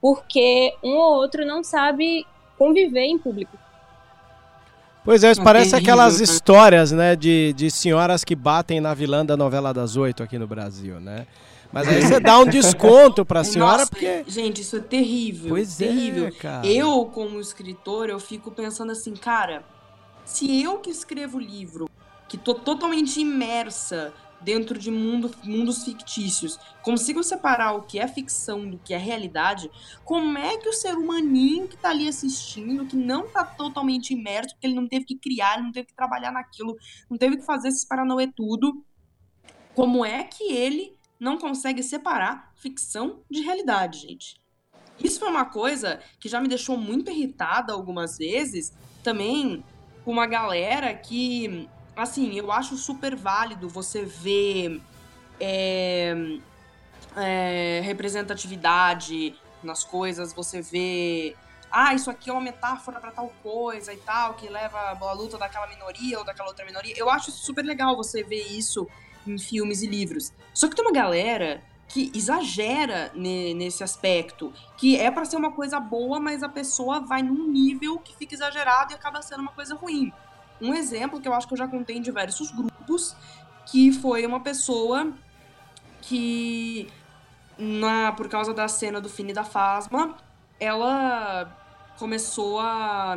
porque 0.00 0.74
um 0.82 0.96
ou 0.96 1.16
outro 1.16 1.44
não 1.44 1.62
sabe 1.62 2.26
conviver 2.56 3.04
em 3.04 3.18
público. 3.18 3.58
Pois 5.04 5.24
é, 5.24 5.30
isso 5.30 5.42
parece 5.42 5.74
aquelas 5.74 6.20
histórias, 6.20 6.92
né, 6.92 7.16
de, 7.16 7.54
de 7.54 7.70
senhoras 7.70 8.24
que 8.24 8.34
batem 8.34 8.80
na 8.80 8.92
vilã 8.92 9.24
da 9.24 9.36
novela 9.36 9.72
das 9.72 9.96
oito 9.96 10.22
aqui 10.22 10.38
no 10.38 10.46
Brasil, 10.46 11.00
né? 11.00 11.26
Mas 11.72 11.86
aí 11.88 12.02
você 12.02 12.18
dá 12.18 12.38
um 12.38 12.46
desconto 12.48 13.24
pra 13.24 13.44
senhora 13.44 13.78
Nossa, 13.78 13.90
porque. 13.90 14.24
Gente, 14.26 14.62
isso 14.62 14.76
é 14.76 14.80
terrível. 14.80 15.50
Pois 15.50 15.80
é, 15.80 15.86
terrível. 15.86 16.26
é, 16.26 16.30
cara. 16.30 16.66
Eu, 16.66 17.04
como 17.06 17.40
escritor, 17.40 18.08
eu 18.08 18.18
fico 18.18 18.50
pensando 18.50 18.92
assim, 18.92 19.14
cara, 19.14 19.64
se 20.24 20.62
eu 20.62 20.78
que 20.78 20.90
escrevo 20.90 21.38
livro, 21.38 21.88
que 22.28 22.36
tô 22.36 22.54
totalmente 22.54 23.20
imersa 23.20 24.12
dentro 24.40 24.78
de 24.78 24.90
mundo, 24.90 25.30
mundos 25.42 25.84
fictícios, 25.84 26.58
consigo 26.82 27.22
separar 27.22 27.72
o 27.72 27.82
que 27.82 27.98
é 27.98 28.06
ficção 28.06 28.68
do 28.68 28.78
que 28.78 28.94
é 28.94 28.96
realidade, 28.96 29.70
como 30.04 30.38
é 30.38 30.56
que 30.56 30.68
o 30.68 30.72
ser 30.72 30.96
humaninho 30.96 31.66
que 31.66 31.76
tá 31.76 31.90
ali 31.90 32.08
assistindo, 32.08 32.86
que 32.86 32.96
não 32.96 33.26
tá 33.26 33.44
totalmente 33.44 34.12
imerso, 34.12 34.54
porque 34.54 34.66
ele 34.66 34.76
não 34.76 34.86
teve 34.86 35.04
que 35.04 35.16
criar, 35.16 35.54
ele 35.54 35.64
não 35.64 35.72
teve 35.72 35.88
que 35.88 35.94
trabalhar 35.94 36.30
naquilo, 36.30 36.76
não 37.10 37.18
teve 37.18 37.38
que 37.38 37.44
fazer 37.44 37.68
esses 37.68 37.84
paranauê 37.84 38.28
tudo, 38.28 38.84
como 39.74 40.04
é 40.04 40.24
que 40.24 40.52
ele 40.52 40.97
não 41.18 41.38
consegue 41.38 41.82
separar 41.82 42.52
ficção 42.56 43.22
de 43.30 43.40
realidade, 43.40 44.00
gente. 44.00 44.40
Isso 45.02 45.20
foi 45.20 45.28
uma 45.28 45.44
coisa 45.44 46.00
que 46.18 46.28
já 46.28 46.40
me 46.40 46.48
deixou 46.48 46.76
muito 46.76 47.10
irritada 47.10 47.72
algumas 47.72 48.18
vezes, 48.18 48.72
também 49.02 49.64
com 50.04 50.10
uma 50.10 50.26
galera 50.26 50.92
que, 50.94 51.68
assim, 51.96 52.36
eu 52.36 52.50
acho 52.50 52.76
super 52.76 53.14
válido 53.14 53.68
você 53.68 54.04
ver 54.04 54.80
é, 55.40 56.38
é, 57.16 57.80
representatividade 57.84 59.34
nas 59.62 59.84
coisas, 59.84 60.32
você 60.32 60.60
vê. 60.60 61.36
Ah, 61.70 61.94
isso 61.94 62.10
aqui 62.10 62.30
é 62.30 62.32
uma 62.32 62.40
metáfora 62.40 62.98
para 62.98 63.10
tal 63.10 63.32
coisa 63.42 63.92
e 63.92 63.98
tal, 63.98 64.34
que 64.34 64.48
leva 64.48 64.98
a 64.98 65.12
luta 65.12 65.36
daquela 65.36 65.66
minoria 65.66 66.18
ou 66.18 66.24
daquela 66.24 66.48
outra 66.48 66.64
minoria. 66.64 66.94
Eu 66.96 67.10
acho 67.10 67.30
super 67.30 67.64
legal 67.64 67.94
você 67.94 68.22
ver 68.22 68.46
isso 68.46 68.88
em 69.30 69.38
filmes 69.38 69.82
e 69.82 69.86
livros. 69.86 70.32
Só 70.52 70.68
que 70.68 70.76
tem 70.76 70.84
uma 70.84 70.92
galera 70.92 71.62
que 71.88 72.12
exagera 72.14 73.10
nesse 73.14 73.82
aspecto, 73.82 74.52
que 74.76 74.96
é 74.96 75.10
para 75.10 75.24
ser 75.24 75.36
uma 75.36 75.52
coisa 75.52 75.80
boa, 75.80 76.20
mas 76.20 76.42
a 76.42 76.48
pessoa 76.48 77.00
vai 77.00 77.22
num 77.22 77.48
nível 77.48 77.98
que 77.98 78.14
fica 78.14 78.34
exagerado 78.34 78.92
e 78.92 78.94
acaba 78.94 79.22
sendo 79.22 79.40
uma 79.40 79.52
coisa 79.52 79.74
ruim. 79.74 80.12
Um 80.60 80.74
exemplo 80.74 81.20
que 81.20 81.26
eu 81.26 81.32
acho 81.32 81.46
que 81.46 81.54
eu 81.54 81.58
já 81.58 81.66
contei 81.66 81.96
em 81.96 82.02
diversos 82.02 82.50
grupos, 82.50 83.16
que 83.66 83.90
foi 83.92 84.26
uma 84.26 84.40
pessoa 84.40 85.12
que 86.02 86.88
na 87.56 88.12
por 88.12 88.28
causa 88.28 88.54
da 88.54 88.68
cena 88.68 89.00
do 89.00 89.08
Fini 89.08 89.32
da 89.32 89.44
Fasma, 89.44 90.16
ela 90.60 91.56
começou 91.98 92.60
a 92.60 93.16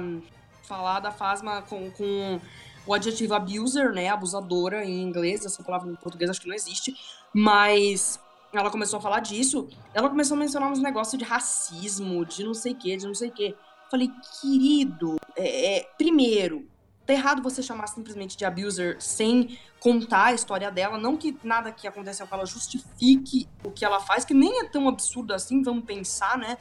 falar 0.64 1.00
da 1.00 1.12
Fasma 1.12 1.62
com, 1.62 1.92
com 1.92 2.40
o 2.86 2.94
adjetivo 2.94 3.34
abuser, 3.34 3.94
né, 3.94 4.10
abusadora 4.10 4.84
em 4.84 5.02
inglês, 5.02 5.46
essa 5.46 5.64
palavra 5.64 5.90
em 5.90 5.96
português 5.96 6.30
acho 6.30 6.42
que 6.42 6.48
não 6.48 6.56
existe, 6.56 6.96
mas 7.34 8.20
ela 8.54 8.70
começou 8.70 8.98
a 8.98 9.02
falar 9.02 9.20
disso, 9.20 9.68
ela 9.94 10.10
começou 10.10 10.36
a 10.36 10.40
mencionar 10.40 10.72
uns 10.72 10.80
negócios 10.80 11.18
de 11.18 11.24
racismo, 11.24 12.26
de 12.26 12.44
não 12.44 12.54
sei 12.54 12.74
o 12.74 12.76
que, 12.76 12.98
de 12.98 13.08
não 13.08 13.16
sei 13.16 13.30
o 13.30 13.32
que. 13.32 13.56
Falei, 13.90 14.10
querido, 14.40 15.18
é, 15.36 15.78
é, 15.78 15.90
primeiro, 15.98 16.68
tá 17.06 17.14
errado 17.14 17.42
você 17.42 17.62
chamar 17.62 17.88
simplesmente 17.88 18.38
de 18.38 18.46
abuser 18.46 18.98
sem 19.00 19.58
contar 19.80 20.28
a 20.28 20.34
história 20.34 20.72
dela. 20.72 20.98
Não 20.98 21.18
que 21.18 21.38
nada 21.44 21.72
que 21.72 21.88
aconteceu 21.88 22.28
com 22.28 22.36
ela 22.36 22.46
justifique 22.46 23.48
o 23.64 23.72
que 23.72 23.86
ela 23.86 24.00
faz, 24.00 24.26
que 24.26 24.34
nem 24.34 24.60
é 24.60 24.66
tão 24.66 24.88
absurdo 24.88 25.34
assim, 25.34 25.62
vamos 25.62 25.86
pensar, 25.86 26.38
né? 26.38 26.58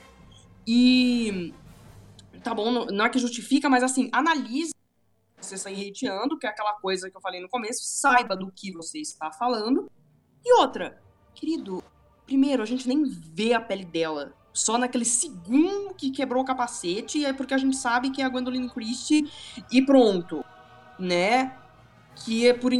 E. 0.66 1.52
Tá 2.42 2.54
bom, 2.54 2.86
não 2.86 3.04
é 3.04 3.08
que 3.08 3.18
justifica, 3.18 3.68
mas 3.68 3.82
assim, 3.82 4.08
analise 4.12 4.72
você 5.50 5.58
sair 5.58 5.90
hateando, 5.90 6.38
que 6.38 6.46
é 6.46 6.50
aquela 6.50 6.74
coisa 6.74 7.10
que 7.10 7.16
eu 7.16 7.20
falei 7.20 7.40
no 7.40 7.48
começo, 7.48 7.80
saiba 7.82 8.36
do 8.36 8.50
que 8.50 8.72
você 8.72 9.00
está 9.00 9.32
falando. 9.32 9.90
E 10.44 10.54
outra, 10.54 11.02
querido, 11.34 11.82
primeiro, 12.24 12.62
a 12.62 12.66
gente 12.66 12.86
nem 12.86 13.04
vê 13.04 13.52
a 13.52 13.60
pele 13.60 13.84
dela. 13.84 14.34
Só 14.52 14.78
naquele 14.78 15.04
segundo 15.04 15.94
que 15.94 16.10
quebrou 16.10 16.42
o 16.42 16.46
capacete, 16.46 17.24
é 17.24 17.32
porque 17.32 17.54
a 17.54 17.58
gente 17.58 17.76
sabe 17.76 18.10
que 18.10 18.22
é 18.22 18.24
a 18.24 18.28
Gwendolyn 18.28 18.68
Christie 18.68 19.30
e 19.70 19.84
pronto, 19.84 20.44
né? 20.98 21.59
Que 22.14 22.48
é 22.48 22.52
por, 22.52 22.72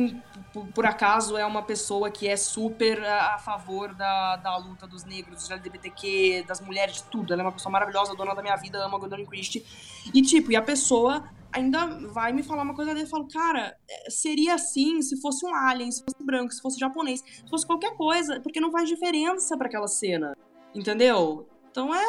por, 0.74 0.84
acaso 0.84 1.36
é 1.36 1.46
uma 1.46 1.62
pessoa 1.62 2.10
que 2.10 2.28
é 2.28 2.36
super 2.36 3.02
a, 3.02 3.34
a, 3.34 3.38
favor 3.38 3.94
da, 3.94 4.36
da 4.36 4.56
luta 4.56 4.86
dos 4.86 5.04
negros, 5.04 5.36
dos 5.36 5.50
LGBTQ, 5.50 6.44
das 6.46 6.60
mulheres, 6.60 6.96
de 6.96 7.04
tudo. 7.04 7.32
Ela 7.32 7.42
é 7.42 7.44
uma 7.46 7.52
pessoa 7.52 7.72
maravilhosa, 7.72 8.14
dona 8.14 8.34
da 8.34 8.42
minha 8.42 8.56
vida, 8.56 8.84
ama 8.84 8.98
Gwendolyn 8.98 9.26
Christie. 9.26 9.64
E 10.12 10.20
tipo, 10.20 10.52
e 10.52 10.56
a 10.56 10.62
pessoa 10.62 11.24
ainda 11.52 11.86
vai 12.08 12.32
me 12.32 12.42
falar 12.42 12.62
uma 12.62 12.74
coisa 12.74 12.92
dele. 12.92 13.06
Eu 13.06 13.10
falo, 13.10 13.28
cara, 13.28 13.76
é, 13.88 14.10
seria 14.10 14.54
assim 14.54 15.00
se 15.02 15.20
fosse 15.20 15.44
um 15.44 15.54
alien, 15.54 15.90
se 15.90 16.04
fosse 16.04 16.24
branco, 16.24 16.52
se 16.52 16.60
fosse 16.60 16.78
japonês, 16.78 17.20
se 17.20 17.48
fosse 17.48 17.66
qualquer 17.66 17.94
coisa, 17.96 18.40
porque 18.40 18.60
não 18.60 18.70
faz 18.70 18.88
diferença 18.88 19.56
para 19.56 19.66
aquela 19.66 19.88
cena. 19.88 20.36
Entendeu? 20.74 21.48
Então 21.70 21.94
é, 21.94 22.04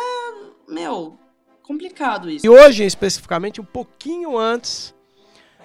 meu, 0.68 1.18
complicado 1.64 2.30
isso. 2.30 2.46
E 2.46 2.50
hoje, 2.50 2.84
especificamente, 2.84 3.62
um 3.62 3.66
pouquinho 3.66 4.38
antes 4.38 4.94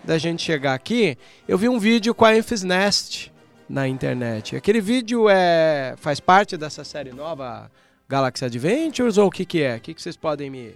da 0.07 0.17
gente 0.17 0.43
chegar 0.43 0.73
aqui, 0.73 1.19
eu 1.49 1.59
vi 1.59 1.69
um 1.69 1.79
vídeo 1.79 2.15
com 2.15 2.25
a 2.25 2.37
Enfys 2.37 2.63
Nest 2.63 3.33
na 3.69 3.89
internet. 3.89 4.55
Aquele 4.55 4.81
vídeo 4.81 5.29
é 5.29 5.95
faz 5.99 6.21
parte 6.21 6.57
dessa 6.57 6.85
série 6.85 7.13
nova 7.13 7.69
Galaxy 8.09 8.45
Adventures 8.45 9.19
ou 9.19 9.27
o 9.27 9.31
que 9.31 9.45
que 9.45 9.63
é? 9.63 9.77
O 9.77 9.81
que, 9.81 9.93
que 9.93 10.01
vocês 10.01 10.17
podem 10.17 10.49
me 10.49 10.75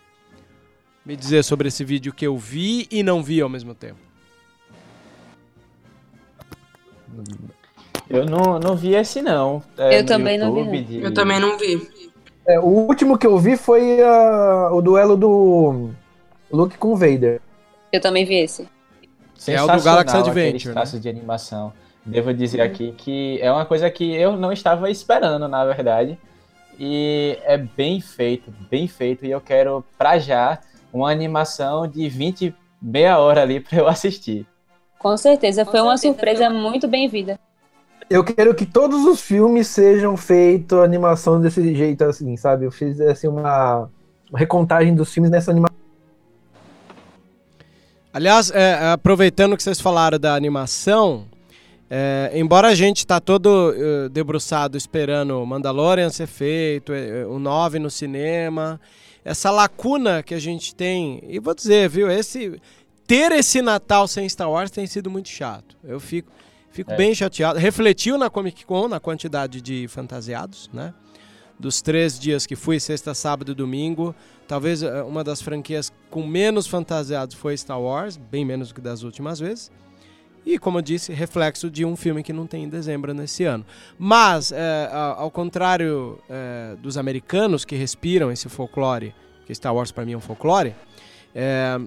me 1.07 1.17
dizer 1.17 1.45
sobre 1.45 1.69
esse 1.69 1.83
vídeo 1.83 2.13
que 2.13 2.27
eu 2.27 2.37
vi 2.37 2.87
e 2.91 3.03
não 3.03 3.23
vi 3.23 3.41
ao 3.41 3.49
mesmo 3.49 3.75
tempo? 3.75 3.99
Eu 8.09 8.27
não, 8.27 8.59
não 8.59 8.77
vi 8.77 8.95
esse 8.95 9.23
não. 9.23 9.63
É, 9.79 10.01
eu 10.01 10.05
também 10.05 10.37
YouTube, 10.37 10.65
não 10.65 10.71
vi. 10.71 10.83
De... 10.83 11.03
Eu 11.03 11.15
também 11.15 11.41
não 11.41 11.57
vi. 11.57 11.89
É, 12.47 12.59
o 12.59 12.65
último 12.65 13.17
que 13.17 13.27
eu 13.27 13.39
vi 13.39 13.57
foi 13.57 14.01
uh, 14.01 14.75
o 14.75 14.83
duelo 14.83 15.17
do 15.17 15.91
Luke 16.51 16.77
com 16.77 16.93
o 16.93 16.97
Vader. 16.97 17.41
Eu 17.93 18.01
também 18.01 18.25
vi 18.25 18.35
esse. 18.35 18.69
É 19.47 19.63
o 19.63 19.67
do 19.67 19.83
Galaxy 19.83 20.17
Adventure. 20.17 20.75
Né? 20.75 20.85
de 21.01 21.09
animação. 21.09 21.73
Devo 22.05 22.33
dizer 22.33 22.61
aqui 22.61 22.93
que 22.93 23.39
é 23.41 23.53
uma 23.53 23.65
coisa 23.65 23.91
que 23.91 24.15
eu 24.15 24.37
não 24.37 24.53
estava 24.53 24.91
esperando, 24.91 25.47
na 25.49 25.65
verdade. 25.65 26.19
E 26.79 27.39
é 27.45 27.59
bem 27.59 28.01
feito, 28.01 28.53
bem 28.71 28.89
feito. 28.89 29.25
E 29.25 29.31
eu 29.31 29.41
quero, 29.41 29.85
pra 29.99 30.19
já, 30.19 30.59
uma 30.93 31.11
animação 31.11 31.87
de 31.87 32.09
20, 32.09 32.55
meia 32.81 33.19
hora 33.19 33.43
ali 33.43 33.61
para 33.61 33.79
eu 33.79 33.89
assistir. 33.89 34.47
Com 34.99 35.17
certeza, 35.17 35.65
foi 35.65 35.81
uma 35.81 35.97
surpresa 35.97 36.51
muito 36.51 36.87
bem-vinda. 36.89 37.39
Eu 38.09 38.25
quero 38.25 38.55
que 38.55 38.67
todos 38.67 39.05
os 39.05 39.21
filmes 39.21 39.69
sejam 39.69 40.17
feitos 40.17 40.79
animação 40.79 41.41
desse 41.41 41.75
jeito, 41.75 42.03
assim, 42.05 42.37
sabe? 42.37 42.65
Eu 42.65 42.73
fiz 42.73 43.01
assim, 43.01 43.29
uma 43.29 43.89
recontagem 44.35 44.95
dos 44.95 45.13
filmes 45.13 45.31
nessa 45.31 45.51
animação. 45.51 45.80
Aliás, 48.13 48.51
é, 48.51 48.93
aproveitando 48.93 49.57
que 49.57 49.63
vocês 49.63 49.81
falaram 49.81 50.19
da 50.19 50.35
animação, 50.35 51.27
é, 51.89 52.33
embora 52.35 52.69
a 52.69 52.75
gente 52.75 53.07
tá 53.07 53.21
todo 53.21 53.49
uh, 53.73 54.09
debruçado 54.09 54.77
esperando 54.77 55.45
Mandalorian 55.47 56.11
ser 56.11 56.27
feito, 56.27 56.93
é, 56.93 57.25
o 57.27 57.39
9 57.39 57.79
no 57.79 57.91
cinema, 57.91 58.81
essa 59.25 59.51
lacuna 59.51 60.23
que 60.23 60.35
a 60.35 60.39
gente 60.39 60.75
tem, 60.75 61.23
e 61.29 61.39
vou 61.39 61.55
dizer, 61.55 61.89
viu, 61.89 62.11
esse 62.11 62.61
ter 63.07 63.33
esse 63.33 63.61
Natal 63.61 64.07
sem 64.07 64.29
Star 64.29 64.51
Wars 64.51 64.71
tem 64.71 64.87
sido 64.87 65.11
muito 65.11 65.29
chato. 65.29 65.77
Eu 65.83 65.99
fico 65.99 66.31
Fico 66.71 66.93
é. 66.93 66.97
bem 66.97 67.15
chateado. 67.15 67.59
Refletiu 67.59 68.17
na 68.17 68.31
Comic 68.31 68.65
Con, 68.65 68.89
na 68.89 69.01
quantidade 69.01 69.61
de 69.61 69.89
fantasiados, 69.89 70.71
né? 70.73 70.95
Dos 71.59 71.83
três 71.83 72.19
dias 72.19 72.47
que 72.47 72.57
fui, 72.57 72.81
sexta, 72.81 73.13
sábado 73.13 73.53
e 73.53 73.55
domingo, 73.55 74.15
talvez 74.51 74.83
eh, 74.83 75.03
uma 75.05 75.23
das 75.23 75.41
franquias 75.41 75.93
com 76.11 76.27
menos 76.27 76.67
fantasiados 76.67 77.37
foi 77.37 77.57
Star 77.57 77.81
Wars, 77.81 78.17
bem 78.17 78.45
menos 78.45 78.71
do 78.71 78.75
que 78.75 78.81
das 78.81 79.05
últimas 79.05 79.39
vezes. 79.39 79.71
E, 80.45 80.59
como 80.59 80.79
eu 80.79 80.83
disse, 80.83 81.13
reflexo 81.13 81.71
de 81.71 81.85
um 81.85 81.95
filme 81.95 82.21
que 82.21 82.33
não 82.33 82.49
tem 82.49 82.65
em 82.65 82.69
dezembro 82.69 83.15
nesse 83.15 83.45
ano. 83.45 83.65
Mas, 83.97 84.51
é, 84.51 84.91
ao 84.91 85.31
contrário 85.31 86.19
é, 86.29 86.75
dos 86.83 86.99
americanos 86.99 87.65
que 87.65 87.77
respiram 87.77 88.33
esse 88.33 88.49
folclore, 88.49 89.15
que 89.47 89.55
Star 89.55 89.73
Wars 89.73 89.93
para 89.93 90.05
mim 90.05 90.15
é 90.15 90.17
um 90.17 90.21
folclore, 90.21 90.75
é, 91.33 91.79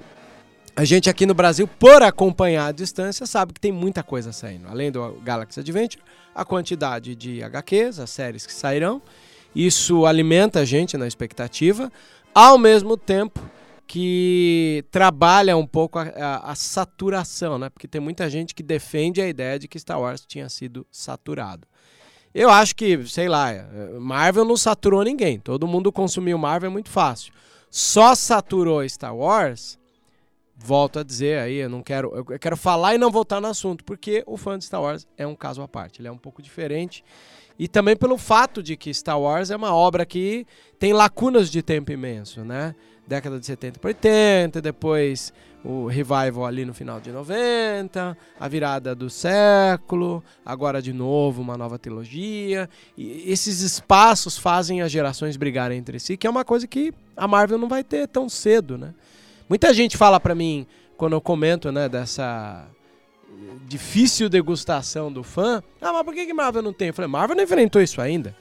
a 0.74 0.86
gente 0.86 1.10
aqui 1.10 1.26
no 1.26 1.34
Brasil, 1.34 1.68
por 1.68 2.02
acompanhar 2.02 2.68
a 2.68 2.72
distância, 2.72 3.26
sabe 3.26 3.52
que 3.52 3.60
tem 3.60 3.74
muita 3.74 4.02
coisa 4.04 4.32
saindo. 4.32 4.70
Além 4.70 4.90
do 4.90 5.20
Galaxy 5.22 5.60
Adventure, 5.60 6.02
a 6.34 6.46
quantidade 6.46 7.14
de 7.14 7.44
HQs, 7.44 8.00
as 8.00 8.10
séries 8.10 8.46
que 8.46 8.54
sairão. 8.54 9.02
Isso 9.54 10.06
alimenta 10.06 10.62
a 10.62 10.66
gente 10.66 10.98
na 10.98 11.06
expectativa, 11.06 11.92
ao 12.34 12.58
mesmo 12.58 12.98
tempo 12.98 13.40
que 13.86 14.84
trabalha 14.90 15.56
um 15.56 15.68
pouco 15.68 16.00
a, 16.00 16.04
a, 16.04 16.52
a, 16.52 16.56
saturação, 16.56 17.60
né? 17.60 17.70
Porque 17.70 17.88
tem 17.88 18.02
muita 18.02 18.30
gente 18.30 18.56
que 18.56 18.64
defende 18.64 19.22
a 19.22 19.28
ideia 19.28 19.60
de 19.60 19.68
que 19.68 19.80
Star 19.80 20.00
Wars 20.00 20.26
tinha 20.26 20.50
sido 20.50 20.86
saturado. 20.92 21.68
Eu 22.34 22.50
acho 22.50 22.76
que, 22.76 23.06
sei 23.06 23.30
lá, 23.30 23.50
Marvel 24.00 24.46
não 24.46 24.58
saturou 24.58 25.04
ninguém. 25.04 25.40
Todo 25.40 25.68
mundo 25.68 25.92
consumiu 25.92 26.38
Marvel 26.38 26.72
muito 26.72 26.90
fácil. 26.90 27.32
Só 27.70 28.16
saturou 28.16 28.88
Star 28.90 29.16
Wars 29.16 29.78
volto 30.56 31.00
a 31.00 31.04
dizer 31.04 31.40
aí, 31.40 31.56
eu 31.56 31.70
não 31.70 31.82
quero, 31.82 32.14
eu 32.16 32.40
quero 32.40 32.56
falar 32.56 32.96
e 32.96 32.98
não 32.98 33.12
voltar 33.12 33.42
no 33.42 33.48
assunto, 33.48 33.84
porque 33.84 34.24
o 34.26 34.38
fã 34.38 34.58
de 34.58 34.64
Star 34.64 34.82
Wars 34.82 35.06
é 35.18 35.28
um 35.28 35.36
caso 35.36 35.62
à 35.62 35.68
parte, 35.68 36.00
ele 36.00 36.08
é 36.08 36.12
um 36.12 36.18
pouco 36.18 36.42
diferente. 36.42 37.04
E 37.58 37.68
também 37.68 37.96
pelo 37.96 38.18
fato 38.18 38.64
de 38.64 38.76
que 38.76 38.94
Star 38.94 39.20
Wars 39.20 39.52
é 39.52 39.56
uma 39.56 39.74
obra 39.74 40.06
que 40.06 40.46
tem 40.80 40.94
lacunas 40.94 41.50
de 41.50 41.62
tempo 41.62 41.92
imenso, 41.92 42.44
né? 42.44 42.76
Década 43.06 43.40
de 43.40 43.46
70 43.46 43.80
para 43.80 43.90
80, 43.90 44.62
depois 44.62 45.34
o 45.64 45.88
revival 45.88 46.46
ali 46.46 46.66
no 46.66 46.74
final 46.74 47.00
de 47.00 47.12
90, 47.12 48.18
a 48.40 48.48
virada 48.48 48.94
do 48.94 49.10
século, 49.10 50.24
agora 50.46 50.82
de 50.82 50.92
novo 50.92 51.42
uma 51.42 51.58
nova 51.58 51.80
trilogia. 51.80 52.70
E 52.98 53.32
esses 53.32 53.62
espaços 53.62 54.38
fazem 54.38 54.82
as 54.82 54.92
gerações 54.92 55.38
brigarem 55.38 55.78
entre 55.78 56.00
si, 56.00 56.18
que 56.18 56.28
é 56.28 56.30
uma 56.30 56.44
coisa 56.44 56.68
que 56.68 56.94
a 57.16 57.28
Marvel 57.28 57.58
não 57.58 57.70
vai 57.70 57.84
ter 57.84 58.08
tão 58.08 58.28
cedo, 58.28 58.78
né? 58.78 58.94
Muita 59.48 59.74
gente 59.74 59.98
fala 59.98 60.20
para 60.20 60.36
mim, 60.36 60.66
quando 60.98 61.14
eu 61.14 61.22
comento, 61.22 61.72
né, 61.72 61.88
dessa 61.88 62.68
difícil 63.68 64.30
degustação 64.30 65.12
do 65.12 65.24
fã, 65.24 65.64
ah, 65.82 65.94
mas 65.94 66.04
por 66.04 66.14
que, 66.14 66.26
que 66.26 66.34
Marvel 66.34 66.62
não 66.62 66.74
tem? 66.74 66.90
Eu 66.90 66.94
falei, 66.94 67.10
Marvel 67.10 67.36
não 67.36 67.44
enfrentou 67.44 67.82
isso 67.82 68.02
ainda. 68.02 68.36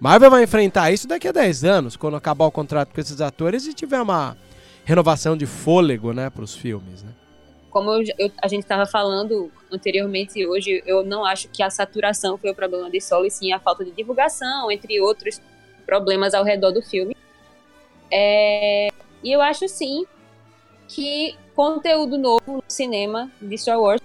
Marvel 0.00 0.30
vai 0.30 0.44
enfrentar 0.44 0.92
isso 0.92 1.08
daqui 1.08 1.26
a 1.26 1.32
10 1.32 1.64
anos, 1.64 1.96
quando 1.96 2.16
acabar 2.16 2.46
o 2.46 2.52
contrato 2.52 2.94
com 2.94 3.00
esses 3.00 3.20
atores 3.20 3.66
e 3.66 3.74
tiver 3.74 4.00
uma 4.00 4.36
renovação 4.84 5.36
de 5.36 5.44
fôlego, 5.44 6.12
né, 6.12 6.30
para 6.30 6.44
os 6.44 6.54
filmes, 6.54 7.02
né? 7.02 7.10
Como 7.70 7.90
eu, 7.92 8.02
eu, 8.18 8.30
a 8.42 8.48
gente 8.48 8.62
estava 8.62 8.86
falando 8.86 9.52
anteriormente, 9.70 10.46
hoje 10.46 10.82
eu 10.86 11.04
não 11.04 11.24
acho 11.24 11.48
que 11.48 11.62
a 11.62 11.68
saturação 11.68 12.38
foi 12.38 12.50
o 12.50 12.54
problema 12.54 12.90
de 12.90 13.00
solo, 13.00 13.26
e 13.26 13.30
sim 13.30 13.52
a 13.52 13.60
falta 13.60 13.84
de 13.84 13.90
divulgação, 13.90 14.70
entre 14.70 15.00
outros 15.00 15.40
problemas 15.84 16.32
ao 16.32 16.44
redor 16.44 16.70
do 16.70 16.80
filme. 16.80 17.14
É, 18.10 18.88
e 19.22 19.30
eu 19.30 19.42
acho 19.42 19.68
sim 19.68 20.06
que 20.86 21.36
conteúdo 21.54 22.16
novo 22.16 22.42
no 22.46 22.64
cinema 22.66 23.30
de 23.42 23.58
Star 23.58 23.78
Wars 23.78 24.00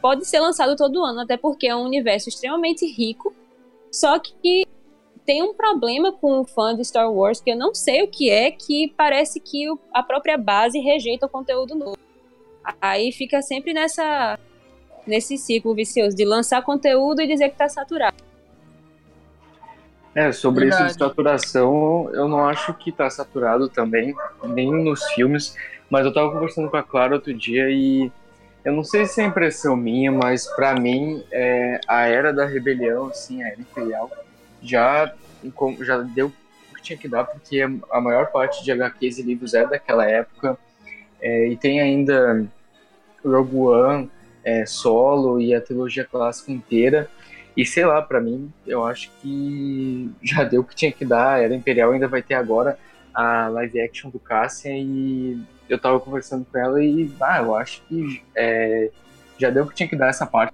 pode 0.00 0.26
ser 0.26 0.40
lançado 0.40 0.76
todo 0.76 1.04
ano, 1.04 1.20
até 1.20 1.36
porque 1.36 1.66
é 1.66 1.76
um 1.76 1.84
universo 1.84 2.28
extremamente 2.28 2.86
rico. 2.86 3.34
Só 3.90 4.18
que 4.18 4.66
tem 5.24 5.42
um 5.42 5.54
problema 5.54 6.12
com 6.12 6.40
o 6.40 6.44
fã 6.44 6.74
de 6.74 6.84
Star 6.84 7.12
Wars 7.12 7.40
que 7.40 7.50
eu 7.50 7.56
não 7.56 7.74
sei 7.74 8.02
o 8.02 8.08
que 8.08 8.30
é, 8.30 8.50
que 8.50 8.92
parece 8.96 9.38
que 9.38 9.66
a 9.92 10.02
própria 10.02 10.36
base 10.36 10.78
rejeita 10.78 11.26
o 11.26 11.28
conteúdo 11.28 11.74
novo. 11.74 11.98
Aí 12.80 13.12
fica 13.12 13.42
sempre 13.42 13.72
nessa 13.72 14.38
nesse 15.06 15.36
ciclo 15.36 15.74
vicioso 15.74 16.16
de 16.16 16.24
lançar 16.24 16.62
conteúdo 16.62 17.20
e 17.20 17.26
dizer 17.26 17.48
que 17.48 17.54
está 17.54 17.68
saturado. 17.68 18.16
É, 20.14 20.30
sobre 20.30 20.66
Verdade. 20.66 20.90
isso 20.90 20.98
de 20.98 21.04
saturação, 21.04 22.10
eu 22.12 22.28
não 22.28 22.46
acho 22.46 22.74
que 22.74 22.90
está 22.90 23.08
saturado 23.08 23.68
também, 23.68 24.14
nem 24.44 24.70
nos 24.70 25.02
filmes. 25.12 25.56
Mas 25.88 26.04
eu 26.06 26.12
tava 26.12 26.30
conversando 26.30 26.70
com 26.70 26.76
a 26.76 26.82
Clara 26.82 27.14
outro 27.14 27.34
dia 27.34 27.68
e 27.70 28.10
eu 28.64 28.72
não 28.72 28.84
sei 28.84 29.06
se 29.06 29.20
é 29.20 29.24
impressão 29.24 29.76
minha, 29.76 30.12
mas 30.12 30.46
para 30.46 30.74
mim 30.74 31.24
é, 31.32 31.80
a 31.88 32.06
era 32.06 32.32
da 32.32 32.46
rebelião, 32.46 33.06
assim, 33.06 33.42
a 33.42 33.48
era 33.48 33.60
imperial, 33.60 34.10
já, 34.62 35.12
já 35.80 35.98
deu 35.98 36.28
o 36.28 36.74
que 36.74 36.82
tinha 36.82 36.96
que 36.96 37.08
dar, 37.08 37.24
porque 37.24 37.60
a 37.90 38.00
maior 38.00 38.30
parte 38.30 38.62
de 38.62 38.70
HQs 38.70 39.18
e 39.18 39.22
livros 39.22 39.54
é 39.54 39.66
daquela 39.66 40.08
época, 40.08 40.56
é, 41.20 41.48
e 41.48 41.56
tem 41.56 41.80
ainda 41.80 42.46
Rogue 43.24 43.56
One 43.56 44.10
é, 44.44 44.64
solo 44.64 45.40
e 45.40 45.54
a 45.54 45.60
trilogia 45.60 46.04
clássica 46.04 46.52
inteira, 46.52 47.10
e 47.56 47.66
sei 47.66 47.84
lá, 47.84 48.00
para 48.00 48.20
mim, 48.20 48.52
eu 48.64 48.84
acho 48.84 49.10
que 49.20 50.10
já 50.22 50.44
deu 50.44 50.60
o 50.60 50.64
que 50.64 50.76
tinha 50.76 50.92
que 50.92 51.04
dar, 51.04 51.42
Era 51.42 51.54
Imperial 51.54 51.90
ainda 51.90 52.06
vai 52.06 52.22
ter 52.22 52.34
agora 52.34 52.78
a 53.12 53.48
live 53.48 53.80
action 53.80 54.08
do 54.08 54.20
Cassian, 54.20 54.76
e 54.76 55.42
eu 55.72 55.78
tava 55.78 55.98
conversando 55.98 56.46
com 56.50 56.58
ela 56.58 56.84
e, 56.84 57.10
ah, 57.20 57.38
eu 57.38 57.54
acho 57.56 57.82
que 57.88 58.22
é, 58.36 58.90
já 59.38 59.48
deu 59.48 59.64
o 59.64 59.68
que 59.68 59.74
tinha 59.74 59.88
que 59.88 59.96
dar 59.96 60.08
essa 60.08 60.26
parte. 60.26 60.52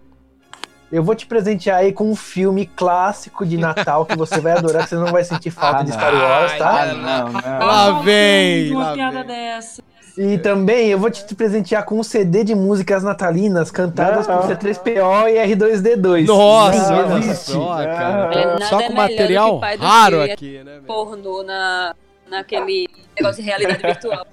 Eu 0.92 1.02
vou 1.02 1.14
te 1.14 1.26
presentear 1.26 1.78
aí 1.78 1.92
com 1.92 2.10
um 2.10 2.16
filme 2.16 2.64
clássico 2.64 3.44
de 3.44 3.58
Natal 3.58 4.06
que 4.06 4.16
você 4.16 4.40
vai 4.40 4.52
adorar, 4.52 4.84
que 4.84 4.90
você 4.90 4.94
não 4.94 5.12
vai 5.12 5.24
sentir 5.24 5.50
falta 5.50 5.80
ah, 5.80 5.82
de 5.82 5.92
Star 5.92 6.14
Wars, 6.14 6.56
tá? 6.56 6.82
Ah, 6.82 6.94
não, 6.94 7.32
não. 7.32 7.66
Lá 7.66 8.00
vem! 8.00 8.72
Uma 8.72 8.94
piada 8.94 9.24
dessa. 9.24 9.82
E 10.16 10.38
também 10.38 10.88
eu 10.88 10.98
vou 10.98 11.10
te 11.10 11.34
presentear 11.34 11.84
com 11.84 11.98
um 11.98 12.02
CD 12.02 12.42
de 12.42 12.54
músicas 12.54 13.02
natalinas 13.02 13.70
cantadas 13.70 14.26
não. 14.26 14.38
por 14.38 14.48
C3PO 14.48 15.30
e 15.30 15.54
R2D2. 15.54 16.26
Nossa, 16.26 17.06
não, 17.06 17.18
existe. 17.18 17.50
Só, 17.50 17.76
cara. 17.76 18.34
É, 18.34 18.64
só 18.64 18.82
com 18.82 18.94
material 18.94 19.60
raro 19.78 20.22
aqui, 20.22 20.62
né? 20.64 20.80
Pornô 20.86 21.42
na, 21.42 21.94
naquele 22.28 22.88
negócio 23.16 23.42
de 23.42 23.48
realidade 23.48 23.82
virtual. 23.82 24.26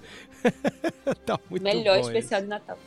tá 1.26 1.40
muito 1.50 1.64
Melhor 1.64 2.00
especial 2.00 2.42
de 2.42 2.48
Natal. 2.48 2.78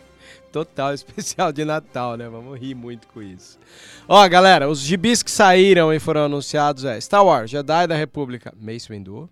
Total 0.52 0.92
especial 0.94 1.52
de 1.52 1.64
Natal, 1.64 2.16
né? 2.16 2.28
Vamos 2.28 2.58
rir 2.58 2.74
muito 2.74 3.06
com 3.08 3.22
isso. 3.22 3.58
Ó, 4.06 4.26
galera, 4.28 4.68
os 4.68 4.80
gibis 4.80 5.22
que 5.22 5.30
saíram 5.30 5.92
e 5.92 5.98
foram 5.98 6.24
anunciados 6.24 6.84
é 6.84 7.00
Star 7.00 7.24
Wars, 7.24 7.50
Jedi 7.50 7.86
da 7.86 7.94
República, 7.94 8.52
Mace 8.60 8.88
Windu. 8.88 9.28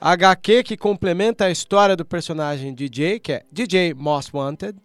HQ 0.00 0.64
que 0.64 0.76
complementa 0.76 1.46
a 1.46 1.50
história 1.50 1.96
do 1.96 2.04
personagem 2.04 2.74
DJ, 2.74 3.18
que 3.18 3.32
é 3.32 3.42
DJ 3.50 3.94
Most 3.94 4.30
Wanted. 4.34 4.78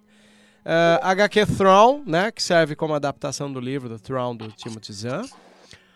Uh, 0.60 1.02
HQ 1.02 1.46
Throne, 1.58 2.04
né, 2.06 2.32
que 2.32 2.44
serve 2.44 2.76
como 2.76 2.94
adaptação 2.94 3.52
do 3.52 3.60
livro 3.60 3.90
do 3.90 4.00
Throne 4.00 4.38
do 4.38 4.52
Timothy 4.52 4.94
Zahn. 4.94 5.26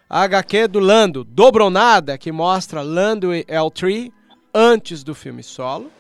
HQ 0.10 0.68
do 0.68 0.80
Lando, 0.80 1.24
Dobronada, 1.24 2.18
que 2.18 2.32
mostra 2.32 2.82
Lando 2.82 3.34
e 3.34 3.44
L3 3.46 4.12
antes 4.54 5.04
do 5.04 5.16
filme 5.16 5.42
solo. 5.42 5.92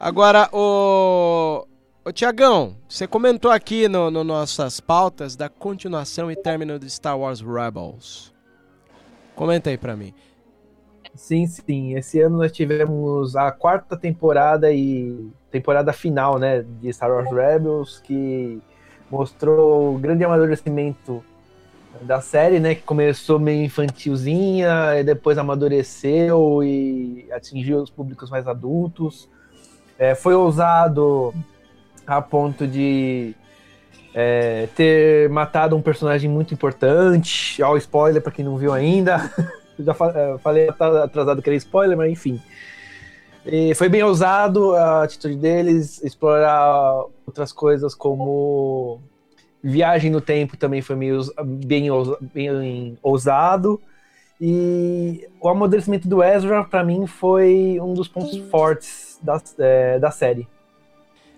Agora, 0.00 0.48
o 0.52 1.66
Ô, 2.08 2.12
Tiagão, 2.12 2.74
você 2.88 3.06
comentou 3.06 3.50
aqui 3.50 3.86
no, 3.86 4.10
no, 4.10 4.24
nossas 4.24 4.80
pautas 4.80 5.36
da 5.36 5.50
continuação 5.50 6.32
e 6.32 6.36
término 6.36 6.78
de 6.78 6.88
Star 6.88 7.18
Wars 7.18 7.42
Rebels. 7.42 8.32
Comenta 9.34 9.68
aí 9.68 9.76
pra 9.76 9.94
mim. 9.94 10.14
Sim, 11.14 11.46
sim. 11.46 11.94
Esse 11.96 12.18
ano 12.22 12.38
nós 12.38 12.50
tivemos 12.50 13.36
a 13.36 13.52
quarta 13.52 13.94
temporada 13.94 14.72
e 14.72 15.28
temporada 15.50 15.92
final, 15.92 16.38
né, 16.38 16.64
de 16.80 16.90
Star 16.94 17.10
Wars 17.10 17.30
Rebels, 17.30 18.00
que 18.02 18.58
mostrou 19.10 19.94
o 19.94 19.98
grande 19.98 20.24
amadurecimento 20.24 21.22
da 22.00 22.22
série, 22.22 22.58
né, 22.58 22.74
que 22.74 22.82
começou 22.82 23.38
meio 23.38 23.64
infantilzinha 23.64 24.98
e 24.98 25.04
depois 25.04 25.36
amadureceu 25.36 26.64
e 26.64 27.28
atingiu 27.32 27.82
os 27.82 27.90
públicos 27.90 28.30
mais 28.30 28.48
adultos. 28.48 29.28
É, 29.98 30.14
foi 30.14 30.34
ousado 30.34 31.34
a 32.06 32.22
ponto 32.22 32.66
de 32.66 33.34
é, 34.14 34.68
ter 34.74 35.28
matado 35.28 35.76
um 35.76 35.82
personagem 35.82 36.30
muito 36.30 36.54
importante. 36.54 37.62
Ó, 37.62 37.76
spoiler 37.76 38.22
para 38.22 38.32
quem 38.32 38.44
não 38.44 38.56
viu 38.56 38.72
ainda. 38.72 39.30
Já 39.78 39.92
é, 40.14 40.38
falei 40.38 40.68
atrasado 40.68 41.42
que 41.42 41.50
era 41.50 41.56
spoiler, 41.56 41.96
mas 41.96 42.10
enfim. 42.10 42.40
E 43.44 43.74
foi 43.74 43.88
bem 43.88 44.02
ousado 44.02 44.74
a 44.74 45.04
atitude 45.04 45.36
deles, 45.36 46.02
explorar 46.02 47.04
outras 47.26 47.52
coisas 47.52 47.94
como 47.94 49.00
viagem 49.62 50.10
no 50.10 50.20
tempo 50.20 50.56
também 50.56 50.80
foi 50.80 50.96
meio 50.96 51.22
bem, 51.44 51.88
bem 52.34 52.98
ousado. 53.02 53.80
E 54.40 55.26
o 55.40 55.48
amadurecimento 55.48 56.06
do 56.06 56.22
Ezra, 56.22 56.62
para 56.62 56.84
mim, 56.84 57.06
foi 57.06 57.78
um 57.80 57.94
dos 57.94 58.06
pontos 58.06 58.36
fortes 58.50 59.07
da, 59.22 59.40
é, 59.58 59.98
da 59.98 60.10
série 60.10 60.48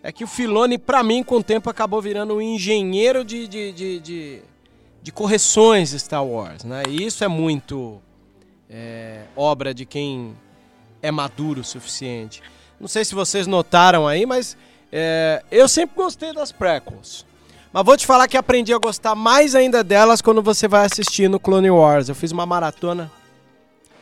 é 0.03 0.11
que 0.11 0.25
o 0.25 0.27
Filoni, 0.27 0.79
para 0.79 1.03
mim, 1.03 1.23
com 1.23 1.37
o 1.37 1.43
tempo, 1.43 1.69
acabou 1.69 2.01
virando 2.01 2.37
um 2.37 2.41
engenheiro 2.41 3.25
de, 3.25 3.47
de, 3.47 3.73
de, 3.73 4.01
de, 4.01 4.43
de 5.03 5.13
correções 5.13 5.91
Star 5.91 6.25
Wars, 6.25 6.65
né? 6.65 6.83
E 6.89 7.05
isso 7.05 7.23
é 7.23 7.29
muito 7.29 8.01
é, 8.69 9.25
obra 9.37 9.75
de 9.75 9.85
quem 9.85 10.35
é 11.03 11.11
maduro 11.11 11.61
o 11.61 11.65
suficiente. 11.65 12.43
Não 12.81 12.89
sei 12.89 13.05
se 13.05 13.15
vocês 13.15 13.47
notaram 13.47 14.09
aí, 14.09 14.25
mas 14.25 14.57
é, 14.91 15.43
eu 15.51 15.69
sempre 15.69 15.97
gostei 15.97 16.33
das 16.33 16.51
prequels. 16.51 17.27
Mas 17.71 17.85
vou 17.85 17.97
te 17.97 18.07
falar 18.07 18.27
que 18.27 18.39
aprendi 18.39 18.73
a 18.73 18.79
gostar 18.79 19.15
mais 19.15 19.55
ainda 19.55 19.85
delas 19.85 20.23
quando 20.23 20.43
você 20.43 20.67
vai 20.67 20.87
assistir 20.87 21.29
no 21.29 21.39
Clone 21.39 21.71
Wars. 21.71 22.09
Eu 22.09 22.15
fiz 22.15 22.33
uma 22.33 22.47
maratona 22.47 23.13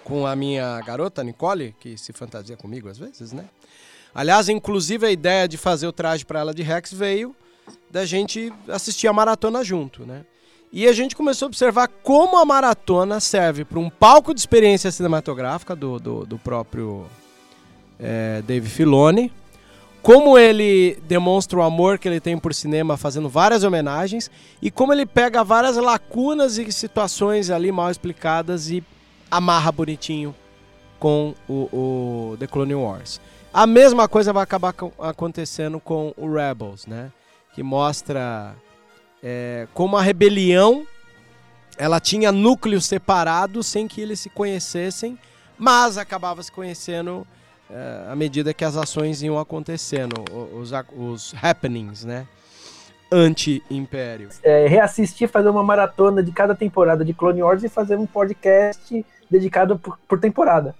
com 0.08 0.26
a 0.26 0.34
minha 0.34 0.80
garota, 0.80 1.22
Nicole, 1.22 1.76
que 1.78 1.98
se 1.98 2.14
fantasia 2.14 2.56
comigo 2.56 2.88
às 2.88 2.96
vezes, 2.96 3.30
né? 3.30 3.44
Aliás, 4.14 4.48
inclusive 4.48 5.06
a 5.06 5.10
ideia 5.10 5.46
de 5.46 5.58
fazer 5.58 5.86
o 5.86 5.92
traje 5.92 6.24
para 6.24 6.40
ela 6.40 6.54
de 6.54 6.62
Rex 6.62 6.92
veio 6.92 7.36
da 7.90 8.06
gente 8.06 8.50
assistir 8.68 9.06
a 9.06 9.12
maratona 9.12 9.62
junto, 9.62 10.06
né? 10.06 10.24
E 10.72 10.86
a 10.86 10.92
gente 10.92 11.14
começou 11.14 11.46
a 11.46 11.48
observar 11.48 11.88
como 12.02 12.38
a 12.38 12.44
maratona 12.44 13.20
serve 13.20 13.64
para 13.64 13.78
um 13.78 13.90
palco 13.90 14.32
de 14.32 14.40
experiência 14.40 14.90
cinematográfica 14.90 15.76
do, 15.76 15.98
do, 15.98 16.26
do 16.26 16.38
próprio 16.38 17.06
é, 18.00 18.42
Dave 18.46 18.68
Filoni, 18.68 19.30
como 20.02 20.38
ele 20.38 20.98
demonstra 21.06 21.58
o 21.58 21.62
amor 21.62 21.98
que 21.98 22.08
ele 22.08 22.20
tem 22.20 22.38
por 22.38 22.54
cinema 22.54 22.96
fazendo 22.96 23.28
várias 23.28 23.62
homenagens 23.62 24.30
e 24.60 24.70
como 24.70 24.92
ele 24.92 25.04
pega 25.04 25.44
várias 25.44 25.76
lacunas 25.76 26.56
e 26.56 26.70
situações 26.72 27.50
ali 27.50 27.70
mal 27.70 27.90
explicadas 27.90 28.70
e 28.70 28.82
amarra 29.30 29.70
bonitinho 29.72 30.34
com 30.98 31.34
o, 31.48 32.32
o 32.32 32.36
The 32.38 32.46
Clone 32.46 32.74
Wars. 32.74 33.20
A 33.52 33.66
mesma 33.66 34.08
coisa 34.08 34.32
vai 34.32 34.42
acabar 34.42 34.74
acontecendo 34.98 35.80
com 35.80 36.12
o 36.16 36.32
Rebels, 36.32 36.86
né? 36.86 37.10
Que 37.54 37.62
mostra 37.62 38.54
é, 39.22 39.66
como 39.74 39.96
a 39.96 40.02
rebelião 40.02 40.86
ela 41.78 42.00
tinha 42.00 42.32
núcleos 42.32 42.86
separados 42.86 43.66
sem 43.66 43.86
que 43.86 44.00
eles 44.00 44.20
se 44.20 44.28
conhecessem, 44.28 45.18
mas 45.56 45.96
acabava 45.96 46.42
se 46.42 46.50
conhecendo 46.50 47.26
é, 47.70 48.10
à 48.10 48.16
medida 48.16 48.52
que 48.52 48.64
as 48.64 48.76
ações 48.76 49.22
iam 49.22 49.38
acontecendo, 49.38 50.24
os, 50.52 50.72
os 50.96 51.34
happenings, 51.40 52.04
né? 52.04 52.26
Anti-império. 53.10 54.28
É, 54.42 54.66
reassistir, 54.66 55.28
fazer 55.28 55.48
uma 55.48 55.62
maratona 55.62 56.22
de 56.22 56.30
cada 56.30 56.54
temporada 56.54 57.04
de 57.04 57.14
Clone 57.14 57.42
Wars 57.42 57.62
e 57.62 57.68
fazer 57.68 57.96
um 57.96 58.06
podcast 58.06 59.04
dedicado 59.30 59.78
por, 59.78 59.98
por 60.08 60.20
temporada. 60.20 60.74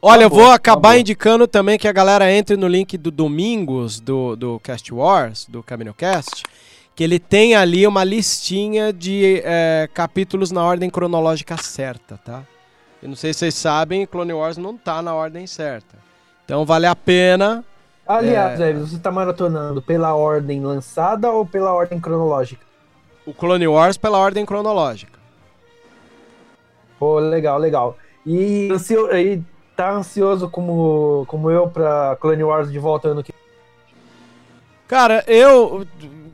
Olha, 0.00 0.24
eu 0.24 0.30
vou 0.30 0.50
acabar 0.52 0.96
indicando 0.96 1.48
também 1.48 1.76
que 1.76 1.88
a 1.88 1.92
galera 1.92 2.30
entre 2.32 2.56
no 2.56 2.68
link 2.68 2.96
do 2.96 3.10
Domingos, 3.10 3.98
do, 3.98 4.36
do 4.36 4.60
Cast 4.60 4.94
Wars, 4.94 5.44
do 5.46 5.60
CaminoCast, 5.60 6.44
que 6.94 7.02
ele 7.02 7.18
tem 7.18 7.56
ali 7.56 7.86
uma 7.86 8.04
listinha 8.04 8.92
de 8.92 9.42
é, 9.44 9.88
capítulos 9.92 10.52
na 10.52 10.62
ordem 10.62 10.88
cronológica 10.88 11.56
certa, 11.56 12.16
tá? 12.16 12.44
Eu 13.02 13.08
não 13.08 13.16
sei 13.16 13.32
se 13.32 13.40
vocês 13.40 13.54
sabem, 13.54 14.06
Clone 14.06 14.32
Wars 14.32 14.56
não 14.56 14.76
tá 14.76 15.00
na 15.02 15.14
ordem 15.14 15.46
certa. 15.46 15.96
Então 16.44 16.64
vale 16.64 16.86
a 16.86 16.96
pena. 16.96 17.64
Aliás, 18.06 18.60
é... 18.60 18.72
você 18.72 18.98
tá 18.98 19.10
maratonando 19.10 19.82
pela 19.82 20.14
ordem 20.14 20.60
lançada 20.64 21.30
ou 21.30 21.44
pela 21.44 21.72
ordem 21.72 22.00
cronológica? 22.00 22.64
O 23.26 23.34
Clone 23.34 23.68
Wars 23.68 23.96
pela 23.96 24.18
ordem 24.18 24.46
cronológica. 24.46 25.17
Pô, 26.98 27.18
legal, 27.18 27.58
legal. 27.58 27.96
E, 28.26 28.68
e 29.14 29.42
tá 29.76 29.92
ansioso 29.92 30.50
como, 30.50 31.24
como 31.28 31.50
eu 31.50 31.68
pra 31.68 32.16
Clone 32.20 32.44
Wars 32.44 32.70
de 32.70 32.78
volta 32.78 33.08
ano 33.08 33.22
que 33.22 33.32
Cara, 34.88 35.22
eu, 35.26 35.86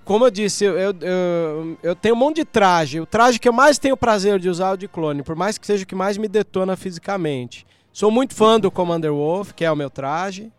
como 0.05 0.27
eu 0.27 0.31
disse, 0.31 0.65
eu, 0.65 0.77
eu, 0.79 1.77
eu, 1.83 1.97
tenho 1.97 2.15
um 2.15 2.19
monte 2.19 2.37
de 2.37 2.45
traje. 2.45 3.01
O 3.01 3.07
traje 3.07 3.41
que 3.41 3.49
eu 3.49 3.53
mais 3.53 3.79
tenho 3.79 3.97
prazer 3.97 4.39
de 4.39 4.49
usar 4.49 4.69
é 4.69 4.73
o 4.75 4.77
de 4.77 4.87
clone, 4.87 5.25
por 5.25 5.35
mais 5.35 5.59
que 5.59 5.67
seja 5.67 5.83
o 5.83 5.87
que 5.87 5.95
mais 5.95 6.17
me 6.17 6.29
detona 6.29 6.77
fisicamente. 6.77 7.67
Sou 7.93 8.13
muito 8.13 8.33
fã 8.33 8.61
do 8.61 8.71
Commander 8.71 9.13
Wolf, 9.13 9.53
que 9.53 9.65
é 9.65 9.73
o 9.73 9.77
meu 9.77 9.91
traje. 9.91 10.53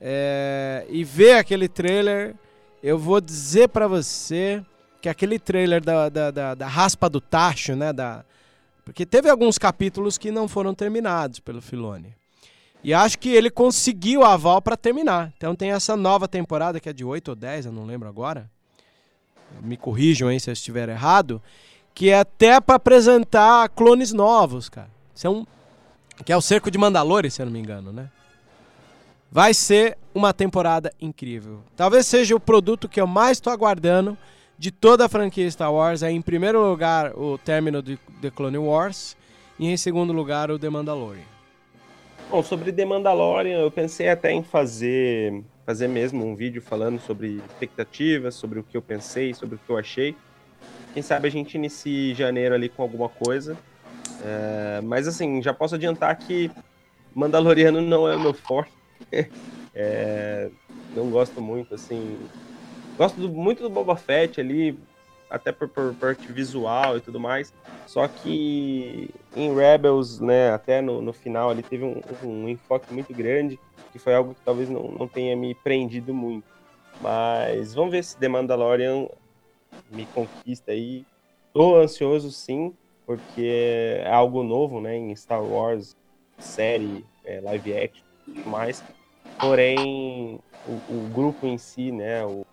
É, 0.00 0.86
e 0.88 1.04
ver 1.04 1.36
aquele 1.36 1.68
trailer, 1.68 2.34
eu 2.82 2.98
vou 2.98 3.20
dizer 3.20 3.68
para 3.68 3.86
você 3.86 4.62
que 5.02 5.08
aquele 5.08 5.38
trailer 5.38 5.84
da, 5.84 6.08
da, 6.08 6.30
da, 6.30 6.54
da, 6.54 6.66
raspa 6.66 7.08
do 7.08 7.20
tacho, 7.20 7.76
né? 7.76 7.92
Da, 7.92 8.24
porque 8.84 9.06
teve 9.06 9.28
alguns 9.28 9.58
capítulos 9.58 10.18
que 10.18 10.30
não 10.30 10.48
foram 10.48 10.74
terminados 10.74 11.38
pelo 11.40 11.62
Filone. 11.62 12.14
E 12.84 12.92
acho 12.92 13.18
que 13.18 13.28
ele 13.28 13.48
conseguiu 13.48 14.24
a 14.24 14.32
aval 14.32 14.60
para 14.60 14.76
terminar. 14.76 15.32
Então 15.36 15.54
tem 15.54 15.70
essa 15.70 15.96
nova 15.96 16.26
temporada 16.26 16.80
que 16.80 16.88
é 16.88 16.92
de 16.92 17.04
8 17.04 17.28
ou 17.28 17.36
10, 17.36 17.66
eu 17.66 17.72
não 17.72 17.86
lembro 17.86 18.08
agora. 18.08 18.50
Me 19.60 19.76
corrijam 19.76 20.28
aí 20.28 20.40
se 20.40 20.50
eu 20.50 20.52
estiver 20.52 20.88
errado. 20.88 21.40
que 21.94 22.08
é 22.08 22.18
até 22.18 22.58
para 22.58 22.76
apresentar 22.76 23.68
clones 23.68 24.12
novos, 24.12 24.68
cara. 24.68 24.90
São 25.14 25.46
que 26.24 26.32
é 26.32 26.36
o 26.36 26.40
Cerco 26.40 26.70
de 26.70 26.78
Mandalore, 26.78 27.30
se 27.30 27.42
eu 27.42 27.46
não 27.46 27.52
me 27.52 27.58
engano, 27.58 27.92
né? 27.92 28.08
Vai 29.30 29.54
ser 29.54 29.96
uma 30.14 30.32
temporada 30.32 30.92
incrível. 31.00 31.62
Talvez 31.76 32.06
seja 32.06 32.36
o 32.36 32.40
produto 32.40 32.88
que 32.88 33.00
eu 33.00 33.06
mais 33.06 33.38
estou 33.38 33.52
aguardando 33.52 34.16
de 34.62 34.70
toda 34.70 35.06
a 35.06 35.08
franquia 35.08 35.50
Star 35.50 35.74
Wars. 35.74 36.04
É 36.04 36.10
em 36.12 36.22
primeiro 36.22 36.64
lugar 36.70 37.18
o 37.18 37.36
término 37.36 37.82
de 37.82 37.96
The 38.20 38.30
Clone 38.30 38.58
Wars 38.58 39.16
e 39.58 39.68
em 39.68 39.76
segundo 39.76 40.12
lugar 40.12 40.52
o 40.52 40.58
The 40.58 40.70
Mandalorian. 40.70 41.24
Bom, 42.30 42.44
sobre 42.44 42.72
The 42.72 42.84
Mandalorian, 42.84 43.58
eu 43.58 43.72
pensei 43.72 44.08
até 44.08 44.30
em 44.30 44.44
fazer 44.44 45.42
fazer 45.66 45.88
mesmo 45.88 46.24
um 46.24 46.36
vídeo 46.36 46.62
falando 46.62 47.00
sobre 47.00 47.42
expectativas, 47.48 48.36
sobre 48.36 48.60
o 48.60 48.62
que 48.62 48.76
eu 48.76 48.82
pensei, 48.82 49.34
sobre 49.34 49.56
o 49.56 49.58
que 49.58 49.68
eu 49.68 49.76
achei. 49.76 50.14
Quem 50.94 51.02
sabe 51.02 51.26
a 51.26 51.30
gente 51.30 51.56
inicie 51.56 52.14
janeiro 52.14 52.54
ali 52.54 52.68
com 52.68 52.84
alguma 52.84 53.08
coisa. 53.08 53.58
É, 54.24 54.80
mas 54.80 55.08
assim, 55.08 55.42
já 55.42 55.52
posso 55.52 55.74
adiantar 55.74 56.16
que 56.16 56.48
Mandaloriano 57.12 57.80
não 57.80 58.08
é 58.08 58.14
o 58.14 58.20
meu 58.20 58.32
forte. 58.32 58.72
é, 59.74 60.50
não 60.94 61.10
gosto 61.10 61.42
muito, 61.42 61.74
assim. 61.74 62.16
Gosto 62.96 63.20
do, 63.20 63.28
muito 63.28 63.62
do 63.62 63.70
Boba 63.70 63.96
Fett 63.96 64.40
ali, 64.40 64.78
até 65.30 65.50
por, 65.50 65.68
por 65.68 65.94
parte 65.94 66.30
visual 66.30 66.98
e 66.98 67.00
tudo 67.00 67.18
mais. 67.18 67.52
Só 67.86 68.06
que 68.06 69.10
em 69.34 69.54
Rebels, 69.54 70.20
né, 70.20 70.50
até 70.50 70.80
no, 70.80 71.00
no 71.00 71.12
final 71.12 71.50
ali 71.50 71.62
teve 71.62 71.84
um, 71.84 72.00
um 72.22 72.48
enfoque 72.48 72.92
muito 72.92 73.12
grande, 73.14 73.58
que 73.92 73.98
foi 73.98 74.14
algo 74.14 74.34
que 74.34 74.40
talvez 74.44 74.68
não, 74.68 74.82
não 74.88 75.08
tenha 75.08 75.36
me 75.36 75.54
prendido 75.54 76.12
muito. 76.12 76.44
Mas 77.00 77.74
vamos 77.74 77.92
ver 77.92 78.04
se 78.04 78.16
The 78.16 78.28
Mandalorian 78.28 79.08
me 79.90 80.06
conquista 80.06 80.72
aí. 80.72 81.04
Tô 81.52 81.76
ansioso 81.76 82.30
sim, 82.30 82.74
porque 83.06 84.00
é 84.04 84.10
algo 84.10 84.42
novo, 84.42 84.80
né, 84.80 84.96
em 84.96 85.14
Star 85.16 85.42
Wars, 85.42 85.96
série, 86.38 87.04
é, 87.24 87.40
live 87.40 87.76
action 87.76 88.04
e 88.28 88.32
tudo 88.32 88.48
mais. 88.48 88.82
Porém, 89.38 90.38
o, 90.66 90.72
o, 90.94 91.10
grupo 91.12 91.46
em 91.46 91.58
si, 91.58 91.90
né, 91.90 92.24
o, 92.24 92.46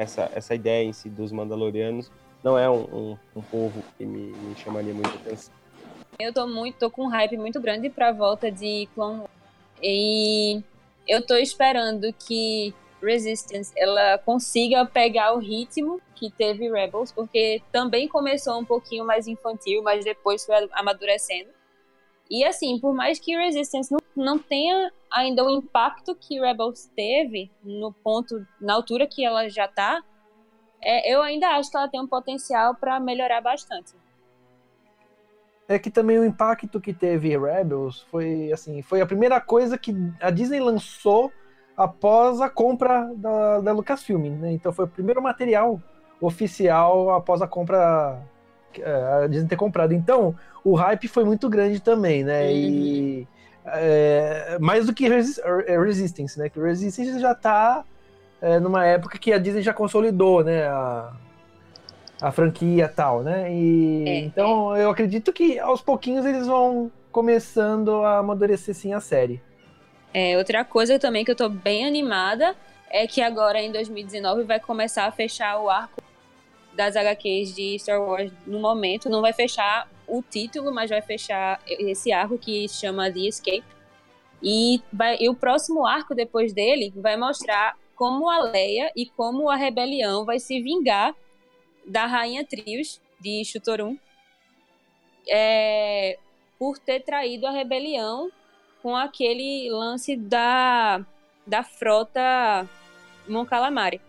essa, 0.00 0.30
essa 0.34 0.54
ideia 0.54 0.82
em 0.82 0.94
si 0.94 1.10
dos 1.10 1.30
Mandalorianos 1.30 2.10
não 2.42 2.58
é 2.58 2.68
um, 2.70 2.82
um, 2.84 3.18
um 3.36 3.42
povo 3.42 3.84
que 3.98 4.06
me, 4.06 4.32
me 4.32 4.56
chamaria 4.56 4.94
muito 4.94 5.14
atenção. 5.14 5.52
Eu 6.18 6.32
tô 6.32 6.46
muito, 6.46 6.78
tô 6.78 6.90
com 6.90 7.04
um 7.04 7.08
hype 7.08 7.36
muito 7.36 7.60
grande 7.60 7.90
pra 7.90 8.10
volta 8.10 8.50
de 8.50 8.88
Clone 8.94 9.20
Wars. 9.20 9.30
E 9.82 10.62
eu 11.06 11.24
tô 11.24 11.36
esperando 11.36 12.12
que 12.14 12.74
Resistance 13.02 13.72
ela 13.76 14.18
consiga 14.18 14.84
pegar 14.86 15.32
o 15.34 15.38
ritmo 15.38 16.00
que 16.14 16.30
teve 16.30 16.70
Rebels, 16.70 17.12
porque 17.12 17.62
também 17.70 18.08
começou 18.08 18.58
um 18.58 18.64
pouquinho 18.64 19.04
mais 19.04 19.26
infantil, 19.26 19.82
mas 19.82 20.04
depois 20.04 20.44
foi 20.44 20.54
amadurecendo. 20.72 21.50
E 22.30 22.44
assim, 22.44 22.78
por 22.78 22.94
mais 22.94 23.18
que 23.18 23.36
Resistance 23.36 23.90
não, 23.90 23.98
não 24.14 24.38
tenha 24.38 24.92
ainda 25.10 25.44
o 25.44 25.50
impacto 25.50 26.14
que 26.14 26.38
Rebels 26.38 26.88
teve 26.94 27.50
no 27.64 27.92
ponto, 27.92 28.46
na 28.60 28.74
altura 28.74 29.06
que 29.06 29.24
ela 29.24 29.48
já 29.48 29.66
tá, 29.66 30.00
é, 30.80 31.12
eu 31.12 31.20
ainda 31.22 31.48
acho 31.48 31.70
que 31.70 31.76
ela 31.76 31.88
tem 31.88 32.00
um 32.00 32.06
potencial 32.06 32.74
para 32.74 33.00
melhorar 33.00 33.40
bastante. 33.40 33.94
É 35.68 35.78
que 35.78 35.90
também 35.90 36.18
o 36.18 36.24
impacto 36.24 36.80
que 36.80 36.92
teve 36.92 37.36
Rebels 37.36 38.02
foi 38.10 38.52
assim, 38.52 38.80
foi 38.82 39.00
a 39.00 39.06
primeira 39.06 39.40
coisa 39.40 39.76
que 39.76 39.94
a 40.20 40.30
Disney 40.30 40.60
lançou 40.60 41.32
após 41.76 42.40
a 42.40 42.48
compra 42.48 43.12
da, 43.16 43.60
da 43.60 43.72
Lucasfilm, 43.72 44.38
né? 44.38 44.52
Então 44.52 44.72
foi 44.72 44.84
o 44.84 44.88
primeiro 44.88 45.22
material 45.22 45.80
oficial 46.20 47.10
após 47.10 47.40
a 47.40 47.46
compra 47.46 48.20
a 49.22 49.26
Disney 49.26 49.48
ter 49.48 49.56
comprado. 49.56 49.92
Então, 49.92 50.34
o 50.64 50.74
hype 50.74 51.08
foi 51.08 51.24
muito 51.24 51.48
grande 51.48 51.80
também, 51.80 52.22
né? 52.24 52.52
E 52.52 53.26
é, 53.66 54.58
mais 54.60 54.86
do 54.86 54.94
que 54.94 55.06
é, 55.06 55.78
Resistance, 55.78 56.38
né? 56.38 56.48
Que 56.48 56.60
Resistance 56.60 57.18
já 57.20 57.34
tá 57.34 57.84
é, 58.40 58.58
numa 58.58 58.86
época 58.86 59.18
que 59.18 59.32
a 59.32 59.38
Disney 59.38 59.62
já 59.62 59.72
consolidou, 59.72 60.44
né? 60.44 60.66
A, 60.66 61.12
a 62.20 62.30
franquia 62.30 62.88
tal, 62.88 63.22
né? 63.22 63.52
E 63.52 64.04
é, 64.06 64.18
então 64.20 64.76
eu 64.76 64.90
acredito 64.90 65.32
que 65.32 65.58
aos 65.58 65.80
pouquinhos 65.80 66.26
eles 66.26 66.46
vão 66.46 66.90
começando 67.10 68.04
a 68.04 68.18
amadurecer 68.18 68.74
sim 68.74 68.92
a 68.92 69.00
série. 69.00 69.40
É, 70.12 70.36
outra 70.36 70.64
coisa 70.64 70.98
também 70.98 71.24
que 71.24 71.30
eu 71.30 71.36
tô 71.36 71.48
bem 71.48 71.86
animada 71.86 72.54
é 72.90 73.06
que 73.06 73.22
agora 73.22 73.60
em 73.60 73.70
2019 73.70 74.42
vai 74.42 74.58
começar 74.58 75.06
a 75.06 75.12
fechar 75.12 75.58
o 75.60 75.70
arco 75.70 76.02
das 76.80 76.96
HQs 76.96 77.54
de 77.54 77.78
Star 77.78 78.00
Wars 78.00 78.32
no 78.46 78.58
momento. 78.58 79.10
Não 79.10 79.20
vai 79.20 79.34
fechar 79.34 79.86
o 80.06 80.22
título, 80.22 80.72
mas 80.72 80.88
vai 80.88 81.02
fechar 81.02 81.60
esse 81.66 82.10
arco 82.10 82.38
que 82.38 82.66
chama 82.70 83.12
The 83.12 83.20
Escape. 83.20 83.64
E, 84.42 84.80
vai, 84.90 85.18
e 85.20 85.28
o 85.28 85.34
próximo 85.34 85.86
arco 85.86 86.14
depois 86.14 86.54
dele 86.54 86.90
vai 86.96 87.18
mostrar 87.18 87.76
como 87.94 88.30
a 88.30 88.38
Leia 88.44 88.90
e 88.96 89.04
como 89.04 89.50
a 89.50 89.56
rebelião 89.56 90.24
vai 90.24 90.38
se 90.38 90.62
vingar 90.62 91.14
da 91.86 92.06
Rainha 92.06 92.46
Trios 92.46 92.98
de 93.20 93.44
Chutorum 93.44 93.98
é, 95.28 96.18
por 96.58 96.78
ter 96.78 97.00
traído 97.00 97.46
a 97.46 97.50
rebelião 97.50 98.32
com 98.82 98.96
aquele 98.96 99.68
lance 99.70 100.16
da, 100.16 101.04
da 101.46 101.62
frota 101.62 102.66
Mon 103.28 103.44
Calamari. 103.44 104.00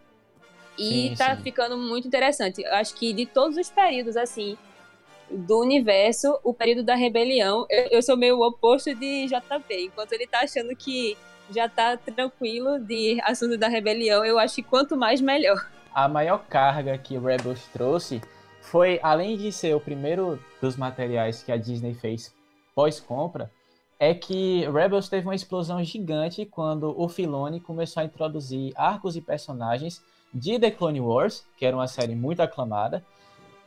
E 0.82 1.10
sim, 1.10 1.16
tá 1.16 1.36
sim. 1.36 1.44
ficando 1.44 1.78
muito 1.78 2.08
interessante. 2.08 2.64
Eu 2.64 2.74
acho 2.74 2.96
que 2.96 3.14
de 3.14 3.28
todos 3.28 3.56
os 3.56 3.70
períodos, 3.70 4.18
assim, 4.18 4.58
do 5.30 5.60
universo, 5.60 6.40
o 6.44 6.54
período 6.54 6.84
da 6.84 6.96
rebelião, 6.96 7.68
eu, 7.70 7.88
eu 7.92 8.02
sou 8.02 8.18
meio 8.18 8.38
o 8.38 8.48
oposto 8.48 8.94
de 8.96 9.28
JP. 9.28 9.86
Enquanto 9.86 10.14
ele 10.14 10.26
tá 10.26 10.40
achando 10.40 10.76
que 10.76 11.16
já 11.52 11.70
tá 11.70 11.98
tranquilo 11.98 12.80
de 12.80 13.20
assunto 13.24 13.58
da 13.58 13.68
rebelião, 13.68 14.26
eu 14.26 14.40
acho 14.40 14.56
que 14.56 14.64
quanto 14.64 14.98
mais, 14.98 15.22
melhor. 15.22 15.70
A 15.94 16.08
maior 16.08 16.46
carga 16.48 16.98
que 16.98 17.18
Rebels 17.18 17.68
trouxe 17.72 18.22
foi, 18.62 19.00
além 19.04 19.38
de 19.38 19.52
ser 19.52 19.76
o 19.76 19.80
primeiro 19.80 20.40
dos 20.62 20.76
materiais 20.76 21.44
que 21.44 21.52
a 21.52 21.58
Disney 21.58 21.94
fez 21.94 22.34
pós-compra, 22.74 23.52
é 24.00 24.16
que 24.16 24.66
Rebels 24.72 25.10
teve 25.10 25.28
uma 25.28 25.36
explosão 25.36 25.84
gigante 25.84 26.44
quando 26.46 27.00
o 27.00 27.08
Filoni 27.08 27.60
começou 27.60 28.02
a 28.02 28.06
introduzir 28.06 28.74
arcos 28.76 29.16
e 29.16 29.22
personagens 29.22 30.02
de 30.34 30.60
The 30.60 30.72
Clone 30.72 31.02
Wars, 31.02 31.46
que 31.58 31.66
era 31.66 31.76
uma 31.76 31.88
série 31.88 32.16
muito 32.16 32.42
aclamada, 32.42 33.04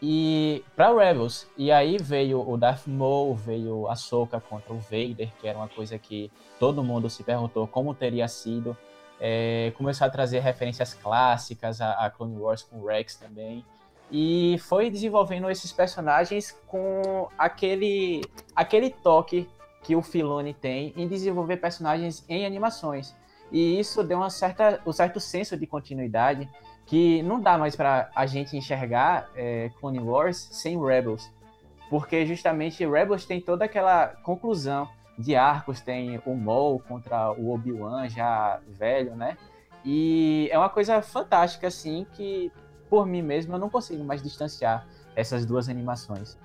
e 0.02 0.62
para 0.76 0.92
Rebels. 0.92 1.46
E 1.56 1.72
aí 1.72 1.96
veio 1.98 2.46
o 2.46 2.56
Darth 2.56 2.86
Maul, 2.86 3.34
veio 3.34 3.88
a 3.88 3.96
Soka 3.96 4.40
contra 4.40 4.72
o 4.72 4.78
Vader, 4.78 5.30
que 5.40 5.48
era 5.48 5.58
uma 5.58 5.68
coisa 5.68 5.98
que 5.98 6.30
todo 6.58 6.82
mundo 6.82 7.08
se 7.08 7.22
perguntou 7.22 7.66
como 7.66 7.94
teria 7.94 8.28
sido. 8.28 8.76
É, 9.20 9.72
começou 9.76 10.06
a 10.06 10.10
trazer 10.10 10.40
referências 10.40 10.92
clássicas 10.92 11.80
a, 11.80 11.92
a 11.92 12.10
Clone 12.10 12.36
Wars 12.36 12.62
com 12.62 12.84
Rex 12.84 13.14
também 13.14 13.64
e 14.10 14.58
foi 14.58 14.90
desenvolvendo 14.90 15.50
esses 15.50 15.72
personagens 15.72 16.56
com 16.66 17.28
aquele 17.38 18.22
aquele 18.54 18.90
toque 18.90 19.48
que 19.82 19.94
o 19.94 20.02
Filoni 20.02 20.54
tem 20.54 20.92
em 20.96 21.06
desenvolver 21.06 21.58
personagens 21.58 22.24
em 22.28 22.46
animações. 22.46 23.14
E 23.55 23.78
isso 23.78 24.02
deu 24.02 24.18
uma 24.18 24.31
certa, 24.31 24.81
um 24.85 24.93
certo 24.93 25.20
senso 25.20 25.56
de 25.56 25.64
continuidade 25.64 26.51
que 26.85 27.22
não 27.22 27.40
dá 27.40 27.56
mais 27.56 27.76
para 27.76 28.10
a 28.12 28.26
gente 28.26 28.56
enxergar 28.56 29.31
é, 29.36 29.70
Clone 29.78 30.01
Wars 30.01 30.48
sem 30.51 30.76
Rebels. 30.85 31.31
Porque 31.89 32.26
justamente 32.26 32.85
Rebels 32.85 33.24
tem 33.24 33.40
toda 33.40 33.64
aquela 33.64 34.09
conclusão 34.09 34.89
de 35.16 35.36
arcos, 35.36 35.81
tem 35.81 36.20
o 36.26 36.35
Maul 36.35 36.81
contra 36.81 37.31
o 37.31 37.55
Obi-Wan 37.55 38.09
já 38.09 38.59
velho, 38.66 39.14
né? 39.14 39.39
E 39.85 40.48
é 40.51 40.59
uma 40.59 40.68
coisa 40.68 41.01
fantástica, 41.01 41.68
assim, 41.68 42.05
que 42.14 42.51
por 42.90 43.06
mim 43.06 43.22
mesmo 43.22 43.55
eu 43.55 43.59
não 43.60 43.70
consigo 43.70 44.02
mais 44.02 44.20
distanciar 44.20 44.85
essas 45.14 45.47
duas 45.47 45.68
animações. 45.68 46.36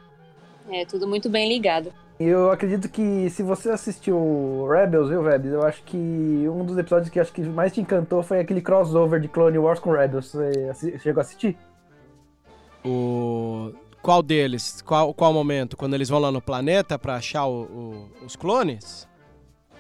É, 0.70 0.86
tudo 0.86 1.08
muito 1.08 1.28
bem 1.28 1.50
ligado. 1.50 1.92
Eu 2.20 2.52
acredito 2.52 2.90
que 2.90 3.30
se 3.30 3.42
você 3.42 3.70
assistiu 3.70 4.68
Rebels, 4.70 5.08
viu, 5.08 5.24
Rebels? 5.24 5.54
Eu 5.54 5.64
acho 5.64 5.82
que 5.84 5.98
um 5.98 6.66
dos 6.66 6.78
episódios 6.78 7.10
que 7.10 7.18
acho 7.18 7.32
que 7.32 7.42
mais 7.44 7.72
te 7.72 7.80
encantou 7.80 8.22
foi 8.22 8.42
aquele 8.42 8.62
crossover 8.62 9.22
de 9.22 9.30
Clone 9.30 9.58
Wars 9.58 9.80
com 9.80 9.92
Rebels. 9.92 10.34
Você 10.34 11.00
chegou 11.00 11.22
a 11.22 11.24
assistir? 11.24 11.58
O... 12.84 13.72
Qual 14.02 14.22
deles? 14.22 14.82
Qual, 14.82 15.14
qual 15.14 15.32
momento? 15.32 15.78
Quando 15.78 15.94
eles 15.94 16.10
vão 16.10 16.20
lá 16.20 16.30
no 16.30 16.42
planeta 16.42 17.00
para 17.00 17.16
achar 17.16 17.46
o, 17.46 17.62
o, 17.62 18.26
os 18.26 18.36
clones? 18.36 19.08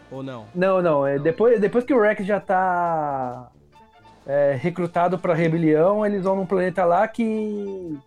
Ou 0.09 0.23
não? 0.23 0.45
Não, 0.55 0.81
não. 0.81 1.05
É 1.05 1.19
depois, 1.19 1.59
depois 1.59 1.83
que 1.83 1.93
o 1.93 2.01
Rex 2.01 2.25
já 2.25 2.39
tá 2.39 3.51
é, 4.25 4.57
recrutado 4.57 5.19
pra 5.19 5.33
rebelião, 5.33 6.05
eles 6.05 6.23
vão 6.23 6.37
num 6.37 6.45
planeta 6.45 6.85
lá 6.85 7.05
que 7.05 7.97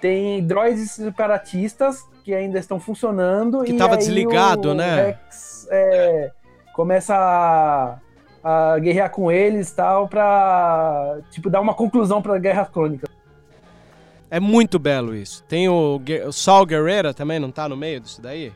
tem 0.00 0.44
droids 0.44 0.92
separatistas 0.92 2.04
que 2.24 2.34
ainda 2.34 2.58
estão 2.58 2.80
funcionando. 2.80 3.62
Que 3.62 3.72
estava 3.72 3.96
desligado, 3.96 4.70
o 4.70 4.74
né? 4.74 5.06
Rex 5.06 5.68
é, 5.70 6.32
começa 6.72 7.14
a, 7.14 8.72
a 8.72 8.78
guerrear 8.78 9.10
com 9.10 9.30
eles 9.30 9.70
tal, 9.70 10.08
pra 10.08 11.18
tipo, 11.30 11.50
dar 11.50 11.60
uma 11.60 11.74
conclusão 11.74 12.22
pra 12.22 12.38
Guerra 12.38 12.64
Crônica. 12.66 13.08
É 14.30 14.38
muito 14.38 14.78
belo 14.78 15.14
isso. 15.14 15.42
Tem 15.44 15.68
o, 15.68 16.00
o 16.26 16.32
Saul 16.32 16.64
Guerrera 16.64 17.12
também, 17.12 17.40
não 17.40 17.50
tá 17.50 17.68
no 17.68 17.76
meio 17.76 18.00
disso 18.00 18.22
daí? 18.22 18.52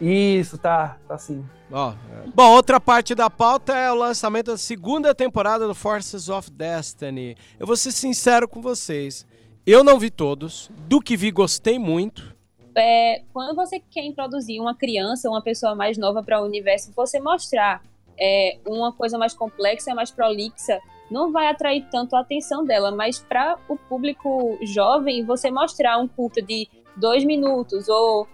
Isso, 0.00 0.58
tá, 0.58 0.96
tá 1.06 1.16
sim. 1.18 1.44
Ó, 1.70 1.90
é. 1.90 2.28
Bom, 2.34 2.50
outra 2.52 2.80
parte 2.80 3.14
da 3.14 3.28
pauta 3.28 3.76
é 3.76 3.90
o 3.90 3.94
lançamento 3.94 4.52
da 4.52 4.58
segunda 4.58 5.14
temporada 5.14 5.66
do 5.66 5.74
Forces 5.74 6.28
of 6.28 6.50
Destiny. 6.50 7.36
Eu 7.58 7.66
vou 7.66 7.76
ser 7.76 7.92
sincero 7.92 8.48
com 8.48 8.60
vocês. 8.60 9.26
Eu 9.70 9.84
não 9.84 9.98
vi 9.98 10.10
todos. 10.10 10.70
Do 10.88 10.98
que 10.98 11.14
vi, 11.14 11.30
gostei 11.30 11.78
muito. 11.78 12.34
É, 12.74 13.20
quando 13.34 13.54
você 13.54 13.78
quer 13.78 14.02
introduzir 14.02 14.58
uma 14.62 14.74
criança, 14.74 15.28
uma 15.28 15.42
pessoa 15.42 15.74
mais 15.74 15.98
nova 15.98 16.22
para 16.22 16.40
o 16.40 16.46
universo, 16.46 16.90
você 16.96 17.20
mostrar 17.20 17.82
é, 18.18 18.56
uma 18.66 18.94
coisa 18.94 19.18
mais 19.18 19.34
complexa, 19.34 19.94
mais 19.94 20.10
prolixa, 20.10 20.80
não 21.10 21.30
vai 21.30 21.48
atrair 21.48 21.84
tanto 21.90 22.16
a 22.16 22.20
atenção 22.20 22.64
dela. 22.64 22.90
Mas 22.90 23.18
para 23.18 23.58
o 23.68 23.76
público 23.76 24.58
jovem, 24.62 25.22
você 25.22 25.50
mostrar 25.50 25.98
um 25.98 26.08
curta 26.08 26.40
de 26.40 26.66
dois 26.96 27.22
minutos 27.22 27.90
ou 27.90 28.26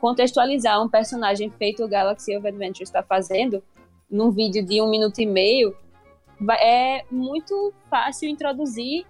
contextualizar 0.00 0.82
um 0.82 0.88
personagem 0.88 1.48
feito 1.48 1.84
o 1.84 1.88
Galaxy 1.88 2.36
of 2.36 2.44
Adventure 2.44 2.82
está 2.82 3.04
fazendo 3.04 3.62
num 4.10 4.32
vídeo 4.32 4.66
de 4.66 4.82
um 4.82 4.90
minuto 4.90 5.20
e 5.20 5.26
meio, 5.26 5.76
é 6.58 7.04
muito 7.08 7.72
fácil 7.88 8.28
introduzir 8.28 9.06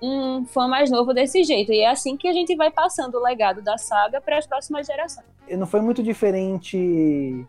um 0.00 0.44
fã 0.44 0.68
mais 0.68 0.90
novo 0.90 1.12
desse 1.12 1.42
jeito. 1.42 1.72
E 1.72 1.80
é 1.80 1.90
assim 1.90 2.16
que 2.16 2.28
a 2.28 2.32
gente 2.32 2.54
vai 2.56 2.70
passando 2.70 3.16
o 3.16 3.22
legado 3.22 3.62
da 3.62 3.76
saga 3.76 4.20
para 4.20 4.38
as 4.38 4.46
próximas 4.46 4.86
gerações. 4.86 5.26
Não 5.50 5.66
foi 5.66 5.80
muito 5.80 6.02
diferente 6.02 7.46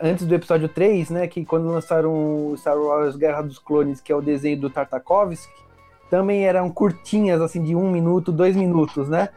antes 0.00 0.26
do 0.26 0.34
episódio 0.34 0.68
3, 0.68 1.10
né? 1.10 1.26
Que 1.28 1.44
quando 1.44 1.68
lançaram 1.68 2.50
o 2.50 2.56
Star 2.56 2.76
Wars 2.76 3.16
Guerra 3.16 3.42
dos 3.42 3.58
Clones, 3.58 4.00
que 4.00 4.10
é 4.10 4.16
o 4.16 4.22
desenho 4.22 4.60
do 4.60 4.70
Tartakovsky, 4.70 5.52
também 6.10 6.46
eram 6.46 6.70
curtinhas, 6.70 7.40
assim, 7.40 7.62
de 7.62 7.74
um 7.74 7.90
minuto, 7.90 8.32
dois 8.32 8.56
minutos, 8.56 9.08
né? 9.08 9.28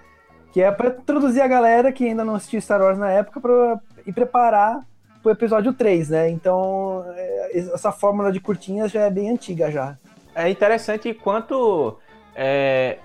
Que 0.52 0.62
é 0.62 0.72
pra 0.72 0.90
introduzir 0.90 1.42
a 1.42 1.48
galera 1.48 1.92
que 1.92 2.06
ainda 2.06 2.26
não 2.26 2.36
assistiu 2.36 2.62
Star 2.62 2.82
Wars 2.82 2.98
na 2.98 3.12
época 3.12 3.40
pra, 3.40 3.80
e 4.06 4.12
preparar 4.12 4.80
pro 5.22 5.32
episódio 5.32 5.74
3, 5.74 6.10
né? 6.10 6.30
Então, 6.30 7.06
é, 7.16 7.58
essa 7.58 7.92
fórmula 7.92 8.32
de 8.32 8.40
curtinhas 8.40 8.92
já 8.92 9.02
é 9.02 9.10
bem 9.10 9.30
antiga 9.30 9.72
já. 9.72 9.98
É 10.34 10.50
interessante 10.50 11.14
quanto 11.14 11.98
é, 12.42 13.00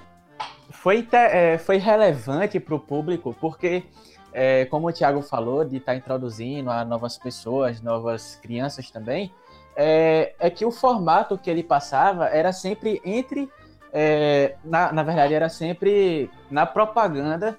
foi, 0.71 1.07
é, 1.11 1.59
foi 1.59 1.79
relevante 1.79 2.61
para 2.61 2.77
o 2.77 2.79
público, 2.79 3.37
porque, 3.41 3.83
é, 4.33 4.65
como 4.67 4.87
o 4.87 4.93
Thiago 4.93 5.23
falou, 5.23 5.65
de 5.65 5.79
estar 5.79 5.97
introduzindo 5.97 6.71
a 6.71 6.85
novas 6.85 7.19
pessoas, 7.19 7.81
novas 7.83 8.39
crianças 8.41 8.93
também, 8.93 9.35
é, 9.75 10.37
é 10.39 10.49
que 10.49 10.65
o 10.65 10.71
formato 10.71 11.37
que 11.37 11.51
ele 11.51 11.65
passava 11.65 12.27
era 12.29 12.53
sempre 12.53 13.03
entre. 13.05 13.51
é, 13.93 14.55
na, 14.65 14.93
na 14.93 15.03
verdade, 15.03 15.35
era 15.35 15.49
sempre 15.49 16.31
na 16.49 16.65
propaganda 16.65 17.59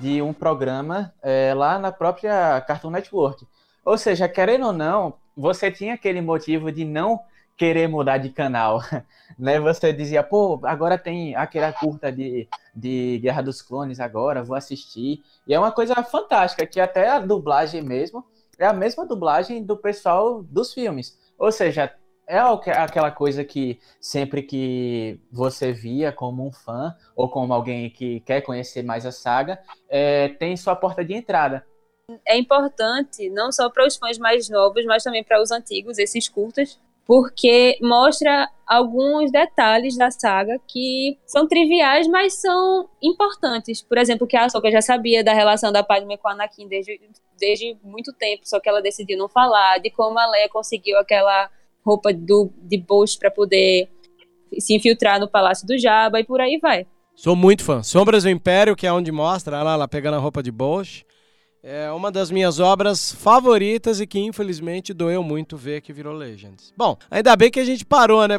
de 0.00 0.20
um 0.20 0.32
programa 0.32 1.14
é, 1.22 1.54
lá 1.54 1.78
na 1.78 1.92
própria 1.92 2.60
Cartoon 2.62 2.90
Network. 2.90 3.46
Ou 3.84 3.96
seja, 3.96 4.28
querendo 4.28 4.66
ou 4.66 4.72
não, 4.72 5.14
você 5.36 5.70
tinha 5.70 5.94
aquele 5.94 6.20
motivo 6.20 6.72
de 6.72 6.84
não 6.84 7.20
querer 7.56 7.88
mudar 7.88 8.18
de 8.18 8.30
canal, 8.30 8.80
né? 9.38 9.58
Você 9.60 9.92
dizia, 9.92 10.22
pô, 10.22 10.60
agora 10.64 10.98
tem 10.98 11.34
aquela 11.34 11.72
curta 11.72 12.12
de, 12.12 12.48
de 12.74 13.18
Guerra 13.18 13.42
dos 13.42 13.62
Clones 13.62 13.98
agora, 13.98 14.44
vou 14.44 14.56
assistir. 14.56 15.22
E 15.46 15.54
é 15.54 15.58
uma 15.58 15.72
coisa 15.72 15.94
fantástica, 16.02 16.66
que 16.66 16.80
até 16.80 17.08
a 17.08 17.18
dublagem 17.18 17.82
mesmo 17.82 18.24
é 18.58 18.66
a 18.66 18.72
mesma 18.72 19.06
dublagem 19.06 19.62
do 19.64 19.76
pessoal 19.76 20.42
dos 20.42 20.72
filmes. 20.72 21.18
Ou 21.38 21.50
seja, 21.52 21.94
é 22.26 22.38
aquela 22.38 23.10
coisa 23.10 23.44
que 23.44 23.78
sempre 24.00 24.42
que 24.42 25.20
você 25.30 25.72
via 25.72 26.10
como 26.10 26.46
um 26.46 26.52
fã 26.52 26.94
ou 27.14 27.28
como 27.28 27.54
alguém 27.54 27.88
que 27.88 28.20
quer 28.20 28.40
conhecer 28.40 28.82
mais 28.82 29.06
a 29.06 29.12
saga, 29.12 29.60
é, 29.88 30.30
tem 30.30 30.56
sua 30.56 30.74
porta 30.74 31.04
de 31.04 31.14
entrada. 31.14 31.64
É 32.26 32.36
importante 32.36 33.28
não 33.30 33.50
só 33.50 33.68
para 33.68 33.86
os 33.86 33.96
fãs 33.96 34.18
mais 34.18 34.48
novos, 34.48 34.84
mas 34.84 35.02
também 35.02 35.24
para 35.24 35.40
os 35.40 35.50
antigos, 35.50 35.98
esses 35.98 36.28
curtas, 36.28 36.80
porque 37.06 37.78
mostra 37.80 38.50
alguns 38.66 39.30
detalhes 39.30 39.96
da 39.96 40.10
saga 40.10 40.60
que 40.66 41.16
são 41.24 41.46
triviais, 41.46 42.08
mas 42.08 42.34
são 42.34 42.88
importantes. 43.00 43.80
Por 43.80 43.96
exemplo, 43.96 44.26
que 44.26 44.36
a 44.36 44.44
Ahsoka 44.44 44.70
já 44.72 44.82
sabia 44.82 45.22
da 45.22 45.32
relação 45.32 45.70
da 45.70 45.84
Padme 45.84 46.18
com 46.18 46.28
a 46.28 46.32
Anakin 46.32 46.66
desde, 46.66 47.00
desde 47.38 47.76
muito 47.84 48.12
tempo, 48.12 48.42
só 48.44 48.58
que 48.58 48.68
ela 48.68 48.82
decidiu 48.82 49.16
não 49.16 49.28
falar, 49.28 49.78
de 49.78 49.88
como 49.90 50.18
a 50.18 50.26
Leia 50.26 50.48
conseguiu 50.48 50.98
aquela 50.98 51.48
roupa 51.84 52.12
do, 52.12 52.50
de 52.58 52.76
Bush 52.76 53.14
para 53.14 53.30
poder 53.30 53.88
se 54.58 54.74
infiltrar 54.74 55.20
no 55.20 55.28
Palácio 55.28 55.64
do 55.64 55.78
Jabba 55.78 56.18
e 56.18 56.24
por 56.24 56.40
aí 56.40 56.58
vai. 56.60 56.86
Sou 57.14 57.36
muito 57.36 57.62
fã. 57.62 57.82
Sombras 57.84 58.24
do 58.24 58.30
Império, 58.30 58.74
que 58.74 58.86
é 58.86 58.92
onde 58.92 59.12
mostra 59.12 59.56
ela, 59.56 59.72
ela 59.74 59.88
pegando 59.88 60.16
a 60.16 60.18
roupa 60.18 60.42
de 60.42 60.50
Bosch. 60.50 61.05
É 61.68 61.90
uma 61.90 62.12
das 62.12 62.30
minhas 62.30 62.60
obras 62.60 63.10
favoritas 63.10 64.00
e 64.00 64.06
que 64.06 64.20
infelizmente 64.20 64.94
doeu 64.94 65.20
muito 65.20 65.56
ver 65.56 65.80
que 65.80 65.92
virou 65.92 66.14
Legends. 66.14 66.72
Bom, 66.76 66.96
ainda 67.10 67.34
bem 67.34 67.50
que 67.50 67.58
a 67.58 67.64
gente 67.64 67.84
parou, 67.84 68.24
né? 68.28 68.36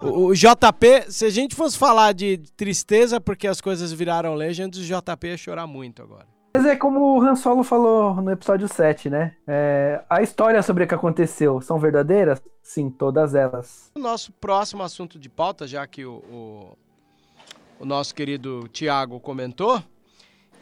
O 0.00 0.32
JP, 0.32 1.10
se 1.10 1.24
a 1.24 1.30
gente 1.30 1.56
fosse 1.56 1.76
falar 1.76 2.14
de 2.14 2.38
tristeza 2.56 3.20
porque 3.20 3.48
as 3.48 3.60
coisas 3.60 3.92
viraram 3.92 4.36
Legends, 4.36 4.78
o 4.78 4.84
JP 4.84 5.26
ia 5.26 5.36
chorar 5.36 5.66
muito 5.66 6.02
agora. 6.02 6.24
Mas 6.54 6.64
é 6.66 6.76
como 6.76 7.00
o 7.00 7.20
Han 7.20 7.34
Solo 7.34 7.64
falou 7.64 8.14
no 8.14 8.30
episódio 8.30 8.68
7, 8.68 9.10
né? 9.10 9.34
É, 9.44 10.00
a 10.08 10.22
história 10.22 10.62
sobre 10.62 10.84
o 10.84 10.86
que 10.86 10.94
aconteceu 10.94 11.60
são 11.60 11.80
verdadeiras? 11.80 12.40
Sim, 12.62 12.90
todas 12.90 13.34
elas. 13.34 13.90
O 13.96 13.98
nosso 13.98 14.30
próximo 14.30 14.84
assunto 14.84 15.18
de 15.18 15.28
pauta, 15.28 15.66
já 15.66 15.84
que 15.84 16.04
o, 16.04 16.22
o, 16.30 16.78
o 17.80 17.84
nosso 17.84 18.14
querido 18.14 18.68
Tiago 18.68 19.18
comentou, 19.18 19.82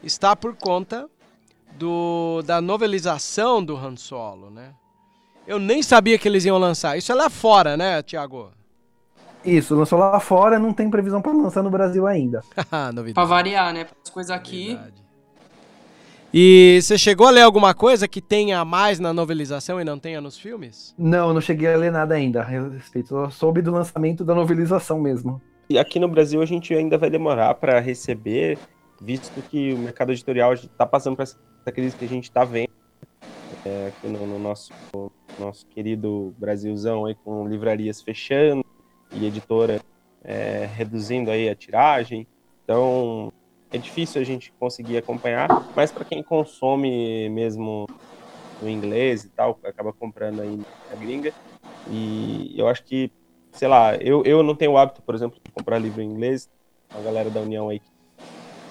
está 0.03 0.35
por 0.35 0.57
conta 0.57 1.11
do, 1.78 2.43
da 2.43 2.61
novelização 2.61 3.62
do 3.65 3.77
Han 3.77 3.97
Solo, 3.97 4.51
né? 4.51 4.73
Eu 5.47 5.59
nem 5.59 5.82
sabia 5.82 6.19
que 6.19 6.27
eles 6.27 6.44
iam 6.44 6.59
lançar. 6.59 6.97
Isso 6.98 7.12
é 7.12 7.15
lá 7.15 7.31
fora, 7.31 7.77
né, 7.77 8.03
Tiago? 8.03 8.51
Isso, 9.44 9.77
lançou 9.77 9.98
lá 9.98 10.19
fora, 10.19 10.59
não 10.59 10.73
tem 10.73 10.90
previsão 10.90 11.23
pra 11.23 11.32
lançar 11.32 11.62
no 11.62 11.70
Brasil 11.70 12.05
ainda. 12.07 12.43
Pra 12.69 12.90
Novidade. 12.93 13.28
variar, 13.28 13.73
né? 13.73 13.86
As 14.05 14.11
coisas 14.11 14.31
aqui. 14.32 14.69
Verdade. 14.74 15.07
E 16.35 16.81
você 16.82 16.98
chegou 16.98 17.28
a 17.28 17.31
ler 17.31 17.43
alguma 17.43 17.73
coisa 17.73 18.09
que 18.09 18.20
tenha 18.20 18.59
a 18.59 18.65
mais 18.65 18.98
na 18.98 19.12
novelização 19.12 19.81
e 19.81 19.85
não 19.85 19.98
tenha 19.98 20.20
nos 20.20 20.36
filmes? 20.36 20.93
Não, 20.98 21.32
não 21.32 21.40
cheguei 21.40 21.73
a 21.73 21.77
ler 21.77 21.93
nada 21.93 22.15
ainda 22.16 22.40
a 22.43 22.44
respeito. 22.44 23.15
Eu 23.16 23.31
soube 23.31 23.62
do 23.62 23.70
lançamento 23.70 24.24
da 24.24 24.35
novelização 24.35 25.01
mesmo. 25.01 25.40
E 25.70 25.78
aqui 25.78 26.01
no 26.01 26.09
Brasil 26.09 26.43
a 26.43 26.47
gente 26.47 26.74
ainda 26.74 26.98
vai 26.98 27.09
demorar 27.09 27.55
para 27.55 27.78
receber, 27.78 28.59
visto 29.01 29.40
que 29.43 29.73
o 29.73 29.78
mercado 29.78 30.12
editorial 30.12 30.53
está 30.53 30.85
passando 30.85 31.16
por 31.16 31.23
essa 31.67 31.73
crise 31.73 31.97
que 31.97 32.05
a 32.05 32.09
gente 32.09 32.25
está 32.25 32.45
vendo 32.45 32.71
é, 33.65 33.89
aqui 33.89 34.07
no, 34.07 34.25
no 34.25 34.39
nosso, 34.39 34.73
nosso 35.37 35.67
querido 35.67 36.33
Brasilzão 36.39 37.07
aí, 37.07 37.17
com 37.17 37.49
livrarias 37.49 38.01
fechando 38.01 38.65
e 39.11 39.27
editora 39.27 39.81
é, 40.23 40.69
reduzindo 40.73 41.29
aí 41.29 41.49
a 41.49 41.57
tiragem. 41.57 42.25
Então 42.63 43.33
é 43.73 43.79
difícil 43.79 44.21
a 44.21 44.25
gente 44.25 44.53
conseguir 44.61 44.97
acompanhar, 44.97 45.49
mas 45.75 45.91
para 45.91 46.05
quem 46.05 46.23
consome 46.23 47.29
mesmo 47.31 47.89
no 48.63 48.71
inglês 48.71 49.25
e 49.25 49.29
tal, 49.31 49.59
acaba 49.65 49.93
comprando 49.93 50.43
aí 50.43 50.57
na 50.57 50.97
gringa. 50.97 51.33
E 51.91 52.55
eu 52.57 52.69
acho 52.69 52.85
que 52.85 53.11
sei 53.51 53.67
lá, 53.67 53.97
eu, 53.97 54.23
eu 54.25 54.41
não 54.41 54.55
tenho 54.55 54.73
o 54.73 54.79
hábito, 54.79 55.03
por 55.03 55.17
exemplo, 55.17 55.41
de 55.43 55.51
comprar 55.51 55.81
livro 55.81 56.01
em 56.01 56.09
inglês. 56.09 56.49
A 56.91 57.01
galera 57.01 57.29
da 57.29 57.41
União 57.41 57.69
aí 57.69 57.81
que 57.81 57.95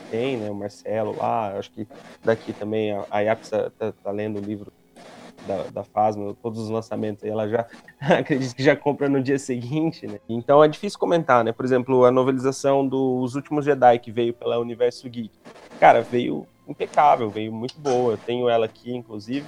tem, 0.10 0.38
né? 0.38 0.50
O 0.50 0.56
Marcelo 0.56 1.16
lá, 1.18 1.58
acho 1.58 1.72
que 1.72 1.88
daqui 2.24 2.54
também 2.54 2.92
a, 2.92 3.02
a 3.10 3.36
tá, 3.36 3.92
tá 3.92 4.12
lendo 4.12 4.38
o 4.38 4.42
livro 4.42 4.72
da, 5.46 5.64
da 5.72 5.84
Fasma, 5.84 6.36
todos 6.42 6.60
os 6.60 6.70
lançamentos 6.70 7.24
aí, 7.24 7.30
ela 7.30 7.48
já 7.48 7.66
acredito 8.00 8.56
que 8.56 8.64
já 8.64 8.76
compra 8.76 9.08
no 9.08 9.22
dia 9.22 9.40
seguinte, 9.40 10.08
né? 10.08 10.20
Então 10.28 10.64
é 10.64 10.68
difícil 10.68 11.00
comentar, 11.00 11.44
né? 11.44 11.52
Por 11.52 11.66
exemplo, 11.66 12.06
a 12.06 12.12
novelização 12.12 12.88
dos 12.88 13.36
Últimos 13.36 13.66
Jedi 13.66 14.00
que 14.00 14.12
veio 14.12 14.34
pela 14.34 14.60
Universo 14.60 15.10
Geek. 15.10 15.32
Cara, 15.80 16.02
veio 16.02 16.48
impecável, 16.68 17.30
veio 17.30 17.52
muito 17.52 17.80
boa. 17.80 18.14
Eu 18.14 18.18
tenho 18.18 18.50
ela 18.50 18.66
aqui, 18.66 18.94
inclusive. 18.94 19.46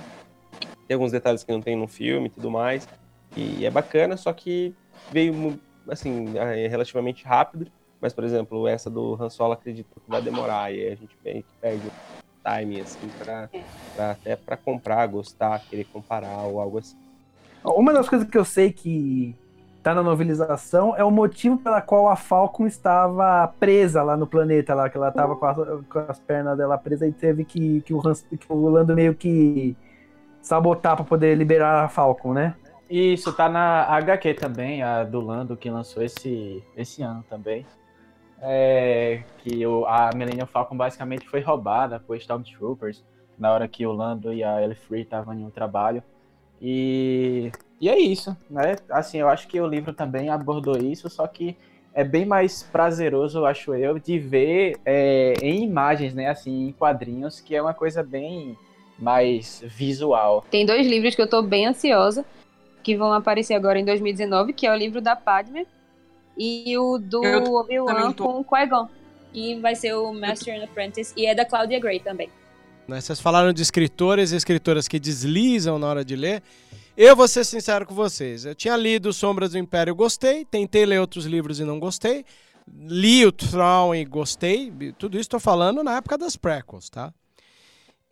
Tem 0.88 0.96
alguns 0.96 1.12
detalhes 1.12 1.44
que 1.44 1.52
não 1.52 1.62
tem 1.62 1.76
no 1.76 1.88
filme 1.88 2.28
e 2.28 2.30
tudo 2.30 2.50
mais. 2.50 2.88
E 3.36 3.66
é 3.66 3.70
bacana, 3.70 4.16
só 4.16 4.32
que 4.32 4.74
veio 5.12 5.60
assim, 5.90 6.38
é 6.38 6.68
relativamente 6.68 7.26
rápido, 7.26 7.72
mas 8.02 8.14
por 8.14 8.24
exemplo, 8.24 8.68
essa 8.68 8.90
do 8.90 9.16
Han 9.20 9.30
Solo 9.30 9.54
acredito 9.54 9.88
que 10.00 10.10
vai 10.12 10.22
demorar 10.22 10.72
e 10.72 10.82
aí 10.82 10.94
a 10.94 10.96
gente 10.96 11.16
perde 11.62 11.88
o 11.88 11.92
time 12.50 12.82
assim 12.82 13.08
para 13.18 13.50
até 14.12 14.36
para 14.36 14.56
comprar, 14.58 15.06
gostar, 15.08 15.60
querer 15.70 15.86
comparar 15.86 16.44
ou 16.46 16.60
algo 16.60 16.78
assim. 16.78 16.98
Uma 17.64 17.92
das 17.94 18.08
coisas 18.08 18.30
que 18.30 18.38
eu 18.38 18.46
sei 18.46 18.72
que 18.72 19.36
tá 19.84 19.94
na 19.96 20.04
novelização 20.04 20.96
é 20.96 21.04
o 21.04 21.12
motivo 21.12 21.58
pela 21.58 21.82
qual 21.82 22.08
a 22.08 22.16
Falcon 22.16 22.68
estava 22.68 23.48
presa 23.60 24.04
lá 24.04 24.16
no 24.16 24.28
planeta, 24.28 24.74
lá 24.76 24.90
que 24.90 24.98
ela 24.98 25.12
tava 25.12 25.36
com, 25.36 25.46
as- 25.46 25.86
com 25.88 26.00
as 26.08 26.20
pernas 26.20 26.58
dela 26.58 26.78
presas 26.78 27.10
e 27.10 27.12
teve 27.12 27.44
que, 27.44 27.82
que, 27.82 27.94
o, 27.94 28.06
Hans- 28.06 28.26
que 28.30 28.46
o 28.52 28.70
Lando 28.70 28.94
meio 28.96 29.16
que 29.16 29.76
sabotar 30.42 30.96
para 30.96 31.06
poder 31.06 31.36
liberar 31.36 31.84
a 31.86 31.90
Falcon, 31.90 32.34
né? 32.34 32.56
Isso 32.90 33.34
tá 33.34 33.50
na 33.50 33.84
HQ 33.84 34.34
também, 34.36 34.82
a 34.82 35.04
do 35.04 35.20
Lando 35.20 35.58
que 35.58 35.70
lançou 35.70 36.02
esse, 36.04 36.64
esse 36.76 37.02
ano 37.02 37.24
também. 37.30 37.66
É, 38.42 39.24
que 39.40 39.66
o, 39.66 39.86
a 39.86 40.10
Millennium 40.14 40.46
Falcon 40.46 40.78
basicamente 40.78 41.28
foi 41.28 41.42
roubada 41.42 42.00
por 42.00 42.16
Stormtroopers 42.18 43.04
na 43.38 43.52
hora 43.52 43.68
que 43.68 43.86
o 43.86 43.92
Lando 43.92 44.34
e 44.34 44.44
a 44.44 44.62
Ellie 44.62 44.76
Free 44.76 45.02
estavam 45.02 45.34
em 45.34 45.44
um 45.46 45.50
trabalho. 45.50 46.04
E, 46.62 47.52
e 47.80 47.88
é 47.88 47.98
isso, 48.00 48.36
né? 48.50 48.76
Assim, 48.90 49.20
eu 49.20 49.30
acho 49.30 49.48
que 49.48 49.62
o 49.62 49.68
livro 49.68 49.94
também 49.94 50.30
abordou 50.30 50.78
isso, 50.78 51.10
só 51.10 51.28
que 51.28 51.56
é 51.94 52.04
bem 52.04 52.26
mais 52.26 52.64
prazeroso, 52.64 53.46
acho 53.46 53.74
eu, 53.74 54.00
de 54.00 54.20
ver 54.20 54.78
é, 54.86 55.34
em 55.42 55.64
imagens, 55.64 56.14
né? 56.14 56.30
Assim, 56.30 56.68
em 56.68 56.72
quadrinhos, 56.72 57.40
que 57.40 57.56
é 57.56 57.62
uma 57.62 57.74
coisa 57.74 58.04
bem 58.04 58.58
mais 58.98 59.64
visual. 59.66 60.44
Tem 60.50 60.66
dois 60.66 60.88
livros 60.88 61.16
que 61.16 61.22
eu 61.22 61.30
tô 61.30 61.44
bem 61.44 61.68
ansiosa, 61.68 62.26
que 62.82 62.96
vão 62.96 63.14
aparecer 63.14 63.54
agora 63.54 63.80
em 63.80 63.86
2019, 63.86 64.54
que 64.54 64.66
é 64.66 64.72
o 64.72 64.76
livro 64.76 65.00
da 65.00 65.16
Padme 65.16 65.68
e 66.38 66.78
o 66.78 66.98
do 66.98 67.24
Eu 67.24 67.54
Obi-Wan 67.54 68.14
com 68.14 68.40
o 68.40 68.44
Qui-Gon. 68.44 68.88
E 69.34 69.60
vai 69.60 69.76
ser 69.76 69.94
o 69.94 70.14
Master 70.14 70.60
and 70.60 70.64
Apprentice, 70.64 71.14
e 71.18 71.26
é 71.26 71.36
da 71.36 71.46
Claudia 71.46 71.80
Gray 71.80 72.00
também. 72.00 72.30
Né, 72.88 73.02
Vocês 73.02 73.20
falaram 73.20 73.52
de 73.52 73.62
escritores 73.62 74.32
e 74.32 74.36
escritoras 74.36 74.88
que 74.88 75.00
deslizam 75.00 75.78
na 75.78 75.88
hora 75.88 76.06
de 76.06 76.16
ler. 76.16 76.42
Eu 76.96 77.16
vou 77.16 77.28
ser 77.28 77.44
sincero 77.44 77.86
com 77.86 77.94
vocês. 77.94 78.46
Eu 78.46 78.56
tinha 78.56 78.76
lido 78.76 79.14
Sombras 79.14 79.52
do 79.52 79.58
Império, 79.58 79.94
gostei. 79.94 80.46
Tentei 80.46 80.86
ler 80.86 81.00
outros 81.00 81.26
livros 81.26 81.60
e 81.60 81.64
não 81.64 81.80
gostei. 81.80 82.26
Li 82.68 83.26
o 83.26 83.32
Thrawn 83.32 83.94
e 83.94 84.04
gostei. 84.04 84.74
Tudo 84.98 85.16
isso 85.16 85.24
estou 85.24 85.40
falando 85.40 85.84
na 85.84 85.98
época 85.98 86.18
das 86.18 86.36
prequels, 86.36 86.90
tá? 86.90 87.14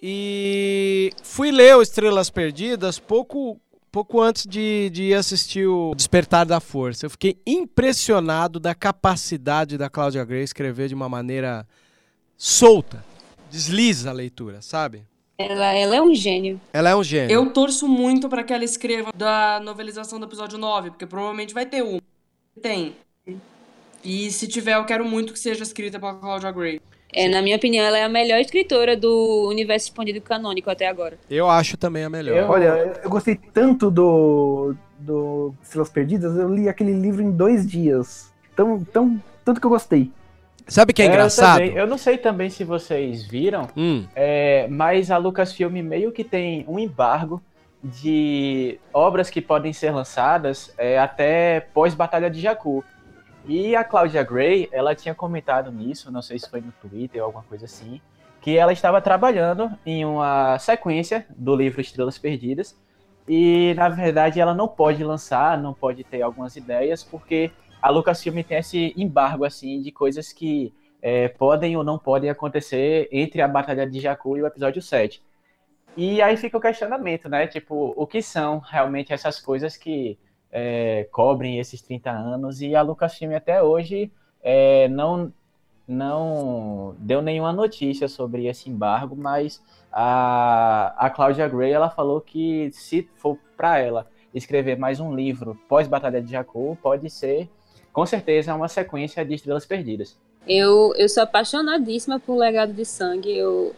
E 0.01 1.11
fui 1.23 1.51
ler 1.51 1.75
o 1.75 1.81
Estrelas 1.81 2.29
Perdidas 2.29 2.99
pouco, 2.99 3.59
pouco 3.95 4.21
antes 4.21 4.45
de, 4.45 4.89
de 4.89 5.03
ir 5.03 5.13
assistir 5.13 5.65
o 5.67 5.95
Despertar 5.95 6.45
da 6.45 6.59
Força. 6.59 7.05
Eu 7.05 7.09
fiquei 7.09 7.37
impressionado 7.47 8.59
da 8.59 8.75
capacidade 8.75 9.77
da 9.77 9.89
Claudia 9.89 10.25
Gray 10.25 10.43
escrever 10.43 10.89
de 10.89 10.93
uma 10.93 11.07
maneira 11.07 11.65
solta. 12.35 13.05
Desliza 13.49 14.09
a 14.09 14.13
leitura, 14.13 14.61
sabe? 14.61 15.03
Ela, 15.37 15.73
ela 15.73 15.95
é 15.95 16.01
um 16.01 16.13
gênio. 16.13 16.59
Ela 16.73 16.89
é 16.89 16.95
um 16.95 17.05
gênio. 17.05 17.33
Eu 17.33 17.53
torço 17.53 17.87
muito 17.87 18.27
pra 18.27 18.43
que 18.43 18.51
ela 18.51 18.65
escreva 18.65 19.13
da 19.15 19.61
novelização 19.63 20.19
do 20.19 20.25
episódio 20.25 20.57
9, 20.57 20.91
porque 20.91 21.05
provavelmente 21.05 21.53
vai 21.53 21.65
ter 21.65 21.81
um. 21.81 21.97
Tem. 22.61 22.97
E 24.03 24.29
se 24.29 24.45
tiver, 24.45 24.75
eu 24.75 24.83
quero 24.83 25.05
muito 25.05 25.31
que 25.31 25.39
seja 25.39 25.63
escrita 25.63 25.97
pela 26.01 26.15
Claudia 26.15 26.51
Gray. 26.51 26.81
É, 27.15 27.29
na 27.29 27.41
minha 27.41 27.55
opinião, 27.55 27.85
ela 27.85 27.97
é 27.97 28.03
a 28.03 28.09
melhor 28.09 28.39
escritora 28.39 28.95
do 28.97 29.47
universo 29.49 29.87
expandido 29.87 30.19
canônico 30.19 30.69
até 30.69 30.87
agora. 30.87 31.17
Eu 31.29 31.49
acho 31.49 31.77
também 31.77 32.03
a 32.03 32.09
melhor. 32.09 32.35
Eu- 32.37 32.49
Olha, 32.49 32.99
eu 33.03 33.09
gostei 33.09 33.35
tanto 33.35 33.89
do, 33.89 34.75
do 34.99 35.53
Estrelas 35.63 35.89
Perdidas, 35.89 36.35
eu 36.37 36.53
li 36.53 36.67
aquele 36.67 36.91
livro 36.93 37.21
em 37.21 37.31
dois 37.31 37.65
dias. 37.65 38.33
Tão, 38.55 38.83
tão, 38.83 39.21
tanto 39.45 39.59
que 39.61 39.65
eu 39.65 39.69
gostei. 39.69 40.11
Sabe 40.67 40.91
o 40.91 40.95
que 40.95 41.01
é 41.03 41.05
eu 41.05 41.09
engraçado? 41.09 41.59
também- 41.59 41.75
Eu, 41.75 41.87
não 41.87 41.97
sei 41.97 42.17
também 42.17 42.49
se 42.49 42.63
vocês 42.63 43.23
viram, 43.25 43.67
Hum, 43.77 44.05
é, 44.15 44.67
mas 44.69 45.09
a 45.11 45.17
Lucasfilm 45.17 45.73
meio 45.83 46.11
que 46.11 46.23
tem 46.23 46.65
um 46.67 46.77
embargo 46.79 47.41
de 47.83 48.79
obras 48.93 49.29
que 49.29 49.41
podem 49.41 49.71
ser 49.71 49.91
lançadas 49.91 50.73
é, 50.77 50.97
até 50.97 51.59
pós-Batalha 51.73 52.29
de 52.29 52.41
Jakku. 52.41 52.83
E 53.47 53.75
a 53.75 53.83
Claudia 53.83 54.23
Gray, 54.23 54.67
ela 54.71 54.95
tinha 54.95 55.13
comentado 55.13 55.71
nisso, 55.71 56.11
não 56.11 56.21
sei 56.21 56.39
se 56.39 56.49
foi 56.49 56.61
no 56.61 56.71
Twitter 56.71 57.21
ou 57.21 57.27
alguma 57.27 57.43
coisa 57.43 57.65
assim, 57.65 58.01
que 58.41 58.57
ela 58.57 58.73
estava 58.73 58.99
trabalhando 59.01 59.71
em 59.85 60.03
uma 60.03 60.57
sequência 60.57 61.25
do 61.29 61.55
livro 61.55 61.79
Estrelas 61.79 62.17
Perdidas. 62.17 62.75
E, 63.27 63.73
na 63.75 63.89
verdade, 63.89 64.39
ela 64.39 64.53
não 64.53 64.67
pode 64.67 65.03
lançar, 65.03 65.57
não 65.59 65.73
pode 65.73 66.03
ter 66.03 66.21
algumas 66.21 66.55
ideias, 66.55 67.03
porque 67.03 67.51
a 67.81 67.89
Lucasfilm 67.89 68.41
tem 68.41 68.57
esse 68.57 68.93
embargo, 68.97 69.45
assim, 69.45 69.81
de 69.81 69.91
coisas 69.91 70.31
que 70.31 70.73
é, 71.01 71.27
podem 71.27 71.77
ou 71.77 71.83
não 71.83 71.99
podem 71.99 72.29
acontecer 72.29 73.07
entre 73.11 73.41
a 73.41 73.47
Batalha 73.47 73.87
de 73.87 73.99
Jakku 73.99 74.37
e 74.37 74.41
o 74.41 74.47
episódio 74.47 74.81
7. 74.81 75.23
E 75.95 76.21
aí 76.21 76.35
fica 76.35 76.57
o 76.57 76.61
questionamento, 76.61 77.29
né? 77.29 77.47
Tipo, 77.47 77.93
o 77.95 78.05
que 78.07 78.21
são 78.21 78.59
realmente 78.59 79.13
essas 79.13 79.39
coisas 79.39 79.77
que 79.77 80.17
é, 80.57 81.05
cobrem 81.11 81.59
esses 81.59 81.81
30 81.81 82.09
anos? 82.09 82.61
E 82.61 82.73
a 82.73 82.81
Lucasfilm 82.81 83.35
até 83.35 83.61
hoje 83.61 84.09
é, 84.41 84.87
não, 84.87 85.33
não 85.85 86.95
deu 86.97 87.21
nenhuma 87.21 87.51
notícia 87.51 88.07
sobre 88.07 88.47
esse 88.47 88.69
embargo, 88.69 89.17
mas 89.17 89.61
a, 89.91 90.95
a 90.97 91.09
Claudia 91.09 91.49
Gray 91.49 91.73
ela 91.73 91.89
falou 91.89 92.21
que 92.21 92.71
se 92.71 93.05
for 93.17 93.37
para 93.57 93.79
ela 93.79 94.07
escrever 94.33 94.77
mais 94.77 95.01
um 95.01 95.13
livro 95.13 95.59
pós-Batalha 95.67 96.21
de 96.21 96.31
Jakku, 96.31 96.77
pode 96.81 97.09
ser, 97.09 97.49
com 97.91 98.05
certeza, 98.05 98.55
uma 98.55 98.69
sequência 98.69 99.25
de 99.25 99.33
Estrelas 99.33 99.65
Perdidas. 99.65 100.17
Eu, 100.47 100.93
eu 100.95 101.09
sou 101.09 101.23
apaixonadíssima 101.23 102.17
por 102.17 102.37
Legado 102.37 102.71
de 102.71 102.85
Sangue. 102.85 103.35
Eu 103.35 103.75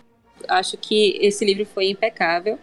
acho 0.47 0.77
que 0.77 1.17
esse 1.21 1.43
livro 1.43 1.65
foi 1.65 1.89
impecável. 1.89 2.59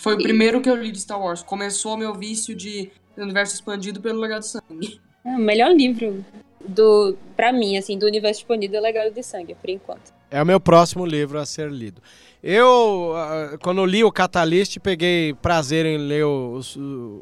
Foi 0.00 0.14
o 0.14 0.18
primeiro 0.18 0.60
que 0.60 0.68
eu 0.70 0.76
li 0.76 0.90
de 0.90 1.00
Star 1.00 1.20
Wars. 1.20 1.42
Começou 1.42 1.96
meu 1.96 2.14
vício 2.14 2.54
de 2.54 2.90
universo 3.16 3.54
expandido 3.54 4.00
pelo 4.00 4.18
Legado 4.20 4.40
de 4.40 4.48
Sangue. 4.48 5.00
É 5.24 5.30
o 5.30 5.38
melhor 5.38 5.74
livro 5.74 6.24
do, 6.66 7.14
pra 7.36 7.52
mim, 7.52 7.76
assim, 7.76 7.98
do 7.98 8.06
universo 8.06 8.40
expandido 8.40 8.76
é 8.76 8.80
Legado 8.80 9.12
de 9.12 9.22
Sangue, 9.22 9.54
por 9.54 9.68
enquanto. 9.68 10.12
é 10.30 10.42
o 10.42 10.46
meu 10.46 10.60
próximo 10.60 11.04
livro 11.04 11.38
a 11.38 11.44
ser 11.44 11.70
lido. 11.70 12.00
Eu, 12.42 13.12
ah, 13.16 13.58
quando 13.62 13.84
li 13.84 14.02
o 14.02 14.10
Catalyst, 14.12 14.78
peguei 14.78 15.34
prazer 15.34 15.84
em 15.84 15.98
ler 15.98 16.24
os- 16.24 16.78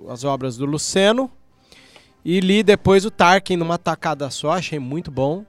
as 0.08 0.22
obras 0.22 0.56
do 0.56 0.64
Luceno 0.66 1.28
e 2.24 2.38
li 2.40 2.62
depois 2.62 3.04
o 3.04 3.10
Tarkin 3.10 3.56
numa 3.56 3.78
tacada 3.78 4.30
só, 4.30 4.50
achei 4.52 4.78
muito 4.78 5.10
bom. 5.10 5.44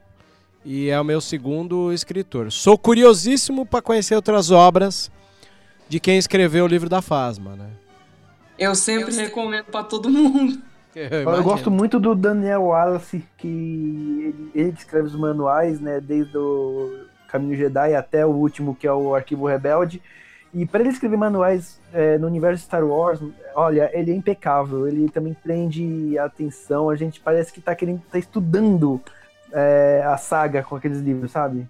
E 0.65 0.89
é 0.89 0.99
o 0.99 1.03
meu 1.03 1.21
segundo 1.21 1.91
escritor. 1.93 2.51
Sou 2.51 2.77
curiosíssimo 2.77 3.65
para 3.65 3.81
conhecer 3.81 4.15
outras 4.15 4.49
obras 4.51 5.11
de 5.89 5.99
quem 5.99 6.17
escreveu 6.17 6.65
o 6.65 6.67
livro 6.67 6.87
da 6.87 7.01
Fasma, 7.01 7.55
né? 7.55 7.67
Eu 8.57 8.75
sempre 8.75 9.13
recomendo 9.15 9.65
pra 9.65 9.83
todo 9.83 10.09
mundo. 10.09 10.61
Eu, 10.95 11.21
Eu 11.21 11.43
gosto 11.43 11.69
muito 11.69 11.99
do 11.99 12.15
Daniel 12.15 12.63
Wallace, 12.63 13.23
que 13.37 13.47
ele, 13.47 14.51
ele 14.55 14.75
escreve 14.77 15.07
os 15.07 15.15
manuais, 15.15 15.79
né? 15.79 16.01
Desde 16.01 16.35
o 16.35 17.05
Caminho 17.27 17.55
Jedi 17.55 17.93
até 17.93 18.25
o 18.25 18.29
último, 18.29 18.75
que 18.75 18.87
é 18.87 18.91
o 18.91 19.13
Arquivo 19.13 19.47
Rebelde. 19.47 20.01
E 20.51 20.65
para 20.65 20.81
ele 20.81 20.89
escrever 20.89 21.15
manuais 21.15 21.79
é, 21.93 22.17
no 22.17 22.25
universo 22.25 22.63
Star 22.63 22.83
Wars, 22.83 23.21
olha, 23.53 23.89
ele 23.93 24.11
é 24.11 24.15
impecável. 24.15 24.87
Ele 24.87 25.09
também 25.09 25.33
prende 25.33 26.17
a 26.17 26.25
atenção. 26.25 26.89
A 26.89 26.95
gente 26.95 27.19
parece 27.19 27.53
que 27.53 27.61
tá 27.61 27.75
querendo, 27.75 28.01
tá 28.11 28.17
estudando 28.17 28.99
é, 29.53 30.03
a 30.05 30.17
saga 30.17 30.63
com 30.63 30.75
aqueles 30.75 30.99
livros, 30.99 31.31
sabe? 31.31 31.67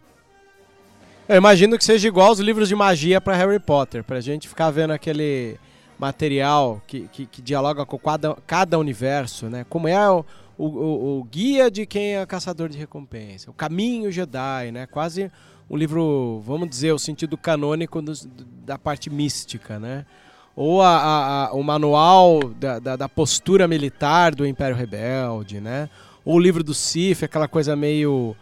Eu 1.30 1.35
imagino 1.38 1.77
que 1.77 1.84
seja 1.85 2.07
igual 2.07 2.31
os 2.31 2.39
livros 2.39 2.68
de 2.68 2.76
magia 2.76 3.22
para 3.22 3.35
Harry 3.35 3.60
Potter, 3.60 4.03
pra 4.03 4.19
gente 4.19 4.47
ficar 4.49 4.72
vendo 4.72 4.91
aquele 4.91 5.57
material 5.99 6.81
que, 6.88 7.01
que, 7.11 7.27
que 7.27 7.39
dialoga 7.41 7.85
com 7.85 7.99
cada, 7.99 8.35
cada 8.47 8.80
universo, 8.80 9.45
né? 9.47 9.64
Como 9.69 9.88
é 9.88 10.10
o, 10.10 10.26
o, 10.57 11.19
o- 11.19 11.23
guia 11.30 11.69
de 11.69 11.85
quem 11.85 12.15
é 12.15 12.26
caçador 12.26 12.68
de 12.68 12.80
recompensa, 12.80 13.51
o 13.51 13.53
caminho 13.53 14.11
Jedi, 14.11 14.72
né? 14.72 14.88
Quase 14.88 15.31
um 15.69 15.77
livro, 15.77 16.41
vamos 16.43 16.68
dizer, 16.68 16.93
o 16.93 16.97
sentido 16.99 17.38
canônico 17.38 18.01
dos- 18.01 18.27
da 18.65 18.80
parte 18.80 19.07
mística, 19.11 19.77
né? 19.77 20.07
Ou 20.56 20.81
a, 20.81 20.97
a- 20.97 21.45
a- 21.49 21.53
o 21.53 21.61
manual 21.61 22.39
da, 22.60 22.80
da, 22.80 22.95
da 22.95 23.07
postura 23.07 23.68
militar 23.68 24.34
do 24.34 24.47
Império 24.47 24.76
Rebelde, 24.76 25.61
né? 25.61 25.91
Ou 26.26 26.38
o 26.38 26.39
livro 26.39 26.64
do 26.64 26.73
Sif, 26.73 27.23
aquela 27.23 27.47
coisa 27.47 27.76
meio 27.76 28.35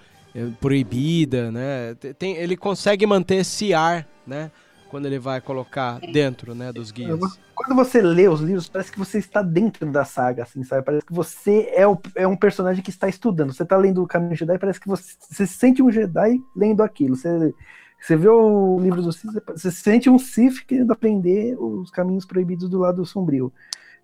proibida, 0.60 1.52
né? 1.52 1.96
Te- 1.96 2.14
Tem, 2.14 2.36
ele 2.38 2.56
consegue 2.58 3.06
manter 3.06 3.36
esse 3.36 3.74
ar, 3.74 4.08
né? 4.26 4.52
Quando 4.90 5.06
ele 5.06 5.20
vai 5.20 5.42
colocar 5.42 6.00
dentro, 6.00 6.56
né, 6.56 6.72
dos 6.72 6.92
guias. 6.92 7.20
Quando 7.54 7.76
você 7.76 8.02
lê 8.02 8.30
os 8.30 8.40
livros, 8.40 8.70
parece 8.70 8.90
que 8.92 8.98
você 9.00 9.18
está 9.18 9.42
dentro 9.42 9.92
da 9.92 10.06
saga, 10.06 10.44
assim, 10.44 10.64
sabe? 10.64 10.82
Parece 10.86 11.06
que 11.06 11.12
você 11.14 11.70
é, 11.76 11.86
o- 11.86 12.00
é 12.16 12.26
um 12.26 12.38
personagem 12.38 12.82
que 12.82 12.90
está 12.90 13.10
estudando. 13.10 13.52
Você 13.54 13.64
está 13.64 13.76
lendo 13.76 14.02
o 14.02 14.08
Caminho 14.08 14.36
Jedi, 14.36 14.58
parece 14.58 14.80
que 14.80 14.88
você, 14.88 15.14
você 15.20 15.46
se 15.46 15.54
sente 15.58 15.84
um 15.84 15.92
Jedi 15.92 16.42
lendo 16.56 16.82
aquilo. 16.84 17.18
Você, 17.18 17.54
você 18.00 18.16
vê 18.16 18.30
o 18.30 18.80
livro 18.80 19.02
do 19.02 19.12
Sith, 19.12 19.30
você 19.48 19.72
se 19.72 19.82
sente 19.82 20.10
um 20.10 20.18
Sith 20.18 20.66
querendo 20.66 20.92
aprender 20.94 21.58
os 21.60 21.90
caminhos 21.92 22.26
proibidos 22.26 22.70
do 22.70 22.80
lado 22.80 23.06
sombrio. 23.06 23.52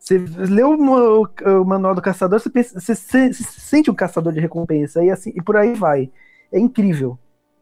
Você 0.03 0.17
lê 0.17 0.61
o, 0.61 0.75
manual 1.63 1.95
do 1.95 2.01
caçador, 2.01 2.37
você, 2.37 2.49
pensa- 2.49 2.77
você 2.77 2.93
se, 2.93 3.33
se 3.33 3.43
sente 3.61 3.89
um 3.89 3.95
caçador 3.95 4.33
de 4.33 4.41
recompensa 4.41 5.01
e, 5.01 5.09
assim, 5.09 5.31
e 5.33 5.41
por 5.41 5.55
aí 5.55 5.75
vai. 5.75 6.11
É 6.51 6.59
incrível. 6.59 7.17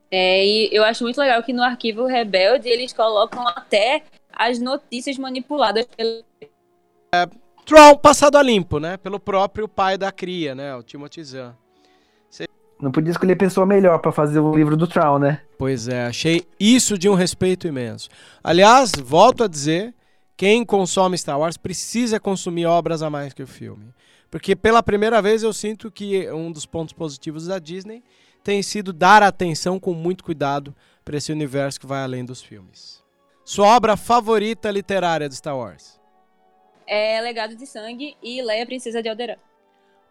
É, 0.09 0.43
e 0.43 0.75
eu 0.75 0.83
acho 0.83 1.03
muito 1.03 1.19
legal 1.21 1.43
que 1.43 1.53
no 1.53 1.61
arquivo 1.61 2.07
Rebelde 2.07 2.67
eles 2.67 2.93
colocam 2.93 3.47
até 3.47 4.01
as 4.33 4.57
notícias 4.57 5.19
manipuladas 5.19 5.85
pelo. 5.95 6.23
Tron 7.63 7.95
passado 7.97 8.35
a 8.39 8.41
limpo, 8.41 8.79
né? 8.79 8.97
Pelo 8.97 9.19
próprio 9.19 9.67
pai 9.67 9.95
da 9.95 10.11
cria, 10.11 10.55
né? 10.55 10.75
O 10.75 10.81
Timothy 10.81 11.23
Zahn. 11.23 11.53
Não 12.81 12.91
podia 12.91 13.11
escolher 13.11 13.35
pessoa 13.35 13.67
melhor 13.67 13.99
para 13.99 14.11
fazer 14.11 14.39
o 14.39 14.55
livro 14.55 14.75
do 14.75 14.87
Traum, 14.87 15.19
né? 15.19 15.41
Pois 15.59 15.87
é, 15.87 16.07
achei 16.07 16.43
isso 16.59 16.97
de 16.97 17.07
um 17.07 17.13
respeito 17.13 17.67
imenso. 17.67 18.09
Aliás, 18.43 18.93
volto 18.99 19.43
a 19.43 19.47
dizer, 19.47 19.93
quem 20.41 20.65
consome 20.65 21.15
Star 21.15 21.39
Wars 21.39 21.55
precisa 21.55 22.19
consumir 22.19 22.65
obras 22.65 23.03
a 23.03 23.11
mais 23.11 23.31
que 23.31 23.43
o 23.43 23.47
filme. 23.47 23.93
Porque 24.27 24.55
pela 24.55 24.81
primeira 24.81 25.21
vez 25.21 25.43
eu 25.43 25.53
sinto 25.53 25.91
que 25.91 26.27
um 26.31 26.51
dos 26.51 26.65
pontos 26.65 26.95
positivos 26.95 27.45
da 27.45 27.59
Disney 27.59 28.03
tem 28.43 28.63
sido 28.63 28.91
dar 28.91 29.21
atenção 29.21 29.79
com 29.79 29.93
muito 29.93 30.23
cuidado 30.23 30.75
para 31.05 31.15
esse 31.15 31.31
universo 31.31 31.79
que 31.79 31.85
vai 31.85 32.01
além 32.01 32.25
dos 32.25 32.41
filmes. 32.41 33.03
Sua 33.45 33.67
obra 33.67 33.95
favorita 33.95 34.71
literária 34.71 35.29
de 35.29 35.35
Star 35.35 35.55
Wars? 35.55 36.01
É 36.87 37.21
Legado 37.21 37.55
de 37.55 37.67
Sangue 37.67 38.17
e 38.19 38.41
Leia 38.41 38.65
Princesa 38.65 38.99
de 39.03 39.09
Alderaan. 39.09 39.37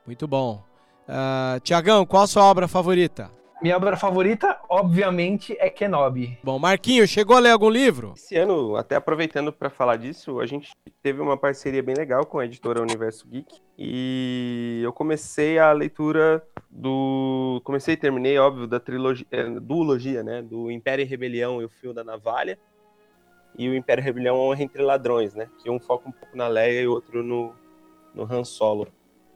Muito 0.07 0.29
bom. 0.29 0.63
Uh, 1.09 1.59
Tiagão, 1.59 2.07
qual 2.07 2.23
a 2.23 2.29
sua 2.29 2.45
obra 2.45 2.69
favorita? 2.69 3.33
Minha 3.63 3.77
obra 3.77 3.95
favorita, 3.95 4.59
obviamente, 4.71 5.55
é 5.59 5.69
Kenobi. 5.69 6.39
Bom, 6.43 6.59
Marquinho, 6.59 7.07
chegou 7.07 7.37
a 7.37 7.41
ler 7.41 7.51
algum 7.51 7.69
livro? 7.69 8.15
Esse 8.17 8.35
ano, 8.37 8.75
até 8.75 8.97
aproveitando 8.97 9.53
para 9.53 9.69
falar 9.69 9.97
disso, 9.97 10.41
a 10.41 10.47
gente 10.47 10.71
teve 11.03 11.21
uma 11.21 11.37
parceria 11.37 11.83
bem 11.83 11.95
legal 11.95 12.25
com 12.25 12.39
a 12.39 12.47
editora 12.47 12.81
Universo 12.81 13.29
Geek 13.29 13.61
e 13.79 14.81
eu 14.83 14.95
comecei 14.95 15.59
a 15.59 15.73
leitura 15.73 16.43
do, 16.71 17.61
comecei 17.63 17.93
e 17.93 17.97
terminei, 17.99 18.39
óbvio, 18.39 18.67
da 18.67 18.81
trilogia, 18.81 19.27
é, 19.31 19.45
duologia, 19.45 20.23
né, 20.23 20.41
do 20.41 20.71
Império 20.71 21.03
e 21.03 21.07
Rebelião 21.07 21.61
e 21.61 21.65
o 21.67 21.69
Fio 21.69 21.93
da 21.93 22.03
Navalha 22.03 22.59
e 23.59 23.69
o 23.69 23.75
Império 23.75 24.01
e 24.01 24.05
Rebelião 24.05 24.39
Honra 24.39 24.63
entre 24.63 24.83
Ladrões, 24.83 25.35
né, 25.35 25.49
que 25.63 25.69
um 25.69 25.79
foca 25.79 26.09
um 26.09 26.13
pouco 26.13 26.35
na 26.35 26.49
Leia 26.49 26.81
e 26.81 26.87
outro 26.87 27.23
no 27.23 27.55
no 28.15 28.25
Han 28.25 28.43
Solo. 28.43 28.89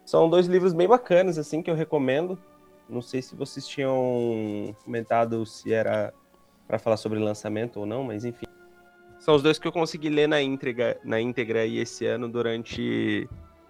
São 0.04 0.28
dois 0.28 0.46
livros 0.46 0.72
bem 0.72 0.88
bacanas 0.88 1.38
assim 1.38 1.62
que 1.62 1.70
eu 1.70 1.74
recomendo. 1.74 2.38
Não 2.88 3.00
sei 3.00 3.22
se 3.22 3.34
vocês 3.34 3.66
tinham 3.66 4.74
comentado 4.84 5.44
se 5.46 5.72
era 5.72 6.12
para 6.66 6.78
falar 6.78 6.96
sobre 6.96 7.18
lançamento 7.18 7.80
ou 7.80 7.86
não, 7.86 8.04
mas 8.04 8.24
enfim. 8.24 8.46
São 9.18 9.34
os 9.34 9.42
dois 9.42 9.58
que 9.58 9.66
eu 9.66 9.72
consegui 9.72 10.10
ler 10.10 10.26
na 10.26 10.40
íntegra, 10.42 11.00
na 11.02 11.20
íntegra 11.20 11.60
aí 11.60 11.78
esse 11.78 12.04
ano 12.04 12.28
durante, 12.28 13.28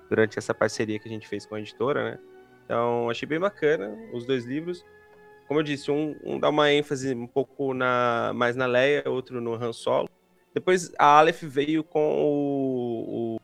durante 0.09 0.39
essa 0.39 0.53
parceria 0.53 0.99
que 0.99 1.09
a 1.09 1.11
gente 1.11 1.29
fez 1.29 1.47
com 1.47 1.55
a 1.55 1.61
editora, 1.61 2.11
né? 2.11 2.19
Então, 2.65 3.09
achei 3.11 3.29
bem 3.29 3.39
bacana 3.39 3.97
os 4.13 4.27
dois 4.27 4.45
livros. 4.45 4.85
Como 5.47 5.61
eu 5.61 5.65
disse, 5.65 5.91
um, 5.91 6.17
um 6.25 6.41
dá 6.41 6.49
uma 6.49 6.73
ênfase 6.73 7.15
um 7.15 7.27
pouco 7.27 7.75
na, 7.75 8.33
mais 8.35 8.57
na 8.57 8.67
Leia, 8.67 9.05
outro 9.07 9.41
no 9.41 9.55
Han 9.55 9.73
Solo. 9.73 10.09
Depois 10.53 10.93
a 10.99 11.19
Aleph 11.19 11.43
veio 11.43 11.85
com 11.85 12.01
o, 12.01 13.39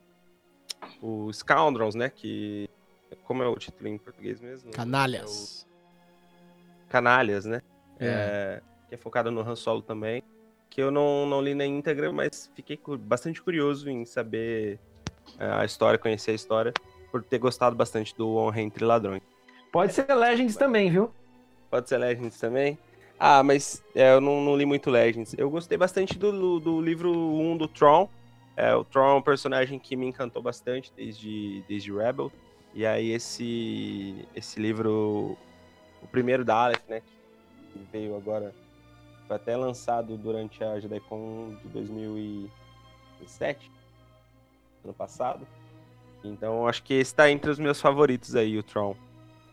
o, 1.02 1.26
o 1.26 1.32
Scoundrels, 1.32 1.94
né? 1.94 2.08
Que 2.08 2.68
como 3.30 3.44
é 3.44 3.46
o 3.46 3.54
título 3.54 3.88
em 3.88 3.96
português 3.96 4.40
mesmo? 4.40 4.72
Canalhas. 4.72 5.64
É 6.88 6.90
Canalhas, 6.90 7.44
né? 7.44 7.62
É. 7.96 8.06
é. 8.08 8.62
que 8.88 8.96
é 8.96 8.98
focado 8.98 9.30
no 9.30 9.40
Han 9.40 9.54
Solo 9.54 9.82
também. 9.82 10.24
Que 10.68 10.82
eu 10.82 10.90
não, 10.90 11.26
não 11.26 11.40
li 11.40 11.54
na 11.54 11.64
íntegra, 11.64 12.12
mas 12.12 12.50
fiquei 12.56 12.76
bastante 12.98 13.40
curioso 13.40 13.88
em 13.88 14.04
saber 14.04 14.80
é, 15.38 15.46
a 15.48 15.64
história, 15.64 15.96
conhecer 15.96 16.32
a 16.32 16.34
história, 16.34 16.74
por 17.12 17.22
ter 17.22 17.38
gostado 17.38 17.76
bastante 17.76 18.16
do 18.16 18.36
Honra 18.36 18.62
Entre 18.62 18.84
Ladrões. 18.84 19.22
Pode 19.70 19.92
ser 19.92 20.12
Legends 20.12 20.56
também, 20.56 20.90
viu? 20.90 21.14
Pode 21.70 21.88
ser 21.88 21.98
Legends 21.98 22.36
também. 22.36 22.76
Ah, 23.16 23.44
mas 23.44 23.80
é, 23.94 24.12
eu 24.12 24.20
não, 24.20 24.42
não, 24.42 24.56
li 24.56 24.66
muito 24.66 24.90
Legends. 24.90 25.36
Eu 25.38 25.48
gostei 25.48 25.78
bastante 25.78 26.18
do, 26.18 26.58
do 26.58 26.80
livro 26.80 27.12
1 27.12 27.58
do 27.58 27.68
Tron. 27.68 28.08
É, 28.56 28.74
o 28.74 28.82
Tron 28.82 29.08
é 29.08 29.14
um 29.14 29.22
personagem 29.22 29.78
que 29.78 29.94
me 29.94 30.06
encantou 30.06 30.42
bastante 30.42 30.92
desde, 30.96 31.62
desde 31.68 31.92
Rebel. 31.92 32.32
E 32.74 32.86
aí 32.86 33.10
esse 33.10 34.26
esse 34.34 34.60
livro, 34.60 35.36
o 36.02 36.06
primeiro 36.06 36.44
da 36.44 36.56
Aleph, 36.56 36.88
né, 36.88 37.02
que 37.72 37.78
veio 37.92 38.16
agora, 38.16 38.54
foi 39.26 39.36
até 39.36 39.56
lançado 39.56 40.16
durante 40.16 40.62
a 40.62 40.78
JediCon 40.78 41.56
de 41.62 41.68
2007, 41.68 43.70
ano 44.84 44.94
passado. 44.94 45.46
Então 46.22 46.66
acho 46.66 46.82
que 46.82 46.94
esse 46.94 47.12
está 47.12 47.30
entre 47.30 47.50
os 47.50 47.58
meus 47.58 47.80
favoritos 47.80 48.36
aí, 48.36 48.58
o 48.58 48.62
Tron. 48.62 48.94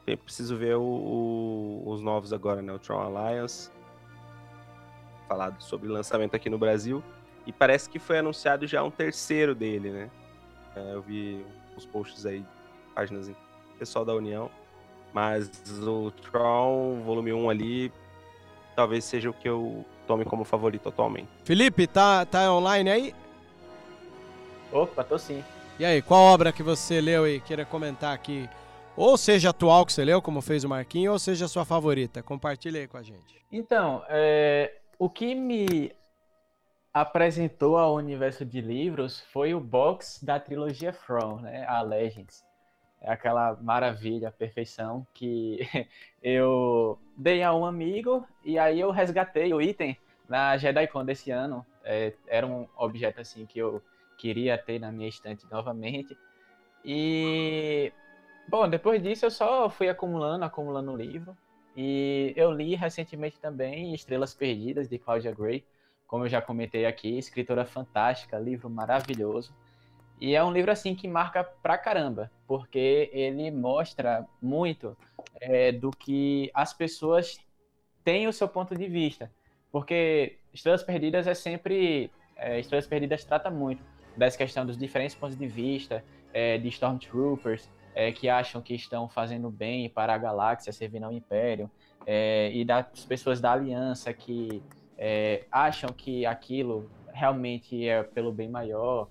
Eu 0.06 0.18
preciso 0.18 0.56
ver 0.56 0.76
o, 0.76 0.82
o, 0.82 1.84
os 1.86 2.02
novos 2.02 2.32
agora, 2.32 2.62
né, 2.62 2.72
o 2.72 2.80
Tron 2.80 3.00
Alliance. 3.00 3.70
Falado 5.28 5.62
sobre 5.62 5.90
lançamento 5.90 6.36
aqui 6.36 6.50
no 6.50 6.58
Brasil. 6.58 7.04
E 7.46 7.52
parece 7.52 7.90
que 7.90 8.00
foi 8.00 8.20
anunciado 8.20 8.68
já 8.68 8.84
um 8.84 8.92
terceiro 8.92 9.56
dele, 9.56 9.90
né? 9.90 10.10
É, 10.76 10.94
eu 10.94 11.02
vi 11.02 11.46
os 11.76 11.86
posts 11.86 12.26
aí 12.26 12.46
páginas 12.98 13.32
pessoal 13.78 14.04
da 14.04 14.16
União. 14.16 14.50
Mas 15.14 15.50
o 15.82 16.10
Tron, 16.12 17.02
volume 17.06 17.32
1 17.32 17.50
ali, 17.50 17.94
talvez 18.76 19.04
seja 19.04 19.30
o 19.30 19.34
que 19.34 19.48
eu 19.48 19.86
tome 20.08 20.26
como 20.26 20.44
favorito 20.44 20.90
atualmente. 20.90 21.30
Felipe, 21.44 21.86
tá, 21.86 22.26
tá 22.26 22.52
online 22.52 22.90
aí? 22.90 23.16
Opa, 24.72 25.04
tô 25.04 25.18
sim. 25.18 25.44
E 25.80 25.86
aí, 25.86 26.02
qual 26.02 26.22
obra 26.22 26.52
que 26.52 26.64
você 26.64 27.00
leu 27.00 27.28
e 27.28 27.40
queira 27.40 27.64
comentar 27.64 28.14
aqui? 28.14 28.50
Ou 28.96 29.16
seja 29.16 29.52
atual 29.52 29.86
que 29.86 29.94
você 29.94 30.04
leu, 30.04 30.22
como 30.22 30.42
fez 30.42 30.64
o 30.64 30.70
Marquinho, 30.70 31.12
ou 31.12 31.20
seja 31.20 31.48
sua 31.48 31.64
favorita. 31.64 32.24
Compartilha 32.24 32.80
aí 32.80 32.88
com 32.88 32.98
a 32.98 33.04
gente. 33.04 33.46
Então, 33.52 34.04
é, 34.10 34.74
o 34.98 35.08
que 35.08 35.36
me 35.36 35.92
apresentou 36.92 37.78
ao 37.78 37.94
universo 37.94 38.44
de 38.44 38.60
livros 38.60 39.22
foi 39.32 39.54
o 39.54 39.60
box 39.60 40.24
da 40.24 40.40
trilogia 40.40 40.92
From, 40.92 41.42
né, 41.42 41.64
a 41.68 41.82
Legends 41.82 42.47
é 43.02 43.12
aquela 43.12 43.56
maravilha, 43.62 44.32
perfeição 44.32 45.06
que 45.14 45.60
eu 46.22 47.00
dei 47.16 47.44
a 47.44 47.54
um 47.54 47.66
amigo 47.66 48.26
e 48.44 48.58
aí 48.58 48.80
eu 48.80 48.92
resgatei 48.92 49.54
o 49.54 49.62
item 49.62 49.98
na 50.28 50.58
JediCon 50.58 51.06
desse 51.06 51.32
ano. 51.32 51.66
É, 51.84 52.14
era 52.28 52.46
um 52.46 52.68
objeto 52.76 53.22
assim 53.22 53.46
que 53.46 53.60
eu 53.60 53.82
queria 54.18 54.58
ter 54.58 54.80
na 54.80 54.92
minha 54.92 55.08
estante 55.08 55.46
novamente. 55.50 56.18
E 56.84 57.92
bom, 58.48 58.68
depois 58.68 59.02
disso 59.02 59.26
eu 59.26 59.32
só 59.32 59.70
fui 59.70 59.90
acumulando, 59.90 60.44
acumulando 60.44 60.92
o 60.92 60.98
livro. 60.98 61.38
E 61.76 62.34
eu 62.36 62.52
li 62.52 62.74
recentemente 62.74 63.40
também 63.40 63.94
Estrelas 63.94 64.34
Perdidas 64.34 64.90
de 64.90 64.98
Claudia 64.98 65.32
Gray, 65.32 65.64
como 66.08 66.26
eu 66.26 66.30
já 66.30 66.42
comentei 66.42 66.86
aqui, 66.86 67.18
escritora 67.18 67.66
fantástica, 67.66 68.40
livro 68.40 68.70
maravilhoso. 68.70 69.54
E 70.20 70.36
é 70.36 70.44
um 70.44 70.52
livro 70.52 70.72
assim 70.72 70.96
que 70.96 71.08
marca 71.08 71.44
pra 71.44 71.78
caramba, 71.78 72.32
porque 72.48 73.10
ele 73.14 73.52
mostra 73.52 74.26
muito 74.42 74.98
é, 75.40 75.72
do 75.72 75.92
que 75.92 76.50
as 76.54 76.74
pessoas 76.74 77.40
têm 78.04 78.28
o 78.28 78.34
seu 78.34 78.48
ponto 78.48 78.76
de 78.76 78.88
vista. 78.88 79.32
Porque 79.72 80.38
Estrelas 80.54 80.84
Perdidas 80.84 81.28
é 81.28 81.34
sempre. 81.34 82.10
É, 82.36 82.60
Estrelas 82.60 82.88
Perdidas 82.88 83.24
trata 83.24 83.50
muito 83.50 83.84
dessa 84.16 84.38
questão 84.38 84.66
dos 84.66 84.78
diferentes 84.78 85.16
pontos 85.16 85.38
de 85.38 85.48
vista, 85.48 86.04
é, 86.34 86.58
de 86.58 86.68
Stormtroopers 86.70 87.70
é, 87.98 88.12
que 88.12 88.30
acham 88.30 88.62
que 88.62 88.76
estão 88.76 89.10
fazendo 89.10 89.50
bem 89.50 89.90
para 89.90 90.14
a 90.14 90.18
galáxia, 90.20 90.72
servindo 90.72 91.06
ao 91.06 91.12
Império, 91.12 91.68
é, 92.06 92.52
e 92.54 92.64
das 92.64 93.04
pessoas 93.06 93.42
da 93.42 93.52
Aliança 93.52 94.14
que 94.14 94.62
é, 94.96 95.46
acham 95.52 95.90
que 95.90 96.24
aquilo 96.24 96.92
realmente 97.12 97.88
é 97.88 98.04
pelo 98.04 98.32
bem 98.32 98.48
maior. 98.48 99.08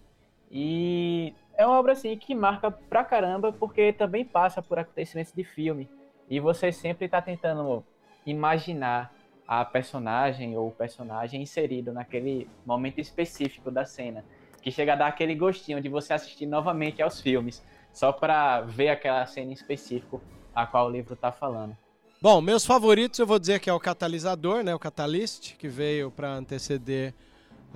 E 0.51 1.35
é 1.57 1.67
uma 1.67 1.79
obra 1.79 1.93
assim 1.93 2.17
que 2.17 2.35
marca 2.35 2.71
pra 2.71 3.05
caramba, 3.05 3.53
porque 3.53 3.93
também 3.93 4.25
passa 4.25 4.63
por 4.63 4.79
acontecimentos 4.79 5.33
de 5.33 5.45
filme. 5.45 5.89
E 6.29 6.41
você 6.41 6.73
sempre 6.73 7.09
tá 7.09 7.23
tentando 7.23 7.85
imaginar 8.25 9.13
a 9.47 9.65
personagem 9.65 10.57
ou 10.57 10.69
o 10.69 10.73
personagem 10.73 11.43
inserido 11.43 11.93
naquele 11.93 12.49
momento 12.65 13.01
específico 13.01 13.71
da 13.71 13.85
cena, 13.85 14.25
que 14.61 14.71
chega 14.71 14.95
a 14.95 14.97
dar 14.97 15.07
aquele 15.07 15.35
gostinho 15.35 15.81
de 15.81 15.89
você 15.89 16.13
assistir 16.13 16.47
novamente 16.47 17.01
aos 17.01 17.21
filmes, 17.21 17.65
só 17.93 18.13
para 18.13 18.63
ver 18.63 18.89
aquela 18.89 19.25
cena 19.27 19.51
em 19.51 19.55
específico 19.55 20.21
a 20.55 20.67
qual 20.67 20.89
o 20.89 20.91
livro 20.91 21.15
tá 21.15 21.31
falando. 21.31 21.77
Bom, 22.21 22.41
meus 22.41 22.67
favoritos 22.67 23.19
eu 23.19 23.27
vou 23.27 23.39
dizer 23.39 23.61
que 23.61 23.71
é 23.71 23.73
o 23.73 23.79
Catalisador, 23.79 24.65
né, 24.65 24.75
o 24.75 24.79
Catalyst, 24.79 25.57
que 25.57 25.69
veio 25.69 26.11
para 26.11 26.33
anteceder 26.33 27.15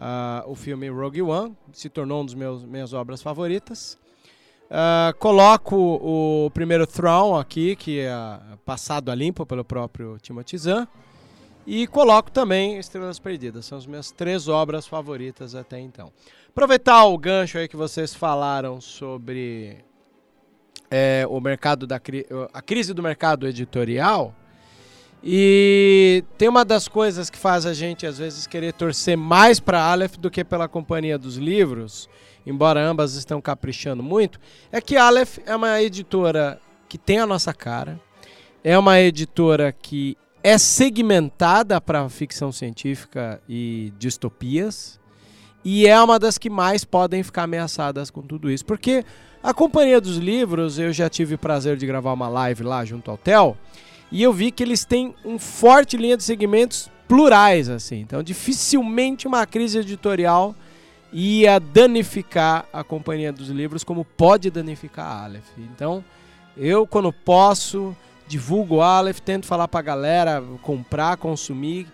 Uh, 0.00 0.50
o 0.50 0.54
filme 0.54 0.88
Rogue 0.88 1.20
One 1.20 1.54
se 1.74 1.90
tornou 1.90 2.22
um 2.22 2.24
dos 2.24 2.32
meus 2.32 2.64
minhas 2.64 2.94
obras 2.94 3.20
favoritas. 3.20 3.98
Uh, 4.70 5.12
coloco 5.18 5.76
o 5.76 6.50
primeiro 6.54 6.86
Throne 6.86 7.38
aqui, 7.38 7.76
que 7.76 8.00
é 8.00 8.10
passado 8.64 9.10
a 9.10 9.14
limpo 9.14 9.44
pelo 9.44 9.62
próprio 9.62 10.16
Timothy 10.18 10.56
Zahn. 10.56 10.88
E 11.66 11.86
coloco 11.86 12.30
também 12.30 12.78
Estrelas 12.78 13.18
Perdidas. 13.18 13.66
São 13.66 13.76
as 13.76 13.84
minhas 13.84 14.10
três 14.10 14.48
obras 14.48 14.86
favoritas 14.86 15.54
até 15.54 15.78
então. 15.78 16.10
Aproveitar 16.48 17.04
o 17.04 17.18
gancho 17.18 17.58
aí 17.58 17.68
que 17.68 17.76
vocês 17.76 18.14
falaram 18.14 18.80
sobre 18.80 19.84
é, 20.90 21.26
o 21.28 21.38
mercado 21.40 21.86
da 21.86 22.00
a 22.54 22.62
crise 22.62 22.94
do 22.94 23.02
mercado 23.02 23.46
editorial. 23.46 24.34
E 25.22 26.24
tem 26.38 26.48
uma 26.48 26.64
das 26.64 26.88
coisas 26.88 27.28
que 27.28 27.36
faz 27.36 27.66
a 27.66 27.74
gente 27.74 28.06
às 28.06 28.18
vezes 28.18 28.46
querer 28.46 28.72
torcer 28.72 29.16
mais 29.16 29.60
para 29.60 29.82
Aleph 29.82 30.16
do 30.16 30.30
que 30.30 30.42
pela 30.42 30.66
companhia 30.66 31.18
dos 31.18 31.36
livros, 31.36 32.08
embora 32.46 32.80
ambas 32.80 33.14
estão 33.14 33.40
caprichando 33.40 34.02
muito, 34.02 34.40
é 34.72 34.80
que 34.80 34.96
Aleph 34.96 35.38
é 35.44 35.54
uma 35.54 35.80
editora 35.82 36.58
que 36.88 36.96
tem 36.96 37.18
a 37.18 37.26
nossa 37.26 37.52
cara, 37.52 38.00
é 38.64 38.78
uma 38.78 38.98
editora 38.98 39.72
que 39.72 40.16
é 40.42 40.56
segmentada 40.56 41.78
para 41.80 42.08
ficção 42.08 42.50
científica 42.50 43.40
e 43.46 43.92
distopias 43.98 44.98
e 45.62 45.86
é 45.86 46.00
uma 46.00 46.18
das 46.18 46.38
que 46.38 46.48
mais 46.48 46.84
podem 46.84 47.22
ficar 47.22 47.42
ameaçadas 47.42 48.10
com 48.10 48.22
tudo 48.22 48.50
isso. 48.50 48.64
Porque 48.64 49.04
a 49.42 49.52
Companhia 49.52 50.00
dos 50.00 50.16
Livros, 50.16 50.78
eu 50.78 50.92
já 50.92 51.08
tive 51.08 51.34
o 51.34 51.38
prazer 51.38 51.76
de 51.76 51.86
gravar 51.86 52.12
uma 52.12 52.28
live 52.28 52.62
lá 52.62 52.84
junto 52.84 53.10
ao 53.10 53.18
Tel, 53.18 53.56
e 54.10 54.22
eu 54.22 54.32
vi 54.32 54.50
que 54.50 54.62
eles 54.62 54.84
têm 54.84 55.14
um 55.24 55.38
forte 55.38 55.96
linha 55.96 56.16
de 56.16 56.24
segmentos 56.24 56.90
plurais, 57.06 57.68
assim. 57.68 58.00
Então, 58.00 58.22
dificilmente 58.22 59.26
uma 59.26 59.46
crise 59.46 59.78
editorial 59.78 60.54
ia 61.12 61.58
danificar 61.58 62.66
a 62.72 62.84
Companhia 62.84 63.32
dos 63.32 63.48
Livros 63.48 63.82
como 63.82 64.04
pode 64.04 64.50
danificar 64.50 65.06
a 65.06 65.24
Aleph. 65.24 65.58
Então, 65.58 66.04
eu, 66.56 66.86
quando 66.86 67.12
posso, 67.12 67.96
divulgo 68.28 68.76
o 68.76 68.82
Aleph, 68.82 69.20
tento 69.20 69.46
falar 69.46 69.66
pra 69.66 69.82
galera 69.82 70.42
comprar, 70.62 71.16
consumir, 71.16 71.88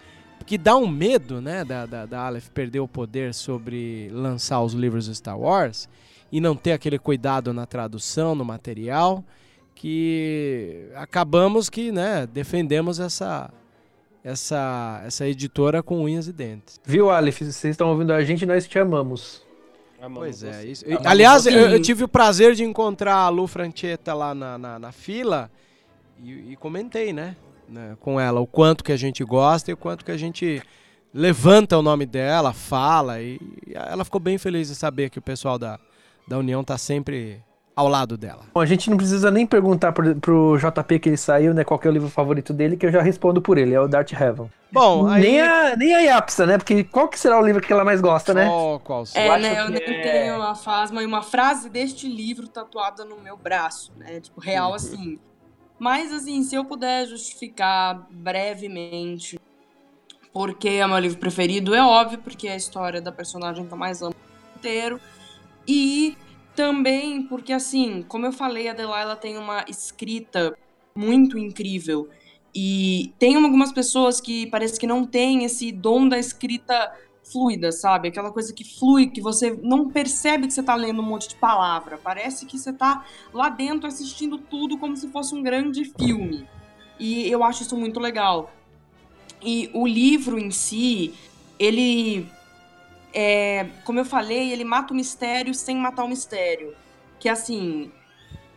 que 0.44 0.56
dá 0.56 0.76
um 0.76 0.86
medo, 0.86 1.40
né, 1.40 1.64
da, 1.64 1.86
da, 1.86 2.06
da 2.06 2.26
Aleph 2.26 2.48
perder 2.50 2.80
o 2.80 2.88
poder 2.88 3.34
sobre 3.34 4.08
lançar 4.12 4.62
os 4.62 4.74
livros 4.74 5.06
Star 5.06 5.38
Wars 5.38 5.88
e 6.30 6.40
não 6.40 6.54
ter 6.54 6.72
aquele 6.72 6.98
cuidado 6.98 7.52
na 7.52 7.66
tradução, 7.66 8.34
no 8.34 8.44
material, 8.44 9.24
que 9.76 10.88
acabamos 10.94 11.68
que, 11.68 11.92
né, 11.92 12.26
defendemos 12.26 12.98
essa 12.98 13.52
essa 14.24 15.02
essa 15.06 15.28
editora 15.28 15.82
com 15.82 16.02
unhas 16.02 16.26
e 16.26 16.32
dentes. 16.32 16.80
Viu, 16.84 17.10
Aleph? 17.10 17.38
Vocês 17.38 17.64
estão 17.64 17.90
ouvindo 17.90 18.12
a 18.12 18.24
gente, 18.24 18.44
nós 18.44 18.66
te 18.66 18.78
amamos. 18.78 19.44
Amamos 20.00 20.18
Pois 20.18 20.42
é, 20.42 20.64
isso. 20.64 20.84
Amamos 20.86 21.06
Aliás, 21.06 21.46
eu, 21.46 21.70
eu 21.70 21.80
tive 21.80 22.02
o 22.02 22.08
prazer 22.08 22.54
de 22.54 22.64
encontrar 22.64 23.16
a 23.16 23.28
Lu 23.28 23.46
Franchetta 23.46 24.14
lá 24.14 24.34
na, 24.34 24.58
na, 24.58 24.78
na 24.78 24.92
fila 24.92 25.50
e, 26.20 26.52
e 26.52 26.56
comentei, 26.56 27.12
né, 27.12 27.36
né, 27.68 27.96
com 28.00 28.18
ela 28.18 28.40
o 28.40 28.46
quanto 28.46 28.82
que 28.82 28.92
a 28.92 28.96
gente 28.96 29.22
gosta 29.22 29.70
e 29.70 29.74
o 29.74 29.76
quanto 29.76 30.04
que 30.04 30.10
a 30.10 30.16
gente 30.16 30.62
levanta 31.12 31.78
o 31.78 31.82
nome 31.82 32.06
dela, 32.06 32.52
fala 32.52 33.20
e, 33.20 33.38
e 33.66 33.74
ela 33.74 34.04
ficou 34.04 34.20
bem 34.20 34.38
feliz 34.38 34.68
de 34.68 34.74
saber 34.74 35.10
que 35.10 35.18
o 35.18 35.22
pessoal 35.22 35.58
da, 35.58 35.78
da 36.26 36.38
União 36.38 36.64
tá 36.64 36.78
sempre 36.78 37.42
ao 37.76 37.88
lado 37.88 38.16
dela. 38.16 38.40
Bom, 38.54 38.60
a 38.60 38.64
gente 38.64 38.88
não 38.88 38.96
precisa 38.96 39.30
nem 39.30 39.46
perguntar 39.46 39.92
pro, 39.92 40.16
pro 40.16 40.56
JP 40.56 40.98
que 40.98 41.10
ele 41.10 41.16
saiu, 41.18 41.52
né, 41.52 41.62
qual 41.62 41.78
que 41.78 41.86
é 41.86 41.90
o 41.90 41.92
livro 41.92 42.08
favorito 42.08 42.54
dele, 42.54 42.74
que 42.74 42.86
eu 42.86 42.90
já 42.90 43.02
respondo 43.02 43.42
por 43.42 43.58
ele, 43.58 43.74
é 43.74 43.80
o 43.80 43.86
Darth 43.86 44.12
Heaven. 44.12 44.50
Bom, 44.72 45.06
aí... 45.06 45.20
Nem 45.20 45.40
a, 45.42 45.76
nem 45.76 45.94
a 45.94 46.00
Yapsa, 46.00 46.46
né, 46.46 46.56
porque 46.56 46.82
qual 46.84 47.06
que 47.06 47.18
será 47.18 47.38
o 47.38 47.44
livro 47.44 47.60
que 47.60 47.70
ela 47.70 47.84
mais 47.84 48.00
gosta, 48.00 48.32
né? 48.32 48.46
Qual, 48.46 48.80
qual 48.80 49.04
É, 49.14 49.28
Eu 49.28 49.32
acho 49.32 49.42
né? 49.42 49.60
Eu 49.60 49.68
nem 49.68 49.82
é- 49.82 50.02
tenho 50.02 50.42
a 50.42 50.54
fasma 50.54 51.02
e 51.02 51.06
uma 51.06 51.22
frase 51.22 51.68
deste 51.68 52.08
livro 52.08 52.48
tatuada 52.48 53.04
no 53.04 53.20
meu 53.20 53.36
braço, 53.36 53.92
né? 53.98 54.20
Tipo, 54.20 54.40
real 54.40 54.72
assim. 54.72 55.18
Mas, 55.78 56.10
assim, 56.10 56.42
se 56.42 56.54
eu 56.54 56.64
puder 56.64 57.06
justificar 57.06 58.06
brevemente 58.10 59.38
porque 60.32 60.68
é 60.68 60.86
meu 60.86 60.98
livro 60.98 61.18
preferido, 61.18 61.74
é 61.74 61.82
óbvio, 61.82 62.18
porque 62.18 62.48
é 62.48 62.52
a 62.52 62.56
história 62.56 63.00
da 63.00 63.12
personagem 63.12 63.66
que 63.66 63.72
eu 63.72 63.76
mais 63.78 64.02
amo 64.02 64.14
inteiro. 64.54 65.00
E 65.66 66.16
também 66.56 67.22
porque, 67.22 67.52
assim, 67.52 68.02
como 68.08 68.26
eu 68.26 68.32
falei, 68.32 68.68
a 68.68 68.72
Delilah 68.72 69.14
tem 69.14 69.36
uma 69.36 69.64
escrita 69.68 70.56
muito 70.94 71.38
incrível. 71.38 72.08
E 72.54 73.12
tem 73.18 73.36
algumas 73.36 73.70
pessoas 73.70 74.20
que 74.20 74.46
parece 74.46 74.80
que 74.80 74.86
não 74.86 75.06
têm 75.06 75.44
esse 75.44 75.70
dom 75.70 76.08
da 76.08 76.18
escrita 76.18 76.90
fluida, 77.22 77.70
sabe? 77.70 78.08
Aquela 78.08 78.32
coisa 78.32 78.52
que 78.52 78.64
flui, 78.64 79.08
que 79.08 79.20
você 79.20 79.58
não 79.62 79.90
percebe 79.90 80.46
que 80.46 80.54
você 80.54 80.62
tá 80.62 80.74
lendo 80.74 81.02
um 81.02 81.04
monte 81.04 81.28
de 81.28 81.36
palavra. 81.36 81.98
Parece 82.02 82.46
que 82.46 82.58
você 82.58 82.72
tá 82.72 83.04
lá 83.34 83.50
dentro 83.50 83.86
assistindo 83.86 84.38
tudo 84.38 84.78
como 84.78 84.96
se 84.96 85.08
fosse 85.08 85.34
um 85.34 85.42
grande 85.42 85.84
filme. 85.84 86.48
E 86.98 87.30
eu 87.30 87.44
acho 87.44 87.62
isso 87.62 87.76
muito 87.76 88.00
legal. 88.00 88.50
E 89.42 89.68
o 89.74 89.86
livro 89.86 90.38
em 90.38 90.50
si, 90.50 91.12
ele 91.58 92.26
é, 93.18 93.70
como 93.82 93.98
eu 93.98 94.04
falei, 94.04 94.52
ele 94.52 94.62
mata 94.62 94.92
o 94.92 94.96
mistério 94.96 95.54
sem 95.54 95.74
matar 95.74 96.04
o 96.04 96.08
mistério. 96.08 96.76
Que 97.18 97.30
assim, 97.30 97.90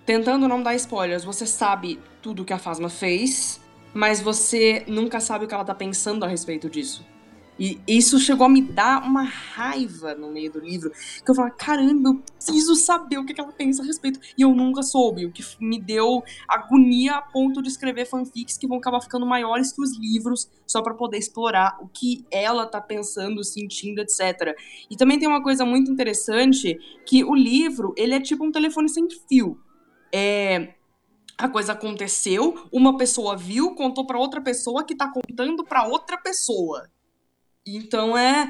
tentando 0.05 0.49
não 0.49 0.61
dar 0.61 0.75
spoilers, 0.75 1.23
você 1.23 1.45
sabe 1.45 1.97
tudo 2.21 2.43
que 2.43 2.51
a 2.51 2.59
Fasma 2.59 2.89
fez, 2.89 3.61
mas 3.93 4.19
você 4.19 4.83
nunca 4.85 5.21
sabe 5.21 5.45
o 5.45 5.47
que 5.47 5.53
ela 5.53 5.63
tá 5.63 5.73
pensando 5.73 6.25
a 6.25 6.27
respeito 6.27 6.69
disso. 6.69 7.07
E 7.59 7.81
isso 7.85 8.17
chegou 8.17 8.45
a 8.45 8.49
me 8.49 8.61
dar 8.61 9.03
uma 9.03 9.23
raiva 9.23 10.15
no 10.15 10.31
meio 10.31 10.49
do 10.51 10.59
livro, 10.59 10.91
que 10.91 11.29
eu 11.29 11.35
falava, 11.35 11.53
caramba, 11.53 12.09
eu 12.09 12.15
preciso 12.15 12.73
saber 12.75 13.17
o 13.17 13.25
que 13.25 13.33
que 13.33 13.41
ela 13.41 13.51
pensa 13.51 13.83
a 13.83 13.85
respeito. 13.85 14.19
E 14.37 14.41
eu 14.41 14.55
nunca 14.55 14.81
soube, 14.81 15.25
o 15.25 15.31
que 15.31 15.43
me 15.59 15.79
deu 15.79 16.23
agonia 16.47 17.15
a 17.15 17.21
ponto 17.21 17.61
de 17.61 17.67
escrever 17.67 18.05
fanfics 18.05 18.57
que 18.57 18.65
vão 18.65 18.77
acabar 18.77 19.01
ficando 19.01 19.25
maiores 19.25 19.73
que 19.73 19.81
os 19.81 19.97
livros, 19.97 20.49
só 20.65 20.81
pra 20.81 20.93
poder 20.93 21.17
explorar 21.17 21.77
o 21.81 21.87
que 21.89 22.25
ela 22.31 22.65
tá 22.65 22.79
pensando, 22.79 23.43
sentindo, 23.43 23.99
etc. 23.99 24.55
E 24.89 24.95
também 24.95 25.19
tem 25.19 25.27
uma 25.27 25.43
coisa 25.43 25.65
muito 25.65 25.91
interessante, 25.91 26.79
que 27.05 27.25
o 27.25 27.35
livro, 27.35 27.93
ele 27.97 28.13
é 28.13 28.21
tipo 28.21 28.45
um 28.45 28.51
telefone 28.51 28.87
sem 28.87 29.05
fio. 29.27 29.59
É, 30.13 30.75
a 31.37 31.49
coisa 31.49 31.73
aconteceu, 31.73 32.67
uma 32.71 32.97
pessoa 32.97 33.35
viu, 33.35 33.75
contou 33.75 34.05
pra 34.05 34.17
outra 34.17 34.39
pessoa 34.39 34.83
que 34.83 34.95
tá 34.95 35.11
contando 35.11 35.65
pra 35.65 35.87
outra 35.87 36.17
pessoa. 36.17 36.89
Então 37.75 38.17
é 38.17 38.49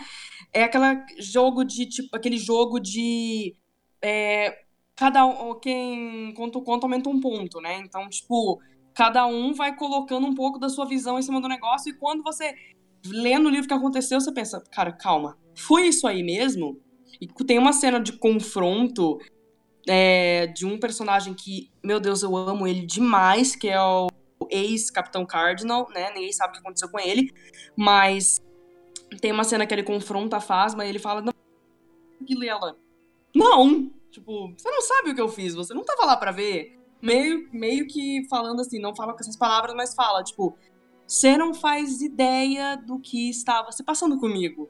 é 0.53 0.63
aquela 0.63 1.05
jogo 1.19 1.63
de 1.63 1.85
tipo 1.85 2.15
aquele 2.15 2.37
jogo 2.37 2.79
de 2.79 3.55
é, 4.01 4.57
cada 4.95 5.21
quem 5.61 6.33
conta 6.33 6.57
o 6.57 6.63
conto 6.63 6.83
aumenta 6.83 7.09
um 7.09 7.19
ponto, 7.19 7.61
né? 7.61 7.79
Então 7.79 8.07
tipo 8.09 8.59
cada 8.93 9.25
um 9.25 9.53
vai 9.53 9.75
colocando 9.75 10.27
um 10.27 10.35
pouco 10.35 10.59
da 10.59 10.69
sua 10.69 10.85
visão 10.85 11.19
em 11.19 11.21
cima 11.21 11.39
do 11.39 11.47
negócio 11.47 11.89
e 11.89 11.97
quando 11.97 12.23
você 12.23 12.53
lê 13.05 13.37
no 13.37 13.49
livro 13.49 13.65
o 13.65 13.67
que 13.67 13.73
aconteceu 13.73 14.19
você 14.19 14.31
pensa, 14.31 14.61
cara, 14.71 14.91
calma, 14.91 15.37
foi 15.55 15.87
isso 15.87 16.07
aí 16.07 16.23
mesmo? 16.23 16.79
E 17.21 17.27
tem 17.27 17.57
uma 17.57 17.73
cena 17.73 17.99
de 17.99 18.13
confronto 18.13 19.19
é, 19.87 20.47
de 20.47 20.65
um 20.65 20.79
personagem 20.79 21.33
que, 21.33 21.71
meu 21.83 21.99
Deus, 21.99 22.21
eu 22.23 22.35
amo 22.35 22.67
ele 22.67 22.85
demais, 22.85 23.55
que 23.55 23.67
é 23.67 23.81
o 23.81 24.07
ex-Capitão 24.49 25.25
Cardinal, 25.25 25.89
né? 25.89 26.11
Ninguém 26.13 26.31
sabe 26.31 26.51
o 26.51 26.53
que 26.53 26.59
aconteceu 26.59 26.89
com 26.89 26.99
ele, 26.99 27.31
mas 27.75 28.39
tem 29.17 29.31
uma 29.31 29.43
cena 29.43 29.65
que 29.65 29.73
ele 29.73 29.83
confronta 29.83 30.37
a 30.37 30.41
Fasma 30.41 30.85
e 30.85 30.89
ele 30.89 30.99
fala, 30.99 31.21
não, 31.21 31.33
aquilo 32.21 32.43
e 32.43 32.49
ela, 32.49 32.77
não, 33.35 33.91
tipo, 34.11 34.53
você 34.57 34.69
não 34.69 34.81
sabe 34.81 35.11
o 35.11 35.15
que 35.15 35.21
eu 35.21 35.29
fiz, 35.29 35.53
você 35.53 35.73
não 35.73 35.83
tava 35.83 36.05
lá 36.05 36.17
pra 36.17 36.31
ver. 36.31 36.77
Meio, 37.01 37.47
meio 37.53 37.87
que 37.87 38.27
falando 38.29 38.59
assim, 38.59 38.79
não 38.79 38.93
fala 38.93 39.13
com 39.13 39.19
essas 39.19 39.37
palavras, 39.37 39.73
mas 39.73 39.95
fala, 39.95 40.23
tipo, 40.23 40.57
você 41.07 41.37
não 41.37 41.53
faz 41.53 42.01
ideia 42.01 42.75
do 42.75 42.99
que 42.99 43.29
estava 43.29 43.71
se 43.71 43.83
passando 43.83 44.19
comigo. 44.19 44.69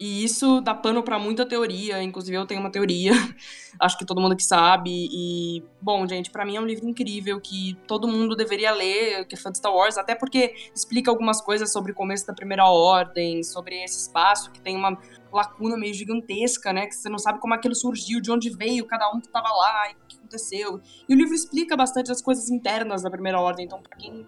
E 0.00 0.22
isso 0.22 0.60
dá 0.60 0.74
pano 0.74 1.02
pra 1.02 1.18
muita 1.18 1.44
teoria, 1.44 2.00
inclusive 2.00 2.36
eu 2.36 2.46
tenho 2.46 2.60
uma 2.60 2.70
teoria, 2.70 3.12
acho 3.80 3.98
que 3.98 4.06
todo 4.06 4.20
mundo 4.20 4.36
que 4.36 4.44
sabe. 4.44 5.08
E, 5.10 5.62
bom, 5.80 6.06
gente, 6.06 6.30
pra 6.30 6.44
mim 6.44 6.56
é 6.56 6.60
um 6.60 6.66
livro 6.66 6.88
incrível 6.88 7.40
que 7.40 7.76
todo 7.86 8.06
mundo 8.06 8.36
deveria 8.36 8.70
ler, 8.70 9.26
que 9.26 9.34
é 9.34 9.38
fã 9.38 9.50
de 9.50 9.58
Star 9.58 9.74
Wars, 9.74 9.98
até 9.98 10.14
porque 10.14 10.54
explica 10.72 11.10
algumas 11.10 11.40
coisas 11.40 11.72
sobre 11.72 11.90
o 11.90 11.94
começo 11.94 12.24
da 12.26 12.32
Primeira 12.32 12.64
Ordem, 12.66 13.42
sobre 13.42 13.82
esse 13.82 13.98
espaço 13.98 14.52
que 14.52 14.60
tem 14.60 14.76
uma 14.76 14.96
lacuna 15.32 15.76
meio 15.76 15.92
gigantesca, 15.92 16.72
né? 16.72 16.86
Que 16.86 16.94
você 16.94 17.08
não 17.08 17.18
sabe 17.18 17.40
como 17.40 17.54
aquilo 17.54 17.74
surgiu, 17.74 18.20
de 18.20 18.30
onde 18.30 18.50
veio 18.50 18.86
cada 18.86 19.10
um 19.10 19.20
que 19.20 19.28
tava 19.28 19.48
lá 19.48 19.90
e 19.90 19.94
o 19.94 19.96
que 20.06 20.16
aconteceu. 20.16 20.80
E 21.08 21.14
o 21.14 21.16
livro 21.16 21.34
explica 21.34 21.76
bastante 21.76 22.12
as 22.12 22.22
coisas 22.22 22.50
internas 22.50 23.02
da 23.02 23.10
Primeira 23.10 23.40
Ordem, 23.40 23.66
então 23.66 23.82
pra 23.82 23.96
quem 23.96 24.24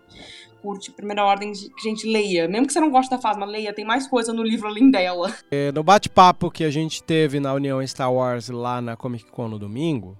curte 0.62 0.90
Primeira 0.90 1.24
Ordem, 1.24 1.52
gente, 1.82 2.06
leia. 2.06 2.48
Mesmo 2.48 2.66
que 2.66 2.72
você 2.72 2.80
não 2.80 2.90
goste 2.90 3.10
da 3.10 3.18
Fasma, 3.18 3.46
leia, 3.46 3.72
tem 3.72 3.84
mais 3.84 4.06
coisa 4.06 4.32
no 4.32 4.42
livro 4.42 4.68
além 4.68 4.90
dela. 4.90 5.34
É, 5.50 5.72
No 5.72 5.82
bate-papo 5.82 6.50
que 6.50 6.64
a 6.64 6.70
gente 6.70 7.02
teve 7.02 7.40
na 7.40 7.52
União 7.52 7.84
Star 7.86 8.12
Wars 8.12 8.48
lá 8.48 8.80
na 8.80 8.96
Comic 8.96 9.24
Con 9.30 9.48
no 9.48 9.58
domingo, 9.58 10.16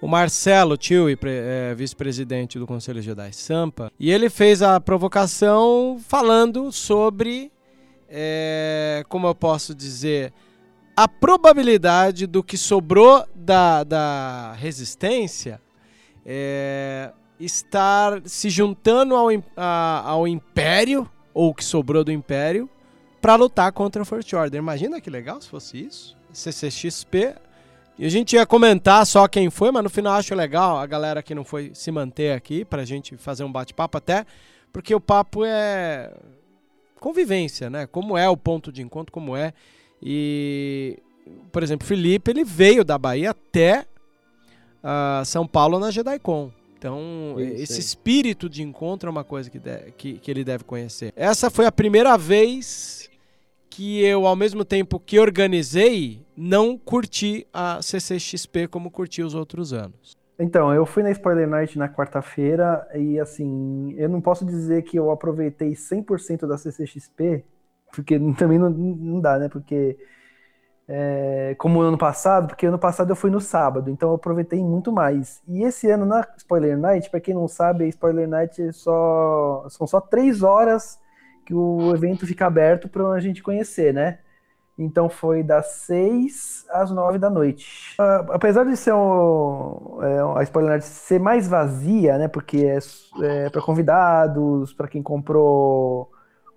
o 0.00 0.06
Marcelo 0.06 0.76
Tio, 0.76 1.06
é, 1.10 1.74
vice-presidente 1.74 2.58
do 2.58 2.66
Conselho 2.66 3.02
Jedi 3.02 3.32
Sampa, 3.32 3.90
e 3.98 4.10
ele 4.10 4.30
fez 4.30 4.62
a 4.62 4.80
provocação 4.80 5.98
falando 6.06 6.70
sobre, 6.70 7.50
é, 8.08 9.04
como 9.08 9.26
eu 9.26 9.34
posso 9.34 9.74
dizer, 9.74 10.32
a 10.96 11.06
probabilidade 11.08 12.26
do 12.26 12.42
que 12.42 12.56
sobrou 12.56 13.24
da, 13.34 13.84
da 13.84 14.52
resistência 14.54 15.60
é, 16.24 17.12
estar 17.38 18.20
se 18.24 18.50
juntando 18.50 19.14
ao, 19.14 19.28
a- 19.56 20.02
ao 20.04 20.26
Império, 20.26 21.08
ou 21.32 21.50
o 21.50 21.54
que 21.54 21.64
sobrou 21.64 22.02
do 22.04 22.10
Império, 22.12 22.68
para 23.20 23.34
lutar 23.36 23.72
contra 23.72 24.02
a 24.02 24.04
First 24.04 24.32
Order. 24.32 24.58
Imagina 24.58 25.00
que 25.00 25.10
legal 25.10 25.40
se 25.40 25.48
fosse 25.48 25.78
isso. 25.84 26.16
CCXP. 26.32 27.34
E 27.98 28.06
a 28.06 28.08
gente 28.08 28.34
ia 28.36 28.46
comentar 28.46 29.04
só 29.06 29.26
quem 29.26 29.50
foi, 29.50 29.72
mas 29.72 29.82
no 29.82 29.90
final 29.90 30.12
acho 30.14 30.32
legal 30.34 30.78
a 30.78 30.86
galera 30.86 31.20
que 31.22 31.34
não 31.34 31.42
foi 31.42 31.72
se 31.74 31.90
manter 31.90 32.32
aqui 32.32 32.64
pra 32.64 32.84
gente 32.84 33.16
fazer 33.16 33.42
um 33.42 33.50
bate-papo 33.50 33.98
até, 33.98 34.24
porque 34.72 34.94
o 34.94 35.00
papo 35.00 35.44
é 35.44 36.12
convivência, 37.00 37.68
né? 37.68 37.86
Como 37.88 38.16
é 38.16 38.28
o 38.28 38.36
ponto 38.36 38.70
de 38.70 38.82
encontro, 38.82 39.12
como 39.12 39.36
é. 39.36 39.52
E, 40.00 40.96
por 41.50 41.62
exemplo, 41.64 41.84
Felipe, 41.86 42.30
ele 42.30 42.44
veio 42.44 42.84
da 42.84 42.96
Bahia 42.96 43.30
até 43.30 43.84
ah, 44.82 45.22
São 45.24 45.44
Paulo 45.44 45.80
na 45.80 45.90
JediCon. 45.90 46.52
Então, 46.78 47.34
Isso 47.38 47.72
esse 47.72 47.80
espírito 47.80 48.48
de 48.48 48.62
encontro 48.62 49.08
é 49.08 49.10
uma 49.10 49.24
coisa 49.24 49.50
que, 49.50 49.58
de- 49.58 49.92
que, 49.96 50.12
que 50.18 50.30
ele 50.30 50.44
deve 50.44 50.62
conhecer. 50.62 51.12
Essa 51.16 51.50
foi 51.50 51.66
a 51.66 51.72
primeira 51.72 52.16
vez 52.16 53.10
que 53.68 54.00
eu, 54.04 54.26
ao 54.26 54.36
mesmo 54.36 54.64
tempo 54.64 55.00
que 55.00 55.18
organizei, 55.18 56.20
não 56.36 56.78
curti 56.78 57.46
a 57.52 57.82
CCXP 57.82 58.68
como 58.68 58.90
curti 58.90 59.22
os 59.22 59.34
outros 59.34 59.72
anos. 59.72 60.16
Então, 60.38 60.72
eu 60.72 60.86
fui 60.86 61.02
na 61.02 61.10
Spoiler 61.10 61.48
Night 61.48 61.76
na 61.76 61.88
quarta-feira 61.88 62.86
e, 62.94 63.18
assim, 63.18 63.92
eu 63.96 64.08
não 64.08 64.20
posso 64.20 64.44
dizer 64.46 64.82
que 64.82 64.96
eu 64.96 65.10
aproveitei 65.10 65.72
100% 65.72 66.46
da 66.46 66.56
CCXP, 66.56 67.44
porque 67.92 68.20
também 68.38 68.56
não, 68.56 68.70
não 68.70 69.20
dá, 69.20 69.36
né? 69.36 69.48
Porque, 69.48 69.98
é, 70.88 71.54
como 71.58 71.82
ano 71.82 71.98
passado, 71.98 72.48
porque 72.48 72.66
ano 72.66 72.78
passado 72.78 73.10
eu 73.10 73.16
fui 73.16 73.30
no 73.30 73.40
sábado, 73.40 73.90
então 73.90 74.08
eu 74.08 74.14
aproveitei 74.14 74.64
muito 74.64 74.90
mais. 74.90 75.42
E 75.46 75.62
esse 75.62 75.90
ano 75.90 76.06
na 76.06 76.26
Spoiler 76.38 76.78
Night, 76.78 77.10
para 77.10 77.20
quem 77.20 77.34
não 77.34 77.46
sabe, 77.46 77.84
a 77.84 77.88
Spoiler 77.88 78.26
Night 78.26 78.62
é 78.62 78.72
só, 78.72 79.66
são 79.68 79.86
só 79.86 80.00
três 80.00 80.42
horas 80.42 80.98
que 81.44 81.52
o 81.52 81.94
evento 81.94 82.26
fica 82.26 82.46
aberto 82.46 82.88
para 82.88 83.06
a 83.08 83.20
gente 83.20 83.42
conhecer, 83.42 83.92
né? 83.92 84.18
Então 84.78 85.08
foi 85.08 85.42
das 85.42 85.66
6 85.86 86.66
às 86.70 86.90
9 86.90 87.18
da 87.18 87.28
noite. 87.28 87.96
Uh, 87.98 88.32
apesar 88.32 88.64
de 88.64 88.76
ser 88.76 88.94
um, 88.94 89.98
é, 90.02 90.38
a 90.38 90.42
Spoiler 90.44 90.70
Night 90.70 90.86
ser 90.86 91.18
mais 91.18 91.48
vazia, 91.48 92.16
né? 92.16 92.28
Porque 92.28 92.64
é, 92.64 92.78
é 93.22 93.50
para 93.50 93.60
convidados, 93.60 94.72
para 94.72 94.88
quem 94.88 95.02
comprou 95.02 96.10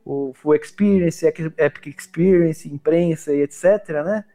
o 0.05 0.33
Full 0.33 0.55
Experience, 0.55 1.25
Epic 1.25 1.87
Experience, 1.87 2.67
imprensa 2.67 3.33
e 3.33 3.41
etc, 3.41 4.03
né? 4.03 4.25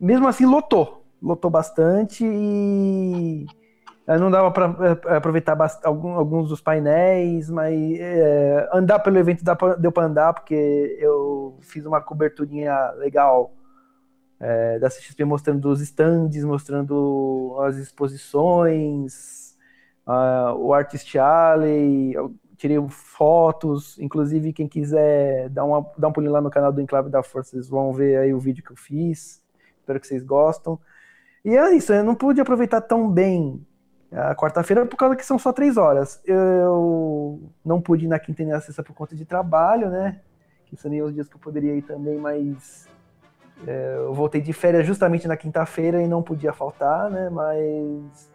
Mesmo 0.00 0.28
assim 0.28 0.46
lotou, 0.46 1.04
lotou 1.20 1.50
bastante 1.50 2.24
e 2.24 3.46
não 4.06 4.30
dava 4.30 4.50
para 4.50 5.00
é, 5.06 5.16
aproveitar 5.16 5.56
alguns 5.84 6.48
dos 6.48 6.60
painéis, 6.60 7.50
mas 7.50 7.74
é, 7.98 8.68
andar 8.72 9.00
pelo 9.00 9.18
evento 9.18 9.44
deu 9.78 9.92
para 9.92 10.06
andar, 10.06 10.32
porque 10.32 10.96
eu 10.98 11.58
fiz 11.60 11.84
uma 11.84 12.00
coberturinha 12.00 12.90
legal 12.92 13.52
é, 14.40 14.78
da 14.78 14.88
CXP 14.88 15.24
mostrando 15.24 15.68
os 15.68 15.80
stands, 15.80 16.44
mostrando 16.44 17.56
as 17.60 17.76
exposições, 17.76 19.48
uh, 20.06 20.54
o 20.56 20.72
Artist 20.72 21.18
Alley, 21.18 22.14
tirei 22.58 22.76
fotos, 22.88 23.98
inclusive 23.98 24.52
quem 24.52 24.68
quiser 24.68 25.48
dar, 25.48 25.64
uma, 25.64 25.86
dar 25.96 26.08
um 26.08 26.12
pulinho 26.12 26.32
lá 26.32 26.40
no 26.40 26.50
canal 26.50 26.72
do 26.72 26.80
Enclave 26.80 27.08
da 27.08 27.22
Força, 27.22 27.52
vocês 27.52 27.68
vão 27.68 27.92
ver 27.92 28.18
aí 28.18 28.34
o 28.34 28.40
vídeo 28.40 28.64
que 28.64 28.72
eu 28.72 28.76
fiz, 28.76 29.40
espero 29.78 30.00
que 30.00 30.06
vocês 30.06 30.24
gostem. 30.24 30.76
E 31.44 31.56
é 31.56 31.72
isso, 31.72 31.92
eu 31.92 32.04
não 32.04 32.16
pude 32.16 32.40
aproveitar 32.40 32.80
tão 32.80 33.08
bem 33.08 33.64
a 34.10 34.34
quarta-feira 34.34 34.84
por 34.84 34.96
causa 34.96 35.14
que 35.14 35.24
são 35.24 35.38
só 35.38 35.52
três 35.52 35.76
horas. 35.76 36.20
Eu 36.24 37.40
não 37.64 37.80
pude 37.80 38.06
ir 38.06 38.08
na 38.08 38.18
quinta 38.18 38.42
e 38.42 38.46
na 38.46 38.60
sexta 38.60 38.82
por 38.82 38.94
conta 38.94 39.14
de 39.14 39.24
trabalho, 39.24 39.88
né? 39.88 40.20
Que 40.66 40.76
são 40.76 40.90
nem 40.90 41.00
os 41.00 41.14
dias 41.14 41.28
que 41.28 41.36
eu 41.36 41.40
poderia 41.40 41.74
ir 41.74 41.82
também, 41.82 42.18
mas 42.18 42.88
é, 43.66 43.94
eu 43.98 44.14
voltei 44.14 44.40
de 44.40 44.52
férias 44.52 44.86
justamente 44.86 45.28
na 45.28 45.36
quinta-feira 45.36 46.02
e 46.02 46.08
não 46.08 46.22
podia 46.22 46.52
faltar, 46.52 47.10
né? 47.10 47.30
Mas 47.30 48.30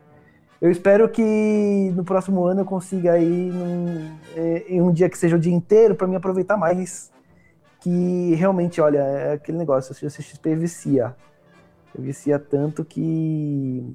eu 0.63 0.71
espero 0.71 1.09
que 1.09 1.91
no 1.93 2.05
próximo 2.05 2.45
ano 2.45 2.61
eu 2.61 2.65
consiga 2.65 3.19
ir 3.19 3.51
num, 3.51 4.17
é, 4.33 4.63
em 4.69 4.81
um 4.81 4.93
dia 4.93 5.09
que 5.09 5.17
seja 5.17 5.35
o 5.35 5.39
dia 5.39 5.53
inteiro 5.53 5.93
para 5.93 6.07
me 6.07 6.15
aproveitar 6.15 6.55
mais. 6.55 7.11
Que 7.81 8.33
realmente, 8.35 8.79
olha, 8.79 8.99
é 8.99 9.33
aquele 9.33 9.57
negócio, 9.57 9.91
o 9.91 10.09
CXP 10.09 10.55
vicia. 10.55 11.13
Vicia 11.93 12.39
tanto 12.39 12.85
que 12.85 13.93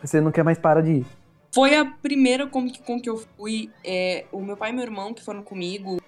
você 0.00 0.20
não 0.20 0.30
quer 0.30 0.44
mais 0.44 0.60
parar 0.60 0.80
de 0.80 0.98
ir. 0.98 1.06
Foi 1.52 1.74
a 1.74 1.84
primeira 1.84 2.46
Comic 2.46 2.84
Con 2.84 3.00
que 3.00 3.10
eu 3.10 3.16
fui. 3.36 3.72
É, 3.84 4.26
o 4.30 4.40
meu 4.40 4.56
pai 4.56 4.70
e 4.70 4.72
meu 4.72 4.84
irmão 4.84 5.12
que 5.12 5.24
foram 5.24 5.42
comigo 5.42 6.00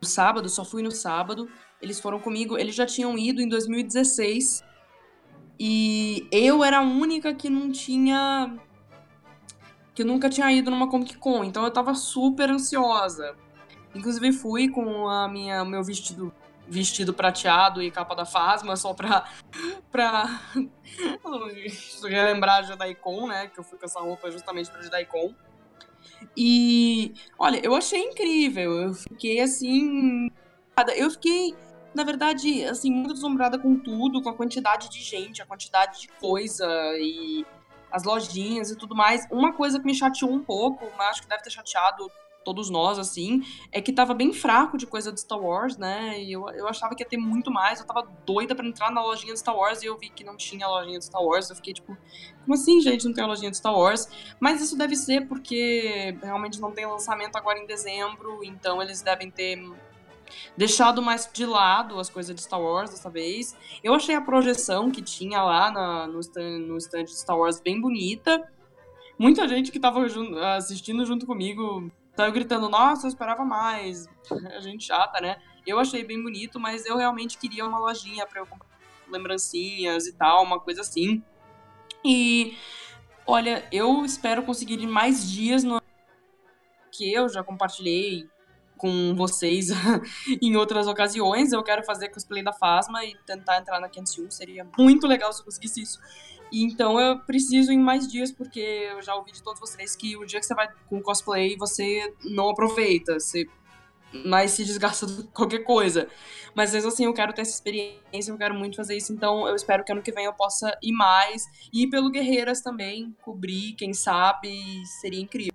no 0.00 0.06
sábado, 0.06 0.48
só 0.48 0.64
fui 0.64 0.84
no 0.84 0.92
sábado. 0.92 1.48
Eles 1.80 1.98
foram 1.98 2.20
comigo, 2.20 2.56
eles 2.56 2.76
já 2.76 2.86
tinham 2.86 3.18
ido 3.18 3.42
em 3.42 3.48
2016. 3.48 4.62
E 5.64 6.26
eu 6.32 6.64
era 6.64 6.78
a 6.78 6.82
única 6.82 7.32
que 7.32 7.48
não 7.48 7.70
tinha. 7.70 8.52
que 9.94 10.02
nunca 10.02 10.28
tinha 10.28 10.50
ido 10.50 10.72
numa 10.72 10.90
Comic 10.90 11.16
Con. 11.18 11.44
Então 11.44 11.62
eu 11.62 11.70
tava 11.70 11.94
super 11.94 12.50
ansiosa. 12.50 13.36
Inclusive 13.94 14.32
fui 14.32 14.68
com 14.68 15.08
a 15.08 15.28
minha, 15.28 15.64
meu 15.64 15.84
vestido 15.84 16.34
vestido 16.66 17.14
prateado 17.14 17.80
e 17.80 17.92
capa 17.92 18.12
da 18.16 18.24
Fasma 18.24 18.74
só 18.74 18.92
pra, 18.92 19.24
pra 19.92 20.40
relembrar 22.02 22.58
a 22.58 22.62
Jedi-Con, 22.62 23.28
né? 23.28 23.46
Que 23.46 23.60
eu 23.60 23.64
fui 23.64 23.78
com 23.78 23.84
essa 23.84 24.00
roupa 24.00 24.32
justamente 24.32 24.68
pra 24.68 24.82
Jedi-Con. 24.82 25.32
E, 26.36 27.14
olha, 27.38 27.64
eu 27.64 27.76
achei 27.76 28.00
incrível. 28.00 28.80
Eu 28.80 28.94
fiquei 28.94 29.38
assim. 29.38 30.28
Eu 30.96 31.08
fiquei, 31.08 31.54
na 31.94 32.04
verdade, 32.04 32.64
assim, 32.64 32.90
muito 32.90 33.14
deslumbrada 33.14 33.58
com 33.58 33.78
tudo, 33.78 34.22
com 34.22 34.28
a 34.28 34.34
quantidade 34.34 34.88
de 34.88 35.00
gente, 35.00 35.42
a 35.42 35.46
quantidade 35.46 36.00
de 36.00 36.08
coisa 36.08 36.66
e 36.98 37.44
as 37.90 38.04
lojinhas 38.04 38.70
e 38.70 38.76
tudo 38.76 38.94
mais. 38.94 39.26
Uma 39.30 39.52
coisa 39.52 39.78
que 39.78 39.84
me 39.84 39.94
chateou 39.94 40.32
um 40.32 40.42
pouco, 40.42 40.86
mas 40.96 41.10
acho 41.10 41.22
que 41.22 41.28
deve 41.28 41.42
ter 41.42 41.50
chateado 41.50 42.10
todos 42.44 42.68
nós, 42.70 42.98
assim, 42.98 43.42
é 43.70 43.80
que 43.80 43.92
tava 43.92 44.14
bem 44.14 44.32
fraco 44.32 44.76
de 44.76 44.86
coisa 44.86 45.12
de 45.12 45.20
Star 45.20 45.38
Wars, 45.38 45.76
né? 45.76 46.20
E 46.20 46.32
eu, 46.32 46.48
eu 46.50 46.68
achava 46.68 46.94
que 46.94 47.02
ia 47.02 47.08
ter 47.08 47.16
muito 47.16 47.50
mais. 47.50 47.80
Eu 47.80 47.86
tava 47.86 48.08
doida 48.26 48.54
para 48.54 48.66
entrar 48.66 48.90
na 48.90 49.02
lojinha 49.02 49.32
de 49.32 49.38
Star 49.38 49.56
Wars 49.56 49.82
e 49.82 49.86
eu 49.86 49.96
vi 49.96 50.08
que 50.10 50.24
não 50.24 50.36
tinha 50.36 50.66
lojinha 50.66 50.98
de 50.98 51.04
Star 51.04 51.22
Wars. 51.22 51.48
Eu 51.50 51.56
fiquei 51.56 51.72
tipo, 51.72 51.96
como 52.42 52.54
assim, 52.54 52.80
gente, 52.80 53.06
não 53.06 53.12
tem 53.12 53.24
lojinha 53.24 53.50
de 53.50 53.56
Star 53.56 53.74
Wars? 53.74 54.08
Mas 54.40 54.60
isso 54.60 54.76
deve 54.76 54.96
ser 54.96 55.26
porque 55.28 56.16
realmente 56.22 56.60
não 56.60 56.72
tem 56.72 56.86
lançamento 56.86 57.36
agora 57.36 57.58
em 57.58 57.66
dezembro, 57.66 58.42
então 58.42 58.82
eles 58.82 59.02
devem 59.02 59.30
ter 59.30 59.56
deixado 60.56 61.02
mais 61.02 61.28
de 61.32 61.46
lado 61.46 61.98
as 61.98 62.10
coisas 62.10 62.34
de 62.34 62.42
Star 62.42 62.60
Wars 62.60 62.90
dessa 62.90 63.10
vez. 63.10 63.56
Eu 63.82 63.94
achei 63.94 64.14
a 64.14 64.20
projeção 64.20 64.90
que 64.90 65.02
tinha 65.02 65.42
lá 65.42 65.70
na, 65.70 66.06
no, 66.06 66.20
stand, 66.20 66.58
no 66.58 66.76
stand 66.78 67.04
de 67.04 67.18
Star 67.18 67.38
Wars 67.38 67.60
bem 67.60 67.80
bonita. 67.80 68.48
Muita 69.18 69.46
gente 69.46 69.70
que 69.70 69.78
tava 69.78 70.06
assistindo 70.56 71.04
junto 71.04 71.26
comigo 71.26 71.90
Saiu 72.14 72.32
gritando, 72.32 72.68
nossa, 72.68 73.06
eu 73.06 73.08
esperava 73.08 73.44
mais. 73.44 74.06
A 74.56 74.60
gente 74.60 74.86
chata, 74.86 75.20
né? 75.20 75.40
Eu 75.66 75.78
achei 75.78 76.04
bem 76.04 76.22
bonito, 76.22 76.60
mas 76.60 76.84
eu 76.84 76.96
realmente 76.96 77.38
queria 77.38 77.64
uma 77.64 77.78
lojinha 77.78 78.26
pra 78.26 78.40
eu 78.40 78.46
comprar 78.46 78.68
lembrancinhas 79.08 80.06
e 80.06 80.12
tal, 80.12 80.42
uma 80.42 80.58
coisa 80.60 80.80
assim. 80.80 81.22
E 82.04 82.56
olha, 83.26 83.66
eu 83.70 84.04
espero 84.04 84.42
conseguir 84.42 84.80
ir 84.80 84.86
mais 84.86 85.30
dias 85.30 85.62
no 85.62 85.80
que 86.90 87.12
eu 87.12 87.28
já 87.28 87.42
compartilhei 87.42 88.28
com 88.82 89.14
vocês 89.14 89.68
em 90.42 90.56
outras 90.56 90.88
ocasiões. 90.88 91.52
Eu 91.52 91.62
quero 91.62 91.84
fazer 91.84 92.08
cosplay 92.08 92.42
da 92.42 92.52
Fasma 92.52 93.04
e 93.04 93.14
tentar 93.24 93.58
entrar 93.58 93.78
na 93.78 93.88
501. 93.88 94.28
Seria 94.32 94.66
muito 94.76 95.06
legal 95.06 95.32
se 95.32 95.40
eu 95.40 95.44
conseguisse 95.44 95.80
isso. 95.80 96.00
Então 96.52 97.00
eu 97.00 97.20
preciso 97.20 97.70
em 97.70 97.78
mais 97.78 98.10
dias, 98.10 98.32
porque 98.32 98.58
eu 98.58 99.00
já 99.00 99.14
ouvi 99.14 99.30
de 99.30 99.40
todos 99.40 99.60
vocês 99.60 99.94
que 99.94 100.16
o 100.16 100.26
dia 100.26 100.40
que 100.40 100.46
você 100.46 100.54
vai 100.54 100.68
com 100.90 101.00
cosplay, 101.00 101.56
você 101.56 102.12
não 102.24 102.50
aproveita, 102.50 103.20
você 103.20 103.46
mais 104.26 104.50
se 104.50 104.64
desgasta 104.64 105.06
de 105.06 105.22
qualquer 105.32 105.60
coisa. 105.60 106.08
Mas 106.52 106.74
mesmo 106.74 106.88
assim, 106.88 107.04
eu 107.04 107.14
quero 107.14 107.32
ter 107.32 107.42
essa 107.42 107.54
experiência, 107.54 108.32
eu 108.32 108.36
quero 108.36 108.54
muito 108.54 108.76
fazer 108.76 108.96
isso, 108.96 109.12
então 109.12 109.46
eu 109.46 109.54
espero 109.54 109.84
que 109.84 109.92
ano 109.92 110.02
que 110.02 110.12
vem 110.12 110.24
eu 110.24 110.34
possa 110.34 110.76
ir 110.82 110.92
mais. 110.92 111.44
E 111.72 111.84
ir 111.84 111.86
pelo 111.86 112.10
Guerreiras 112.10 112.60
também, 112.60 113.16
cobrir, 113.22 113.74
quem 113.74 113.94
sabe, 113.94 114.84
seria 115.00 115.20
incrível. 115.20 115.51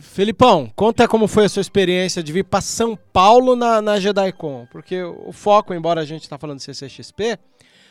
Felipão, 0.00 0.70
conta 0.74 1.08
como 1.08 1.26
foi 1.26 1.44
a 1.44 1.48
sua 1.48 1.60
experiência 1.60 2.22
de 2.22 2.32
vir 2.32 2.44
para 2.44 2.60
São 2.60 2.96
Paulo 3.12 3.56
na, 3.56 3.80
na 3.82 3.98
JediCon, 3.98 4.66
porque 4.70 5.02
o 5.02 5.32
foco, 5.32 5.74
embora 5.74 6.00
a 6.00 6.04
gente 6.04 6.22
está 6.22 6.38
falando 6.38 6.58
de 6.58 6.64
CCXP, 6.64 7.38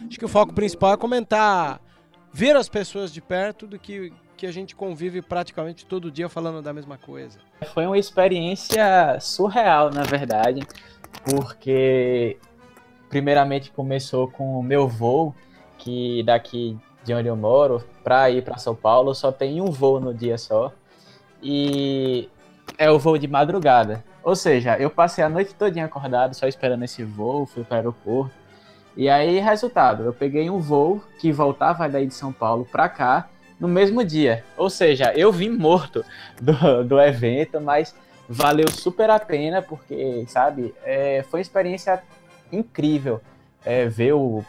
acho 0.08 0.20
que 0.20 0.26
o 0.26 0.30
foco 0.30 0.54
principal 0.54 0.94
é 0.94 0.98
comentar 0.98 1.82
ver 2.32 2.56
as 2.56 2.70
pessoas 2.70 3.12
de 3.12 3.22
perto 3.22 3.66
do 3.66 3.80
que, 3.80 4.14
que 4.36 4.46
a 4.46 4.52
gente 4.52 4.76
convive 4.76 5.22
praticamente 5.22 5.86
todo 5.86 6.12
dia 6.12 6.30
falando 6.30 6.62
da 6.62 6.74
mesma 6.74 6.98
coisa. 6.98 7.40
Foi 7.74 7.86
uma 7.86 7.98
experiência 7.98 9.20
surreal, 9.20 9.90
na 9.92 10.04
verdade, 10.04 10.62
porque 11.24 12.38
primeiramente 13.10 13.72
começou 13.72 14.28
com 14.28 14.60
o 14.60 14.64
meu 14.64 14.88
voo, 14.88 15.34
que 15.78 16.24
daqui 16.24 16.78
de 17.04 17.14
onde 17.14 17.28
eu 17.30 17.36
moro, 17.36 17.84
para 18.04 18.30
ir 18.30 18.44
para 18.44 18.58
São 18.58 18.76
Paulo, 18.76 19.16
só 19.16 19.32
tem 19.32 19.62
um 19.62 19.72
voo 19.72 20.00
no 20.00 20.14
dia 20.14 20.38
só. 20.38 20.74
E 21.42 22.30
é 22.78 22.90
o 22.90 23.00
voo 23.00 23.18
de 23.18 23.28
madrugada. 23.28 24.04
Ou 24.24 24.36
seja, 24.36 24.78
eu 24.78 24.90
passei 24.90 25.24
a 25.24 25.30
noite 25.30 25.56
toda 25.56 25.84
acordado, 25.84 26.34
só 26.34 26.48
esperando 26.48 26.84
esse 26.84 27.04
voo, 27.04 27.46
fui 27.46 27.64
para 27.64 27.76
o 27.76 27.78
aeroporto. 27.78 28.36
E 28.96 29.10
aí, 29.10 29.40
resultado, 29.40 30.04
eu 30.04 30.14
peguei 30.14 30.50
um 30.50 30.60
voo 30.60 31.04
que 31.20 31.32
voltava 31.32 31.88
daí 31.88 32.08
de 32.08 32.14
São 32.14 32.34
Paulo 32.34 32.66
para 32.66 32.90
cá 32.90 33.30
no 33.60 33.68
mesmo 33.68 34.04
dia. 34.04 34.44
Ou 34.58 34.70
seja, 34.70 35.14
eu 35.16 35.32
vim 35.32 35.50
morto 35.50 36.04
do, 36.42 36.84
do 36.84 37.00
evento, 37.00 37.62
mas 37.62 37.96
valeu 38.28 38.70
super 38.70 39.10
a 39.10 39.20
pena, 39.20 39.62
porque, 39.62 40.26
sabe, 40.28 40.74
é, 40.84 41.24
foi 41.30 41.40
uma 41.40 41.42
experiência 41.42 42.02
incrível 42.52 43.22
é, 43.64 43.86
ver 43.86 44.14
o 44.14 44.44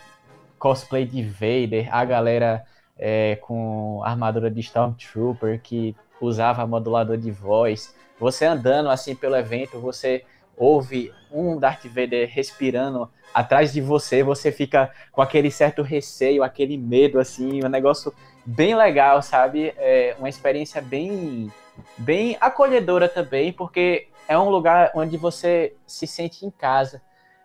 cosplay 0.59 1.05
de 1.05 1.23
Vader, 1.23 1.95
a 1.95 2.05
galera 2.05 2.65
é, 2.99 3.37
com 3.37 4.03
armadura 4.05 4.51
de 4.51 4.61
Stormtrooper 4.61 5.61
que 5.63 5.95
usava 6.21 6.67
modulador 6.67 7.17
de 7.17 7.31
voz, 7.31 7.95
você 8.19 8.45
andando 8.45 8.91
assim 8.91 9.15
pelo 9.15 9.37
evento, 9.37 9.79
você 9.81 10.25
ouve 10.57 11.13
um 11.31 11.57
Darth 11.59 11.87
Vader 11.87 12.29
respirando 12.29 13.09
atrás 13.33 13.73
de 13.73 13.81
você, 13.81 14.23
você 14.23 14.51
fica 14.51 14.91
com 15.13 15.23
aquele 15.23 15.51
certo 15.51 15.83
receio, 15.83 16.43
aquele 16.43 16.77
medo, 16.77 17.21
assim, 17.21 17.65
um 17.65 17.69
negócio 17.69 18.13
bem 18.45 18.75
legal, 18.75 19.23
sabe? 19.23 19.73
É 19.77 20.17
uma 20.19 20.29
experiência 20.29 20.81
bem, 20.83 21.53
bem 21.97 22.37
acolhedora 22.41 23.09
também, 23.09 23.53
porque 23.53 24.09
é 24.27 24.39
um 24.39 24.49
lugar 24.49 24.91
onde 24.95 25.17
você 25.17 25.75
se 25.87 26.07
sente 26.07 26.45
em 26.45 26.51
casa. 26.51 27.01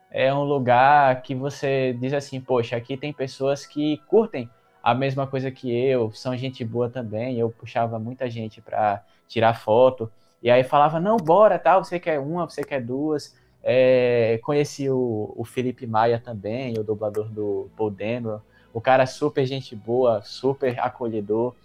É 0.09 0.33
um 0.33 0.43
lugar 0.43 1.21
que 1.21 1.35
você 1.35 1.95
diz 1.99 2.13
assim, 2.13 2.39
poxa, 2.39 2.75
aqui 2.75 2.95
tem 2.95 3.11
pessoas 3.11 3.65
que 3.65 4.01
curtem 4.07 4.49
a 4.83 4.93
mesma 4.93 5.25
coisa 5.25 5.49
que 5.49 5.73
eu, 5.73 6.11
são 6.11 6.35
gente 6.35 6.63
boa 6.65 6.89
também. 6.89 7.39
Eu 7.39 7.49
puxava 7.49 7.97
muita 7.97 8.29
gente 8.29 8.61
para 8.61 9.01
tirar 9.27 9.53
foto. 9.53 10.11
E 10.41 10.51
aí 10.51 10.61
falava, 10.63 10.99
não, 10.99 11.15
bora, 11.15 11.57
tal, 11.57 11.83
você 11.83 11.97
quer 11.97 12.19
uma, 12.19 12.47
você 12.47 12.63
quer 12.63 12.81
duas. 12.81 13.33
É, 13.63 14.41
conheci 14.43 14.89
o, 14.89 15.33
o 15.37 15.45
Felipe 15.45 15.87
Maia 15.87 16.19
também, 16.19 16.77
o 16.77 16.83
dublador 16.83 17.29
do 17.29 17.69
Paul 17.77 17.89
Dameron. 17.89 18.41
O 18.73 18.81
cara 18.81 19.05
super 19.05 19.45
gente 19.45 19.73
boa, 19.73 20.21
super 20.21 20.77
acolhedor. 20.79 21.55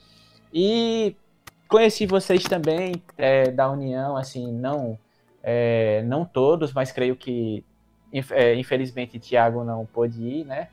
E 0.54 1.16
conheci 1.66 2.06
vocês 2.06 2.44
também 2.44 3.02
é, 3.16 3.50
da 3.50 3.68
União, 3.68 4.16
assim, 4.16 4.52
não 4.52 4.96
é, 5.42 6.02
não 6.04 6.24
todos, 6.24 6.72
mas 6.72 6.92
creio 6.92 7.16
que 7.16 7.64
é, 8.30 8.54
infelizmente 8.54 9.18
Thiago 9.18 9.64
não 9.64 9.84
pôde 9.86 10.22
ir, 10.22 10.44
né? 10.44 10.68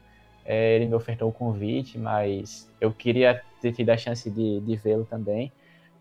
É, 0.45 0.75
ele 0.75 0.85
me 0.85 0.93
ofertou 0.93 1.27
o 1.29 1.33
convite, 1.33 1.97
mas 1.97 2.71
eu 2.79 2.91
queria 2.91 3.41
ter 3.59 3.71
tido 3.71 3.89
a 3.89 3.97
chance 3.97 4.29
de, 4.29 4.59
de 4.61 4.75
vê-lo 4.75 5.05
também. 5.05 5.51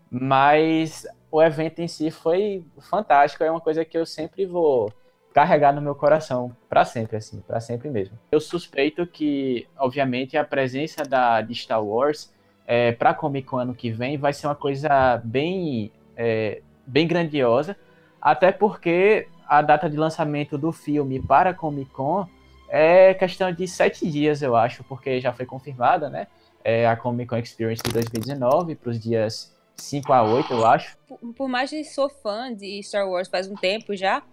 Mas 0.09 1.07
o 1.31 1.41
evento 1.41 1.79
em 1.79 1.87
si 1.87 2.11
foi 2.11 2.63
fantástico, 2.79 3.43
é 3.43 3.49
uma 3.49 3.59
coisa 3.59 3.83
que 3.83 3.97
eu 3.97 4.05
sempre 4.05 4.45
vou 4.45 4.93
carregar 5.33 5.73
no 5.73 5.81
meu 5.81 5.93
coração 5.93 6.55
para 6.69 6.85
sempre, 6.85 7.17
assim, 7.17 7.41
para 7.41 7.59
sempre 7.59 7.89
mesmo. 7.89 8.17
Eu 8.31 8.39
suspeito 8.39 9.05
que, 9.05 9.67
obviamente, 9.77 10.37
a 10.37 10.45
presença 10.45 11.03
da 11.03 11.41
de 11.41 11.53
Star 11.53 11.83
Wars 11.83 12.33
é, 12.65 12.93
para 12.93 13.13
Comic 13.13 13.47
Con 13.47 13.57
ano 13.57 13.75
que 13.75 13.91
vem 13.91 14.17
vai 14.17 14.31
ser 14.31 14.47
uma 14.47 14.55
coisa 14.55 15.21
bem, 15.23 15.91
é, 16.15 16.61
bem 16.85 17.05
grandiosa, 17.05 17.75
até 18.21 18.51
porque 18.51 19.27
a 19.47 19.61
data 19.61 19.89
de 19.89 19.97
lançamento 19.97 20.57
do 20.57 20.71
filme 20.71 21.21
para 21.21 21.53
Comic 21.53 21.91
Con 21.91 22.27
é 22.67 23.13
questão 23.13 23.51
de 23.51 23.67
sete 23.67 24.09
dias, 24.09 24.41
eu 24.41 24.55
acho, 24.55 24.83
porque 24.83 25.19
já 25.19 25.31
foi 25.31 25.45
confirmada, 25.45 26.09
né? 26.09 26.27
É 26.63 26.87
a 26.87 26.95
Comic 26.95 27.29
Con 27.29 27.37
Experience 27.37 27.83
de 27.83 27.91
2019 27.91 28.75
para 28.75 28.89
os 28.89 28.99
dias 28.99 29.55
5 29.75 30.11
a 30.11 30.23
8, 30.23 30.53
eu 30.53 30.65
acho. 30.65 30.97
Por, 31.07 31.19
por 31.33 31.47
mais 31.47 31.69
que 31.69 31.83
sou 31.83 32.09
fã 32.09 32.53
de 32.53 32.81
Star 32.81 33.07
Wars 33.07 33.27
faz 33.27 33.47
um 33.49 33.55
tempo 33.55 33.95
já, 33.95 34.23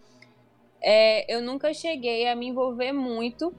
é, 0.80 1.32
eu 1.32 1.42
nunca 1.42 1.72
cheguei 1.74 2.28
a 2.28 2.34
me 2.34 2.46
envolver 2.48 2.92
muito 2.92 3.54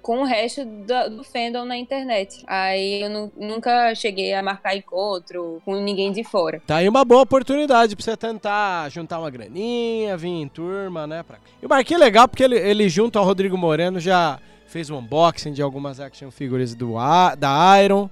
com 0.00 0.22
o 0.22 0.24
resto 0.24 0.64
do, 0.64 1.16
do 1.16 1.24
fandom 1.24 1.64
na 1.64 1.76
internet. 1.76 2.42
Aí 2.46 3.02
eu 3.02 3.10
nu, 3.10 3.32
nunca 3.36 3.94
cheguei 3.94 4.34
a 4.34 4.42
marcar 4.42 4.76
encontro 4.76 5.60
com 5.64 5.76
ninguém 5.76 6.12
de 6.12 6.24
fora. 6.24 6.62
Tá 6.66 6.76
aí 6.76 6.88
uma 6.88 7.04
boa 7.04 7.22
oportunidade 7.22 7.94
pra 7.96 8.04
você 8.04 8.16
tentar 8.16 8.88
juntar 8.90 9.18
uma 9.18 9.30
graninha, 9.30 10.16
vir 10.16 10.28
em 10.28 10.48
turma, 10.48 11.06
né? 11.06 11.22
Pra... 11.22 11.38
E 11.62 11.66
o 11.66 11.68
Marquinhos 11.68 12.02
é 12.02 12.04
legal 12.04 12.28
porque 12.28 12.42
ele, 12.42 12.58
ele 12.58 12.88
junto 12.88 13.18
ao 13.18 13.24
Rodrigo 13.24 13.56
Moreno 13.56 14.00
já 14.00 14.38
fez 14.66 14.90
um 14.90 14.98
unboxing 14.98 15.52
de 15.52 15.62
algumas 15.62 16.00
action 16.00 16.30
figures 16.30 16.74
do, 16.74 16.94
da 17.38 17.82
Iron. 17.82 18.10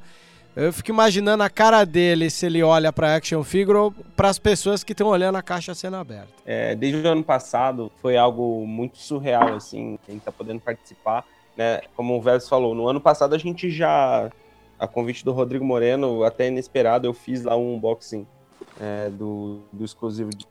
Eu 0.54 0.70
fico 0.70 0.90
imaginando 0.90 1.42
a 1.42 1.48
cara 1.48 1.82
dele 1.84 2.28
se 2.28 2.44
ele 2.44 2.62
olha 2.62 2.92
para 2.92 3.16
action 3.16 3.42
figure 3.42 3.78
ou 3.78 3.90
para 4.14 4.28
as 4.28 4.38
pessoas 4.38 4.84
que 4.84 4.92
estão 4.92 5.08
olhando 5.08 5.36
a 5.36 5.42
caixa 5.42 5.74
sendo 5.74 5.96
aberta. 5.96 6.28
É, 6.44 6.74
desde 6.74 7.00
o 7.00 7.10
ano 7.10 7.24
passado 7.24 7.90
foi 8.02 8.18
algo 8.18 8.66
muito 8.66 8.98
surreal 8.98 9.54
assim, 9.54 9.98
a 10.06 10.12
gente 10.12 10.22
tá 10.22 10.30
podendo 10.30 10.60
participar, 10.60 11.24
né? 11.56 11.80
Como 11.94 12.16
o 12.16 12.20
Vélez 12.20 12.48
falou, 12.48 12.74
no 12.74 12.88
ano 12.88 13.00
passado 13.00 13.34
a 13.34 13.38
gente 13.38 13.70
já 13.70 14.30
a 14.78 14.88
convite 14.88 15.24
do 15.24 15.30
Rodrigo 15.30 15.64
Moreno, 15.64 16.24
até 16.24 16.48
inesperado, 16.48 17.06
eu 17.06 17.14
fiz 17.14 17.44
lá 17.44 17.56
um 17.56 17.74
unboxing 17.74 18.26
é, 18.80 19.10
do, 19.10 19.60
do 19.72 19.84
exclusivo 19.84 20.30
de 20.30 20.44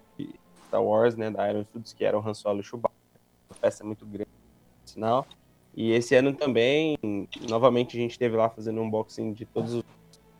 Star 0.67 0.81
Wars, 0.81 1.17
né, 1.17 1.29
da 1.29 1.49
Iron 1.49 1.65
Studios, 1.65 1.91
que 1.91 2.05
era 2.05 2.17
o 2.17 2.25
Han 2.25 2.33
Solo 2.33 2.61
e 2.61 2.63
Chewbacca. 2.63 2.95
Uma 3.49 3.57
peça 3.59 3.83
muito 3.83 4.05
grande, 4.05 4.29
sinal. 4.85 5.27
E 5.75 5.91
esse 5.91 6.15
ano 6.15 6.33
também, 6.33 6.97
novamente, 7.49 7.97
a 7.97 7.99
gente 7.99 8.11
esteve 8.11 8.37
lá 8.37 8.49
fazendo 8.49 8.79
um 8.79 8.85
unboxing 8.85 9.33
de 9.33 9.45
todos 9.45 9.73
os 9.73 9.83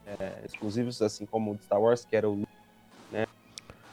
é, 0.05 0.41
exclusivos, 0.45 1.01
assim 1.01 1.25
como 1.25 1.51
o 1.51 1.57
Star 1.57 1.81
Wars, 1.81 2.05
que 2.05 2.15
era 2.15 2.29
o 2.29 2.47
né, 3.11 3.27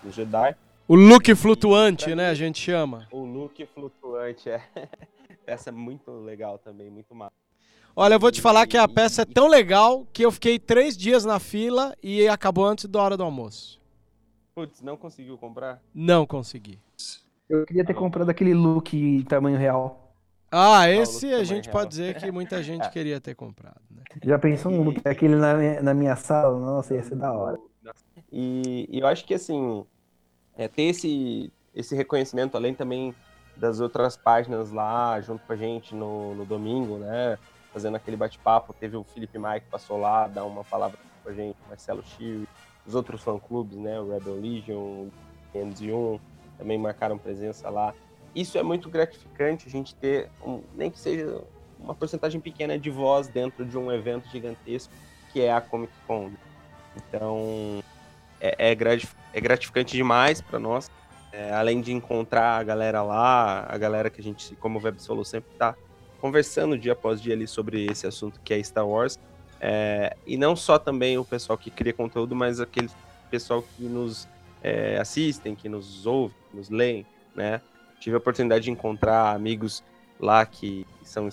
do 0.00 0.12
Jedi. 0.12 0.54
O 0.86 0.94
look 0.94 1.34
flutuante, 1.34 2.14
né, 2.14 2.30
a 2.30 2.34
gente 2.34 2.60
chama. 2.60 3.08
O 3.10 3.24
look 3.24 3.66
flutuante, 3.66 4.48
é. 4.48 4.62
Peça 5.48 5.72
muito 5.72 6.10
legal 6.10 6.58
também, 6.58 6.90
muito 6.90 7.14
massa. 7.14 7.32
Olha, 7.96 8.16
eu 8.16 8.20
vou 8.20 8.30
te 8.30 8.38
falar 8.38 8.66
que 8.66 8.76
a 8.76 8.86
peça 8.86 9.22
é 9.22 9.24
tão 9.24 9.48
legal 9.48 10.06
que 10.12 10.22
eu 10.22 10.30
fiquei 10.30 10.58
três 10.58 10.94
dias 10.94 11.24
na 11.24 11.40
fila 11.40 11.96
e 12.02 12.28
acabou 12.28 12.66
antes 12.66 12.84
da 12.84 13.00
hora 13.00 13.16
do 13.16 13.22
almoço. 13.22 13.80
Putz, 14.54 14.82
não 14.82 14.94
conseguiu 14.94 15.38
comprar? 15.38 15.80
Não 15.94 16.26
consegui. 16.26 16.78
Eu 17.48 17.64
queria 17.64 17.82
ter 17.82 17.94
comprado 17.94 18.28
aquele 18.28 18.52
look 18.52 18.94
em 18.94 19.22
tamanho 19.22 19.56
real. 19.56 20.12
Ah, 20.52 20.86
esse 20.90 21.32
a 21.32 21.42
gente 21.44 21.70
pode 21.70 21.88
dizer 21.88 22.20
que 22.20 22.30
muita 22.30 22.60
gente 22.62 22.86
queria 22.90 23.18
ter 23.18 23.34
comprado. 23.34 23.80
Né? 23.90 24.02
Já 24.24 24.38
pensou 24.38 24.70
um 24.70 24.82
look 24.82 25.00
aquele 25.06 25.34
na 25.34 25.54
minha, 25.54 25.82
na 25.82 25.94
minha 25.94 26.14
sala? 26.14 26.60
Nossa, 26.60 26.94
ia 26.94 27.02
ser 27.02 27.16
da 27.16 27.32
hora. 27.32 27.58
E, 28.30 28.86
e 28.90 28.98
eu 28.98 29.06
acho 29.06 29.24
que 29.24 29.32
assim, 29.32 29.82
é, 30.58 30.68
ter 30.68 30.82
esse, 30.82 31.50
esse 31.74 31.96
reconhecimento, 31.96 32.54
além 32.54 32.74
também 32.74 33.14
das 33.58 33.80
outras 33.80 34.16
páginas 34.16 34.70
lá 34.70 35.20
junto 35.20 35.44
com 35.46 35.52
a 35.52 35.56
gente 35.56 35.94
no, 35.94 36.34
no 36.34 36.44
domingo, 36.44 36.98
né? 36.98 37.38
Fazendo 37.72 37.96
aquele 37.96 38.16
bate-papo. 38.16 38.72
Teve 38.72 38.96
o 38.96 39.04
Felipe 39.04 39.38
Mike 39.38 39.66
que 39.66 39.70
passou 39.70 39.98
lá, 39.98 40.26
dar 40.26 40.44
uma 40.44 40.64
palavra 40.64 40.98
com 41.22 41.30
a 41.30 41.32
gente, 41.32 41.56
Marcelo 41.68 42.02
Chiu, 42.02 42.46
os 42.86 42.94
outros 42.94 43.22
fã-clubes, 43.22 43.76
né? 43.76 44.00
O 44.00 44.10
Rebel 44.10 44.40
Legion, 44.40 44.76
o 44.78 45.12
NZ1, 45.54 46.20
também 46.56 46.78
marcaram 46.78 47.18
presença 47.18 47.68
lá 47.68 47.92
isso 48.34 48.58
é 48.58 48.62
muito 48.62 48.88
gratificante, 48.88 49.66
a 49.66 49.70
gente 49.70 49.94
ter, 49.94 50.30
um, 50.44 50.62
nem 50.74 50.90
que 50.90 50.98
seja 50.98 51.42
uma 51.78 51.94
porcentagem 51.94 52.40
pequena 52.40 52.78
de 52.78 52.90
voz 52.90 53.28
dentro 53.28 53.64
de 53.64 53.76
um 53.76 53.90
evento 53.90 54.28
gigantesco 54.28 54.92
que 55.32 55.40
é 55.40 55.52
a 55.52 55.60
Comic 55.60 55.92
Con. 56.06 56.30
Então, 56.96 57.82
é, 58.40 58.70
é, 58.70 58.76
é 59.32 59.40
gratificante 59.40 59.96
demais 59.96 60.40
para 60.40 60.58
nós. 60.58 60.90
É, 61.32 61.52
além 61.52 61.80
de 61.80 61.92
encontrar 61.92 62.58
a 62.58 62.62
galera 62.62 63.02
lá, 63.02 63.66
a 63.68 63.76
galera 63.76 64.08
que 64.08 64.20
a 64.20 64.24
gente, 64.24 64.56
como 64.56 64.82
Web 64.82 65.02
Solo, 65.02 65.24
sempre 65.24 65.52
está 65.52 65.74
conversando 66.20 66.78
dia 66.78 66.92
após 66.92 67.20
dia 67.20 67.34
ali 67.34 67.46
sobre 67.46 67.84
esse 67.86 68.06
assunto 68.06 68.40
que 68.42 68.54
é 68.54 68.62
Star 68.62 68.86
Wars. 68.86 69.18
É, 69.60 70.16
e 70.26 70.36
não 70.36 70.56
só 70.56 70.78
também 70.78 71.18
o 71.18 71.24
pessoal 71.24 71.58
que 71.58 71.70
cria 71.70 71.92
conteúdo, 71.92 72.34
mas 72.34 72.60
aquele 72.60 72.88
pessoal 73.30 73.62
que 73.62 73.84
nos 73.84 74.28
é, 74.62 74.98
assistem, 74.98 75.54
que 75.54 75.68
nos 75.68 76.06
ouve, 76.06 76.34
que 76.50 76.56
nos 76.56 76.70
leem, 76.70 77.06
né? 77.34 77.60
Tive 78.00 78.14
a 78.14 78.18
oportunidade 78.18 78.64
de 78.64 78.70
encontrar 78.70 79.34
amigos 79.34 79.82
lá 80.18 80.46
que 80.46 80.86
são 81.02 81.28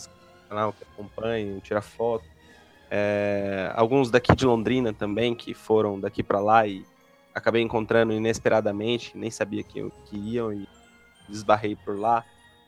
canal, 0.49 0.73
que 0.73 0.83
acompanham, 0.83 1.59
tirar 1.59 1.81
foto. 1.81 2.25
É, 2.89 3.71
alguns 3.75 4.09
daqui 4.09 4.35
de 4.35 4.45
Londrina 4.45 4.93
também, 4.93 5.35
que 5.35 5.53
foram 5.53 5.99
daqui 5.99 6.23
para 6.23 6.39
lá 6.39 6.67
e 6.67 6.85
acabei 7.35 7.61
encontrando 7.61 8.13
inesperadamente, 8.13 9.15
nem 9.15 9.29
sabia 9.29 9.61
que, 9.61 9.91
que 10.05 10.15
iam 10.15 10.53
e 10.53 10.67
desbarrei 11.27 11.75
por 11.75 11.99
lá. 11.99 12.23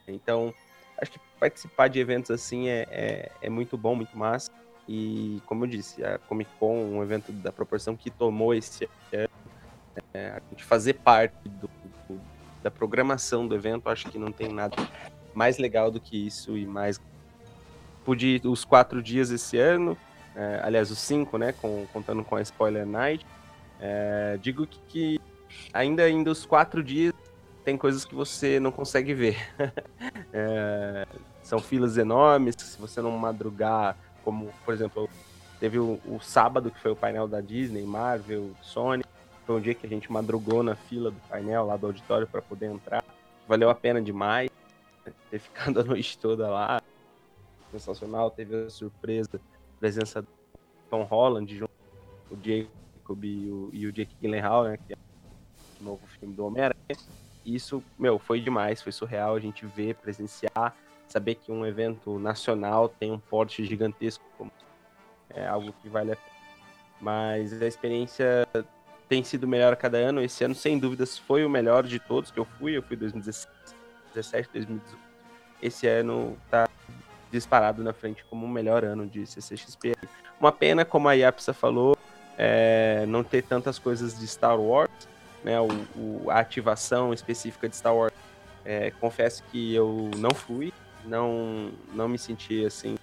Então, 0.05 0.53
acho 1.01 1.11
que 1.11 1.19
participar 1.39 1.87
de 1.87 1.99
eventos 1.99 2.29
assim 2.29 2.67
é, 2.67 2.85
é, 2.91 3.31
é, 3.41 3.49
muito 3.49 3.77
bom, 3.77 3.95
muito 3.95 4.17
massa. 4.17 4.51
E, 4.87 5.41
como 5.45 5.63
eu 5.63 5.69
disse, 5.69 6.03
a 6.03 6.17
Comic 6.17 6.51
Con, 6.59 6.75
um 6.75 7.01
evento 7.01 7.31
da 7.31 7.51
proporção 7.51 7.95
que 7.95 8.09
tomou 8.11 8.53
esse 8.53 8.89
ano, 9.13 9.29
é, 10.13 10.29
a 10.31 10.41
gente 10.49 10.63
fazer 10.63 10.95
parte 10.95 11.47
do, 11.47 11.69
da 12.61 12.69
programação 12.69 13.47
do 13.47 13.55
evento, 13.55 13.89
acho 13.89 14.09
que 14.09 14.17
não 14.17 14.31
tem 14.31 14.49
nada 14.49 14.75
mais 15.33 15.57
legal 15.57 15.89
do 15.89 15.99
que 15.99 16.27
isso 16.27 16.57
e 16.57 16.65
mais. 16.65 16.99
Pude 18.03 18.27
ir 18.27 18.47
os 18.47 18.63
quatro 18.63 19.01
dias 19.01 19.29
esse 19.29 19.57
ano, 19.57 19.97
é, 20.35 20.61
aliás, 20.63 20.91
os 20.91 20.99
cinco, 20.99 21.37
né, 21.37 21.53
com, 21.53 21.85
contando 21.91 22.23
com 22.23 22.35
a 22.35 22.41
Spoiler 22.41 22.85
Night. 22.85 23.25
É, 23.79 24.37
digo 24.41 24.65
que, 24.65 24.79
que, 24.87 25.21
ainda, 25.73 26.03
ainda 26.03 26.31
os 26.31 26.45
quatro 26.45 26.83
dias 26.83 27.13
tem 27.63 27.77
coisas 27.77 28.05
que 28.05 28.15
você 28.15 28.59
não 28.59 28.71
consegue 28.71 29.13
ver. 29.13 29.37
é, 30.33 31.05
são 31.43 31.59
filas 31.59 31.97
enormes, 31.97 32.55
se 32.57 32.79
você 32.79 33.01
não 33.01 33.11
madrugar, 33.17 33.97
como, 34.23 34.49
por 34.65 34.73
exemplo, 34.73 35.09
teve 35.59 35.79
o, 35.79 35.99
o 36.05 36.19
sábado, 36.21 36.71
que 36.71 36.79
foi 36.79 36.91
o 36.91 36.95
painel 36.95 37.27
da 37.27 37.41
Disney, 37.41 37.83
Marvel, 37.83 38.51
Sony, 38.61 39.03
foi 39.45 39.55
um 39.55 39.61
dia 39.61 39.73
que 39.73 39.85
a 39.85 39.89
gente 39.89 40.11
madrugou 40.11 40.61
na 40.61 40.75
fila 40.75 41.09
do 41.09 41.19
painel 41.29 41.65
lá 41.65 41.77
do 41.77 41.87
auditório 41.87 42.27
para 42.27 42.41
poder 42.41 42.65
entrar. 42.65 43.03
Valeu 43.47 43.69
a 43.69 43.75
pena 43.75 44.01
demais 44.01 44.49
ter 45.31 45.39
ficado 45.39 45.79
a 45.79 45.83
noite 45.85 46.17
toda 46.17 46.49
lá. 46.49 46.81
Sensacional. 47.71 48.29
Teve 48.29 48.65
a 48.65 48.69
surpresa, 48.69 49.37
a 49.37 49.79
presença 49.79 50.21
do 50.21 50.27
Tom 50.89 51.03
Holland 51.03 51.55
junto 51.55 51.71
o 52.29 52.35
Jacob 53.07 53.23
e 53.23 53.49
o, 53.49 53.69
e 53.71 53.87
o 53.87 53.91
Jake 53.91 54.15
Gyllenhaal, 54.21 54.65
né? 54.65 54.77
Que 54.77 54.93
é 54.93 54.97
o 55.79 55.83
novo 55.83 56.05
filme 56.07 56.35
do 56.35 56.45
Homem-Aranha. 56.45 56.75
isso, 57.45 57.83
meu, 57.97 58.19
foi 58.19 58.41
demais, 58.41 58.81
foi 58.81 58.91
surreal 58.91 59.35
a 59.35 59.39
gente 59.39 59.65
ver, 59.65 59.95
presenciar, 59.95 60.75
saber 61.07 61.35
que 61.35 61.51
um 61.51 61.65
evento 61.65 62.19
nacional 62.19 62.89
tem 62.89 63.11
um 63.11 63.19
porte 63.19 63.63
gigantesco, 63.63 64.23
como 64.37 64.51
é 65.29 65.47
algo 65.47 65.73
que 65.81 65.87
vale 65.87 66.11
a 66.11 66.15
pena. 66.15 66.37
Mas 66.99 67.61
a 67.61 67.67
experiência 67.67 68.47
tem 69.07 69.23
sido 69.23 69.47
melhor 69.47 69.71
a 69.71 69.75
cada 69.75 69.97
ano. 69.97 70.21
Esse 70.21 70.43
ano, 70.43 70.55
sem 70.55 70.77
dúvidas, 70.77 71.17
foi 71.17 71.45
o 71.45 71.49
melhor 71.49 71.83
de 71.83 71.99
todos 71.99 72.31
que 72.31 72.39
eu 72.39 72.45
fui. 72.45 72.75
Eu 72.75 72.81
fui 72.81 72.97
2017, 72.97 74.49
2018. 74.51 74.97
Esse 75.61 75.87
ano 75.87 76.37
tá 76.49 76.67
disparado 77.31 77.83
na 77.83 77.93
frente 77.93 78.25
como 78.25 78.45
o 78.45 78.49
melhor 78.49 78.83
ano 78.83 79.05
de 79.05 79.25
CCXP. 79.25 79.95
Uma 80.39 80.51
pena, 80.51 80.83
como 80.83 81.07
a 81.07 81.13
Yapsa 81.13 81.53
falou, 81.53 81.96
é, 82.37 83.05
não 83.07 83.23
ter 83.23 83.43
tantas 83.43 83.79
coisas 83.79 84.17
de 84.17 84.27
Star 84.27 84.59
Wars, 84.59 85.07
né? 85.43 85.59
O, 85.59 85.67
o 85.95 86.29
a 86.29 86.39
ativação 86.39 87.13
específica 87.13 87.67
de 87.67 87.75
Star 87.75 87.95
Wars. 87.95 88.13
É, 88.63 88.91
confesso 88.99 89.43
que 89.49 89.73
eu 89.73 90.11
não 90.17 90.31
fui, 90.31 90.73
não, 91.05 91.71
não 91.93 92.07
me 92.07 92.17
senti 92.17 92.65
assim 92.65 92.97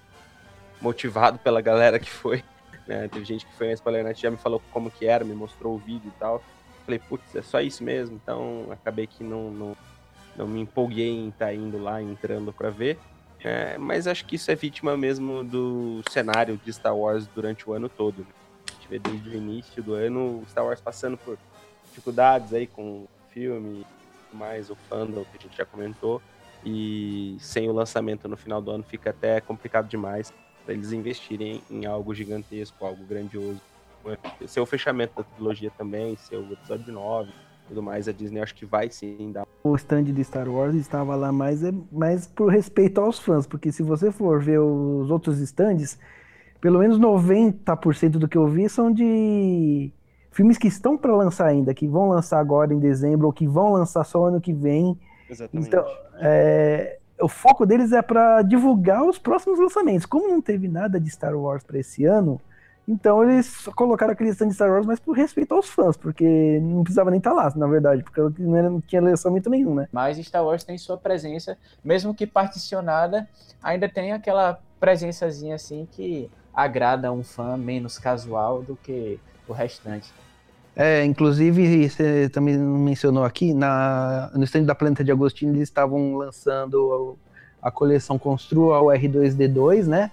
motivado 0.80 1.38
pela 1.38 1.60
galera 1.60 1.98
que 1.98 2.10
foi. 2.10 2.42
Né? 2.86 3.08
Teve 3.08 3.24
gente 3.24 3.46
que 3.46 3.52
foi 3.54 3.74
na 3.86 4.02
Night 4.02 4.20
já 4.20 4.30
me 4.30 4.36
falou 4.36 4.60
como 4.70 4.90
que 4.90 5.06
era, 5.06 5.24
me 5.24 5.32
mostrou 5.34 5.74
o 5.74 5.78
vídeo 5.78 6.12
e 6.14 6.18
tal. 6.20 6.44
Falei, 6.84 6.98
putz, 6.98 7.34
é 7.34 7.40
só 7.40 7.58
isso 7.58 7.82
mesmo. 7.82 8.20
Então 8.22 8.66
acabei 8.70 9.06
que 9.06 9.24
não, 9.24 9.50
não, 9.50 9.76
não 10.36 10.46
me 10.46 10.60
empolguei 10.60 11.08
em 11.08 11.30
estar 11.30 11.46
tá 11.46 11.54
indo 11.54 11.82
lá, 11.82 12.02
entrando 12.02 12.52
para 12.52 12.68
ver. 12.68 12.98
É, 13.42 13.78
mas 13.78 14.06
acho 14.06 14.26
que 14.26 14.36
isso 14.36 14.50
é 14.50 14.54
vítima 14.54 14.98
mesmo 14.98 15.42
do 15.42 16.02
cenário 16.10 16.60
de 16.62 16.70
Star 16.74 16.94
Wars 16.94 17.26
durante 17.26 17.66
o 17.66 17.72
ano 17.72 17.88
todo. 17.88 18.18
Né? 18.18 18.26
Gente 18.84 18.88
vê 18.88 18.98
desde 18.98 19.28
o 19.30 19.34
início 19.34 19.82
do 19.82 19.94
ano 19.94 20.44
Star 20.48 20.64
Wars 20.64 20.80
passando 20.80 21.16
por 21.16 21.38
dificuldades 21.86 22.52
aí 22.52 22.66
com 22.66 22.82
o 22.82 23.08
filme, 23.30 23.84
mais 24.32 24.68
o 24.68 24.74
fandom 24.74 25.24
que 25.24 25.38
a 25.38 25.40
gente 25.40 25.56
já 25.56 25.64
comentou. 25.64 26.20
E 26.64 27.36
sem 27.40 27.68
o 27.68 27.72
lançamento 27.72 28.28
no 28.28 28.36
final 28.36 28.60
do 28.60 28.70
ano 28.70 28.84
fica 28.84 29.10
até 29.10 29.40
complicado 29.40 29.88
demais 29.88 30.32
para 30.64 30.74
eles 30.74 30.92
investirem 30.92 31.62
em 31.70 31.86
algo 31.86 32.14
gigantesco, 32.14 32.84
algo 32.84 33.04
grandioso. 33.04 33.60
Ser 34.46 34.60
o 34.60 34.66
fechamento 34.66 35.14
da 35.16 35.22
trilogia 35.22 35.70
também, 35.70 36.16
ser 36.16 36.36
o 36.36 36.52
episódio 36.52 36.92
9 36.92 37.32
tudo 37.66 37.82
mais, 37.82 38.06
a 38.06 38.12
Disney 38.12 38.42
acho 38.42 38.54
que 38.54 38.66
vai 38.66 38.90
sim 38.90 39.32
dar. 39.32 39.46
O 39.62 39.74
stand 39.76 40.04
de 40.04 40.22
Star 40.22 40.46
Wars 40.46 40.74
estava 40.74 41.16
lá 41.16 41.32
mais, 41.32 41.64
é, 41.64 41.72
mais 41.90 42.26
por 42.26 42.52
respeito 42.52 43.00
aos 43.00 43.18
fãs, 43.18 43.46
porque 43.46 43.72
se 43.72 43.82
você 43.82 44.12
for 44.12 44.38
ver 44.38 44.58
os 44.58 45.10
outros 45.10 45.38
stands, 45.38 45.98
pelo 46.64 46.78
menos 46.78 46.98
90% 46.98 48.12
do 48.12 48.26
que 48.26 48.38
eu 48.38 48.48
vi 48.48 48.70
são 48.70 48.90
de 48.90 49.92
filmes 50.30 50.56
que 50.56 50.66
estão 50.66 50.96
para 50.96 51.14
lançar 51.14 51.46
ainda, 51.46 51.74
que 51.74 51.86
vão 51.86 52.08
lançar 52.08 52.40
agora 52.40 52.72
em 52.72 52.78
dezembro, 52.78 53.26
ou 53.26 53.34
que 53.34 53.46
vão 53.46 53.74
lançar 53.74 54.02
só 54.02 54.24
ano 54.24 54.40
que 54.40 54.54
vem. 54.54 54.98
Exatamente. 55.28 55.68
Então, 55.68 55.84
é, 56.14 56.96
o 57.20 57.28
foco 57.28 57.66
deles 57.66 57.92
é 57.92 58.00
para 58.00 58.40
divulgar 58.40 59.04
os 59.04 59.18
próximos 59.18 59.58
lançamentos. 59.58 60.06
Como 60.06 60.26
não 60.26 60.40
teve 60.40 60.66
nada 60.66 60.98
de 60.98 61.10
Star 61.10 61.36
Wars 61.36 61.62
para 61.62 61.78
esse 61.78 62.06
ano, 62.06 62.40
então 62.88 63.22
eles 63.22 63.66
colocaram 63.76 64.14
aquele 64.14 64.30
stand 64.30 64.48
de 64.48 64.54
Star 64.54 64.70
Wars, 64.70 64.86
mas 64.86 64.98
por 64.98 65.14
respeito 65.14 65.54
aos 65.54 65.68
fãs, 65.68 65.98
porque 65.98 66.60
não 66.62 66.82
precisava 66.82 67.10
nem 67.10 67.18
estar 67.18 67.32
tá 67.32 67.36
lá, 67.36 67.52
na 67.54 67.66
verdade, 67.66 68.02
porque 68.02 68.22
não, 68.42 68.56
era, 68.56 68.70
não 68.70 68.80
tinha 68.80 69.02
lançamento 69.02 69.50
nenhum, 69.50 69.74
né? 69.74 69.86
Mas 69.92 70.16
Star 70.16 70.42
Wars 70.42 70.64
tem 70.64 70.78
sua 70.78 70.96
presença, 70.96 71.58
mesmo 71.84 72.14
que 72.14 72.26
particionada, 72.26 73.28
ainda 73.62 73.86
tem 73.86 74.14
aquela 74.14 74.58
presençazinha 74.80 75.56
assim 75.56 75.86
que 75.90 76.30
agrada 76.54 77.12
um 77.12 77.24
fã 77.24 77.56
menos 77.56 77.98
casual 77.98 78.62
do 78.62 78.76
que 78.76 79.18
o 79.48 79.52
restante. 79.52 80.12
É, 80.76 81.04
inclusive, 81.04 81.88
você 81.88 82.28
também 82.28 82.58
mencionou 82.58 83.24
aqui, 83.24 83.54
na, 83.54 84.30
no 84.34 84.44
stand 84.44 84.64
da 84.64 84.74
Planeta 84.74 85.04
de 85.04 85.12
Agostinho, 85.12 85.52
eles 85.52 85.62
estavam 85.62 86.16
lançando 86.16 87.18
a, 87.62 87.68
a 87.68 87.70
coleção 87.70 88.18
Construa 88.18 88.80
o 88.80 88.86
R2D2, 88.86 89.86
né? 89.86 90.10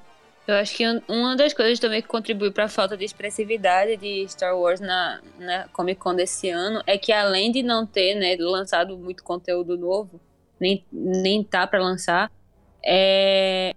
Eu 0.47 0.55
acho 0.55 0.75
que 0.75 0.83
uma 1.07 1.35
das 1.35 1.53
coisas 1.53 1.79
também 1.79 2.01
que 2.01 2.07
contribui 2.07 2.51
para 2.51 2.65
a 2.65 2.69
falta 2.69 2.97
de 2.97 3.05
expressividade 3.05 3.95
de 3.97 4.27
Star 4.27 4.57
Wars 4.57 4.79
na, 4.79 5.21
na 5.39 5.67
Comic 5.69 5.99
Con 5.99 6.15
desse 6.15 6.49
ano 6.49 6.81
é 6.85 6.97
que 6.97 7.11
além 7.11 7.51
de 7.51 7.61
não 7.61 7.85
ter 7.85 8.15
né, 8.15 8.35
lançado 8.39 8.97
muito 8.97 9.23
conteúdo 9.23 9.77
novo, 9.77 10.19
nem, 10.59 10.83
nem 10.91 11.43
tá 11.43 11.65
para 11.65 11.79
lançar, 11.79 12.31
é, 12.83 13.75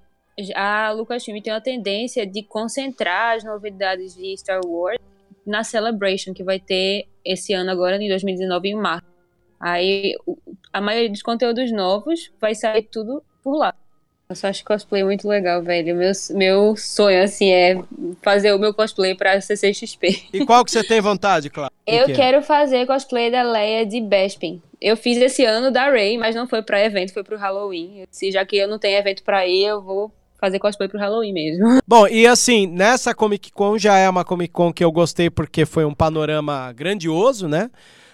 a 0.55 0.91
Lucasfilm 0.93 1.41
tem 1.41 1.53
a 1.53 1.61
tendência 1.61 2.27
de 2.27 2.43
concentrar 2.43 3.37
as 3.37 3.45
novidades 3.45 4.15
de 4.15 4.37
Star 4.37 4.61
Wars 4.65 4.99
na 5.47 5.63
Celebration, 5.63 6.33
que 6.33 6.43
vai 6.43 6.59
ter 6.59 7.07
esse 7.25 7.53
ano 7.53 7.71
agora, 7.71 7.97
em 7.97 8.09
2019, 8.09 8.69
em 8.69 8.75
março. 8.75 9.07
Aí 9.61 10.15
a 10.73 10.81
maioria 10.81 11.11
dos 11.11 11.23
conteúdos 11.23 11.71
novos 11.73 12.33
vai 12.41 12.55
sair 12.55 12.83
tudo 12.83 13.23
por 13.43 13.57
lá. 13.57 13.75
Eu 14.29 14.35
só 14.35 14.49
acho 14.49 14.65
cosplay 14.65 15.05
muito 15.05 15.29
legal, 15.29 15.63
velho. 15.63 15.95
Meu, 15.95 16.11
meu 16.31 16.77
sonho, 16.77 17.23
assim, 17.23 17.51
é 17.51 17.77
fazer 18.23 18.55
o 18.55 18.59
meu 18.59 18.73
cosplay 18.73 19.15
pra 19.15 19.41
CCXP. 19.41 20.29
E 20.33 20.47
qual 20.47 20.65
que 20.65 20.71
você 20.71 20.83
tem 20.83 21.01
vontade, 21.01 21.51
claro? 21.51 21.73
Eu 21.87 22.07
que 22.07 22.13
é? 22.13 22.15
quero 22.15 22.43
fazer 22.43 22.87
cosplay 22.87 23.31
da 23.31 23.43
Leia 23.43 23.85
de 23.85 24.01
Bespin. 24.01 24.63
Eu 24.81 24.97
fiz 24.97 25.19
esse 25.19 25.45
ano 25.45 25.71
da 25.71 25.91
Rey, 25.91 26.17
mas 26.17 26.35
não 26.35 26.47
foi 26.47 26.63
pra 26.63 26.83
evento, 26.83 27.13
foi 27.13 27.23
pro 27.23 27.37
Halloween. 27.37 28.05
Se 28.11 28.31
já 28.33 28.45
que 28.45 28.57
eu 28.57 28.67
não 28.67 28.79
tenho 28.79 28.99
evento 28.99 29.23
pra 29.23 29.47
ir, 29.47 29.65
eu 29.65 29.83
vou 29.83 30.11
fazer 30.45 30.59
cosplay 30.59 30.89
pro 30.89 30.99
Halloween 30.99 31.33
mesmo. 31.33 31.81
Bom, 31.87 32.07
e 32.07 32.27
assim, 32.27 32.67
nessa 32.67 33.15
Comic 33.15 33.53
Con 33.53 33.79
já 33.79 33.97
é 33.97 34.09
uma 34.09 34.25
Comic 34.25 34.53
Con 34.53 34.73
que 34.73 34.85
eu 34.85 34.93
gostei 34.93 35.31
porque 35.31 35.65
foi 35.65 35.85
um 35.85 35.95
panorama 35.95 36.73
grandioso, 36.73 37.49
né? 37.49 37.71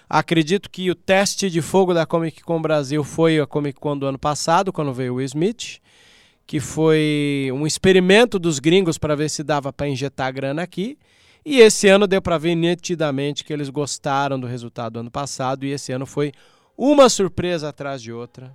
Acredito 0.09 0.69
que 0.69 0.91
o 0.91 0.95
teste 0.95 1.49
de 1.49 1.61
fogo 1.61 1.93
da 1.93 2.05
Comic 2.05 2.43
Con 2.43 2.61
Brasil 2.61 3.03
foi 3.03 3.39
a 3.39 3.47
Comic 3.47 3.79
Con 3.79 3.97
do 3.97 4.05
ano 4.05 4.19
passado, 4.19 4.73
quando 4.73 4.93
veio 4.93 5.13
o 5.13 5.15
Will 5.17 5.25
Smith 5.25 5.81
que 6.51 6.59
foi 6.59 7.49
um 7.53 7.65
experimento 7.65 8.37
dos 8.37 8.59
gringos 8.59 8.97
para 8.97 9.15
ver 9.15 9.29
se 9.29 9.41
dava 9.41 9.71
para 9.71 9.87
injetar 9.87 10.33
grana 10.33 10.61
aqui. 10.61 10.97
E 11.45 11.61
esse 11.61 11.87
ano 11.87 12.05
deu 12.05 12.21
para 12.21 12.37
ver 12.37 12.55
nitidamente 12.55 13.45
que 13.45 13.53
eles 13.53 13.69
gostaram 13.69 14.37
do 14.37 14.45
resultado 14.45 14.93
do 14.93 14.99
ano 14.99 15.09
passado 15.09 15.65
e 15.65 15.71
esse 15.71 15.93
ano 15.93 16.05
foi 16.05 16.33
uma 16.77 17.07
surpresa 17.07 17.69
atrás 17.69 18.01
de 18.01 18.11
outra. 18.11 18.53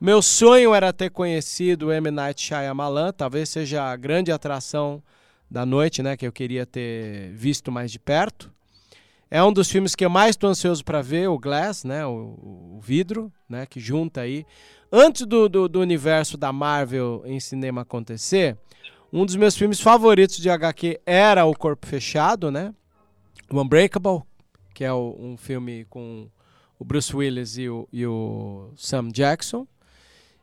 Meu 0.00 0.22
sonho 0.22 0.74
era 0.74 0.92
ter 0.92 1.10
conhecido 1.10 1.92
M. 1.92 2.10
Night 2.10 2.40
Shyamalan, 2.40 3.12
talvez 3.12 3.48
seja 3.50 3.84
a 3.84 3.96
grande 3.96 4.32
atração 4.32 5.02
da 5.50 5.66
noite, 5.66 6.02
né, 6.02 6.16
que 6.16 6.26
eu 6.26 6.32
queria 6.32 6.64
ter 6.64 7.32
visto 7.32 7.70
mais 7.70 7.92
de 7.92 7.98
perto. 7.98 8.50
É 9.30 9.42
um 9.42 9.52
dos 9.52 9.70
filmes 9.70 9.94
que 9.94 10.04
eu 10.04 10.10
mais 10.10 10.30
estou 10.30 10.48
ansioso 10.48 10.84
para 10.84 11.02
ver, 11.02 11.28
o 11.28 11.38
Glass, 11.38 11.84
né, 11.84 12.06
o, 12.06 12.76
o 12.76 12.80
vidro, 12.80 13.30
né, 13.48 13.66
que 13.66 13.78
junta 13.78 14.22
aí 14.22 14.46
Antes 14.92 15.24
do, 15.24 15.48
do, 15.48 15.68
do, 15.68 15.80
universo 15.80 16.36
da 16.36 16.52
Marvel 16.52 17.22
em 17.24 17.38
cinema 17.38 17.82
acontecer, 17.82 18.58
um 19.12 19.24
dos 19.24 19.36
meus 19.36 19.56
filmes 19.56 19.80
favoritos 19.80 20.38
de 20.38 20.50
HQ 20.50 21.00
era 21.06 21.44
O 21.44 21.54
Corpo 21.54 21.86
Fechado, 21.86 22.50
né? 22.50 22.74
O 23.48 23.60
Unbreakable, 23.60 24.22
que 24.74 24.82
é 24.82 24.92
o, 24.92 25.14
um 25.16 25.36
filme 25.36 25.84
com 25.84 26.28
o 26.76 26.84
Bruce 26.84 27.14
Willis 27.14 27.56
e 27.56 27.68
o, 27.68 27.88
e 27.92 28.04
o 28.04 28.72
Sam 28.74 29.10
Jackson. 29.10 29.64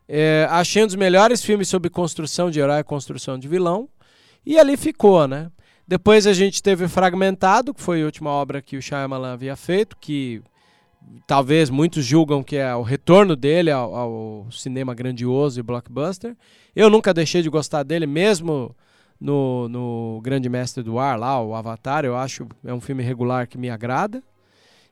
É, 0.08 0.46
achei 0.50 0.82
um 0.82 0.86
dos 0.86 0.96
melhores 0.96 1.44
filmes 1.44 1.68
sobre 1.68 1.90
construção 1.90 2.50
de 2.50 2.58
herói 2.58 2.80
e 2.80 2.84
construção 2.84 3.38
de 3.38 3.46
vilão. 3.46 3.88
E 4.46 4.58
ali 4.58 4.76
ficou, 4.76 5.28
né? 5.28 5.50
Depois 5.86 6.26
a 6.26 6.32
gente 6.32 6.62
teve 6.62 6.88
Fragmentado, 6.88 7.74
que 7.74 7.80
foi 7.80 8.02
a 8.02 8.04
última 8.04 8.30
obra 8.30 8.62
que 8.62 8.76
o 8.76 8.82
Shyamalan 8.82 9.32
havia 9.32 9.56
feito, 9.56 9.96
que 9.98 10.42
talvez 11.26 11.70
muitos 11.70 12.04
julgam 12.04 12.42
que 12.42 12.56
é 12.56 12.74
o 12.74 12.82
retorno 12.82 13.34
dele 13.34 13.70
ao, 13.70 13.94
ao, 13.94 14.46
cinema 14.50 14.94
grandioso 14.94 15.60
e 15.60 15.62
blockbuster. 15.62 16.36
Eu 16.74 16.90
nunca 16.90 17.14
deixei 17.14 17.42
de 17.42 17.48
gostar 17.48 17.82
dele, 17.82 18.06
mesmo 18.06 18.74
no, 19.20 19.68
no 19.68 20.20
Grande 20.22 20.48
Mestre 20.48 20.82
do 20.82 20.98
Ar, 20.98 21.18
lá, 21.18 21.42
o 21.42 21.54
Avatar, 21.54 22.04
eu 22.04 22.16
acho 22.16 22.46
é 22.64 22.72
um 22.72 22.80
filme 22.80 23.02
regular 23.02 23.46
que 23.46 23.58
me 23.58 23.70
agrada. 23.70 24.22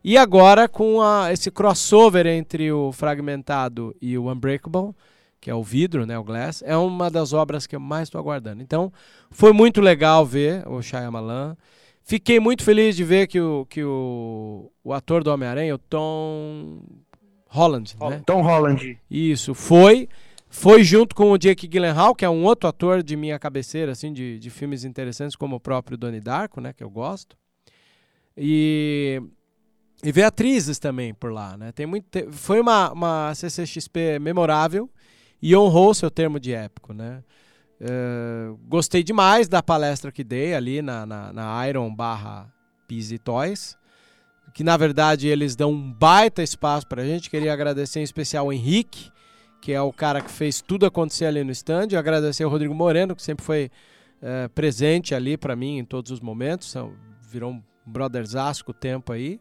E 0.08 0.16
agora 0.16 0.68
com 0.68 1.02
a, 1.02 1.32
esse 1.32 1.50
crossover 1.50 2.28
entre 2.28 2.70
o 2.70 2.92
Fragmentado 2.92 3.92
e 4.00 4.16
o 4.16 4.30
Unbreakable, 4.30 4.94
que 5.40 5.50
é 5.50 5.54
o 5.54 5.64
vidro, 5.64 6.06
né, 6.06 6.16
o 6.16 6.22
Glass, 6.22 6.62
é 6.64 6.76
uma 6.76 7.10
das 7.10 7.32
obras 7.32 7.66
que 7.66 7.74
eu 7.74 7.80
mais 7.80 8.06
estou 8.06 8.20
aguardando. 8.20 8.62
Então, 8.62 8.92
foi 9.32 9.52
muito 9.52 9.80
legal 9.80 10.24
ver 10.24 10.62
o 10.68 10.80
Shyamalan. 10.80 11.56
Fiquei 12.04 12.38
muito 12.38 12.62
feliz 12.62 12.94
de 12.94 13.02
ver 13.02 13.26
que 13.26 13.40
o, 13.40 13.66
que 13.68 13.82
o, 13.82 14.70
o 14.84 14.92
ator 14.92 15.24
do 15.24 15.32
Homem-Aranha, 15.32 15.74
o 15.74 15.78
Tom 15.78 16.78
Holland, 17.48 17.96
né? 18.08 18.22
Tom 18.24 18.42
Holland. 18.42 18.96
Isso, 19.10 19.54
foi. 19.54 20.08
Foi 20.48 20.84
junto 20.84 21.16
com 21.16 21.32
o 21.32 21.36
Jake 21.36 21.66
Gyllenhaal, 21.66 22.14
que 22.14 22.24
é 22.24 22.30
um 22.30 22.44
outro 22.44 22.68
ator 22.68 23.02
de 23.02 23.16
minha 23.16 23.40
cabeceira, 23.40 23.90
assim, 23.90 24.12
de, 24.12 24.38
de 24.38 24.50
filmes 24.50 24.84
interessantes, 24.84 25.34
como 25.34 25.56
o 25.56 25.60
próprio 25.60 25.98
Donnie 25.98 26.20
Darko, 26.20 26.60
né, 26.60 26.72
que 26.72 26.84
eu 26.84 26.88
gosto. 26.88 27.36
E, 28.36 29.20
e 30.02 30.12
ver 30.12 30.24
atrizes 30.24 30.78
também 30.78 31.14
por 31.14 31.32
lá, 31.32 31.56
né? 31.56 31.73
Tem 31.73 31.86
muito, 31.86 32.06
foi 32.32 32.60
uma, 32.60 32.93
uma 32.93 33.35
CCXP 33.35 34.18
memorável 34.18 34.90
e 35.40 35.56
honrou 35.56 35.94
seu 35.94 36.10
termo 36.10 36.39
de 36.39 36.52
épico, 36.52 36.93
né? 36.93 37.23
Uh, 37.81 38.56
gostei 38.68 39.02
demais 39.02 39.48
da 39.48 39.62
palestra 39.62 40.10
que 40.10 40.24
dei 40.24 40.55
ali 40.55 40.81
na, 40.81 41.05
na, 41.05 41.32
na 41.32 41.68
Iron 41.68 41.94
barra 41.94 42.51
Peasy 42.89 43.18
Toys, 43.18 43.77
que 44.55 44.64
na 44.64 44.77
verdade 44.77 45.28
eles 45.28 45.55
dão 45.55 45.73
um 45.73 45.93
baita 45.93 46.43
espaço 46.43 46.86
pra 46.86 47.05
gente. 47.05 47.28
Queria 47.28 47.52
agradecer 47.52 48.01
em 48.01 48.05
especial 48.05 48.47
o 48.47 48.52
Henrique, 48.52 49.10
que 49.60 49.73
é 49.73 49.81
o 49.81 49.93
cara 49.93 50.20
que 50.20 50.31
fez 50.31 50.62
tudo 50.62 50.86
acontecer 50.86 51.27
ali 51.27 51.44
no 51.44 51.52
stand. 51.52 51.89
Agradecer 51.98 52.44
o 52.44 52.48
Rodrigo 52.48 52.74
Moreno, 52.74 53.14
que 53.14 53.23
sempre 53.23 53.44
foi 53.44 53.70
é, 54.23 54.48
presente 54.48 55.14
ali 55.14 55.36
pra 55.36 55.55
mim 55.55 55.78
em 55.78 55.85
todos 55.85 56.10
os 56.10 56.20
momentos. 56.20 56.74
Virou 57.31 57.52
um 57.52 57.62
brotherzaço 57.85 58.64
com 58.64 58.70
o 58.70 58.74
tempo 58.74 59.12
aí. 59.12 59.39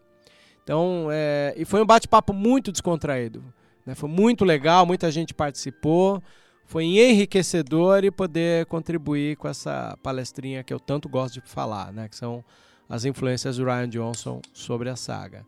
Então, 0.66 1.08
é, 1.12 1.54
e 1.56 1.64
foi 1.64 1.80
um 1.82 1.86
bate-papo 1.86 2.34
muito 2.34 2.72
descontraído. 2.72 3.42
né? 3.86 3.94
Foi 3.96 4.10
muito 4.10 4.44
legal, 4.44 4.84
muita 4.86 5.10
gente 5.12 5.32
participou. 5.34 6.22
Foi 6.66 6.84
enriquecedor 6.84 8.04
e 8.04 8.10
poder 8.10 8.66
contribuir 8.66 9.38
com 9.38 9.48
essa 9.48 9.96
palestrinha 10.02 10.64
que 10.64 10.74
eu 10.74 10.80
tanto 10.80 11.08
gosto 11.08 11.36
de 11.40 11.48
falar, 11.48 11.94
né? 11.94 12.10
Que 12.10 12.16
são 12.16 12.44
as 12.90 13.06
influências 13.06 13.58
do 13.58 13.64
Ryan 13.66 13.88
Johnson 13.88 14.42
sobre 14.52 14.90
a 14.90 14.96
saga. 14.96 15.46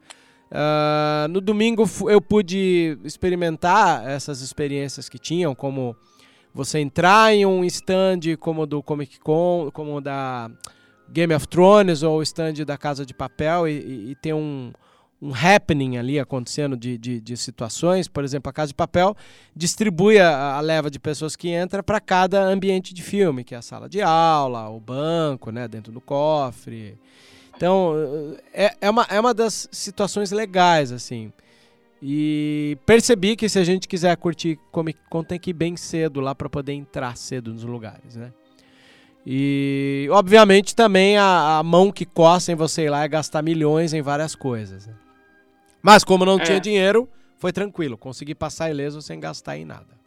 Ah, 0.52 1.26
no 1.32 1.42
domingo 1.42 1.84
eu 2.08 2.22
pude 2.22 2.98
experimentar 3.04 4.08
essas 4.08 4.42
experiências 4.42 5.10
que 5.10 5.18
tinham, 5.18 5.56
como 5.56 5.96
você 6.54 6.78
entrar 6.80 7.34
em 7.34 7.46
um 7.46 7.64
stand 7.66 8.20
como 8.40 8.68
do 8.68 8.82
Comic 8.84 9.20
Con, 9.20 9.70
como 9.74 10.00
da 10.00 10.50
Game 11.10 11.34
of 11.34 11.48
Thrones 11.48 12.04
ou 12.04 12.20
o 12.20 12.24
stand 12.24 12.54
da 12.66 12.78
Casa 12.78 13.04
de 13.06 13.14
Papel 13.16 13.68
e, 13.68 13.72
e- 13.72 14.12
e 14.12 14.16
ter 14.16 14.34
um, 14.34 14.72
um 15.22 15.34
happening 15.34 15.98
ali 15.98 16.20
acontecendo 16.20 16.78
de, 16.78 16.98
de, 16.98 17.20
de 17.20 17.38
situações. 17.38 18.08
Por 18.08 18.24
exemplo, 18.24 18.50
a 18.50 18.54
Casa 18.54 18.70
de 18.70 18.76
Papel 18.76 19.16
distribui 19.56 20.20
a, 20.20 20.56
a 20.56 20.62
leva 20.62 20.90
de 20.92 21.00
pessoas 21.00 21.36
que 21.36 21.50
entra 21.50 21.82
para 21.82 22.00
cada 22.00 22.44
ambiente 22.44 22.94
de 22.94 23.02
filme, 23.02 23.44
que 23.44 23.56
é 23.56 23.58
a 23.58 23.62
sala 23.62 23.90
de 23.90 24.02
aula, 24.02 24.70
o 24.70 24.80
banco, 24.80 25.52
né, 25.52 25.68
dentro 25.68 25.92
do 25.92 26.00
cofre. 26.00 26.98
Então, 27.56 27.94
é, 28.54 28.76
é, 28.80 28.90
uma, 28.90 29.08
é 29.10 29.20
uma 29.20 29.34
das 29.34 29.68
situações 29.72 30.32
legais, 30.32 30.92
assim. 30.92 31.34
E 32.00 32.78
percebi 32.86 33.36
que 33.36 33.50
se 33.50 33.58
a 33.58 33.64
gente 33.64 33.88
quiser 33.88 34.16
curtir 34.18 34.60
Comic 34.72 35.00
Con, 35.10 35.24
tem 35.24 35.40
que 35.40 35.50
ir 35.50 35.54
bem 35.54 35.76
cedo 35.76 36.22
lá 36.22 36.36
para 36.36 36.48
poder 36.48 36.74
entrar 36.74 37.18
cedo 37.18 37.52
nos 37.52 37.64
lugares, 37.64 38.16
né? 38.16 38.32
E, 39.26 40.08
obviamente, 40.12 40.76
também 40.76 41.18
a, 41.18 41.58
a 41.58 41.64
mão 41.64 41.92
que 41.92 42.06
coça 42.06 42.52
em 42.52 42.56
você 42.56 42.84
ir 42.84 42.90
lá 42.90 43.04
é 43.04 43.08
gastar 43.08 43.42
milhões 43.42 43.94
em 43.94 44.02
várias 44.02 44.36
coisas. 44.36 44.86
né? 44.86 44.94
Mas, 45.82 46.04
como 46.04 46.26
não 46.26 46.38
É. 46.40 46.44
tinha 46.44 46.60
dinheiro, 46.60 47.08
foi 47.38 47.52
tranquilo. 47.52 47.98
Consegui 47.98 48.34
passar 48.36 48.70
ileso 48.70 49.02
sem 49.02 49.20
gastar 49.20 49.58
em 49.58 49.66
nada. 49.66 49.98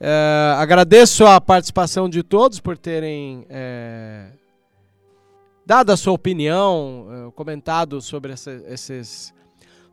É, 0.00 0.54
agradeço 0.58 1.24
a 1.24 1.40
participação 1.40 2.08
de 2.08 2.22
todos 2.22 2.58
por 2.58 2.76
terem 2.76 3.46
é, 3.48 4.26
dado 5.64 5.90
a 5.92 5.96
sua 5.96 6.12
opinião, 6.12 7.06
é, 7.28 7.30
comentado 7.32 8.00
sobre 8.00 8.32
essa- 8.32 8.60
esses 8.68 9.32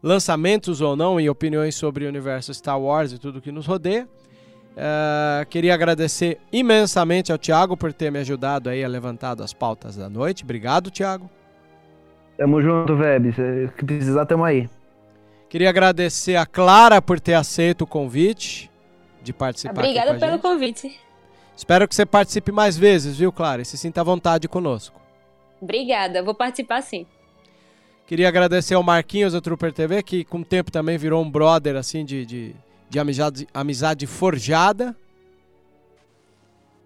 lançamentos 0.01 0.81
ou 0.81 0.95
não 0.95 1.19
e 1.19 1.29
opiniões 1.29 1.75
sobre 1.75 2.05
o 2.05 2.09
universo 2.09 2.51
Star 2.53 2.79
Wars 2.79 3.11
e 3.11 3.19
tudo 3.19 3.39
que 3.41 3.51
nos 3.51 3.67
rodeia. 3.67 4.07
É, 4.75 5.45
queria 5.45 5.73
agradecer 5.73 6.39
imensamente 6.51 7.31
ao 7.31 7.37
Thiago 7.37 7.75
por 7.77 7.91
ter 7.93 8.11
me 8.11 8.17
ajudado 8.19 8.69
aí 8.69 8.83
a 8.83 8.87
levantar 8.87 9.39
as 9.41 9.53
pautas 9.53 9.95
da 9.95 10.09
noite. 10.09 10.43
Obrigado, 10.43 10.89
Thiago. 10.89 11.29
Tamo 12.37 12.61
junto, 12.61 12.95
Veb. 12.95 13.33
Se 13.33 13.69
que 13.77 13.85
precisar, 13.85 14.25
tamo 14.25 14.43
aí. 14.45 14.69
Queria 15.49 15.69
agradecer 15.69 16.35
a 16.35 16.45
Clara 16.45 17.01
por 17.01 17.19
ter 17.19 17.33
aceito 17.33 17.81
o 17.81 17.87
convite 17.87 18.69
de 19.21 19.33
participar 19.33 19.71
aqui 19.71 19.79
Obrigada 19.89 20.11
com 20.11 20.15
a 20.17 20.19
pelo 20.19 20.31
gente. 20.33 20.41
convite. 20.41 20.99
Espero 21.55 21.87
que 21.87 21.95
você 21.95 22.05
participe 22.05 22.51
mais 22.51 22.77
vezes, 22.77 23.17
viu, 23.17 23.31
Clara? 23.31 23.61
E 23.61 23.65
se 23.65 23.77
sinta 23.77 24.01
à 24.01 24.03
vontade 24.03 24.47
conosco. 24.47 24.99
Obrigada, 25.61 26.23
vou 26.23 26.33
participar 26.33 26.81
sim. 26.81 27.05
Queria 28.07 28.27
agradecer 28.27 28.75
ao 28.75 28.81
Marquinhos 28.83 29.33
do 29.33 29.41
Trooper 29.41 29.73
TV, 29.73 30.01
que 30.01 30.23
com 30.23 30.39
o 30.39 30.45
tempo 30.45 30.71
também 30.71 30.97
virou 30.97 31.21
um 31.23 31.29
brother, 31.29 31.75
assim, 31.75 32.05
de, 32.05 32.25
de, 32.25 32.55
de 32.89 32.99
amizade, 32.99 33.47
amizade 33.53 34.07
forjada. 34.07 34.95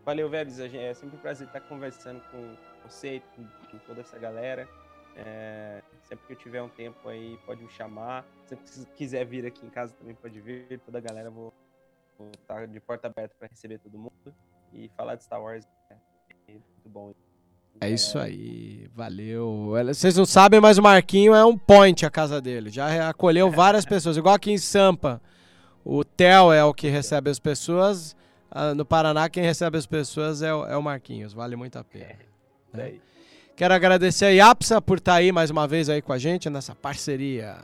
Valeu, 0.05 0.29
Vebs. 0.29 0.59
a 0.59 0.67
gente- 0.67 0.83
É 0.83 0.93
sempre 0.93 1.15
um 1.17 1.19
prazer 1.19 1.47
estar 1.47 1.61
conversando 1.61 2.21
com 2.31 2.55
você 2.83 3.15
e 3.17 3.19
com, 3.35 3.43
com 3.71 3.77
toda 3.85 4.01
essa 4.01 4.17
galera. 4.17 4.67
É, 5.15 5.81
sempre 6.13 6.27
que 6.27 6.33
eu 6.33 6.37
tiver 6.37 6.61
um 6.61 6.69
tempo 6.69 7.09
aí, 7.09 7.39
pode 7.45 7.63
me 7.63 7.69
chamar. 7.69 8.25
Sempre 8.45 8.65
que 8.65 8.85
quiser 8.95 9.25
vir 9.25 9.45
aqui 9.45 9.65
em 9.65 9.69
casa 9.69 9.93
também 9.93 10.13
pode 10.13 10.39
vir. 10.39 10.79
Toda 10.85 10.99
a 10.99 11.01
galera, 11.01 11.29
vou 11.31 11.51
estar 12.33 12.67
de 12.67 12.79
porta 12.79 13.07
aberta 13.07 13.35
para 13.37 13.47
receber 13.47 13.79
todo 13.79 13.97
mundo. 13.97 14.11
E 14.71 14.89
falar 14.95 15.15
de 15.15 15.23
Star 15.23 15.41
Wars 15.41 15.65
é 15.89 15.95
muito 16.51 16.65
bom. 16.85 17.13
É 17.81 17.89
isso 17.89 18.19
aí, 18.19 18.87
valeu. 18.93 19.71
Vocês 19.87 20.15
não 20.15 20.25
sabem, 20.25 20.61
mas 20.61 20.77
o 20.77 20.83
Marquinho 20.83 21.33
é 21.33 21.43
um 21.43 21.57
point 21.57 22.05
a 22.05 22.11
casa 22.11 22.39
dele. 22.39 22.69
Já 22.69 23.09
acolheu 23.09 23.49
várias 23.51 23.83
pessoas, 23.83 24.15
igual 24.15 24.35
aqui 24.35 24.51
em 24.51 24.57
Sampa. 24.59 25.19
O 25.83 26.03
Theo 26.03 26.53
é 26.53 26.63
o 26.63 26.73
que 26.73 26.87
recebe 26.87 27.29
as 27.31 27.39
pessoas. 27.39 28.15
ah, 28.51 28.75
No 28.75 28.85
Paraná, 28.85 29.27
quem 29.27 29.43
recebe 29.43 29.77
as 29.77 29.87
pessoas 29.87 30.43
é 30.43 30.53
o, 30.53 30.65
é 30.65 30.79
Marquinhos. 30.79 31.33
Vale 31.33 31.55
muito 31.55 31.77
a 31.77 31.83
pena. 31.83 32.19
Isso 32.71 32.81
aí. 32.81 33.01
Quero 33.55 33.73
agradecer 33.73 34.25
a 34.25 34.29
Yapsa 34.29 34.81
por 34.81 34.97
estar 34.97 35.15
aí 35.15 35.31
mais 35.31 35.51
uma 35.51 35.67
vez 35.67 35.87
aí 35.87 36.01
com 36.01 36.11
a 36.11 36.17
gente 36.17 36.49
nessa 36.49 36.73
parceria. 36.73 37.57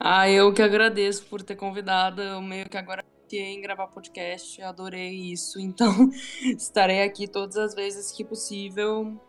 Ah, 0.00 0.28
eu 0.28 0.52
que 0.52 0.62
agradeço 0.62 1.24
por 1.26 1.42
ter 1.42 1.54
convidado. 1.54 2.22
Eu 2.22 2.40
meio 2.40 2.68
que 2.68 2.76
agora 2.76 3.04
em 3.30 3.60
gravar 3.60 3.86
podcast, 3.86 4.60
adorei 4.62 5.10
isso. 5.32 5.58
Então, 5.72 6.10
estarei 6.44 7.02
aqui 7.02 7.26
todas 7.26 7.56
as 7.56 7.74
vezes 7.74 8.10
que 8.10 8.24
possível. 8.24 9.20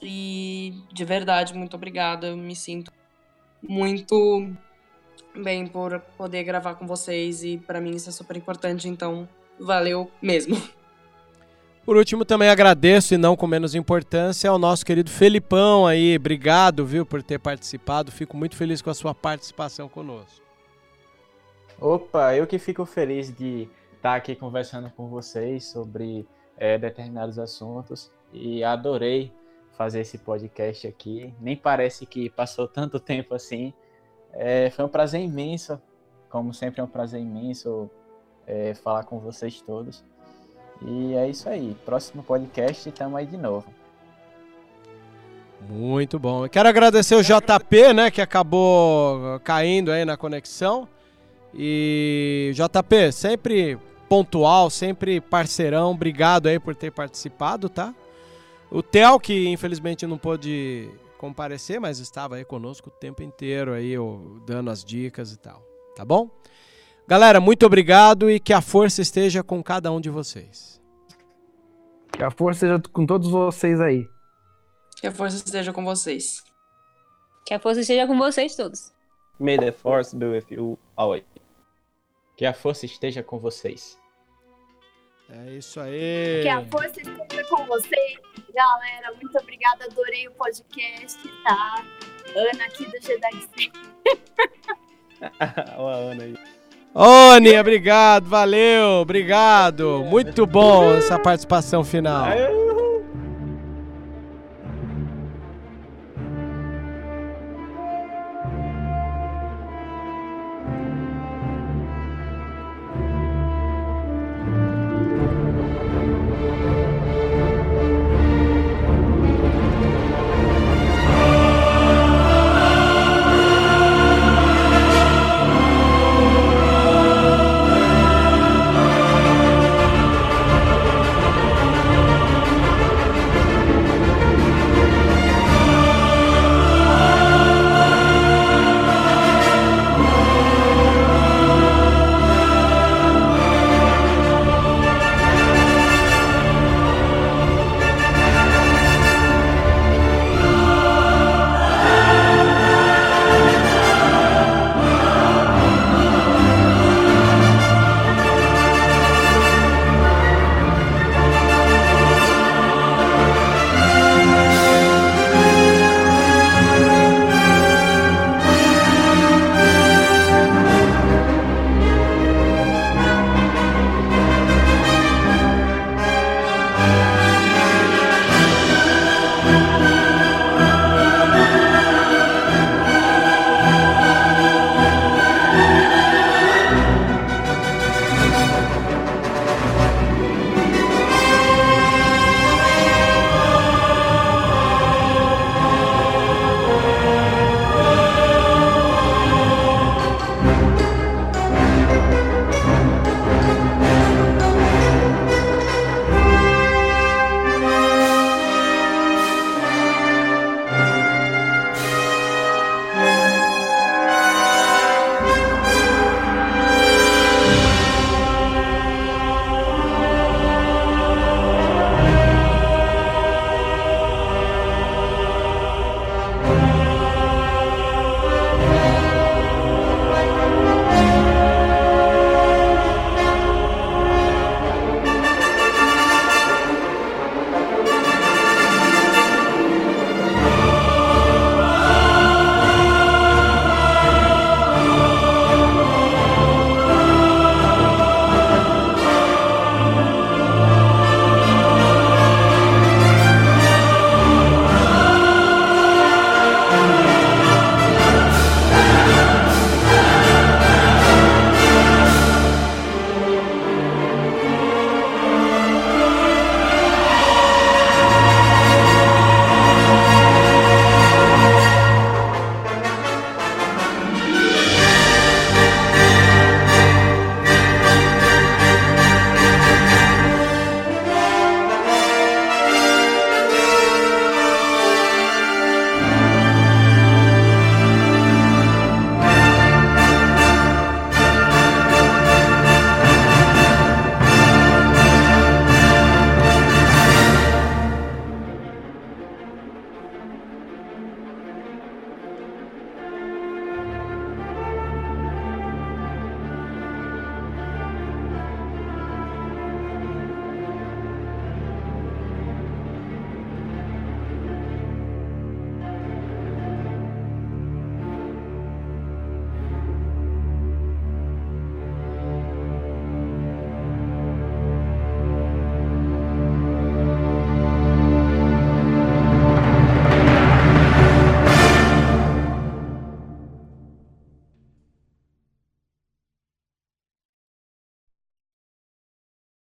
E 0.00 0.74
de 0.92 1.04
verdade, 1.04 1.54
muito 1.54 1.76
obrigada. 1.76 2.28
Eu 2.28 2.36
me 2.36 2.56
sinto 2.56 2.92
muito 3.62 4.48
bem 5.34 5.66
por 5.66 6.00
poder 6.16 6.44
gravar 6.44 6.74
com 6.74 6.86
vocês 6.86 7.44
e 7.44 7.58
pra 7.58 7.80
mim 7.80 7.94
isso 7.94 8.08
é 8.08 8.12
super 8.12 8.36
importante, 8.36 8.88
então 8.88 9.28
valeu 9.58 10.10
mesmo. 10.20 10.60
Por 11.84 11.96
último, 11.96 12.24
também 12.24 12.48
agradeço, 12.48 13.12
e 13.12 13.18
não 13.18 13.34
com 13.34 13.46
menos 13.46 13.74
importância, 13.74 14.48
ao 14.48 14.58
nosso 14.58 14.86
querido 14.86 15.10
Felipão 15.10 15.84
aí. 15.84 16.16
Obrigado, 16.16 16.86
viu, 16.86 17.04
por 17.04 17.22
ter 17.24 17.40
participado. 17.40 18.12
Fico 18.12 18.36
muito 18.36 18.54
feliz 18.54 18.80
com 18.80 18.88
a 18.88 18.94
sua 18.94 19.12
participação 19.12 19.88
conosco. 19.88 20.40
Opa, 21.80 22.36
eu 22.36 22.46
que 22.46 22.60
fico 22.60 22.84
feliz 22.86 23.34
de 23.36 23.68
estar 23.96 24.14
aqui 24.14 24.36
conversando 24.36 24.90
com 24.90 25.08
vocês 25.08 25.64
sobre 25.64 26.24
eh, 26.56 26.78
determinados 26.78 27.40
assuntos 27.40 28.12
e 28.32 28.62
adorei 28.62 29.32
fazer 29.76 30.02
esse 30.02 30.18
podcast 30.18 30.86
aqui. 30.86 31.34
Nem 31.40 31.56
parece 31.56 32.06
que 32.06 32.30
passou 32.30 32.68
tanto 32.68 33.00
tempo 33.00 33.34
assim. 33.34 33.74
Eh, 34.32 34.70
foi 34.70 34.84
um 34.84 34.88
prazer 34.88 35.20
imenso, 35.20 35.82
como 36.30 36.54
sempre 36.54 36.80
é 36.80 36.84
um 36.84 36.88
prazer 36.88 37.20
imenso 37.20 37.90
eh, 38.46 38.74
falar 38.74 39.02
com 39.02 39.18
vocês 39.18 39.60
todos. 39.60 40.04
E 40.86 41.14
é 41.14 41.28
isso 41.28 41.48
aí. 41.48 41.76
Próximo 41.84 42.22
podcast, 42.22 42.88
estamos 42.88 43.18
aí 43.18 43.26
de 43.26 43.36
novo. 43.36 43.66
Muito 45.68 46.18
bom. 46.18 46.48
Quero 46.48 46.68
agradecer 46.68 47.14
o 47.14 47.22
JP, 47.22 47.92
né, 47.94 48.10
que 48.10 48.20
acabou 48.20 49.38
caindo 49.40 49.92
aí 49.92 50.04
na 50.04 50.16
conexão. 50.16 50.88
E 51.54 52.52
JP, 52.54 53.12
sempre 53.12 53.78
pontual, 54.08 54.68
sempre 54.70 55.20
parceirão. 55.20 55.92
Obrigado 55.92 56.48
aí 56.48 56.58
por 56.58 56.74
ter 56.74 56.90
participado, 56.90 57.68
tá? 57.68 57.94
O 58.70 58.82
Theo, 58.82 59.20
que 59.20 59.48
infelizmente 59.48 60.06
não 60.06 60.18
pôde 60.18 60.90
comparecer, 61.18 61.78
mas 61.78 61.98
estava 61.98 62.36
aí 62.36 62.44
conosco 62.44 62.88
o 62.88 62.92
tempo 62.92 63.22
inteiro 63.22 63.72
aí, 63.72 63.94
dando 64.44 64.70
as 64.70 64.84
dicas 64.84 65.32
e 65.32 65.38
tal. 65.38 65.62
Tá 65.94 66.04
bom? 66.04 66.28
Galera, 67.12 67.42
muito 67.42 67.66
obrigado 67.66 68.30
e 68.30 68.40
que 68.40 68.54
a 68.54 68.62
força 68.62 69.02
esteja 69.02 69.42
com 69.42 69.62
cada 69.62 69.92
um 69.92 70.00
de 70.00 70.08
vocês. 70.08 70.80
Que 72.10 72.22
a 72.22 72.30
força 72.30 72.60
seja 72.60 72.82
com 72.90 73.04
todos 73.04 73.30
vocês 73.30 73.82
aí. 73.82 74.08
Que 74.98 75.08
a 75.08 75.12
força 75.12 75.36
esteja 75.36 75.74
com 75.74 75.84
vocês. 75.84 76.42
Que 77.44 77.52
a 77.52 77.58
força 77.58 77.82
esteja 77.82 78.06
com 78.06 78.16
vocês 78.16 78.56
todos. 78.56 78.94
May 79.38 79.58
the 79.58 79.72
force 79.72 80.16
be 80.16 80.24
with 80.24 80.46
you 80.50 80.78
always. 80.96 81.22
Que 82.34 82.46
a 82.46 82.54
força 82.54 82.86
esteja 82.86 83.22
com 83.22 83.38
vocês. 83.38 83.98
É 85.28 85.50
isso 85.50 85.80
aí. 85.80 86.40
Que 86.44 86.48
a 86.48 86.64
força 86.64 86.98
esteja 86.98 87.44
com 87.50 87.66
vocês, 87.66 88.20
galera. 88.54 89.12
Muito 89.20 89.38
obrigada, 89.38 89.84
adorei 89.84 90.28
o 90.28 90.32
podcast, 90.32 91.20
tá? 91.44 91.84
Ana 92.34 92.64
aqui 92.64 92.86
do 92.86 92.98
Jedi. 93.02 93.70
Olha 95.76 95.94
a 95.94 95.98
Ana 95.98 96.22
aí. 96.24 96.61
Oni, 96.94 97.58
obrigado, 97.58 98.28
valeu, 98.28 99.00
obrigado. 99.00 100.04
Muito 100.04 100.46
bom 100.46 100.94
essa 100.94 101.18
participação 101.18 101.82
final. 101.82 102.26